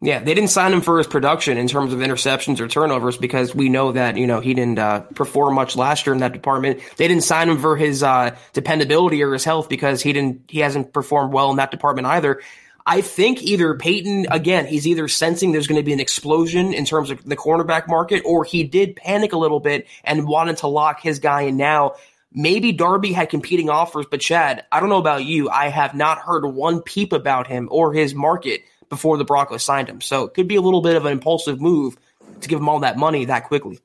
Yeah, 0.04 0.18
they 0.18 0.34
didn't 0.34 0.50
sign 0.50 0.72
him 0.72 0.80
for 0.80 0.98
his 0.98 1.06
production 1.06 1.58
in 1.58 1.68
terms 1.68 1.92
of 1.92 2.00
interceptions 2.00 2.58
or 2.58 2.66
turnovers 2.66 3.16
because 3.16 3.54
we 3.54 3.68
know 3.68 3.92
that 3.92 4.16
you 4.16 4.26
know 4.26 4.40
he 4.40 4.52
didn't 4.52 4.80
uh, 4.80 5.00
perform 5.00 5.54
much 5.54 5.76
last 5.76 6.06
year 6.06 6.12
in 6.12 6.20
that 6.20 6.32
department. 6.32 6.80
They 6.96 7.06
didn't 7.06 7.22
sign 7.22 7.48
him 7.48 7.58
for 7.58 7.76
his 7.76 8.02
uh, 8.02 8.36
dependability 8.52 9.22
or 9.22 9.32
his 9.32 9.44
health 9.44 9.68
because 9.68 10.02
he 10.02 10.12
didn't 10.12 10.42
he 10.48 10.58
hasn't 10.58 10.92
performed 10.92 11.32
well 11.32 11.50
in 11.52 11.58
that 11.58 11.70
department 11.70 12.08
either. 12.08 12.40
I 12.84 13.00
think 13.00 13.42
either 13.42 13.74
Paton, 13.74 14.26
again, 14.30 14.66
he's 14.66 14.86
either 14.86 15.06
sensing 15.08 15.52
there's 15.52 15.66
going 15.66 15.80
to 15.80 15.84
be 15.84 15.92
an 15.92 16.00
explosion 16.00 16.74
in 16.74 16.84
terms 16.84 17.10
of 17.10 17.24
the 17.24 17.36
cornerback 17.36 17.86
market, 17.86 18.22
or 18.24 18.44
he 18.44 18.64
did 18.64 18.96
panic 18.96 19.32
a 19.32 19.38
little 19.38 19.60
bit 19.60 19.86
and 20.04 20.26
wanted 20.26 20.58
to 20.58 20.66
lock 20.66 21.00
his 21.00 21.18
guy 21.18 21.42
in 21.42 21.56
now. 21.56 21.94
Maybe 22.32 22.72
Darby 22.72 23.12
had 23.12 23.28
competing 23.28 23.70
offers, 23.70 24.06
but 24.10 24.20
Chad, 24.20 24.64
I 24.72 24.80
don't 24.80 24.88
know 24.88 24.98
about 24.98 25.24
you. 25.24 25.48
I 25.50 25.68
have 25.68 25.94
not 25.94 26.18
heard 26.18 26.46
one 26.46 26.80
peep 26.80 27.12
about 27.12 27.46
him 27.46 27.68
or 27.70 27.92
his 27.92 28.14
market 28.14 28.62
before 28.88 29.16
the 29.16 29.24
Broncos 29.24 29.62
signed 29.62 29.88
him. 29.88 30.00
So 30.00 30.24
it 30.24 30.34
could 30.34 30.48
be 30.48 30.56
a 30.56 30.60
little 30.60 30.80
bit 30.80 30.96
of 30.96 31.06
an 31.06 31.12
impulsive 31.12 31.60
move 31.60 31.96
to 32.40 32.48
give 32.48 32.58
him 32.58 32.68
all 32.68 32.80
that 32.80 32.98
money 32.98 33.26
that 33.26 33.44
quickly. 33.44 33.80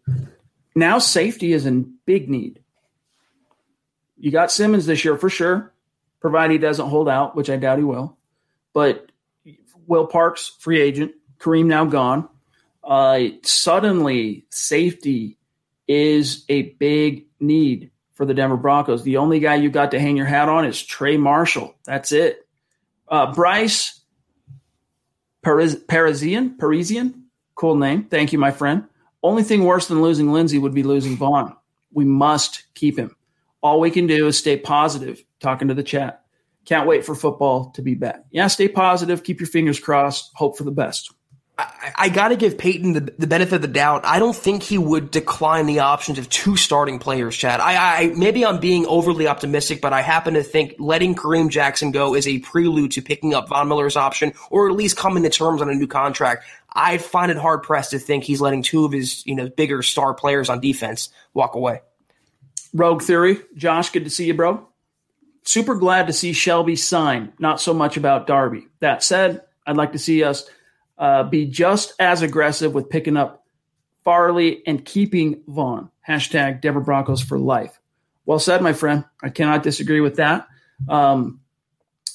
Now 0.75 0.99
safety 0.99 1.53
is 1.53 1.65
in 1.65 1.95
big 2.05 2.29
need. 2.29 2.59
You 4.17 4.31
got 4.31 4.51
Simmons 4.51 4.85
this 4.85 5.05
year 5.05 5.17
for 5.17 5.29
sure, 5.29 5.71
provided 6.19 6.53
he 6.53 6.57
doesn't 6.57 6.89
hold 6.89 7.07
out, 7.07 7.35
which 7.35 7.49
I 7.49 7.57
doubt 7.57 7.77
he 7.77 7.83
will. 7.83 8.16
But 8.77 9.11
Will 9.87 10.05
Parks, 10.05 10.55
free 10.59 10.79
agent, 10.79 11.13
Kareem 11.39 11.65
now 11.65 11.85
gone. 11.85 12.29
Uh, 12.83 13.29
suddenly, 13.41 14.45
safety 14.51 15.39
is 15.87 16.45
a 16.47 16.61
big 16.73 17.25
need 17.39 17.89
for 18.13 18.23
the 18.27 18.35
Denver 18.35 18.55
Broncos. 18.55 19.01
The 19.01 19.17
only 19.17 19.39
guy 19.39 19.55
you 19.55 19.71
got 19.71 19.89
to 19.91 19.99
hang 19.99 20.15
your 20.15 20.27
hat 20.27 20.47
on 20.47 20.63
is 20.63 20.79
Trey 20.79 21.17
Marshall. 21.17 21.73
That's 21.85 22.11
it. 22.11 22.47
Uh, 23.07 23.33
Bryce 23.33 23.99
Paris- 25.41 25.77
Parisian, 25.87 26.55
Parisian, 26.59 27.23
cool 27.55 27.77
name. 27.77 28.03
Thank 28.03 28.31
you, 28.31 28.37
my 28.37 28.51
friend. 28.51 28.83
Only 29.23 29.41
thing 29.41 29.63
worse 29.63 29.87
than 29.87 30.03
losing 30.03 30.31
Lindsay 30.31 30.59
would 30.59 30.75
be 30.75 30.83
losing 30.83 31.17
Von. 31.17 31.55
We 31.91 32.05
must 32.05 32.71
keep 32.75 32.99
him. 32.99 33.15
All 33.63 33.79
we 33.79 33.89
can 33.89 34.05
do 34.05 34.27
is 34.27 34.37
stay 34.37 34.55
positive. 34.55 35.23
Talking 35.39 35.69
to 35.69 35.73
the 35.73 35.81
chat. 35.81 36.26
Can't 36.67 36.85
wait 36.85 37.05
for 37.05 37.15
football 37.15 37.71
to 37.71 37.81
be 37.81 37.95
back. 37.95 38.25
Yeah, 38.29 38.47
stay 38.47 38.67
positive, 38.67 39.23
keep 39.23 39.39
your 39.39 39.47
fingers 39.47 39.79
crossed, 39.79 40.31
hope 40.35 40.57
for 40.57 40.65
the 40.65 40.71
best. 40.71 41.13
I, 41.57 41.93
I 41.95 42.09
got 42.09 42.27
to 42.27 42.35
give 42.35 42.57
Paton 42.57 42.91
the, 42.91 43.13
the, 43.17 43.25
benefit 43.25 43.55
of 43.55 43.61
the 43.61 43.69
doubt. 43.69 44.05
I 44.05 44.19
don't 44.19 44.35
think 44.35 44.63
he 44.63 44.77
would 44.77 45.09
decline 45.09 45.65
the 45.65 45.79
options 45.79 46.19
of 46.19 46.27
two 46.27 46.57
starting 46.57 46.99
players, 46.99 47.37
Chad. 47.37 47.61
I, 47.61 48.03
I 48.03 48.07
maybe 48.17 48.45
I'm 48.45 48.59
being 48.59 48.85
overly 48.85 49.27
optimistic, 49.27 49.79
but 49.79 49.93
I 49.93 50.01
happen 50.01 50.33
to 50.33 50.43
think 50.43 50.75
letting 50.77 51.15
Kareem 51.15 51.49
Jackson 51.49 51.91
go 51.91 52.13
is 52.13 52.27
a 52.27 52.39
prelude 52.39 52.91
to 52.91 53.01
picking 53.01 53.33
up 53.33 53.47
Von 53.47 53.69
Miller's 53.69 53.95
option, 53.95 54.33
or 54.51 54.69
at 54.69 54.75
least 54.75 54.97
coming 54.97 55.23
to 55.23 55.29
terms 55.29 55.61
on 55.61 55.69
a 55.69 55.73
new 55.73 55.87
contract. 55.87 56.43
I 56.73 56.97
find 56.97 57.31
it 57.31 57.37
hard 57.37 57.63
pressed 57.63 57.91
to 57.91 57.99
think 57.99 58.25
he's 58.25 58.41
letting 58.41 58.61
two 58.61 58.83
of 58.83 58.91
his 58.91 59.25
you 59.25 59.35
know 59.35 59.47
bigger 59.47 59.81
star 59.83 60.13
players 60.13 60.49
on 60.49 60.59
defense 60.59 61.09
walk 61.33 61.55
away. 61.55 61.79
Rogue 62.73 63.01
Theory, 63.01 63.39
Josh, 63.55 63.91
good 63.91 64.03
to 64.03 64.09
see 64.09 64.25
you, 64.25 64.33
bro 64.33 64.67
super 65.47 65.75
glad 65.75 66.07
to 66.07 66.13
see 66.13 66.33
Shelby 66.33 66.75
sign, 66.75 67.33
not 67.39 67.61
so 67.61 67.73
much 67.73 67.97
about 67.97 68.27
Darby. 68.27 68.67
That 68.79 69.03
said, 69.03 69.43
I'd 69.65 69.77
like 69.77 69.93
to 69.93 69.99
see 69.99 70.23
us 70.23 70.49
uh, 70.97 71.23
be 71.23 71.45
just 71.45 71.93
as 71.99 72.21
aggressive 72.21 72.73
with 72.73 72.89
picking 72.89 73.17
up 73.17 73.45
Farley 74.03 74.65
and 74.65 74.83
keeping 74.83 75.41
Von. 75.47 75.89
Hashtag 76.07 76.61
Denver 76.61 76.81
Broncos 76.81 77.21
for 77.21 77.37
life. 77.37 77.79
Well 78.25 78.39
said, 78.39 78.61
my 78.61 78.73
friend. 78.73 79.05
I 79.21 79.29
cannot 79.29 79.63
disagree 79.63 80.01
with 80.01 80.17
that. 80.17 80.47
Um, 80.87 81.41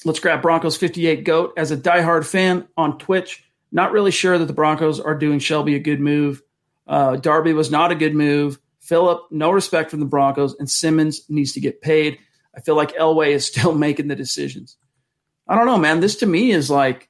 let's 0.05 0.19
grab 0.19 0.41
Broncos 0.41 0.77
58 0.77 1.23
GOAT. 1.23 1.53
As 1.57 1.71
a 1.71 1.77
diehard 1.77 2.25
fan 2.25 2.67
on 2.77 2.97
Twitch, 2.97 3.43
not 3.71 3.91
really 3.91 4.11
sure 4.11 4.37
that 4.37 4.45
the 4.45 4.53
Broncos 4.53 4.99
are 4.99 5.15
doing 5.15 5.39
Shelby 5.39 5.75
a 5.75 5.79
good 5.79 5.99
move. 5.99 6.41
Uh, 6.87 7.15
Darby 7.15 7.53
was 7.53 7.71
not 7.71 7.91
a 7.91 7.95
good 7.95 8.13
move. 8.15 8.59
Philip, 8.79 9.23
no 9.31 9.49
respect 9.49 9.89
from 9.89 10.01
the 10.01 10.05
Broncos, 10.05 10.55
and 10.59 10.69
Simmons 10.69 11.27
needs 11.29 11.53
to 11.53 11.61
get 11.61 11.81
paid. 11.81 12.19
I 12.55 12.61
feel 12.61 12.75
like 12.75 12.95
Elway 12.95 13.29
is 13.29 13.45
still 13.45 13.73
making 13.75 14.07
the 14.07 14.15
decisions. 14.15 14.77
I 15.47 15.55
don't 15.55 15.65
know, 15.65 15.77
man. 15.77 15.99
This 15.99 16.17
to 16.17 16.25
me 16.25 16.51
is 16.51 16.69
like, 16.69 17.09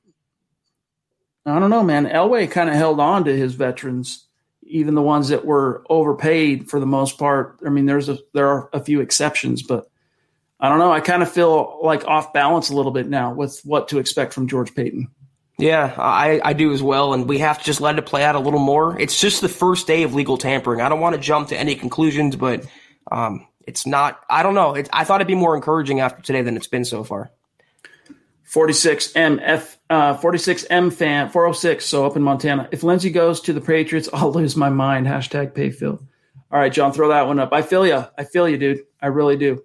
I 1.46 1.60
don't 1.60 1.70
know, 1.70 1.84
man. 1.84 2.08
Elway 2.08 2.50
kind 2.50 2.70
of 2.70 2.76
held 2.76 3.00
on 3.00 3.26
to 3.26 3.36
his 3.36 3.54
veterans, 3.54 4.28
even 4.64 4.96
the 4.96 5.02
ones 5.02 5.30
that 5.30 5.46
were 5.46 5.84
overpaid 5.90 6.70
for 6.70 6.80
the 6.80 6.86
most 6.86 7.18
part. 7.18 7.60
I 7.66 7.70
mean, 7.70 7.86
there's 7.86 8.10
a 8.10 8.18
there 8.34 8.48
are 8.48 8.70
a 8.74 8.80
few 8.80 9.02
exceptions, 9.02 9.62
but 9.62 9.88
I 10.60 10.70
don't 10.70 10.80
know. 10.80 10.92
I 10.92 11.02
kind 11.02 11.22
of 11.22 11.32
feel 11.32 11.80
like 11.84 12.08
off 12.08 12.32
balance 12.34 12.70
a 12.70 12.76
little 12.76 12.94
bit 12.94 13.10
now 13.10 13.34
with 13.34 13.60
what 13.66 13.90
to 13.90 14.00
expect 14.00 14.34
from 14.34 14.48
George 14.48 14.74
Paton. 14.74 15.10
Yeah, 15.60 15.94
I, 15.98 16.42
I 16.44 16.54
do 16.54 16.72
as 16.72 16.82
well, 16.82 17.14
and 17.14 17.28
we 17.28 17.38
have 17.40 17.60
to 17.60 17.64
just 17.64 17.80
let 17.80 17.98
it 18.00 18.06
play 18.06 18.24
out 18.24 18.36
a 18.36 18.40
little 18.40 18.60
more. 18.60 19.00
It's 19.00 19.20
just 19.20 19.42
the 19.42 19.50
first 19.50 19.86
day 19.86 20.04
of 20.04 20.16
legal 20.16 20.38
tampering. 20.38 20.82
I 20.82 20.90
don't 20.90 21.00
want 21.00 21.16
to 21.16 21.22
jump 21.22 21.50
to 21.50 21.58
any 21.58 21.76
conclusions, 21.76 22.36
but 22.36 22.66
um, 23.12 23.48
it's 23.66 23.86
not. 23.86 24.22
I 24.30 24.44
don't 24.44 24.56
know. 24.56 24.76
It, 24.76 24.90
I 24.94 25.04
thought 25.04 25.22
it'd 25.22 25.28
be 25.28 25.36
more 25.36 25.56
encouraging 25.56 26.00
after 26.00 26.22
today 26.22 26.42
than 26.42 26.58
it's 26.58 26.68
been 26.68 26.86
so 26.86 27.04
far. 27.04 27.32
46M 28.54 29.40
F 29.42 29.80
uh, 29.90 30.18
46M 30.18 30.94
fan 30.94 31.30
406. 31.30 31.86
So 31.86 32.06
up 32.06 32.16
in 32.16 32.22
Montana. 32.22 32.70
If 32.72 32.84
Lindsay 32.84 33.10
goes 33.10 33.42
to 33.42 33.54
the 33.54 33.62
Patriots, 33.62 34.10
I'll 34.14 34.32
lose 34.32 34.56
my 34.56 34.70
mind. 34.70 35.08
Hashtag 35.08 35.54
pay 35.54 35.72
Phil. 35.72 36.02
All 36.52 36.60
right, 36.60 36.72
John, 36.72 36.94
throw 36.94 37.10
that 37.10 37.26
one 37.26 37.40
up. 37.40 37.52
I 37.52 37.64
feel 37.64 37.86
you. 37.88 38.06
I 38.16 38.26
feel 38.26 38.48
you, 38.48 38.58
dude. 38.58 38.82
I 39.02 39.08
really 39.08 39.38
do. 39.38 39.64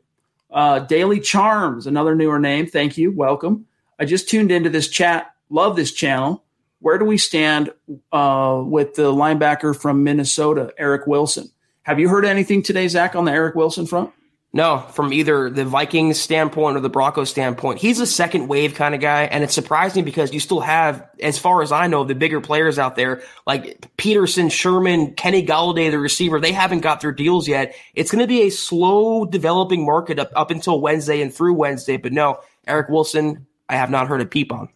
Uh, 0.50 0.78
Daily 0.78 1.20
Charms, 1.20 1.86
another 1.86 2.14
newer 2.14 2.38
name. 2.38 2.66
Thank 2.66 2.96
you. 2.96 3.12
Welcome. 3.12 3.66
I 3.98 4.06
just 4.06 4.28
tuned 4.28 4.50
into 4.50 4.70
this 4.70 4.88
chat. 4.88 5.34
Love 5.50 5.76
this 5.76 5.92
channel. 5.92 6.44
Where 6.80 6.96
do 6.96 7.04
we 7.04 7.18
stand 7.18 7.72
uh, 8.12 8.62
with 8.64 8.94
the 8.94 9.12
linebacker 9.12 9.78
from 9.78 10.04
Minnesota, 10.04 10.72
Eric 10.78 11.06
Wilson? 11.06 11.50
Have 11.89 11.98
you 11.98 12.10
heard 12.10 12.27
anything 12.27 12.62
today, 12.62 12.86
Zach, 12.86 13.16
on 13.16 13.24
the 13.24 13.32
Eric 13.32 13.55
Wilson 13.55 13.86
front? 13.86 14.12
No, 14.52 14.81
from 14.93 15.10
either 15.10 15.48
the 15.48 15.65
Vikings 15.65 16.20
standpoint 16.20 16.77
or 16.77 16.81
the 16.81 16.90
Broncos 16.90 17.31
standpoint. 17.31 17.78
He's 17.78 17.98
a 17.98 18.06
second 18.06 18.47
wave 18.47 18.74
kind 18.74 18.94
of 18.94 19.01
guy. 19.01 19.23
And 19.23 19.43
it's 19.43 19.55
surprising 19.55 20.05
because 20.05 20.35
you 20.35 20.39
still 20.39 20.60
have, 20.60 21.09
as 21.23 21.39
far 21.39 21.62
as 21.62 21.73
I 21.73 21.86
know, 21.86 22.05
the 22.05 22.15
bigger 22.15 22.43
players 22.43 22.78
out 22.78 22.94
there 22.94 23.23
like 23.47 23.86
Peterson, 23.97 24.51
Sherman, 24.51 25.15
Kenny 25.15 25.47
Golladay, 25.47 25.90
the 25.90 25.98
receiver. 25.98 26.39
They 26.39 26.52
haven't 26.52 26.81
got 26.81 27.01
their 27.01 27.10
deals 27.10 27.48
yet. 27.48 27.74
It's 27.94 28.10
going 28.10 28.23
to 28.23 28.28
be 28.28 28.43
a 28.43 28.51
slow 28.51 29.24
developing 29.24 29.86
market 29.86 30.19
up, 30.19 30.31
up 30.36 30.51
until 30.51 30.82
Wednesday 30.82 31.23
and 31.23 31.32
through 31.32 31.55
Wednesday. 31.55 31.97
But 31.97 32.12
no, 32.12 32.40
Eric 32.66 32.90
Wilson, 32.90 33.47
I 33.66 33.77
have 33.77 33.90
not 33.90 34.09
heard 34.09 34.20
a 34.20 34.27
peep 34.27 34.52
on. 34.52 34.69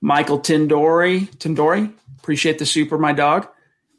Michael 0.00 0.40
Tindori, 0.40 1.32
Tindori, 1.36 1.92
appreciate 2.18 2.58
the 2.58 2.66
super, 2.66 2.98
my 2.98 3.12
dog. 3.12 3.46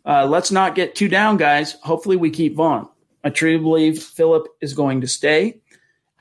Uh, 0.06 0.26
let's 0.26 0.52
not 0.52 0.76
get 0.76 0.96
too 0.96 1.08
down, 1.08 1.38
guys. 1.38 1.74
Hopefully, 1.84 2.16
we 2.16 2.30
keep 2.30 2.56
Von. 2.56 2.88
I 3.24 3.30
truly 3.30 3.58
believe 3.58 4.04
Philip 4.04 4.48
is 4.62 4.74
going 4.74 5.02
to 5.02 5.08
stay. 5.08 5.62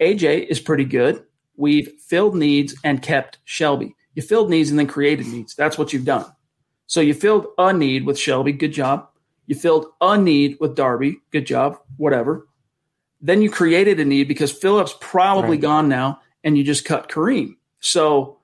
AJ 0.01 0.47
is 0.47 0.59
pretty 0.59 0.87
good. 0.87 1.25
We've 1.57 1.93
filled 2.01 2.35
needs 2.35 2.75
and 2.83 3.03
kept 3.03 3.39
Shelby. 3.45 3.95
You 4.15 4.23
filled 4.23 4.51
needs 4.51 4.71
and 4.71 4.79
then 4.79 4.87
created 4.87 5.27
needs. 5.27 5.55
That's 5.55 5.77
what 5.77 5.93
you've 5.93 6.05
done. 6.05 6.25
So 6.87 7.01
you 7.01 7.15
filled 7.15 7.47
a 7.59 7.73
need 7.73 8.07
with 8.07 8.19
Shelby. 8.19 8.53
Good 8.53 8.73
job. 8.73 9.09
You 9.47 9.55
filled 9.55 9.87
a 10.01 10.17
need 10.17 10.57
with 10.61 10.75
Darby. 10.75 11.19
Good 11.31 11.47
job. 11.47 11.79
Whatever. 11.97 12.49
Then 13.21 13.43
you 13.43 13.51
created 13.51 14.01
a 14.01 14.05
need 14.05 14.29
because 14.29 14.53
Philip's 14.53 14.95
probably 15.01 15.51
right. 15.53 15.61
gone 15.61 15.89
now, 15.89 16.21
and 16.43 16.57
you 16.59 16.65
just 16.65 16.85
cut 16.85 17.09
Kareem. 17.09 17.57
So 17.81 18.39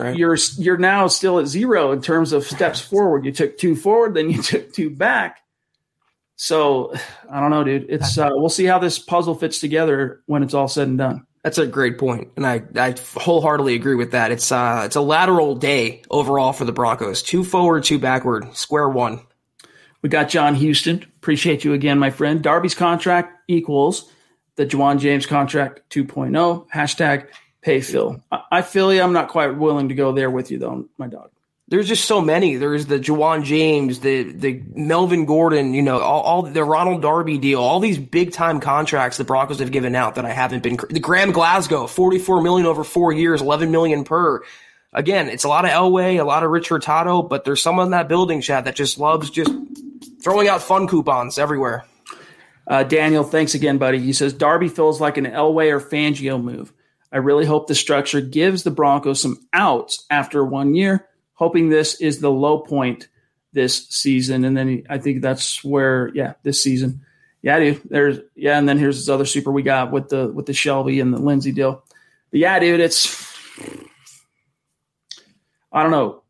right. 0.00 0.16
you're 0.16 0.36
you're 0.56 0.78
now 0.78 1.06
still 1.06 1.38
at 1.38 1.46
zero 1.46 1.92
in 1.92 2.00
terms 2.02 2.32
of 2.32 2.44
steps 2.44 2.80
forward. 2.90 3.24
You 3.24 3.32
took 3.32 3.58
two 3.58 3.76
forward, 3.76 4.14
then 4.14 4.30
you 4.30 4.42
took 4.42 4.72
two 4.72 4.90
back. 4.90 5.38
So 6.36 6.94
I 7.30 7.40
don't 7.40 7.50
know, 7.50 7.64
dude. 7.64 7.86
It's 7.88 8.16
uh, 8.16 8.30
we'll 8.32 8.48
see 8.48 8.64
how 8.64 8.78
this 8.78 8.98
puzzle 8.98 9.34
fits 9.34 9.58
together 9.58 10.22
when 10.26 10.42
it's 10.42 10.54
all 10.54 10.68
said 10.68 10.88
and 10.88 10.98
done. 10.98 11.26
That's 11.42 11.58
a 11.58 11.66
great 11.66 11.98
point, 11.98 12.32
and 12.36 12.46
I, 12.46 12.62
I 12.76 12.94
wholeheartedly 13.14 13.74
agree 13.74 13.94
with 13.94 14.12
that. 14.12 14.30
It's 14.30 14.50
uh 14.52 14.82
it's 14.84 14.96
a 14.96 15.00
lateral 15.00 15.54
day 15.54 16.02
overall 16.10 16.52
for 16.52 16.64
the 16.64 16.72
Broncos. 16.72 17.22
Two 17.22 17.44
forward, 17.44 17.84
two 17.84 17.98
backward, 17.98 18.54
square 18.56 18.88
one. 18.88 19.20
We 20.02 20.08
got 20.08 20.28
John 20.28 20.54
Houston. 20.54 21.02
Appreciate 21.16 21.64
you 21.64 21.74
again, 21.74 21.98
my 21.98 22.10
friend. 22.10 22.42
Darby's 22.42 22.74
contract 22.74 23.38
equals 23.48 24.10
the 24.56 24.66
Ja'Wuan 24.66 24.98
James 24.98 25.26
contract 25.26 25.82
2.0. 25.90 26.68
Hashtag 26.68 27.28
pay 27.62 27.80
Phil. 27.80 28.22
I, 28.30 28.42
I 28.50 28.62
feel 28.62 28.92
you. 28.92 29.02
I'm 29.02 29.12
not 29.12 29.28
quite 29.28 29.56
willing 29.56 29.88
to 29.88 29.94
go 29.94 30.12
there 30.12 30.30
with 30.30 30.50
you 30.50 30.58
though, 30.58 30.88
my 30.98 31.06
dog 31.06 31.30
there's 31.70 31.86
just 31.86 32.04
so 32.04 32.20
many. 32.20 32.56
There's 32.56 32.86
the 32.86 32.98
Ja'Wuan 32.98 33.44
James, 33.44 34.00
the 34.00 34.24
the 34.24 34.60
Melvin 34.74 35.24
Gordon, 35.24 35.72
you 35.72 35.82
know, 35.82 36.00
all, 36.00 36.20
all, 36.20 36.42
the 36.42 36.64
Ronald 36.64 37.00
Darby 37.00 37.38
deal, 37.38 37.60
all 37.60 37.78
these 37.78 37.96
big 37.96 38.32
time 38.32 38.58
contracts 38.58 39.16
the 39.16 39.24
Broncos 39.24 39.60
have 39.60 39.70
given 39.70 39.94
out 39.94 40.16
that 40.16 40.24
I 40.24 40.32
haven't 40.32 40.64
been. 40.64 40.78
The 40.90 41.00
Graham 41.00 41.30
Glasgow, 41.30 41.86
44 41.86 42.42
million 42.42 42.66
over 42.66 42.82
four 42.82 43.12
years, 43.12 43.40
11 43.40 43.70
million 43.70 44.02
per. 44.02 44.42
Again, 44.92 45.28
it's 45.28 45.44
a 45.44 45.48
lot 45.48 45.64
of 45.64 45.70
Elway, 45.70 46.18
a 46.18 46.24
lot 46.24 46.42
of 46.42 46.50
Rich 46.50 46.68
Hurtado, 46.68 47.22
but 47.22 47.44
there's 47.44 47.62
someone 47.62 47.86
in 47.86 47.90
that 47.92 48.08
building, 48.08 48.40
Chad, 48.40 48.64
that 48.64 48.74
just 48.74 48.98
loves 48.98 49.30
just 49.30 49.52
throwing 50.20 50.48
out 50.48 50.62
fun 50.62 50.88
coupons 50.88 51.38
everywhere. 51.38 51.84
Uh, 52.66 52.82
Daniel, 52.82 53.22
thanks 53.22 53.54
again, 53.54 53.78
buddy. 53.78 54.00
He 54.00 54.12
says 54.12 54.32
Darby 54.32 54.68
feels 54.68 55.00
like 55.00 55.16
an 55.16 55.26
Elway 55.26 55.70
or 55.70 55.80
Fangio 55.80 56.42
move. 56.42 56.72
I 57.12 57.18
really 57.18 57.46
hope 57.46 57.66
the 57.66 57.74
structure 57.74 58.20
gives 58.20 58.62
the 58.62 58.70
Broncos 58.70 59.20
some 59.20 59.46
outs 59.52 60.06
after 60.10 60.44
one 60.44 60.74
year 60.74 61.06
hoping 61.40 61.70
this 61.70 61.94
is 62.02 62.20
the 62.20 62.30
low 62.30 62.58
point 62.58 63.08
this 63.52 63.88
season. 63.88 64.44
And 64.44 64.56
then 64.56 64.84
I 64.88 64.98
think 64.98 65.22
that's 65.22 65.64
where, 65.64 66.10
yeah, 66.14 66.34
this 66.44 66.62
season. 66.62 67.00
Yeah, 67.42 67.58
dude. 67.58 67.80
There's 67.88 68.18
yeah, 68.36 68.58
and 68.58 68.68
then 68.68 68.76
here's 68.76 68.98
this 68.98 69.08
other 69.08 69.24
super 69.24 69.50
we 69.50 69.62
got 69.62 69.90
with 69.90 70.10
the 70.10 70.28
with 70.28 70.44
the 70.44 70.52
Shelby 70.52 71.00
and 71.00 71.12
the 71.12 71.18
Lindsay 71.18 71.52
deal. 71.52 71.82
But 72.30 72.40
yeah, 72.40 72.58
dude, 72.58 72.80
it's 72.80 73.26
I 75.72 75.82
don't 75.82 75.90
know. 75.90 76.22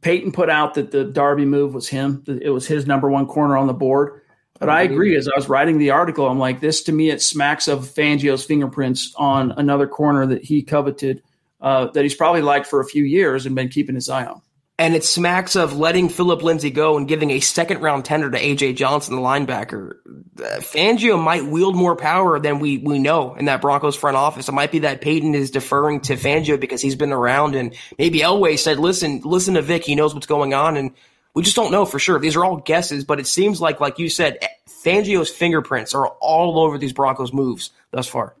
Paton 0.00 0.32
put 0.32 0.48
out 0.48 0.74
that 0.74 0.90
the 0.90 1.04
Darby 1.04 1.44
move 1.44 1.74
was 1.74 1.88
him. 1.88 2.24
It 2.26 2.48
was 2.48 2.66
his 2.66 2.86
number 2.86 3.10
one 3.10 3.26
corner 3.26 3.58
on 3.58 3.66
the 3.66 3.74
board. 3.74 4.22
But 4.66 4.72
I 4.72 4.82
agree. 4.82 5.16
As 5.16 5.28
I 5.28 5.32
was 5.36 5.48
writing 5.48 5.78
the 5.78 5.90
article, 5.90 6.26
I'm 6.26 6.38
like, 6.38 6.60
this 6.60 6.82
to 6.84 6.92
me, 6.92 7.10
it 7.10 7.22
smacks 7.22 7.68
of 7.68 7.80
Fangio's 7.80 8.44
fingerprints 8.44 9.12
on 9.16 9.52
another 9.52 9.86
corner 9.86 10.26
that 10.26 10.44
he 10.44 10.62
coveted, 10.62 11.22
uh, 11.60 11.86
that 11.88 12.02
he's 12.02 12.14
probably 12.14 12.42
liked 12.42 12.66
for 12.66 12.80
a 12.80 12.84
few 12.84 13.04
years 13.04 13.46
and 13.46 13.54
been 13.54 13.68
keeping 13.68 13.94
his 13.94 14.08
eye 14.08 14.26
on. 14.26 14.40
And 14.76 14.96
it 14.96 15.04
smacks 15.04 15.54
of 15.54 15.76
letting 15.76 16.08
Philip 16.08 16.42
Lindsay 16.42 16.70
go 16.70 16.96
and 16.96 17.06
giving 17.06 17.30
a 17.30 17.38
second 17.38 17.80
round 17.80 18.04
tender 18.04 18.28
to 18.28 18.38
AJ 18.38 18.74
Johnson, 18.74 19.14
the 19.14 19.22
linebacker. 19.22 19.98
Uh, 20.36 20.58
Fangio 20.58 21.22
might 21.22 21.44
wield 21.44 21.76
more 21.76 21.94
power 21.94 22.40
than 22.40 22.58
we, 22.58 22.78
we 22.78 22.98
know 22.98 23.34
in 23.34 23.44
that 23.44 23.60
Broncos 23.60 23.94
front 23.94 24.16
office. 24.16 24.48
It 24.48 24.52
might 24.52 24.72
be 24.72 24.80
that 24.80 25.00
Paton 25.00 25.36
is 25.36 25.52
deferring 25.52 26.00
to 26.00 26.16
Fangio 26.16 26.58
because 26.58 26.80
he's 26.80 26.96
been 26.96 27.12
around 27.12 27.54
and 27.54 27.72
maybe 27.98 28.18
Elway 28.18 28.58
said, 28.58 28.80
listen, 28.80 29.20
listen 29.24 29.54
to 29.54 29.62
Vic. 29.62 29.84
He 29.84 29.94
knows 29.94 30.12
what's 30.12 30.26
going 30.26 30.54
on. 30.54 30.76
And 30.76 30.90
we 31.34 31.42
just 31.42 31.56
don't 31.56 31.72
know 31.72 31.84
for 31.84 31.98
sure. 31.98 32.18
These 32.18 32.36
are 32.36 32.44
all 32.44 32.56
guesses, 32.56 33.04
but 33.04 33.18
it 33.20 33.26
seems 33.26 33.60
like, 33.60 33.80
like 33.80 33.98
you 33.98 34.08
said, 34.08 34.38
Fangio's 34.68 35.30
fingerprints 35.30 35.94
are 35.94 36.06
all 36.06 36.60
over 36.60 36.78
these 36.78 36.92
Broncos 36.92 37.32
moves 37.32 37.70
thus 37.90 38.06
far. 38.06 38.34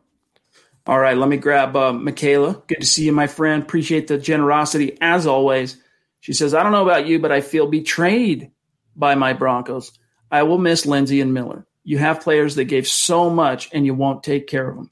All 0.86 0.98
right, 0.98 1.16
let 1.16 1.28
me 1.28 1.38
grab 1.38 1.74
uh, 1.76 1.92
Michaela. 1.92 2.62
Good 2.66 2.80
to 2.80 2.86
see 2.86 3.06
you, 3.06 3.12
my 3.12 3.26
friend. 3.26 3.62
Appreciate 3.62 4.06
the 4.06 4.18
generosity 4.18 4.98
as 5.00 5.26
always. 5.26 5.78
She 6.20 6.34
says, 6.34 6.54
I 6.54 6.62
don't 6.62 6.72
know 6.72 6.82
about 6.82 7.06
you, 7.06 7.18
but 7.18 7.32
I 7.32 7.40
feel 7.40 7.66
betrayed 7.66 8.50
by 8.94 9.14
my 9.14 9.32
Broncos. 9.32 9.98
I 10.30 10.42
will 10.42 10.58
miss 10.58 10.86
Lindsay 10.86 11.20
and 11.20 11.34
Miller. 11.34 11.66
You 11.84 11.98
have 11.98 12.20
players 12.20 12.54
that 12.56 12.64
gave 12.64 12.86
so 12.86 13.28
much 13.28 13.70
and 13.72 13.84
you 13.84 13.94
won't 13.94 14.22
take 14.22 14.46
care 14.46 14.68
of 14.68 14.76
them. 14.76 14.90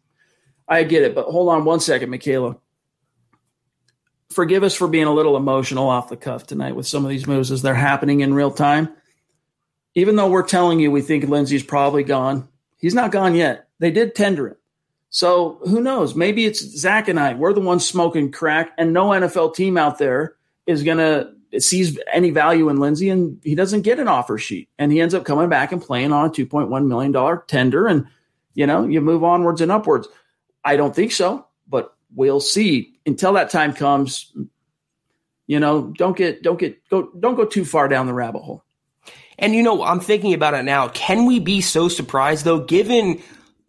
I 0.67 0.85
get 0.85 1.03
it, 1.03 1.15
but 1.15 1.27
hold 1.27 1.51
on 1.51 1.65
one 1.65 1.81
second, 1.81 2.11
Michaela. 2.11 2.57
Forgive 4.33 4.63
us 4.63 4.75
for 4.75 4.89
being 4.89 5.07
a 5.07 5.15
little 5.15 5.37
emotional 5.37 5.89
off 5.89 6.09
the 6.09 6.17
cuff 6.17 6.47
tonight 6.47 6.75
with 6.75 6.87
some 6.87 7.05
of 7.05 7.11
these 7.11 7.27
moves 7.27 7.51
as 7.51 7.63
they're 7.63 7.75
happening 7.75 8.21
in 8.21 8.35
real 8.35 8.51
time. 8.51 8.89
Even 9.95 10.17
though 10.17 10.31
we're 10.31 10.43
telling 10.43 10.81
you 10.81 10.91
we 10.91 11.03
think 11.03 11.25
Lindsay's 11.25 11.63
probably 11.63 12.03
gone, 12.03 12.49
he's 12.79 12.95
not 12.95 13.13
gone 13.13 13.35
yet. 13.35 13.69
They 13.79 13.91
did 13.91 14.15
tender 14.15 14.49
him. 14.49 14.57
So 15.11 15.61
who 15.65 15.81
knows? 15.81 16.15
Maybe 16.15 16.47
it's 16.47 16.61
Zach 16.61 17.09
and 17.09 17.21
I. 17.21 17.35
We're 17.35 17.53
the 17.53 17.61
ones 17.61 17.87
smoking 17.87 18.33
crack, 18.33 18.73
and 18.79 18.95
no 18.95 19.09
NFL 19.09 19.55
team 19.55 19.77
out 19.77 19.99
there 19.99 20.37
is 20.67 20.83
going 20.83 20.99
to 20.99 21.35
sees 21.61 21.99
any 22.11 22.31
value 22.31 22.69
in 22.69 22.79
Lindsay 22.79 23.11
and 23.11 23.39
he 23.43 23.55
doesn't 23.55 23.83
get 23.83 23.99
an 23.99 24.09
offer 24.09 24.39
sheet 24.39 24.69
and 24.79 24.91
he 24.91 25.01
ends 25.01 25.15
up 25.15 25.25
coming 25.25 25.49
back 25.49 25.73
and 25.73 25.83
playing 25.83 26.13
on 26.13 26.27
a 26.27 26.31
2.1 26.31 26.87
million 26.87 27.13
dollar 27.13 27.45
tender 27.47 27.87
and 27.87 28.07
you 28.55 28.67
know 28.67 28.87
you 28.87 29.01
move 29.01 29.23
onwards 29.23 29.61
and 29.61 29.71
upwards 29.71 30.09
i 30.65 30.77
don't 30.77 30.95
think 30.95 31.13
so 31.13 31.47
but 31.69 31.95
we'll 32.15 32.41
see 32.41 32.92
until 33.07 33.33
that 33.33 33.51
time 33.51 33.73
comes 33.73 34.33
you 35.47 35.59
know 35.59 35.93
don't 35.97 36.17
get 36.17 36.43
don't 36.43 36.59
get 36.59 36.89
go 36.89 37.11
don't 37.19 37.35
go 37.35 37.45
too 37.45 37.65
far 37.65 37.89
down 37.89 38.07
the 38.07 38.15
rabbit 38.15 38.41
hole 38.41 38.65
and 39.39 39.55
you 39.55 39.63
know 39.63 39.83
i'm 39.83 40.01
thinking 40.01 40.35
about 40.35 40.55
it 40.55 40.63
now 40.65 40.89
can 40.89 41.27
we 41.27 41.41
be 41.41 41.61
so 41.61 41.89
surprised 41.89 42.45
though 42.45 42.61
given 42.61 43.21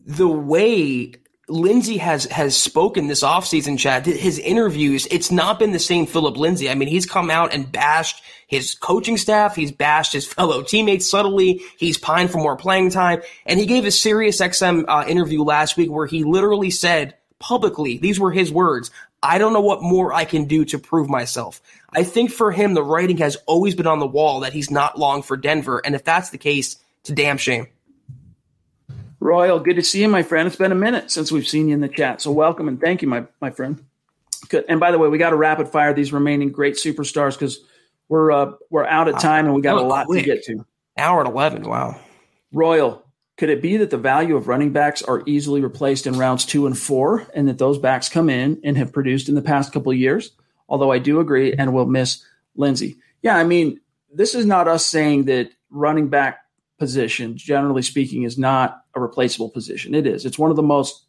the 0.05 0.27
way 0.27 1.13
Lindsay 1.49 1.97
has 1.97 2.23
has 2.25 2.55
spoken 2.55 3.07
this 3.07 3.21
offseason, 3.21 3.77
Chad. 3.77 4.05
His 4.05 4.39
interviews, 4.39 5.05
it's 5.11 5.29
not 5.29 5.59
been 5.59 5.73
the 5.73 5.79
same 5.79 6.05
Philip 6.05 6.37
Lindsay. 6.37 6.69
I 6.69 6.75
mean, 6.75 6.87
he's 6.87 7.05
come 7.05 7.29
out 7.29 7.53
and 7.53 7.69
bashed 7.69 8.23
his 8.47 8.75
coaching 8.75 9.17
staff. 9.17 9.55
He's 9.55 9.71
bashed 9.71 10.13
his 10.13 10.25
fellow 10.25 10.63
teammates 10.63 11.09
subtly. 11.09 11.61
He's 11.77 11.97
pined 11.97 12.31
for 12.31 12.37
more 12.37 12.55
playing 12.55 12.91
time. 12.91 13.21
And 13.45 13.59
he 13.59 13.65
gave 13.65 13.85
a 13.85 13.91
Sirius 13.91 14.39
XM 14.39 14.85
uh, 14.87 15.05
interview 15.05 15.43
last 15.43 15.75
week 15.75 15.91
where 15.91 16.05
he 16.05 16.23
literally 16.23 16.69
said 16.69 17.15
publicly, 17.39 17.97
these 17.97 18.19
were 18.19 18.31
his 18.31 18.49
words, 18.51 18.89
I 19.23 19.37
don't 19.37 19.53
know 19.53 19.61
what 19.61 19.81
more 19.81 20.13
I 20.13 20.25
can 20.25 20.45
do 20.45 20.65
to 20.65 20.77
prove 20.77 21.09
myself. 21.09 21.61
I 21.89 22.03
think 22.03 22.31
for 22.31 22.51
him, 22.51 22.73
the 22.73 22.83
writing 22.83 23.17
has 23.17 23.37
always 23.47 23.73
been 23.73 23.87
on 23.87 23.99
the 23.99 24.07
wall 24.07 24.41
that 24.41 24.51
he's 24.51 24.69
not 24.69 24.99
long 24.99 25.23
for 25.23 25.37
Denver. 25.37 25.81
And 25.83 25.95
if 25.95 26.03
that's 26.03 26.29
the 26.29 26.37
case, 26.37 26.75
it's 26.99 27.09
a 27.09 27.15
damn 27.15 27.37
shame. 27.37 27.67
Royal, 29.21 29.59
good 29.59 29.77
to 29.77 29.81
see 29.83 30.01
you, 30.01 30.09
my 30.09 30.21
friend. 30.21 30.47
It's 30.47 30.57
been 30.57 30.73
a 30.73 30.75
minute 30.75 31.09
since 31.09 31.31
we've 31.31 31.47
seen 31.47 31.69
you 31.69 31.73
in 31.73 31.79
the 31.79 31.87
chat. 31.87 32.21
So 32.21 32.31
welcome 32.31 32.67
and 32.67 32.81
thank 32.81 33.01
you, 33.01 33.07
my, 33.07 33.25
my 33.39 33.51
friend. 33.51 33.83
Good. 34.49 34.65
And 34.67 34.81
by 34.81 34.91
the 34.91 34.99
way, 34.99 35.07
we 35.07 35.17
got 35.17 35.29
to 35.29 35.37
rapid 35.37 35.69
fire 35.69 35.93
these 35.93 36.11
remaining 36.11 36.51
great 36.51 36.75
superstars 36.75 37.33
because 37.33 37.61
we're 38.09 38.31
uh, 38.31 38.51
we're 38.69 38.85
out 38.85 39.07
of 39.07 39.19
time 39.19 39.45
and 39.45 39.55
we 39.55 39.61
got 39.61 39.77
a 39.77 39.81
lot 39.81 40.07
quick. 40.07 40.25
to 40.25 40.35
get 40.35 40.43
to. 40.45 40.65
Hour 40.97 41.21
at 41.21 41.27
eleven. 41.27 41.63
Wow. 41.63 41.99
Royal, 42.51 43.02
could 43.37 43.49
it 43.49 43.61
be 43.61 43.77
that 43.77 43.89
the 43.89 43.97
value 43.97 44.35
of 44.35 44.47
running 44.47 44.71
backs 44.71 45.01
are 45.01 45.23
easily 45.25 45.61
replaced 45.61 46.05
in 46.05 46.17
rounds 46.17 46.45
two 46.45 46.67
and 46.67 46.77
four, 46.77 47.25
and 47.33 47.47
that 47.47 47.57
those 47.57 47.79
backs 47.79 48.09
come 48.09 48.29
in 48.29 48.59
and 48.63 48.77
have 48.77 48.93
produced 48.93 49.27
in 49.29 49.35
the 49.35 49.41
past 49.41 49.73
couple 49.73 49.91
of 49.91 49.97
years? 49.97 50.31
Although 50.69 50.91
I 50.91 50.99
do 50.99 51.19
agree 51.19 51.53
and 51.53 51.73
will 51.73 51.85
miss 51.85 52.23
Lindsay. 52.55 52.97
Yeah, 53.21 53.35
I 53.35 53.43
mean, 53.43 53.79
this 54.13 54.35
is 54.35 54.45
not 54.45 54.67
us 54.67 54.85
saying 54.85 55.25
that 55.25 55.51
running 55.71 56.09
back 56.09 56.45
position, 56.77 57.35
generally 57.37 57.81
speaking, 57.81 58.23
is 58.23 58.37
not 58.37 58.83
a 58.93 58.99
replaceable 58.99 59.49
position. 59.49 59.95
It 59.95 60.05
is. 60.05 60.25
It's 60.25 60.37
one 60.37 60.51
of 60.51 60.55
the 60.55 60.63
most 60.63 61.05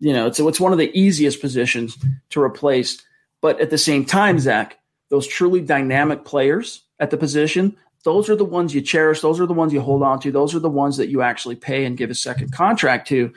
You 0.00 0.12
know, 0.12 0.26
it's 0.26 0.38
it's 0.40 0.60
one 0.60 0.72
of 0.72 0.78
the 0.78 0.90
easiest 0.98 1.40
positions 1.40 1.96
to 2.30 2.42
replace. 2.42 3.02
But 3.40 3.60
at 3.60 3.70
the 3.70 3.78
same 3.78 4.04
time, 4.04 4.38
Zach, 4.38 4.78
those 5.08 5.26
truly 5.26 5.60
dynamic 5.60 6.24
players 6.24 6.82
at 6.98 7.10
the 7.10 7.16
position, 7.16 7.76
those 8.04 8.28
are 8.28 8.36
the 8.36 8.44
ones 8.44 8.74
you 8.74 8.82
cherish. 8.82 9.20
Those 9.20 9.40
are 9.40 9.46
the 9.46 9.54
ones 9.54 9.72
you 9.72 9.80
hold 9.80 10.02
on 10.02 10.20
to. 10.20 10.30
Those 10.30 10.54
are 10.54 10.60
the 10.60 10.68
ones 10.68 10.98
that 10.98 11.08
you 11.08 11.22
actually 11.22 11.56
pay 11.56 11.84
and 11.84 11.96
give 11.96 12.10
a 12.10 12.14
second 12.14 12.52
contract 12.52 13.08
to. 13.08 13.32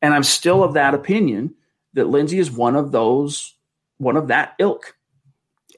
And 0.00 0.14
I'm 0.14 0.22
still 0.22 0.62
of 0.64 0.74
that 0.74 0.94
opinion 0.94 1.54
that 1.94 2.08
Lindsay 2.08 2.38
is 2.38 2.50
one 2.50 2.76
of 2.76 2.92
those, 2.92 3.54
one 3.98 4.16
of 4.16 4.28
that 4.28 4.54
ilk. 4.58 4.96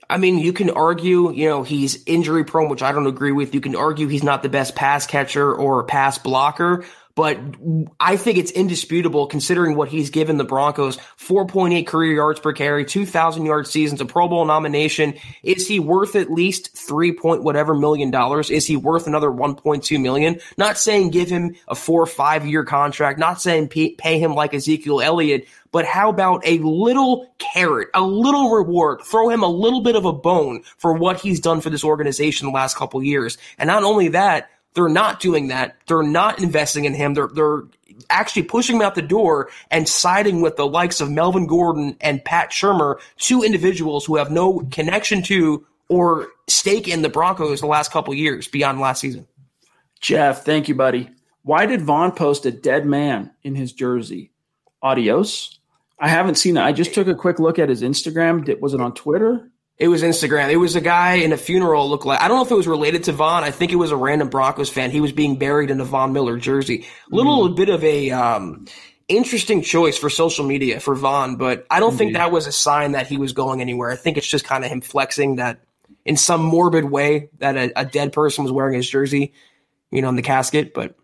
I 0.09 0.19
mean, 0.19 0.39
you 0.39 0.53
can 0.53 0.69
argue, 0.71 1.33
you 1.33 1.49
know, 1.49 1.63
he's 1.63 2.05
injury 2.05 2.45
prone, 2.45 2.69
which 2.69 2.83
I 2.83 2.93
don't 2.93 3.07
agree 3.07 3.33
with. 3.33 3.55
You 3.55 3.63
can 3.63 3.75
argue 3.75 4.07
he's 4.07 4.23
not 4.23 4.43
the 4.43 4.51
best 4.51 4.77
pass 4.77 5.07
catcher 5.07 5.53
or 5.55 5.83
pass 5.85 6.19
blocker, 6.19 6.85
but 7.17 7.39
I 8.01 8.17
think 8.17 8.39
it's 8.39 8.51
indisputable 8.51 9.29
considering 9.29 9.77
what 9.77 9.89
he's 9.89 10.11
given 10.11 10.37
the 10.37 10.45
Broncos 10.45 10.97
4.8 10.97 11.87
career 11.87 12.15
yards 12.15 12.41
per 12.41 12.53
carry, 12.53 12.85
2,000 12.85 13.47
yard 13.47 13.69
seasons, 13.69 14.01
a 14.01 14.05
Pro 14.05 14.27
Bowl 14.27 14.45
nomination. 14.45 15.15
Is 15.45 15.69
he 15.69 15.79
worth 15.79 16.17
at 16.17 16.31
least 16.31 16.77
three 16.77 17.13
point 17.13 17.45
whatever 17.45 17.75
million 17.75 18.11
dollars? 18.11 18.51
Is 18.51 18.67
he 18.67 18.77
worth 18.77 19.07
another 19.07 19.29
1.2 19.29 20.01
million? 20.01 20.41
Not 20.59 20.77
saying 20.77 21.11
give 21.11 21.29
him 21.31 21.55
a 21.69 21.77
four 21.77 22.03
or 22.03 22.07
five 22.07 22.47
year 22.47 22.65
contract, 22.65 23.19
not 23.19 23.41
saying 23.41 23.69
pay 23.69 24.19
him 24.19 24.35
like 24.35 24.53
Ezekiel 24.53 25.01
Elliott, 25.01 25.47
but 25.71 25.85
how 25.85 26.09
about 26.09 26.43
a 26.45 26.59
little 26.59 27.33
carrot, 27.39 27.89
a 27.95 28.01
little 28.01 28.51
reward, 28.51 29.03
throw 29.03 29.29
him 29.29 29.43
a 29.43 29.49
little 29.49 29.83
bit 29.83 29.97
of 29.97 30.05
a 30.05 30.13
bone 30.13 30.63
for 30.79 30.93
what 30.93 31.21
he's 31.21 31.41
done 31.41 31.61
for 31.61 31.71
this 31.71 31.85
organization 31.85 32.47
the 32.47 32.53
last 32.53 32.77
couple 32.77 33.03
years. 33.03 33.39
And 33.59 33.69
not 33.69 33.85
only 33.85 34.09
that, 34.09 34.51
they're 34.75 34.89
not 34.89 35.21
doing 35.21 35.49
that. 35.49 35.77
They're 35.87 36.03
not 36.03 36.41
investing 36.41 36.85
in 36.85 36.95
him. 36.95 37.15
They're 37.15 37.29
they're 37.29 37.63
actually 38.11 38.43
pushing 38.43 38.77
him 38.77 38.83
out 38.83 38.95
the 38.95 39.03
door 39.03 39.49
and 39.71 39.89
siding 39.89 40.41
with 40.41 40.57
the 40.57 40.67
likes 40.67 41.01
of 41.01 41.11
Melvin 41.11 41.47
Gordon 41.47 41.97
and 42.01 42.25
Pat 42.25 42.51
Shurmur, 42.51 42.99
two 43.19 43.43
individuals 43.43 44.05
who 44.05 44.17
have 44.17 44.31
no 44.31 44.61
connection 44.71 45.23
to 45.25 45.65
or 45.89 46.29
stake 46.49 46.89
in 46.89 47.03
the 47.03 47.09
Broncos 47.09 47.61
the 47.61 47.67
last 47.67 47.93
couple 47.93 48.13
years 48.15 48.49
beyond 48.49 48.81
last 48.81 49.01
season. 49.01 49.27
Jeff, 50.01 50.45
thank 50.45 50.69
you, 50.69 50.75
buddy. 50.75 51.11
Why 51.43 51.67
did 51.67 51.83
Von 51.83 52.13
post 52.13 52.47
a 52.47 52.51
dead 52.51 52.87
man 52.87 53.31
in 53.43 53.55
his 53.55 53.73
jersey? 53.73 54.33
Adios. 54.83 55.59
I 55.99 56.09
haven't 56.09 56.35
seen 56.35 56.57
it. 56.57 56.63
I 56.63 56.73
just 56.73 56.95
took 56.95 57.07
a 57.07 57.15
quick 57.15 57.39
look 57.39 57.59
at 57.59 57.69
his 57.69 57.83
Instagram. 57.83 58.61
Was 58.61 58.75
it 58.75 58.81
on 58.81 58.95
Twitter? 58.95 59.51
It 59.77 59.89
was 59.89 60.03
Instagram. 60.03 60.51
It 60.51 60.57
was 60.57 60.77
a 60.77 60.81
guy 60.81 61.15
in 61.15 61.33
a 61.33 61.37
funeral. 61.37 61.89
Looked 61.89 62.07
like 62.07 62.21
I 62.21 62.29
don't 62.29 62.37
know 62.37 62.45
if 62.45 62.51
it 62.51 62.57
was 62.57 62.69
related 62.69 63.05
to 63.05 63.13
Von. 63.13 63.43
I 63.43 63.51
think 63.51 63.73
it 63.73 63.77
was 63.77 63.91
a 63.91 63.97
random 63.97 64.29
Broncos 64.29 64.71
fan. 64.71 64.91
He 64.91 65.01
was 65.01 65.13
being 65.13 65.37
buried 65.37 65.71
in 65.71 65.81
a 65.81 65.85
Von 65.85 66.13
Miller 66.13 66.37
jersey. 66.39 66.87
Little 67.11 67.49
mm. 67.49 67.57
bit 67.57 67.69
of 67.69 67.83
a 67.83 68.11
um, 68.13 68.67
interesting 69.09 69.63
choice 69.63 69.99
for 69.99 70.09
social 70.09 70.47
media 70.47 70.79
for 70.79 70.95
Von, 70.95 71.37
but 71.37 71.67
I 71.71 71.81
don't 71.81 71.93
Indeed. 71.93 71.99
think 71.99 72.17
that 72.17 72.31
was 72.31 72.47
a 72.47 72.53
sign 72.53 72.93
that 72.93 73.09
he 73.09 73.17
was 73.17 73.33
going 73.33 73.61
anywhere. 73.61 73.91
I 73.91 73.97
think 73.97 74.17
it's 74.17 74.27
just 74.27 74.45
kind 74.45 74.65
of 74.65 74.71
him 74.71 74.81
flexing 74.81 75.37
that 75.37 75.61
in 76.05 76.17
some 76.17 76.43
morbid 76.43 76.85
way 76.85 77.31
that 77.39 77.57
a, 77.57 77.81
a, 77.81 77.85
dead 77.85 78.13
person 78.13 78.45
was 78.45 78.53
wearing 78.53 78.75
his 78.75 78.89
jersey, 78.89 79.33
you 79.91 80.03
know, 80.03 80.09
in 80.09 80.17
the 80.17 80.23
casket. 80.23 80.75
But 80.75 80.95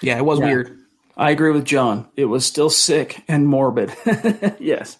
yeah, 0.00 0.16
it 0.16 0.24
was 0.24 0.38
yeah. 0.38 0.46
weird. 0.46 0.78
I 1.16 1.30
agree 1.30 1.52
with 1.52 1.64
John. 1.64 2.08
It 2.16 2.26
was 2.26 2.44
still 2.44 2.70
sick 2.70 3.22
and 3.28 3.46
morbid. 3.46 3.94
yes. 4.58 4.98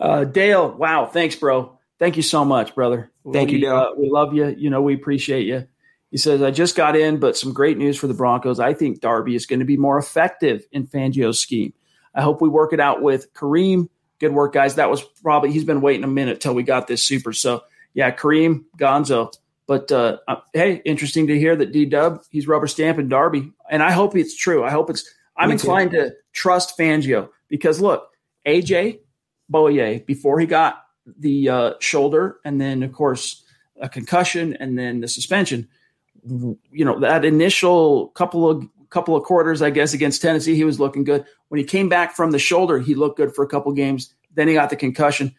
Uh, 0.00 0.24
Dale, 0.24 0.70
wow, 0.70 1.06
thanks, 1.06 1.36
bro. 1.36 1.75
Thank 1.98 2.16
you 2.16 2.22
so 2.22 2.44
much, 2.44 2.74
brother. 2.74 3.10
Thank 3.32 3.50
we, 3.50 3.58
you, 3.58 3.70
uh, 3.70 3.90
we 3.96 4.10
love 4.10 4.34
you. 4.34 4.48
You 4.48 4.70
know, 4.70 4.82
we 4.82 4.94
appreciate 4.94 5.46
you. 5.46 5.66
He 6.10 6.18
says, 6.18 6.42
I 6.42 6.50
just 6.50 6.76
got 6.76 6.96
in, 6.96 7.18
but 7.18 7.36
some 7.36 7.52
great 7.52 7.78
news 7.78 7.96
for 7.96 8.06
the 8.06 8.14
Broncos. 8.14 8.60
I 8.60 8.74
think 8.74 9.00
Darby 9.00 9.34
is 9.34 9.46
going 9.46 9.58
to 9.58 9.64
be 9.64 9.76
more 9.76 9.98
effective 9.98 10.66
in 10.70 10.86
Fangio's 10.86 11.40
scheme. 11.40 11.72
I 12.14 12.22
hope 12.22 12.40
we 12.40 12.48
work 12.48 12.72
it 12.72 12.80
out 12.80 13.02
with 13.02 13.32
Kareem. 13.34 13.88
Good 14.18 14.32
work, 14.32 14.54
guys. 14.54 14.76
That 14.76 14.88
was 14.88 15.02
probably, 15.22 15.52
he's 15.52 15.64
been 15.64 15.80
waiting 15.80 16.04
a 16.04 16.08
minute 16.08 16.40
till 16.40 16.54
we 16.54 16.62
got 16.62 16.86
this 16.86 17.02
super. 17.02 17.32
So, 17.32 17.64
yeah, 17.92 18.10
Kareem, 18.10 18.64
Gonzo. 18.78 19.32
But 19.66 19.90
uh, 19.90 20.18
uh, 20.28 20.36
hey, 20.52 20.80
interesting 20.84 21.26
to 21.26 21.38
hear 21.38 21.56
that 21.56 21.72
D 21.72 21.86
Dub, 21.86 22.22
he's 22.30 22.46
rubber 22.46 22.68
stamping 22.68 23.08
Darby. 23.08 23.52
And 23.68 23.82
I 23.82 23.90
hope 23.90 24.16
it's 24.16 24.36
true. 24.36 24.64
I 24.64 24.70
hope 24.70 24.90
it's, 24.90 25.12
I'm 25.36 25.48
Me 25.48 25.54
inclined 25.54 25.90
too. 25.90 26.10
to 26.10 26.14
trust 26.32 26.78
Fangio 26.78 27.30
because 27.48 27.80
look, 27.80 28.10
AJ 28.46 29.00
Bouye, 29.52 30.06
before 30.06 30.38
he 30.38 30.46
got 30.46 30.85
the 31.18 31.48
uh, 31.48 31.72
shoulder, 31.80 32.38
and 32.44 32.60
then 32.60 32.82
of 32.82 32.92
course 32.92 33.44
a 33.80 33.88
concussion, 33.88 34.56
and 34.58 34.78
then 34.78 35.00
the 35.00 35.08
suspension. 35.08 35.68
You 36.24 36.84
know 36.84 37.00
that 37.00 37.24
initial 37.24 38.08
couple 38.08 38.48
of 38.48 38.66
couple 38.90 39.16
of 39.16 39.24
quarters, 39.24 39.62
I 39.62 39.70
guess, 39.70 39.94
against 39.94 40.22
Tennessee, 40.22 40.54
he 40.54 40.64
was 40.64 40.80
looking 40.80 41.04
good. 41.04 41.24
When 41.48 41.58
he 41.58 41.64
came 41.64 41.88
back 41.88 42.14
from 42.14 42.30
the 42.30 42.38
shoulder, 42.38 42.78
he 42.78 42.94
looked 42.94 43.16
good 43.16 43.34
for 43.34 43.44
a 43.44 43.48
couple 43.48 43.72
games. 43.72 44.14
Then 44.34 44.48
he 44.48 44.54
got 44.54 44.70
the 44.70 44.76
concussion, 44.76 45.34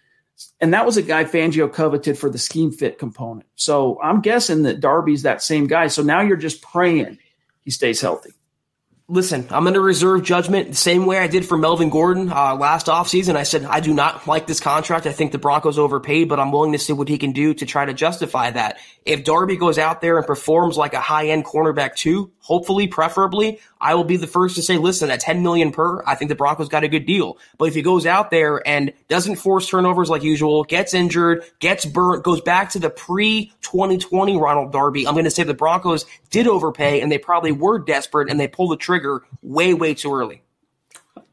and 0.62 0.74
that 0.74 0.86
was 0.86 0.98
a 0.98 1.02
guy 1.02 1.26
Fangio 1.26 1.72
coveted 1.72 2.18
for 2.18 2.30
the 2.30 2.38
scheme 2.38 2.72
fit 2.72 3.00
component. 3.00 3.48
So 3.56 4.00
I'm 4.02 4.22
guessing 4.22 4.64
that 4.64 4.80
Darby's 4.80 5.24
that 5.24 5.42
same 5.42 5.68
guy. 5.68 5.88
So 5.88 6.02
now 6.02 6.22
you're 6.22 6.38
just 6.38 6.62
praying 6.62 7.18
he 7.68 7.72
stays 7.72 8.00
healthy 8.00 8.32
listen, 9.10 9.48
I'm 9.52 9.64
going 9.64 9.76
to 9.76 9.82
reserve 9.82 10.24
judgment 10.24 10.70
the 10.70 10.76
same 10.76 11.06
way 11.06 11.18
I 11.18 11.28
did 11.28 11.46
for 11.46 11.58
Melvin 11.58 11.90
Gordon 11.90 12.30
uh, 12.30 12.56
last 12.56 12.88
offseason. 12.88 13.36
I 13.36 13.44
said, 13.44 13.64
I 13.64 13.80
do 13.80 13.94
not 13.94 14.28
like 14.28 14.48
this 14.48 14.60
contract. 14.60 15.06
I 15.06 15.14
think 15.14 15.32
the 15.32 15.38
Broncos 15.38 15.80
overpaid, 15.80 16.28
but 16.28 16.40
I'm 16.40 16.52
willing 16.52 16.74
to 16.74 16.80
see 16.80 16.94
what 16.94 17.08
he 17.08 17.18
can 17.18 17.32
do 17.32 17.54
to 17.54 17.66
try 17.66 17.86
to 17.86 17.94
justify 17.94 18.52
that. 18.52 18.80
If 19.06 19.24
Darby 19.24 19.56
goes 19.56 19.78
out 19.78 20.02
there 20.02 20.18
and 20.18 20.28
performs 20.28 20.76
like 20.78 20.94
a 20.94 21.00
high 21.00 21.28
end 21.28 21.46
cornerback 21.46 21.96
too, 21.96 22.32
hopefully, 22.48 22.88
preferably, 22.88 23.60
I 23.82 23.94
will 23.96 24.06
be 24.06 24.16
the 24.16 24.26
first 24.26 24.56
to 24.56 24.62
say, 24.62 24.78
listen, 24.78 25.12
at 25.12 25.20
10 25.20 25.44
million 25.44 25.72
per, 25.72 26.02
I 26.06 26.16
think 26.16 26.30
the 26.30 26.36
Broncos 26.36 26.70
got 26.70 26.86
a 26.86 26.88
good 26.88 27.06
deal. 27.06 27.38
But 27.58 27.66
if 27.66 27.76
he 27.76 27.82
goes 27.82 28.06
out 28.06 28.32
there 28.32 28.66
and 28.66 28.94
doesn't 29.10 29.36
force 29.36 29.70
turnovers 29.70 30.10
like 30.10 30.24
usual, 30.24 30.64
gets 30.64 30.94
injured, 30.94 31.44
gets 31.60 31.86
burnt, 31.86 32.24
goes 32.24 32.40
back 32.40 32.70
to 32.72 32.80
the 32.80 32.90
pre 32.90 33.52
2020 33.62 34.38
Ronald 34.38 34.72
Darby, 34.72 35.06
I'm 35.06 35.14
going 35.14 35.26
to 35.26 35.32
say 35.32 35.44
the 35.44 35.54
Broncos 35.54 36.06
did 36.30 36.48
overpay 36.48 37.02
and 37.02 37.12
they 37.12 37.18
probably 37.18 37.52
were 37.52 37.80
desperate 37.80 38.32
and 38.32 38.40
they 38.40 38.48
pulled 38.48 38.72
the 38.72 38.78
trigger 38.78 39.24
way, 39.42 39.74
way 39.74 39.94
too 39.94 40.14
early. 40.14 40.42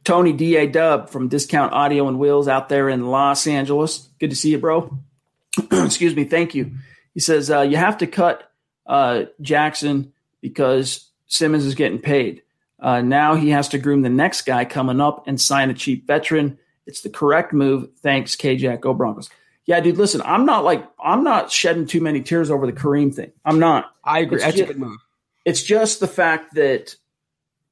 Tony 0.02 0.32
D.A. 0.32 0.66
Dub 0.66 1.10
from 1.10 1.28
Discount 1.28 1.72
Audio 1.72 2.08
and 2.08 2.18
Wheels 2.18 2.48
out 2.48 2.68
there 2.68 2.88
in 2.88 3.06
Los 3.06 3.46
Angeles. 3.46 4.08
Good 4.18 4.30
to 4.30 4.36
see 4.36 4.50
you, 4.50 4.58
bro. 4.58 4.98
Excuse 5.70 6.14
me. 6.16 6.24
Thank 6.24 6.56
you. 6.56 6.72
He 7.14 7.20
says, 7.20 7.50
uh, 7.50 7.60
you 7.60 7.76
have 7.76 7.98
to 7.98 8.08
cut 8.08 8.50
uh, 8.86 9.24
Jackson 9.40 10.12
because 10.44 11.10
Simmons 11.24 11.64
is 11.64 11.74
getting 11.74 11.98
paid. 11.98 12.42
Uh, 12.78 13.00
now 13.00 13.34
he 13.34 13.48
has 13.48 13.66
to 13.70 13.78
groom 13.78 14.02
the 14.02 14.10
next 14.10 14.42
guy 14.42 14.66
coming 14.66 15.00
up 15.00 15.26
and 15.26 15.40
sign 15.40 15.70
a 15.70 15.74
cheap 15.74 16.06
veteran. 16.06 16.58
It's 16.86 17.00
the 17.00 17.08
correct 17.08 17.54
move. 17.54 17.88
Thanks, 18.02 18.36
KJ. 18.36 18.78
Go 18.82 18.92
Broncos. 18.92 19.30
Yeah, 19.64 19.80
dude. 19.80 19.96
Listen, 19.96 20.20
I'm 20.20 20.44
not 20.44 20.62
like 20.62 20.86
I'm 21.02 21.24
not 21.24 21.50
shedding 21.50 21.86
too 21.86 22.02
many 22.02 22.20
tears 22.20 22.50
over 22.50 22.66
the 22.66 22.74
Kareem 22.74 23.14
thing. 23.14 23.32
I'm 23.46 23.58
not. 23.58 23.94
I 24.04 24.18
agree. 24.18 24.36
It's 24.36 24.44
That's 24.44 24.56
just, 24.58 24.70
a 24.70 24.74
good 24.74 24.82
move. 24.82 24.98
It's 25.46 25.62
just 25.62 26.00
the 26.00 26.06
fact 26.06 26.56
that 26.56 26.94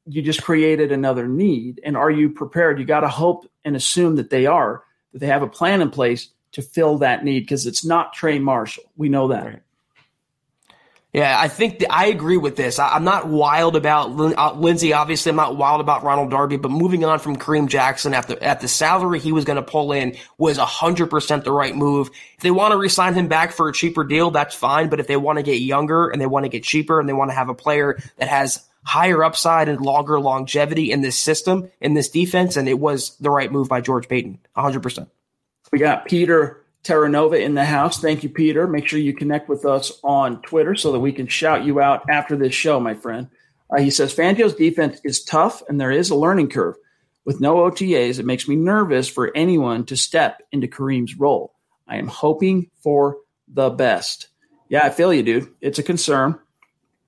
you 0.06 0.22
just 0.22 0.42
created 0.42 0.92
another 0.92 1.28
need, 1.28 1.78
and 1.84 1.94
are 1.94 2.10
you 2.10 2.30
prepared? 2.30 2.78
You 2.78 2.86
got 2.86 3.00
to 3.00 3.08
hope 3.08 3.46
and 3.66 3.76
assume 3.76 4.16
that 4.16 4.30
they 4.30 4.46
are 4.46 4.82
that 5.12 5.18
they 5.18 5.26
have 5.26 5.42
a 5.42 5.46
plan 5.46 5.82
in 5.82 5.90
place 5.90 6.30
to 6.52 6.62
fill 6.62 6.96
that 6.98 7.22
need 7.22 7.40
because 7.40 7.66
it's 7.66 7.84
not 7.84 8.14
Trey 8.14 8.38
Marshall. 8.38 8.84
We 8.96 9.10
know 9.10 9.28
that. 9.28 9.44
Right. 9.44 9.62
Yeah, 11.12 11.38
I 11.38 11.48
think 11.48 11.80
the, 11.80 11.92
I 11.92 12.06
agree 12.06 12.38
with 12.38 12.56
this. 12.56 12.78
I, 12.78 12.96
am 12.96 13.04
not 13.04 13.28
wild 13.28 13.76
about 13.76 14.18
uh, 14.18 14.54
Lindsay. 14.54 14.94
Obviously, 14.94 15.28
I'm 15.28 15.36
not 15.36 15.58
wild 15.58 15.82
about 15.82 16.04
Ronald 16.04 16.30
Darby. 16.30 16.56
But 16.56 16.70
moving 16.70 17.04
on 17.04 17.18
from 17.18 17.36
Kareem 17.36 17.68
Jackson 17.68 18.14
at 18.14 18.28
the 18.28 18.42
at 18.42 18.60
the 18.60 18.68
salary 18.68 19.20
he 19.20 19.30
was 19.30 19.44
going 19.44 19.56
to 19.56 19.62
pull 19.62 19.92
in 19.92 20.16
was 20.38 20.56
100 20.56 21.10
percent 21.10 21.44
the 21.44 21.52
right 21.52 21.76
move. 21.76 22.10
If 22.36 22.40
they 22.40 22.50
want 22.50 22.72
to 22.72 22.78
resign 22.78 23.12
him 23.12 23.28
back 23.28 23.52
for 23.52 23.68
a 23.68 23.74
cheaper 23.74 24.04
deal, 24.04 24.30
that's 24.30 24.54
fine. 24.54 24.88
But 24.88 25.00
if 25.00 25.06
they 25.06 25.18
want 25.18 25.38
to 25.38 25.42
get 25.42 25.60
younger 25.60 26.08
and 26.08 26.18
they 26.18 26.26
want 26.26 26.46
to 26.46 26.48
get 26.48 26.64
cheaper 26.64 26.98
and 26.98 27.06
they 27.06 27.12
want 27.12 27.30
to 27.30 27.34
have 27.34 27.50
a 27.50 27.54
player 27.54 27.98
that 28.16 28.28
has 28.28 28.66
higher 28.82 29.22
upside 29.22 29.68
and 29.68 29.82
longer 29.82 30.18
longevity 30.18 30.90
in 30.90 31.02
this 31.02 31.18
system 31.18 31.70
in 31.82 31.92
this 31.92 32.08
defense, 32.08 32.56
and 32.56 32.70
it 32.70 32.78
was 32.78 33.18
the 33.18 33.30
right 33.30 33.52
move 33.52 33.68
by 33.68 33.82
George 33.82 34.08
Paton, 34.08 34.38
100 34.54 34.82
percent. 34.82 35.10
We 35.72 35.78
got 35.78 36.06
Peter 36.06 36.61
Terranova 36.84 37.40
in 37.40 37.54
the 37.54 37.64
house. 37.64 38.00
Thank 38.00 38.22
you, 38.22 38.28
Peter. 38.28 38.66
Make 38.66 38.86
sure 38.86 38.98
you 38.98 39.14
connect 39.14 39.48
with 39.48 39.64
us 39.64 39.92
on 40.02 40.42
Twitter 40.42 40.74
so 40.74 40.92
that 40.92 41.00
we 41.00 41.12
can 41.12 41.26
shout 41.26 41.64
you 41.64 41.80
out 41.80 42.08
after 42.10 42.36
this 42.36 42.54
show, 42.54 42.80
my 42.80 42.94
friend. 42.94 43.28
Uh, 43.70 43.80
he 43.80 43.90
says 43.90 44.14
Fangio's 44.14 44.54
defense 44.54 45.00
is 45.04 45.22
tough 45.22 45.62
and 45.68 45.80
there 45.80 45.92
is 45.92 46.10
a 46.10 46.16
learning 46.16 46.48
curve. 46.48 46.76
With 47.24 47.40
no 47.40 47.56
OTAs, 47.70 48.18
it 48.18 48.26
makes 48.26 48.48
me 48.48 48.56
nervous 48.56 49.08
for 49.08 49.30
anyone 49.36 49.86
to 49.86 49.96
step 49.96 50.42
into 50.50 50.66
Kareem's 50.66 51.16
role. 51.16 51.54
I 51.86 51.96
am 51.96 52.08
hoping 52.08 52.70
for 52.82 53.18
the 53.46 53.70
best. 53.70 54.28
Yeah, 54.68 54.84
I 54.84 54.90
feel 54.90 55.14
you, 55.14 55.22
dude. 55.22 55.52
It's 55.60 55.78
a 55.78 55.84
concern. 55.84 56.38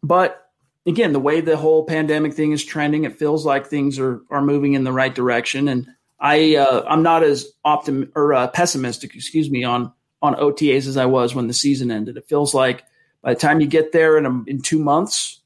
But 0.03 0.51
again, 0.87 1.13
the 1.13 1.21
way 1.21 1.41
the 1.41 1.57
whole 1.57 1.85
pandemic 1.85 2.35
thing 2.35 2.53
is 2.53 2.65
trending, 2.65 3.05
it 3.05 3.19
feels 3.19 3.45
like 3.45 3.67
things 3.67 3.99
are, 3.99 4.23
are 4.31 4.43
moving 4.43 4.75
in 4.75 4.85
the 4.85 4.93
right 4.93 5.15
direction. 5.15 5.67
And 5.67 5.89
I 6.19 6.57
uh, 6.57 6.85
I'm 6.89 7.03
not 7.03 7.23
as 7.23 7.47
optim 7.65 8.11
or 8.15 8.35
uh, 8.35 8.49
pessimistic, 8.49 9.15
excuse 9.15 9.51
me, 9.51 9.65
on 9.65 9.93
on 10.23 10.35
OTAs 10.35 10.87
as 10.87 10.97
I 10.97 11.07
was 11.07 11.35
when 11.35 11.49
the 11.49 11.55
season 11.55 11.91
ended. 11.91 12.17
It 12.17 12.29
feels 12.29 12.55
like 12.55 12.85
by 13.23 13.35
the 13.35 13.41
time 13.41 13.61
you 13.61 13.67
get 13.67 13.93
there 13.93 14.17
in 14.19 14.27
a, 14.27 14.43
in 14.47 14.61
two 14.61 14.79
months, 14.79 15.41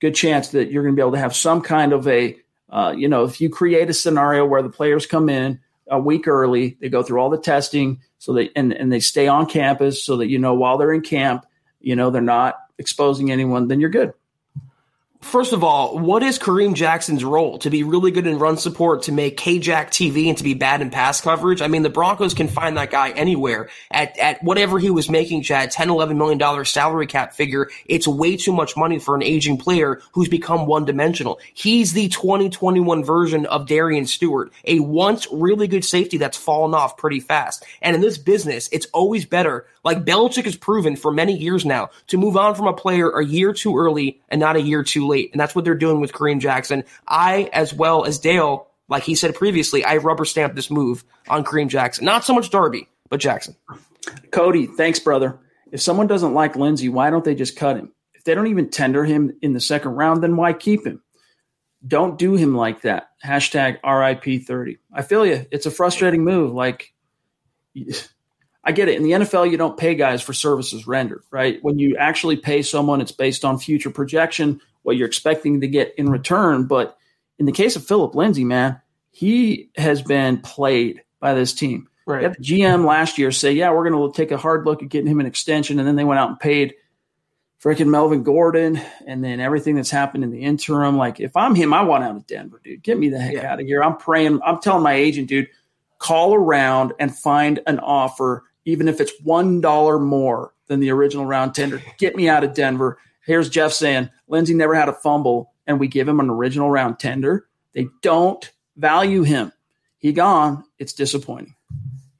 good 0.00 0.14
chance 0.14 0.48
that 0.50 0.70
you're 0.70 0.82
going 0.82 0.94
to 0.94 0.96
be 0.96 1.02
able 1.02 1.12
to 1.12 1.18
have 1.18 1.34
some 1.34 1.60
kind 1.62 1.92
of 1.92 2.06
a 2.08 2.36
Uh, 2.70 2.92
you 2.94 3.08
know, 3.08 3.24
if 3.24 3.40
you 3.40 3.48
create 3.48 3.88
a 3.88 3.94
scenario 3.94 4.44
where 4.44 4.62
the 4.62 4.68
players 4.68 5.06
come 5.06 5.30
in 5.30 5.58
a 5.90 5.98
week 5.98 6.28
early, 6.28 6.76
they 6.80 6.90
go 6.90 7.02
through 7.02 7.18
all 7.18 7.30
the 7.30 7.40
testing, 7.40 7.98
so 8.18 8.34
they 8.34 8.50
and, 8.54 8.74
and 8.74 8.92
they 8.92 9.00
stay 9.00 9.26
on 9.26 9.46
campus, 9.46 10.04
so 10.04 10.18
that 10.18 10.28
you 10.28 10.38
know 10.38 10.52
while 10.54 10.76
they're 10.76 10.92
in 10.92 11.00
camp, 11.00 11.46
you 11.80 11.96
know 11.96 12.10
they're 12.10 12.20
not 12.20 12.56
exposing 12.76 13.30
anyone, 13.32 13.68
then 13.68 13.80
you're 13.80 13.88
good. 13.88 14.12
First 15.20 15.52
of 15.52 15.64
all, 15.64 15.98
what 15.98 16.22
is 16.22 16.38
Kareem 16.38 16.74
Jackson's 16.74 17.24
role? 17.24 17.58
To 17.58 17.70
be 17.70 17.82
really 17.82 18.12
good 18.12 18.28
in 18.28 18.38
run 18.38 18.56
support, 18.56 19.02
to 19.02 19.12
make 19.12 19.36
K-Jack 19.36 19.90
TV, 19.90 20.28
and 20.28 20.38
to 20.38 20.44
be 20.44 20.54
bad 20.54 20.80
in 20.80 20.90
pass 20.90 21.20
coverage? 21.20 21.60
I 21.60 21.66
mean, 21.66 21.82
the 21.82 21.90
Broncos 21.90 22.34
can 22.34 22.46
find 22.46 22.76
that 22.76 22.92
guy 22.92 23.10
anywhere. 23.10 23.68
At, 23.90 24.16
at 24.16 24.42
whatever 24.44 24.78
he 24.78 24.90
was 24.90 25.10
making, 25.10 25.42
Chad, 25.42 25.72
10, 25.72 25.90
11 25.90 26.16
million 26.16 26.38
dollar 26.38 26.64
salary 26.64 27.08
cap 27.08 27.34
figure, 27.34 27.68
it's 27.86 28.06
way 28.06 28.36
too 28.36 28.52
much 28.52 28.76
money 28.76 29.00
for 29.00 29.16
an 29.16 29.24
aging 29.24 29.58
player 29.58 30.00
who's 30.12 30.28
become 30.28 30.66
one 30.66 30.84
dimensional. 30.84 31.40
He's 31.52 31.94
the 31.94 32.08
2021 32.08 33.02
version 33.02 33.44
of 33.46 33.66
Darian 33.66 34.06
Stewart, 34.06 34.52
a 34.64 34.78
once 34.78 35.26
really 35.32 35.66
good 35.66 35.84
safety 35.84 36.16
that's 36.18 36.38
fallen 36.38 36.74
off 36.74 36.96
pretty 36.96 37.20
fast. 37.20 37.64
And 37.82 37.96
in 37.96 38.02
this 38.02 38.18
business, 38.18 38.68
it's 38.70 38.86
always 38.94 39.26
better, 39.26 39.66
like 39.84 40.04
Belichick 40.04 40.44
has 40.44 40.56
proven 40.56 40.96
for 40.96 41.12
many 41.12 41.36
years 41.36 41.64
now, 41.64 41.90
to 42.08 42.18
move 42.18 42.36
on 42.36 42.54
from 42.54 42.66
a 42.66 42.72
player 42.72 43.10
a 43.10 43.24
year 43.24 43.52
too 43.52 43.76
early 43.76 44.20
and 44.28 44.40
not 44.40 44.56
a 44.56 44.60
year 44.60 44.82
too 44.82 45.06
late. 45.06 45.30
And 45.32 45.40
that's 45.40 45.54
what 45.54 45.64
they're 45.64 45.74
doing 45.74 46.00
with 46.00 46.12
Kareem 46.12 46.40
Jackson. 46.40 46.84
I, 47.06 47.50
as 47.52 47.72
well 47.72 48.04
as 48.04 48.18
Dale, 48.18 48.68
like 48.88 49.02
he 49.02 49.14
said 49.14 49.34
previously, 49.34 49.84
I 49.84 49.98
rubber 49.98 50.24
stamped 50.24 50.56
this 50.56 50.70
move 50.70 51.04
on 51.28 51.44
Kareem 51.44 51.68
Jackson. 51.68 52.04
Not 52.04 52.24
so 52.24 52.34
much 52.34 52.50
Darby, 52.50 52.88
but 53.08 53.20
Jackson. 53.20 53.56
Cody, 54.30 54.66
thanks, 54.66 54.98
brother. 54.98 55.38
If 55.70 55.80
someone 55.80 56.06
doesn't 56.06 56.34
like 56.34 56.56
Lindsay, 56.56 56.88
why 56.88 57.10
don't 57.10 57.24
they 57.24 57.34
just 57.34 57.56
cut 57.56 57.76
him? 57.76 57.92
If 58.14 58.24
they 58.24 58.34
don't 58.34 58.46
even 58.46 58.70
tender 58.70 59.04
him 59.04 59.36
in 59.42 59.52
the 59.52 59.60
second 59.60 59.92
round, 59.92 60.22
then 60.22 60.36
why 60.36 60.52
keep 60.52 60.86
him? 60.86 61.02
Don't 61.86 62.18
do 62.18 62.34
him 62.34 62.56
like 62.56 62.82
that. 62.82 63.10
Hashtag 63.24 63.80
RIP30. 63.82 64.78
I 64.92 65.02
feel 65.02 65.24
you. 65.24 65.46
It's 65.50 65.66
a 65.66 65.70
frustrating 65.70 66.24
move. 66.24 66.52
Like, 66.52 66.92
I 68.64 68.72
get 68.72 68.88
it. 68.88 68.96
In 68.96 69.02
the 69.04 69.12
NFL, 69.12 69.50
you 69.50 69.56
don't 69.56 69.76
pay 69.78 69.94
guys 69.94 70.20
for 70.20 70.32
services 70.32 70.86
rendered, 70.86 71.22
right? 71.30 71.58
When 71.62 71.78
you 71.78 71.96
actually 71.96 72.36
pay 72.36 72.62
someone, 72.62 73.00
it's 73.00 73.12
based 73.12 73.44
on 73.44 73.58
future 73.58 73.90
projection, 73.90 74.60
what 74.82 74.96
you're 74.96 75.06
expecting 75.06 75.60
to 75.60 75.68
get 75.68 75.94
in 75.96 76.08
return. 76.10 76.66
But 76.66 76.96
in 77.38 77.46
the 77.46 77.52
case 77.52 77.76
of 77.76 77.86
Philip 77.86 78.14
Lindsay, 78.14 78.44
man, 78.44 78.80
he 79.10 79.70
has 79.76 80.02
been 80.02 80.38
played 80.38 81.02
by 81.20 81.34
this 81.34 81.52
team. 81.54 81.88
Right. 82.06 82.32
The 82.36 82.42
GM 82.42 82.84
last 82.86 83.18
year 83.18 83.30
say, 83.30 83.52
yeah, 83.52 83.70
we're 83.70 83.88
going 83.88 84.12
to 84.12 84.16
take 84.16 84.32
a 84.32 84.38
hard 84.38 84.64
look 84.64 84.82
at 84.82 84.88
getting 84.88 85.10
him 85.10 85.20
an 85.20 85.26
extension. 85.26 85.78
And 85.78 85.86
then 85.86 85.96
they 85.96 86.04
went 86.04 86.18
out 86.18 86.30
and 86.30 86.40
paid 86.40 86.74
freaking 87.62 87.88
Melvin 87.88 88.22
Gordon 88.22 88.80
and 89.06 89.22
then 89.22 89.40
everything 89.40 89.76
that's 89.76 89.90
happened 89.90 90.24
in 90.24 90.30
the 90.30 90.40
interim. 90.40 90.96
Like, 90.96 91.20
if 91.20 91.36
I'm 91.36 91.54
him, 91.54 91.74
I 91.74 91.82
want 91.82 92.04
out 92.04 92.16
of 92.16 92.26
Denver, 92.26 92.60
dude. 92.62 92.82
Get 92.82 92.98
me 92.98 93.08
the 93.08 93.18
heck 93.18 93.34
Yeah. 93.34 93.52
out 93.52 93.60
of 93.60 93.66
here. 93.66 93.82
I'm 93.82 93.96
praying. 93.96 94.40
I'm 94.44 94.58
telling 94.60 94.82
my 94.82 94.94
agent, 94.94 95.28
dude, 95.28 95.48
call 95.98 96.34
around 96.34 96.92
and 96.98 97.14
find 97.16 97.60
an 97.66 97.78
offer, 97.80 98.44
even 98.68 98.86
if 98.86 99.00
it's 99.00 99.18
$1 99.22 100.00
more 100.02 100.52
than 100.66 100.78
the 100.78 100.90
original 100.90 101.24
round 101.24 101.54
tender. 101.54 101.82
Get 101.96 102.14
me 102.14 102.28
out 102.28 102.44
of 102.44 102.52
Denver. 102.52 102.98
Here's 103.24 103.48
Jeff 103.48 103.72
saying 103.72 104.10
Lindsay 104.28 104.52
never 104.52 104.74
had 104.74 104.90
a 104.90 104.92
fumble, 104.92 105.54
and 105.66 105.80
we 105.80 105.88
give 105.88 106.06
him 106.06 106.20
an 106.20 106.28
original 106.28 106.70
round 106.70 106.98
tender. 106.98 107.48
They 107.72 107.88
don't 108.02 108.52
value 108.76 109.22
him. 109.22 109.52
He 109.96 110.12
gone. 110.12 110.64
It's 110.78 110.92
disappointing. 110.92 111.54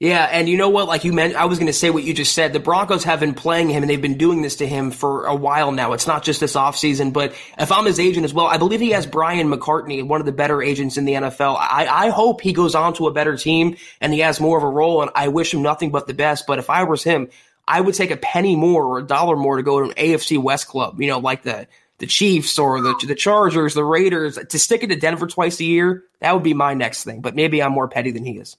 Yeah, 0.01 0.29
and 0.31 0.49
you 0.49 0.57
know 0.57 0.69
what? 0.69 0.87
Like 0.87 1.03
you 1.03 1.13
meant, 1.13 1.35
I 1.35 1.47
was 1.47 1.59
going 1.59 1.67
to 1.67 1.73
say 1.73 1.91
what 1.91 2.05
you 2.05 2.15
just 2.15 2.33
said. 2.33 2.53
The 2.53 2.61
Broncos 2.61 3.03
have 3.03 3.19
been 3.19 3.35
playing 3.35 3.69
him, 3.69 3.83
and 3.83 3.91
they've 3.91 4.01
been 4.01 4.17
doing 4.17 4.43
this 4.43 4.57
to 4.57 4.67
him 4.67 4.93
for 4.93 5.27
a 5.27 5.35
while 5.35 5.73
now. 5.73 5.93
It's 5.93 6.07
not 6.07 6.23
just 6.23 6.39
this 6.39 6.55
offseason, 6.55 7.13
but 7.13 7.35
if 7.59 7.73
I'm 7.73 7.85
his 7.85 7.99
agent 7.99 8.25
as 8.25 8.33
well, 8.33 8.47
I 8.47 8.59
believe 8.59 8.79
he 8.79 8.91
has 8.91 9.07
Brian 9.07 9.51
McCartney, 9.51 10.07
one 10.07 10.21
of 10.21 10.27
the 10.27 10.33
better 10.33 10.63
agents 10.63 10.99
in 10.99 11.05
the 11.05 11.15
NFL. 11.15 11.57
I, 11.59 11.89
I 11.89 12.09
hope 12.11 12.41
he 12.41 12.53
goes 12.53 12.77
on 12.77 12.95
to 12.95 13.09
a 13.09 13.13
better 13.13 13.37
team 13.37 13.77
and 14.01 14.13
he 14.13 14.21
has 14.21 14.41
more 14.41 14.57
of 14.57 14.63
a 14.63 14.69
role, 14.69 15.03
and 15.03 15.11
I 15.17 15.29
wish 15.29 15.53
him 15.53 15.63
nothing 15.63 15.91
but 15.91 16.07
the 16.07 16.15
best. 16.15 16.47
But 16.47 16.61
if 16.61 16.71
I 16.71 16.85
was 16.85 17.03
him, 17.03 17.29
I 17.67 17.81
would 17.81 17.97
take 17.97 18.13
a 18.13 18.17
penny 18.17 18.55
more 18.55 18.85
or 18.85 18.99
a 19.01 19.07
dollar 19.07 19.35
more 19.35 19.57
to 19.57 19.65
go 19.65 19.81
to 19.81 19.87
an 19.87 19.97
AFC 19.97 20.41
West 20.41 20.69
club, 20.69 21.01
you 21.01 21.09
know, 21.09 21.19
like 21.19 21.43
the 21.43 21.67
the 21.99 22.07
Chiefs 22.07 22.57
or 22.61 22.81
the 22.81 22.95
the 23.05 23.17
Chargers, 23.17 23.75
the 23.75 23.85
Raiders, 23.85 24.39
to 24.39 24.59
stick 24.61 24.85
it 24.85 24.87
to 24.91 24.97
Denver 24.97 25.27
twice 25.27 25.59
a 25.59 25.65
year. 25.65 26.05
That 26.21 26.35
would 26.35 26.45
be 26.45 26.55
my 26.55 26.75
next 26.75 27.03
thing. 27.03 27.21
But 27.21 27.35
maybe 27.35 27.61
I'm 27.61 27.73
more 27.73 27.89
petty 27.89 28.13
than 28.13 28.25
he 28.25 28.39
is. 28.39 28.57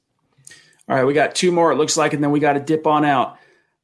All 0.89 0.95
right, 0.95 1.05
we 1.05 1.13
got 1.13 1.35
two 1.35 1.51
more, 1.51 1.71
it 1.71 1.75
looks 1.75 1.97
like, 1.97 2.13
and 2.13 2.23
then 2.23 2.31
we 2.31 2.39
got 2.39 2.53
to 2.53 2.59
dip 2.59 2.87
on 2.87 3.05
out. 3.05 3.37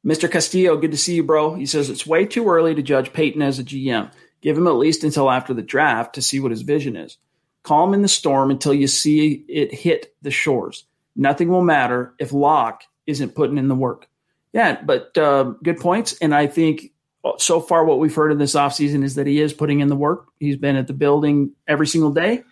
Mr. 0.04 0.30
Castillo, 0.30 0.76
good 0.76 0.90
to 0.90 0.96
see 0.96 1.14
you, 1.14 1.22
bro. 1.22 1.54
He 1.54 1.66
says 1.66 1.88
it's 1.88 2.06
way 2.06 2.26
too 2.26 2.48
early 2.48 2.74
to 2.74 2.82
judge 2.82 3.12
Paton 3.12 3.42
as 3.42 3.58
a 3.58 3.64
GM. 3.64 4.10
Give 4.40 4.58
him 4.58 4.66
at 4.66 4.74
least 4.74 5.04
until 5.04 5.30
after 5.30 5.54
the 5.54 5.62
draft 5.62 6.16
to 6.16 6.22
see 6.22 6.40
what 6.40 6.50
his 6.50 6.62
vision 6.62 6.96
is. 6.96 7.16
Calm 7.62 7.94
in 7.94 8.02
the 8.02 8.08
storm 8.08 8.50
until 8.50 8.74
you 8.74 8.88
see 8.88 9.44
it 9.48 9.72
hit 9.72 10.14
the 10.22 10.30
shores. 10.30 10.84
Nothing 11.14 11.48
will 11.48 11.62
matter 11.62 12.14
if 12.18 12.32
Lock 12.32 12.82
isn't 13.06 13.34
putting 13.34 13.58
in 13.58 13.68
the 13.68 13.74
work. 13.74 14.08
Yeah, 14.52 14.80
but 14.82 15.16
uh, 15.16 15.54
good 15.62 15.78
points. 15.78 16.16
And 16.20 16.34
I 16.34 16.46
think 16.46 16.92
so 17.38 17.60
far 17.60 17.84
what 17.84 17.98
we've 17.98 18.14
heard 18.14 18.32
in 18.32 18.38
this 18.38 18.54
offseason 18.54 19.02
is 19.02 19.14
that 19.16 19.26
he 19.26 19.40
is 19.40 19.52
putting 19.52 19.80
in 19.80 19.88
the 19.88 19.96
work. 19.96 20.26
He's 20.38 20.56
been 20.56 20.76
at 20.76 20.86
the 20.86 20.92
building 20.92 21.52
every 21.66 21.86
single 21.86 22.12
day, 22.12 22.44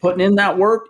putting 0.00 0.24
in 0.24 0.36
that 0.36 0.58
work, 0.58 0.86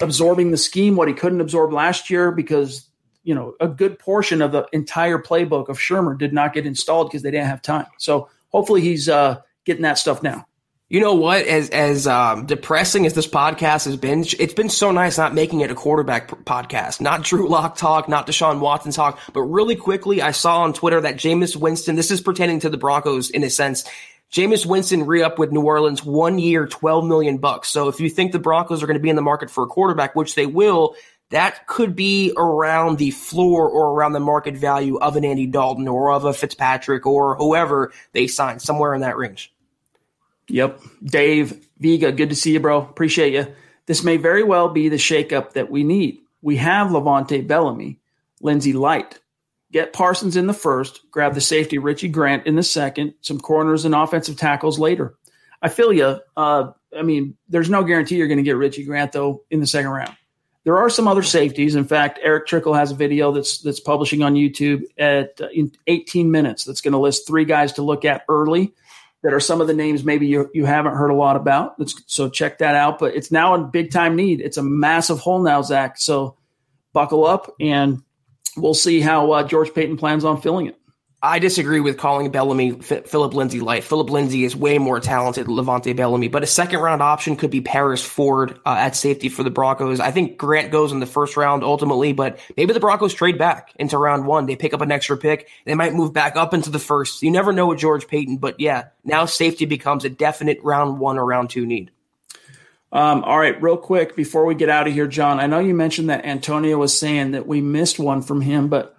absorbing 0.00 0.50
the 0.50 0.56
scheme, 0.56 0.96
what 0.96 1.08
he 1.08 1.14
couldn't 1.14 1.40
absorb 1.40 1.72
last 1.72 2.10
year 2.10 2.30
because, 2.30 2.88
you 3.22 3.34
know, 3.34 3.54
a 3.60 3.68
good 3.68 3.98
portion 3.98 4.42
of 4.42 4.52
the 4.52 4.66
entire 4.72 5.18
playbook 5.18 5.68
of 5.68 5.78
Shurmur 5.78 6.18
did 6.18 6.32
not 6.32 6.52
get 6.52 6.66
installed 6.66 7.08
because 7.08 7.22
they 7.22 7.30
didn't 7.30 7.48
have 7.48 7.62
time. 7.62 7.86
So 7.98 8.28
hopefully 8.48 8.80
he's 8.80 9.08
uh, 9.08 9.40
getting 9.64 9.82
that 9.82 9.98
stuff 9.98 10.22
now. 10.22 10.46
You 10.90 11.00
know 11.00 11.14
what? 11.14 11.46
As 11.46 11.68
as 11.68 12.06
um, 12.06 12.46
depressing 12.46 13.04
as 13.04 13.12
this 13.12 13.26
podcast 13.26 13.84
has 13.84 13.98
been, 13.98 14.24
it's 14.38 14.54
been 14.54 14.70
so 14.70 14.90
nice 14.90 15.18
not 15.18 15.34
making 15.34 15.60
it 15.60 15.70
a 15.70 15.74
quarterback 15.74 16.28
p- 16.28 16.36
podcast, 16.36 17.02
not 17.02 17.22
Drew 17.22 17.46
Lock 17.46 17.76
talk, 17.76 18.08
not 18.08 18.26
Deshaun 18.26 18.58
Watson 18.60 18.92
talk. 18.92 19.18
But 19.34 19.42
really 19.42 19.76
quickly, 19.76 20.22
I 20.22 20.30
saw 20.30 20.62
on 20.62 20.72
Twitter 20.72 21.02
that 21.02 21.16
Jameis 21.16 21.54
Winston. 21.54 21.94
This 21.94 22.10
is 22.10 22.22
pertaining 22.22 22.60
to 22.60 22.70
the 22.70 22.78
Broncos 22.78 23.28
in 23.28 23.44
a 23.44 23.50
sense. 23.50 23.84
Jameis 24.32 24.66
Winston 24.66 25.06
re-up 25.06 25.38
with 25.38 25.52
New 25.52 25.62
Orleans 25.62 26.04
one 26.04 26.38
year, 26.38 26.66
twelve 26.66 27.04
million 27.04 27.38
bucks. 27.38 27.68
So 27.68 27.88
if 27.88 28.00
you 28.00 28.10
think 28.10 28.32
the 28.32 28.38
Broncos 28.38 28.82
are 28.82 28.86
going 28.86 28.98
to 28.98 29.02
be 29.02 29.10
in 29.10 29.16
the 29.16 29.22
market 29.22 29.50
for 29.50 29.64
a 29.64 29.66
quarterback, 29.66 30.14
which 30.14 30.34
they 30.34 30.46
will, 30.46 30.94
that 31.30 31.66
could 31.66 31.96
be 31.96 32.32
around 32.36 32.98
the 32.98 33.10
floor 33.10 33.68
or 33.68 33.92
around 33.92 34.12
the 34.12 34.20
market 34.20 34.56
value 34.56 34.98
of 34.98 35.16
an 35.16 35.24
Andy 35.24 35.46
Dalton 35.46 35.88
or 35.88 36.12
of 36.12 36.24
a 36.24 36.32
Fitzpatrick 36.32 37.06
or 37.06 37.36
whoever 37.36 37.92
they 38.12 38.26
sign, 38.26 38.58
somewhere 38.58 38.94
in 38.94 39.00
that 39.00 39.16
range. 39.16 39.52
Yep. 40.48 40.80
Dave 41.04 41.66
Viga, 41.78 42.12
good 42.12 42.30
to 42.30 42.34
see 42.34 42.52
you, 42.52 42.60
bro. 42.60 42.78
Appreciate 42.78 43.34
you. 43.34 43.54
This 43.84 44.02
may 44.02 44.16
very 44.16 44.42
well 44.42 44.68
be 44.68 44.88
the 44.88 44.96
shakeup 44.96 45.52
that 45.52 45.70
we 45.70 45.84
need. 45.84 46.20
We 46.40 46.56
have 46.56 46.92
Levante 46.92 47.40
Bellamy, 47.40 47.98
Lindsay 48.40 48.72
Light. 48.72 49.18
Get 49.70 49.92
Parsons 49.92 50.36
in 50.36 50.46
the 50.46 50.54
first, 50.54 51.02
grab 51.10 51.34
the 51.34 51.40
safety 51.40 51.76
Richie 51.76 52.08
Grant 52.08 52.46
in 52.46 52.56
the 52.56 52.62
second, 52.62 53.14
some 53.20 53.38
corners 53.38 53.84
and 53.84 53.94
offensive 53.94 54.36
tackles 54.36 54.78
later. 54.78 55.14
I 55.60 55.68
feel 55.68 55.92
you. 55.92 56.20
Uh, 56.36 56.70
I 56.96 57.02
mean, 57.02 57.36
there's 57.48 57.68
no 57.68 57.84
guarantee 57.84 58.16
you're 58.16 58.28
going 58.28 58.38
to 58.38 58.44
get 58.44 58.56
Richie 58.56 58.84
Grant 58.84 59.12
though 59.12 59.44
in 59.50 59.60
the 59.60 59.66
second 59.66 59.90
round. 59.90 60.16
There 60.64 60.78
are 60.78 60.90
some 60.90 61.08
other 61.08 61.22
safeties. 61.22 61.74
In 61.74 61.84
fact, 61.84 62.18
Erick 62.22 62.46
Trickel 62.46 62.74
has 62.74 62.90
a 62.90 62.94
video 62.94 63.32
that's 63.32 63.58
that's 63.58 63.80
publishing 63.80 64.22
on 64.22 64.34
YouTube 64.34 64.84
at 64.98 65.40
uh, 65.40 65.48
in 65.52 65.72
18 65.86 66.30
minutes. 66.30 66.64
That's 66.64 66.80
going 66.80 66.92
to 66.92 66.98
list 66.98 67.26
three 67.26 67.44
guys 67.44 67.74
to 67.74 67.82
look 67.82 68.04
at 68.04 68.24
early 68.28 68.74
that 69.22 69.32
are 69.32 69.40
some 69.40 69.60
of 69.60 69.66
the 69.66 69.74
names 69.74 70.04
maybe 70.04 70.26
you, 70.26 70.50
you 70.54 70.64
haven't 70.64 70.94
heard 70.94 71.10
a 71.10 71.14
lot 71.14 71.36
about. 71.36 71.78
Let's, 71.78 72.02
so 72.06 72.28
check 72.28 72.58
that 72.58 72.74
out. 72.74 72.98
But 72.98 73.16
it's 73.16 73.32
now 73.32 73.54
a 73.54 73.64
big 73.64 73.90
time 73.90 74.14
need. 74.14 74.40
It's 74.40 74.56
a 74.56 74.62
massive 74.62 75.18
hole 75.18 75.42
now, 75.42 75.62
Zach. 75.62 75.98
So 75.98 76.36
buckle 76.92 77.26
up 77.26 77.52
and 77.60 78.02
we'll 78.56 78.74
see 78.74 79.00
how 79.00 79.32
uh, 79.32 79.42
George 79.42 79.74
Paton 79.74 79.96
plans 79.96 80.24
on 80.24 80.40
filling 80.40 80.66
it. 80.66 80.78
I 81.20 81.40
disagree 81.40 81.80
with 81.80 81.98
calling 81.98 82.30
Bellamy 82.30 82.80
Philip 82.80 83.34
Lindsay 83.34 83.58
light. 83.58 83.82
Philip 83.82 84.08
Lindsay 84.08 84.44
is 84.44 84.54
way 84.54 84.78
more 84.78 85.00
talented 85.00 85.46
than 85.46 85.56
Levante 85.56 85.92
Bellamy, 85.92 86.28
but 86.28 86.44
a 86.44 86.46
second 86.46 86.78
round 86.78 87.02
option 87.02 87.34
could 87.34 87.50
be 87.50 87.60
Paris 87.60 88.04
Ford 88.04 88.60
uh, 88.64 88.76
at 88.78 88.94
safety 88.94 89.28
for 89.28 89.42
the 89.42 89.50
Broncos. 89.50 89.98
I 89.98 90.12
think 90.12 90.38
Grant 90.38 90.70
goes 90.70 90.92
in 90.92 91.00
the 91.00 91.06
first 91.06 91.36
round 91.36 91.64
ultimately, 91.64 92.12
but 92.12 92.38
maybe 92.56 92.72
the 92.72 92.78
Broncos 92.78 93.14
trade 93.14 93.36
back 93.36 93.72
into 93.80 93.98
round 93.98 94.26
one. 94.26 94.46
They 94.46 94.54
pick 94.54 94.72
up 94.74 94.80
an 94.80 94.92
extra 94.92 95.16
pick. 95.16 95.48
They 95.64 95.74
might 95.74 95.92
move 95.92 96.12
back 96.12 96.36
up 96.36 96.54
into 96.54 96.70
the 96.70 96.78
first. 96.78 97.20
You 97.20 97.32
never 97.32 97.52
know 97.52 97.66
with 97.66 97.80
George 97.80 98.06
Paton, 98.06 98.36
but 98.36 98.60
yeah, 98.60 98.90
now 99.02 99.24
safety 99.24 99.64
becomes 99.64 100.04
a 100.04 100.10
definite 100.10 100.60
round 100.62 101.00
one 101.00 101.18
or 101.18 101.26
round 101.26 101.50
two 101.50 101.66
need. 101.66 101.90
Um, 102.90 103.22
all 103.24 103.38
right, 103.38 103.60
real 103.62 103.76
quick 103.76 104.16
before 104.16 104.46
we 104.46 104.54
get 104.54 104.70
out 104.70 104.86
of 104.86 104.94
here, 104.94 105.06
John, 105.06 105.40
I 105.40 105.46
know 105.46 105.58
you 105.58 105.74
mentioned 105.74 106.08
that 106.10 106.24
Antonio 106.24 106.78
was 106.78 106.98
saying 106.98 107.32
that 107.32 107.46
we 107.46 107.60
missed 107.60 107.98
one 107.98 108.22
from 108.22 108.40
him, 108.40 108.68
but 108.68 108.96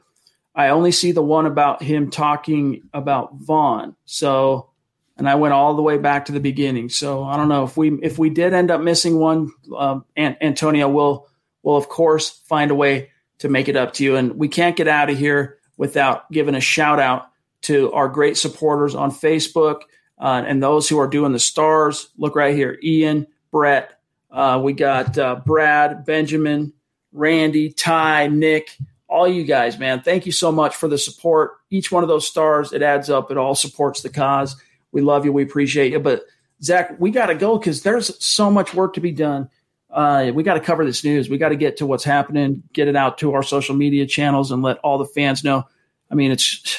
I 0.54 0.70
only 0.70 0.92
see 0.92 1.12
the 1.12 1.24
one 1.24 1.46
about 1.46 1.82
him 1.82 2.12
talking 2.12 2.90
about 2.94 3.36
Von. 3.36 3.96
So, 4.06 4.70
and 5.18 5.28
I 5.28 5.36
went 5.36 5.54
all 5.54 5.76
the 5.76 5.82
way 5.82 5.98
back 5.98 6.26
to 6.26 6.32
the 6.32 6.40
beginning. 6.40 6.90
So 6.90 7.24
I 7.24 7.38
don't 7.38 7.50
know 7.50 7.64
if 7.64 7.78
we 7.78 7.92
if 8.04 8.20
we 8.20 8.30
did 8.30 8.54
end 8.54 8.70
up 8.70 8.82
missing 8.82 9.18
one, 9.18 9.52
um, 9.76 10.06
An- 10.16 10.38
Antonio 10.40 10.88
will 10.88 11.28
will 11.64 11.78
of 11.78 11.90
course 11.90 12.30
find 12.48 12.72
a 12.72 12.76
way 12.76 13.12
to 13.40 13.50
make 13.50 13.68
it 13.68 13.76
up 13.76 13.94
to 13.94 14.04
you. 14.04 14.16
And 14.16 14.36
we 14.36 14.48
can't 14.48 14.76
get 14.76 14.88
out 14.88 15.10
of 15.10 15.18
here 15.18 15.58
without 15.78 16.30
giving 16.32 16.56
a 16.56 16.62
shout 16.62 17.00
out 17.00 17.30
to 17.62 17.92
our 17.94 18.08
great 18.08 18.38
supporters 18.38 18.96
on 18.96 19.12
Facebook 19.12 19.82
uh, 20.20 20.44
and 20.46 20.62
those 20.62 20.88
who 20.88 21.00
are 21.00 21.08
doing 21.08 21.32
the 21.32 21.40
stars. 21.40 22.10
Look 22.18 22.36
right 22.36 22.56
here, 22.56 22.78
Ian, 22.84 23.28
Brett, 23.52 24.00
Uh, 24.32 24.62
we 24.64 24.74
got 24.74 25.18
uh, 25.18 25.42
Brad, 25.46 26.06
Benjamin, 26.06 26.74
Randy, 27.12 27.72
Ty, 27.72 28.28
Nick, 28.28 28.76
all 29.08 29.28
you 29.28 29.44
guys, 29.44 29.80
man. 29.80 30.02
Thank 30.02 30.26
you 30.28 30.32
so 30.32 30.52
much 30.52 30.76
for 30.76 30.88
the 30.88 30.98
support. 30.98 31.54
Each 31.72 31.92
one 31.92 32.04
of 32.04 32.10
those 32.10 32.28
stars, 32.28 32.74
it 32.74 32.84
adds 32.84 33.10
up. 33.10 33.32
It 33.32 33.38
all 33.38 33.56
supports 33.56 34.02
the 34.02 34.10
cause. 34.10 34.56
We 34.92 35.02
love 35.02 35.26
you. 35.26 35.34
We 35.34 35.44
appreciate 35.44 35.92
you. 35.92 36.00
But 36.00 36.26
Zach, 36.62 37.00
we 37.00 37.10
got 37.10 37.28
to 37.28 37.36
go 37.36 37.58
because 37.58 37.82
there's 37.82 38.24
so 38.24 38.52
much 38.52 38.74
work 38.74 38.94
to 38.94 39.02
be 39.02 39.12
done. 39.12 39.50
Uh, 39.90 40.32
we 40.34 40.44
got 40.44 40.54
to 40.54 40.60
cover 40.60 40.86
this 40.86 41.04
news. 41.04 41.30
We 41.30 41.40
got 41.40 41.50
to 41.50 41.56
get 41.56 41.78
to 41.78 41.88
what's 41.88 42.04
happening, 42.04 42.62
get 42.74 42.88
it 42.88 42.96
out 42.96 43.18
to 43.20 43.34
our 43.34 43.42
social 43.42 43.76
media 43.76 44.06
channels, 44.06 44.52
and 44.52 44.62
let 44.62 44.78
all 44.80 45.00
the 45.00 45.06
fans 45.06 45.44
know. 45.44 45.66
I 46.12 46.16
mean, 46.16 46.32
it's 46.32 46.78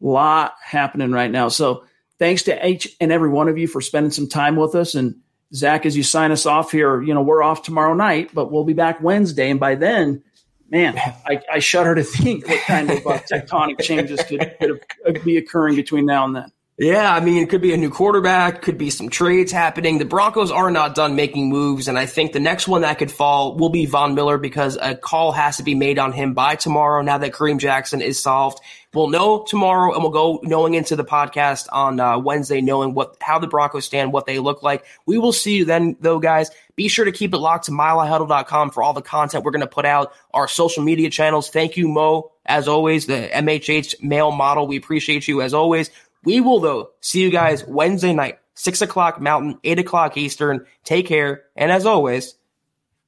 a 0.00 0.06
lot 0.06 0.54
happening 0.62 1.10
right 1.10 1.30
now. 1.30 1.48
So 1.48 1.84
thanks 2.20 2.44
to 2.44 2.64
each 2.66 2.94
and 3.00 3.10
every 3.10 3.28
one 3.28 3.48
of 3.48 3.58
you 3.58 3.66
for 3.66 3.80
spending 3.80 4.12
some 4.12 4.28
time 4.28 4.54
with 4.54 4.76
us. 4.76 4.94
And 4.94 5.16
Zach, 5.54 5.86
as 5.86 5.96
you 5.96 6.02
sign 6.02 6.32
us 6.32 6.46
off 6.46 6.72
here, 6.72 7.02
you 7.02 7.14
know, 7.14 7.22
we're 7.22 7.42
off 7.42 7.62
tomorrow 7.62 7.94
night, 7.94 8.30
but 8.34 8.50
we'll 8.50 8.64
be 8.64 8.72
back 8.72 9.00
Wednesday. 9.00 9.50
And 9.50 9.60
by 9.60 9.74
then, 9.74 10.22
man, 10.70 10.96
I, 11.26 11.40
I 11.52 11.58
shudder 11.60 11.94
to 11.94 12.02
think 12.02 12.48
what 12.48 12.60
kind 12.62 12.90
of 12.90 13.06
uh, 13.06 13.18
tectonic 13.32 13.80
changes 13.80 14.22
could, 14.24 14.56
could 15.04 15.24
be 15.24 15.36
occurring 15.36 15.76
between 15.76 16.06
now 16.06 16.24
and 16.24 16.36
then. 16.36 16.52
Yeah, 16.78 17.10
I 17.10 17.20
mean, 17.20 17.42
it 17.42 17.48
could 17.48 17.62
be 17.62 17.72
a 17.72 17.76
new 17.78 17.88
quarterback, 17.88 18.60
could 18.60 18.76
be 18.76 18.90
some 18.90 19.08
trades 19.08 19.50
happening. 19.50 19.96
The 19.96 20.04
Broncos 20.04 20.50
are 20.50 20.70
not 20.70 20.94
done 20.94 21.16
making 21.16 21.48
moves, 21.48 21.88
and 21.88 21.98
I 21.98 22.04
think 22.04 22.32
the 22.32 22.40
next 22.40 22.68
one 22.68 22.82
that 22.82 22.98
could 22.98 23.10
fall 23.10 23.56
will 23.56 23.70
be 23.70 23.86
Von 23.86 24.14
Miller 24.14 24.36
because 24.36 24.76
a 24.78 24.94
call 24.94 25.32
has 25.32 25.56
to 25.56 25.62
be 25.62 25.74
made 25.74 25.98
on 25.98 26.12
him 26.12 26.34
by 26.34 26.54
tomorrow 26.54 27.00
now 27.00 27.16
that 27.16 27.32
Kareem 27.32 27.58
Jackson 27.58 28.02
is 28.02 28.22
solved. 28.22 28.60
We'll 28.92 29.08
know 29.08 29.44
tomorrow, 29.48 29.94
and 29.94 30.02
we'll 30.02 30.12
go 30.12 30.40
knowing 30.42 30.74
into 30.74 30.96
the 30.96 31.04
podcast 31.04 31.66
on 31.72 31.98
uh, 31.98 32.18
Wednesday, 32.18 32.60
knowing 32.60 32.92
what 32.92 33.16
how 33.22 33.38
the 33.38 33.46
Broncos 33.46 33.86
stand, 33.86 34.12
what 34.12 34.26
they 34.26 34.38
look 34.38 34.62
like. 34.62 34.84
We 35.06 35.16
will 35.16 35.32
see 35.32 35.56
you 35.56 35.64
then, 35.64 35.96
though, 36.00 36.18
guys. 36.18 36.50
Be 36.76 36.88
sure 36.88 37.06
to 37.06 37.12
keep 37.12 37.32
it 37.32 37.38
locked 37.38 37.66
to 37.66 37.72
milehighhuddle.com 37.72 38.70
for 38.70 38.82
all 38.82 38.92
the 38.92 39.02
content 39.02 39.44
we're 39.44 39.50
going 39.50 39.60
to 39.62 39.66
put 39.66 39.86
out, 39.86 40.12
our 40.34 40.46
social 40.46 40.82
media 40.82 41.08
channels. 41.08 41.48
Thank 41.48 41.78
you, 41.78 41.88
Mo, 41.88 42.32
as 42.44 42.68
always, 42.68 43.06
the 43.06 43.30
MHH 43.32 44.02
male 44.02 44.30
model. 44.30 44.66
We 44.66 44.76
appreciate 44.76 45.26
you 45.26 45.40
as 45.40 45.54
always. 45.54 45.90
We 46.26 46.40
will, 46.40 46.58
though, 46.58 46.90
see 47.00 47.22
you 47.22 47.30
guys 47.30 47.64
Wednesday 47.64 48.12
night, 48.12 48.40
6 48.54 48.82
o'clock 48.82 49.20
Mountain, 49.20 49.60
8 49.62 49.78
o'clock 49.78 50.16
Eastern. 50.16 50.66
Take 50.82 51.06
care. 51.06 51.44
And 51.54 51.70
as 51.70 51.86
always, 51.86 52.34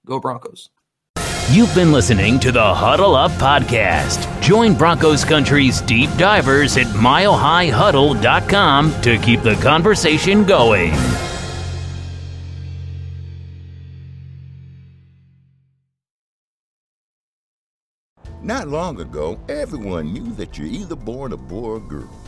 go 0.07 0.21
Broncos. 0.21 0.71
You've 1.51 1.75
been 1.75 1.91
listening 1.91 2.39
to 2.41 2.53
the 2.53 2.75
Huddle 2.75 3.17
Up 3.17 3.31
Podcast. 3.33 4.41
Join 4.41 4.75
Broncos 4.75 5.25
Country's 5.25 5.81
deep 5.81 6.11
divers 6.17 6.77
at 6.77 6.87
milehighhuddle.com 6.87 9.03
to 9.03 9.19
keep 9.19 9.43
the 9.43 9.57
conversation 9.57 10.45
going. 10.45 10.93
Not 18.41 18.69
long 18.69 19.01
ago, 19.01 19.41
everyone 19.49 20.13
knew 20.13 20.31
that 20.35 20.57
you're 20.57 20.69
either 20.69 20.95
born 20.95 21.33
a 21.33 21.37
boy 21.37 21.65
or 21.65 21.79
a 21.79 21.81
girl. 21.81 22.28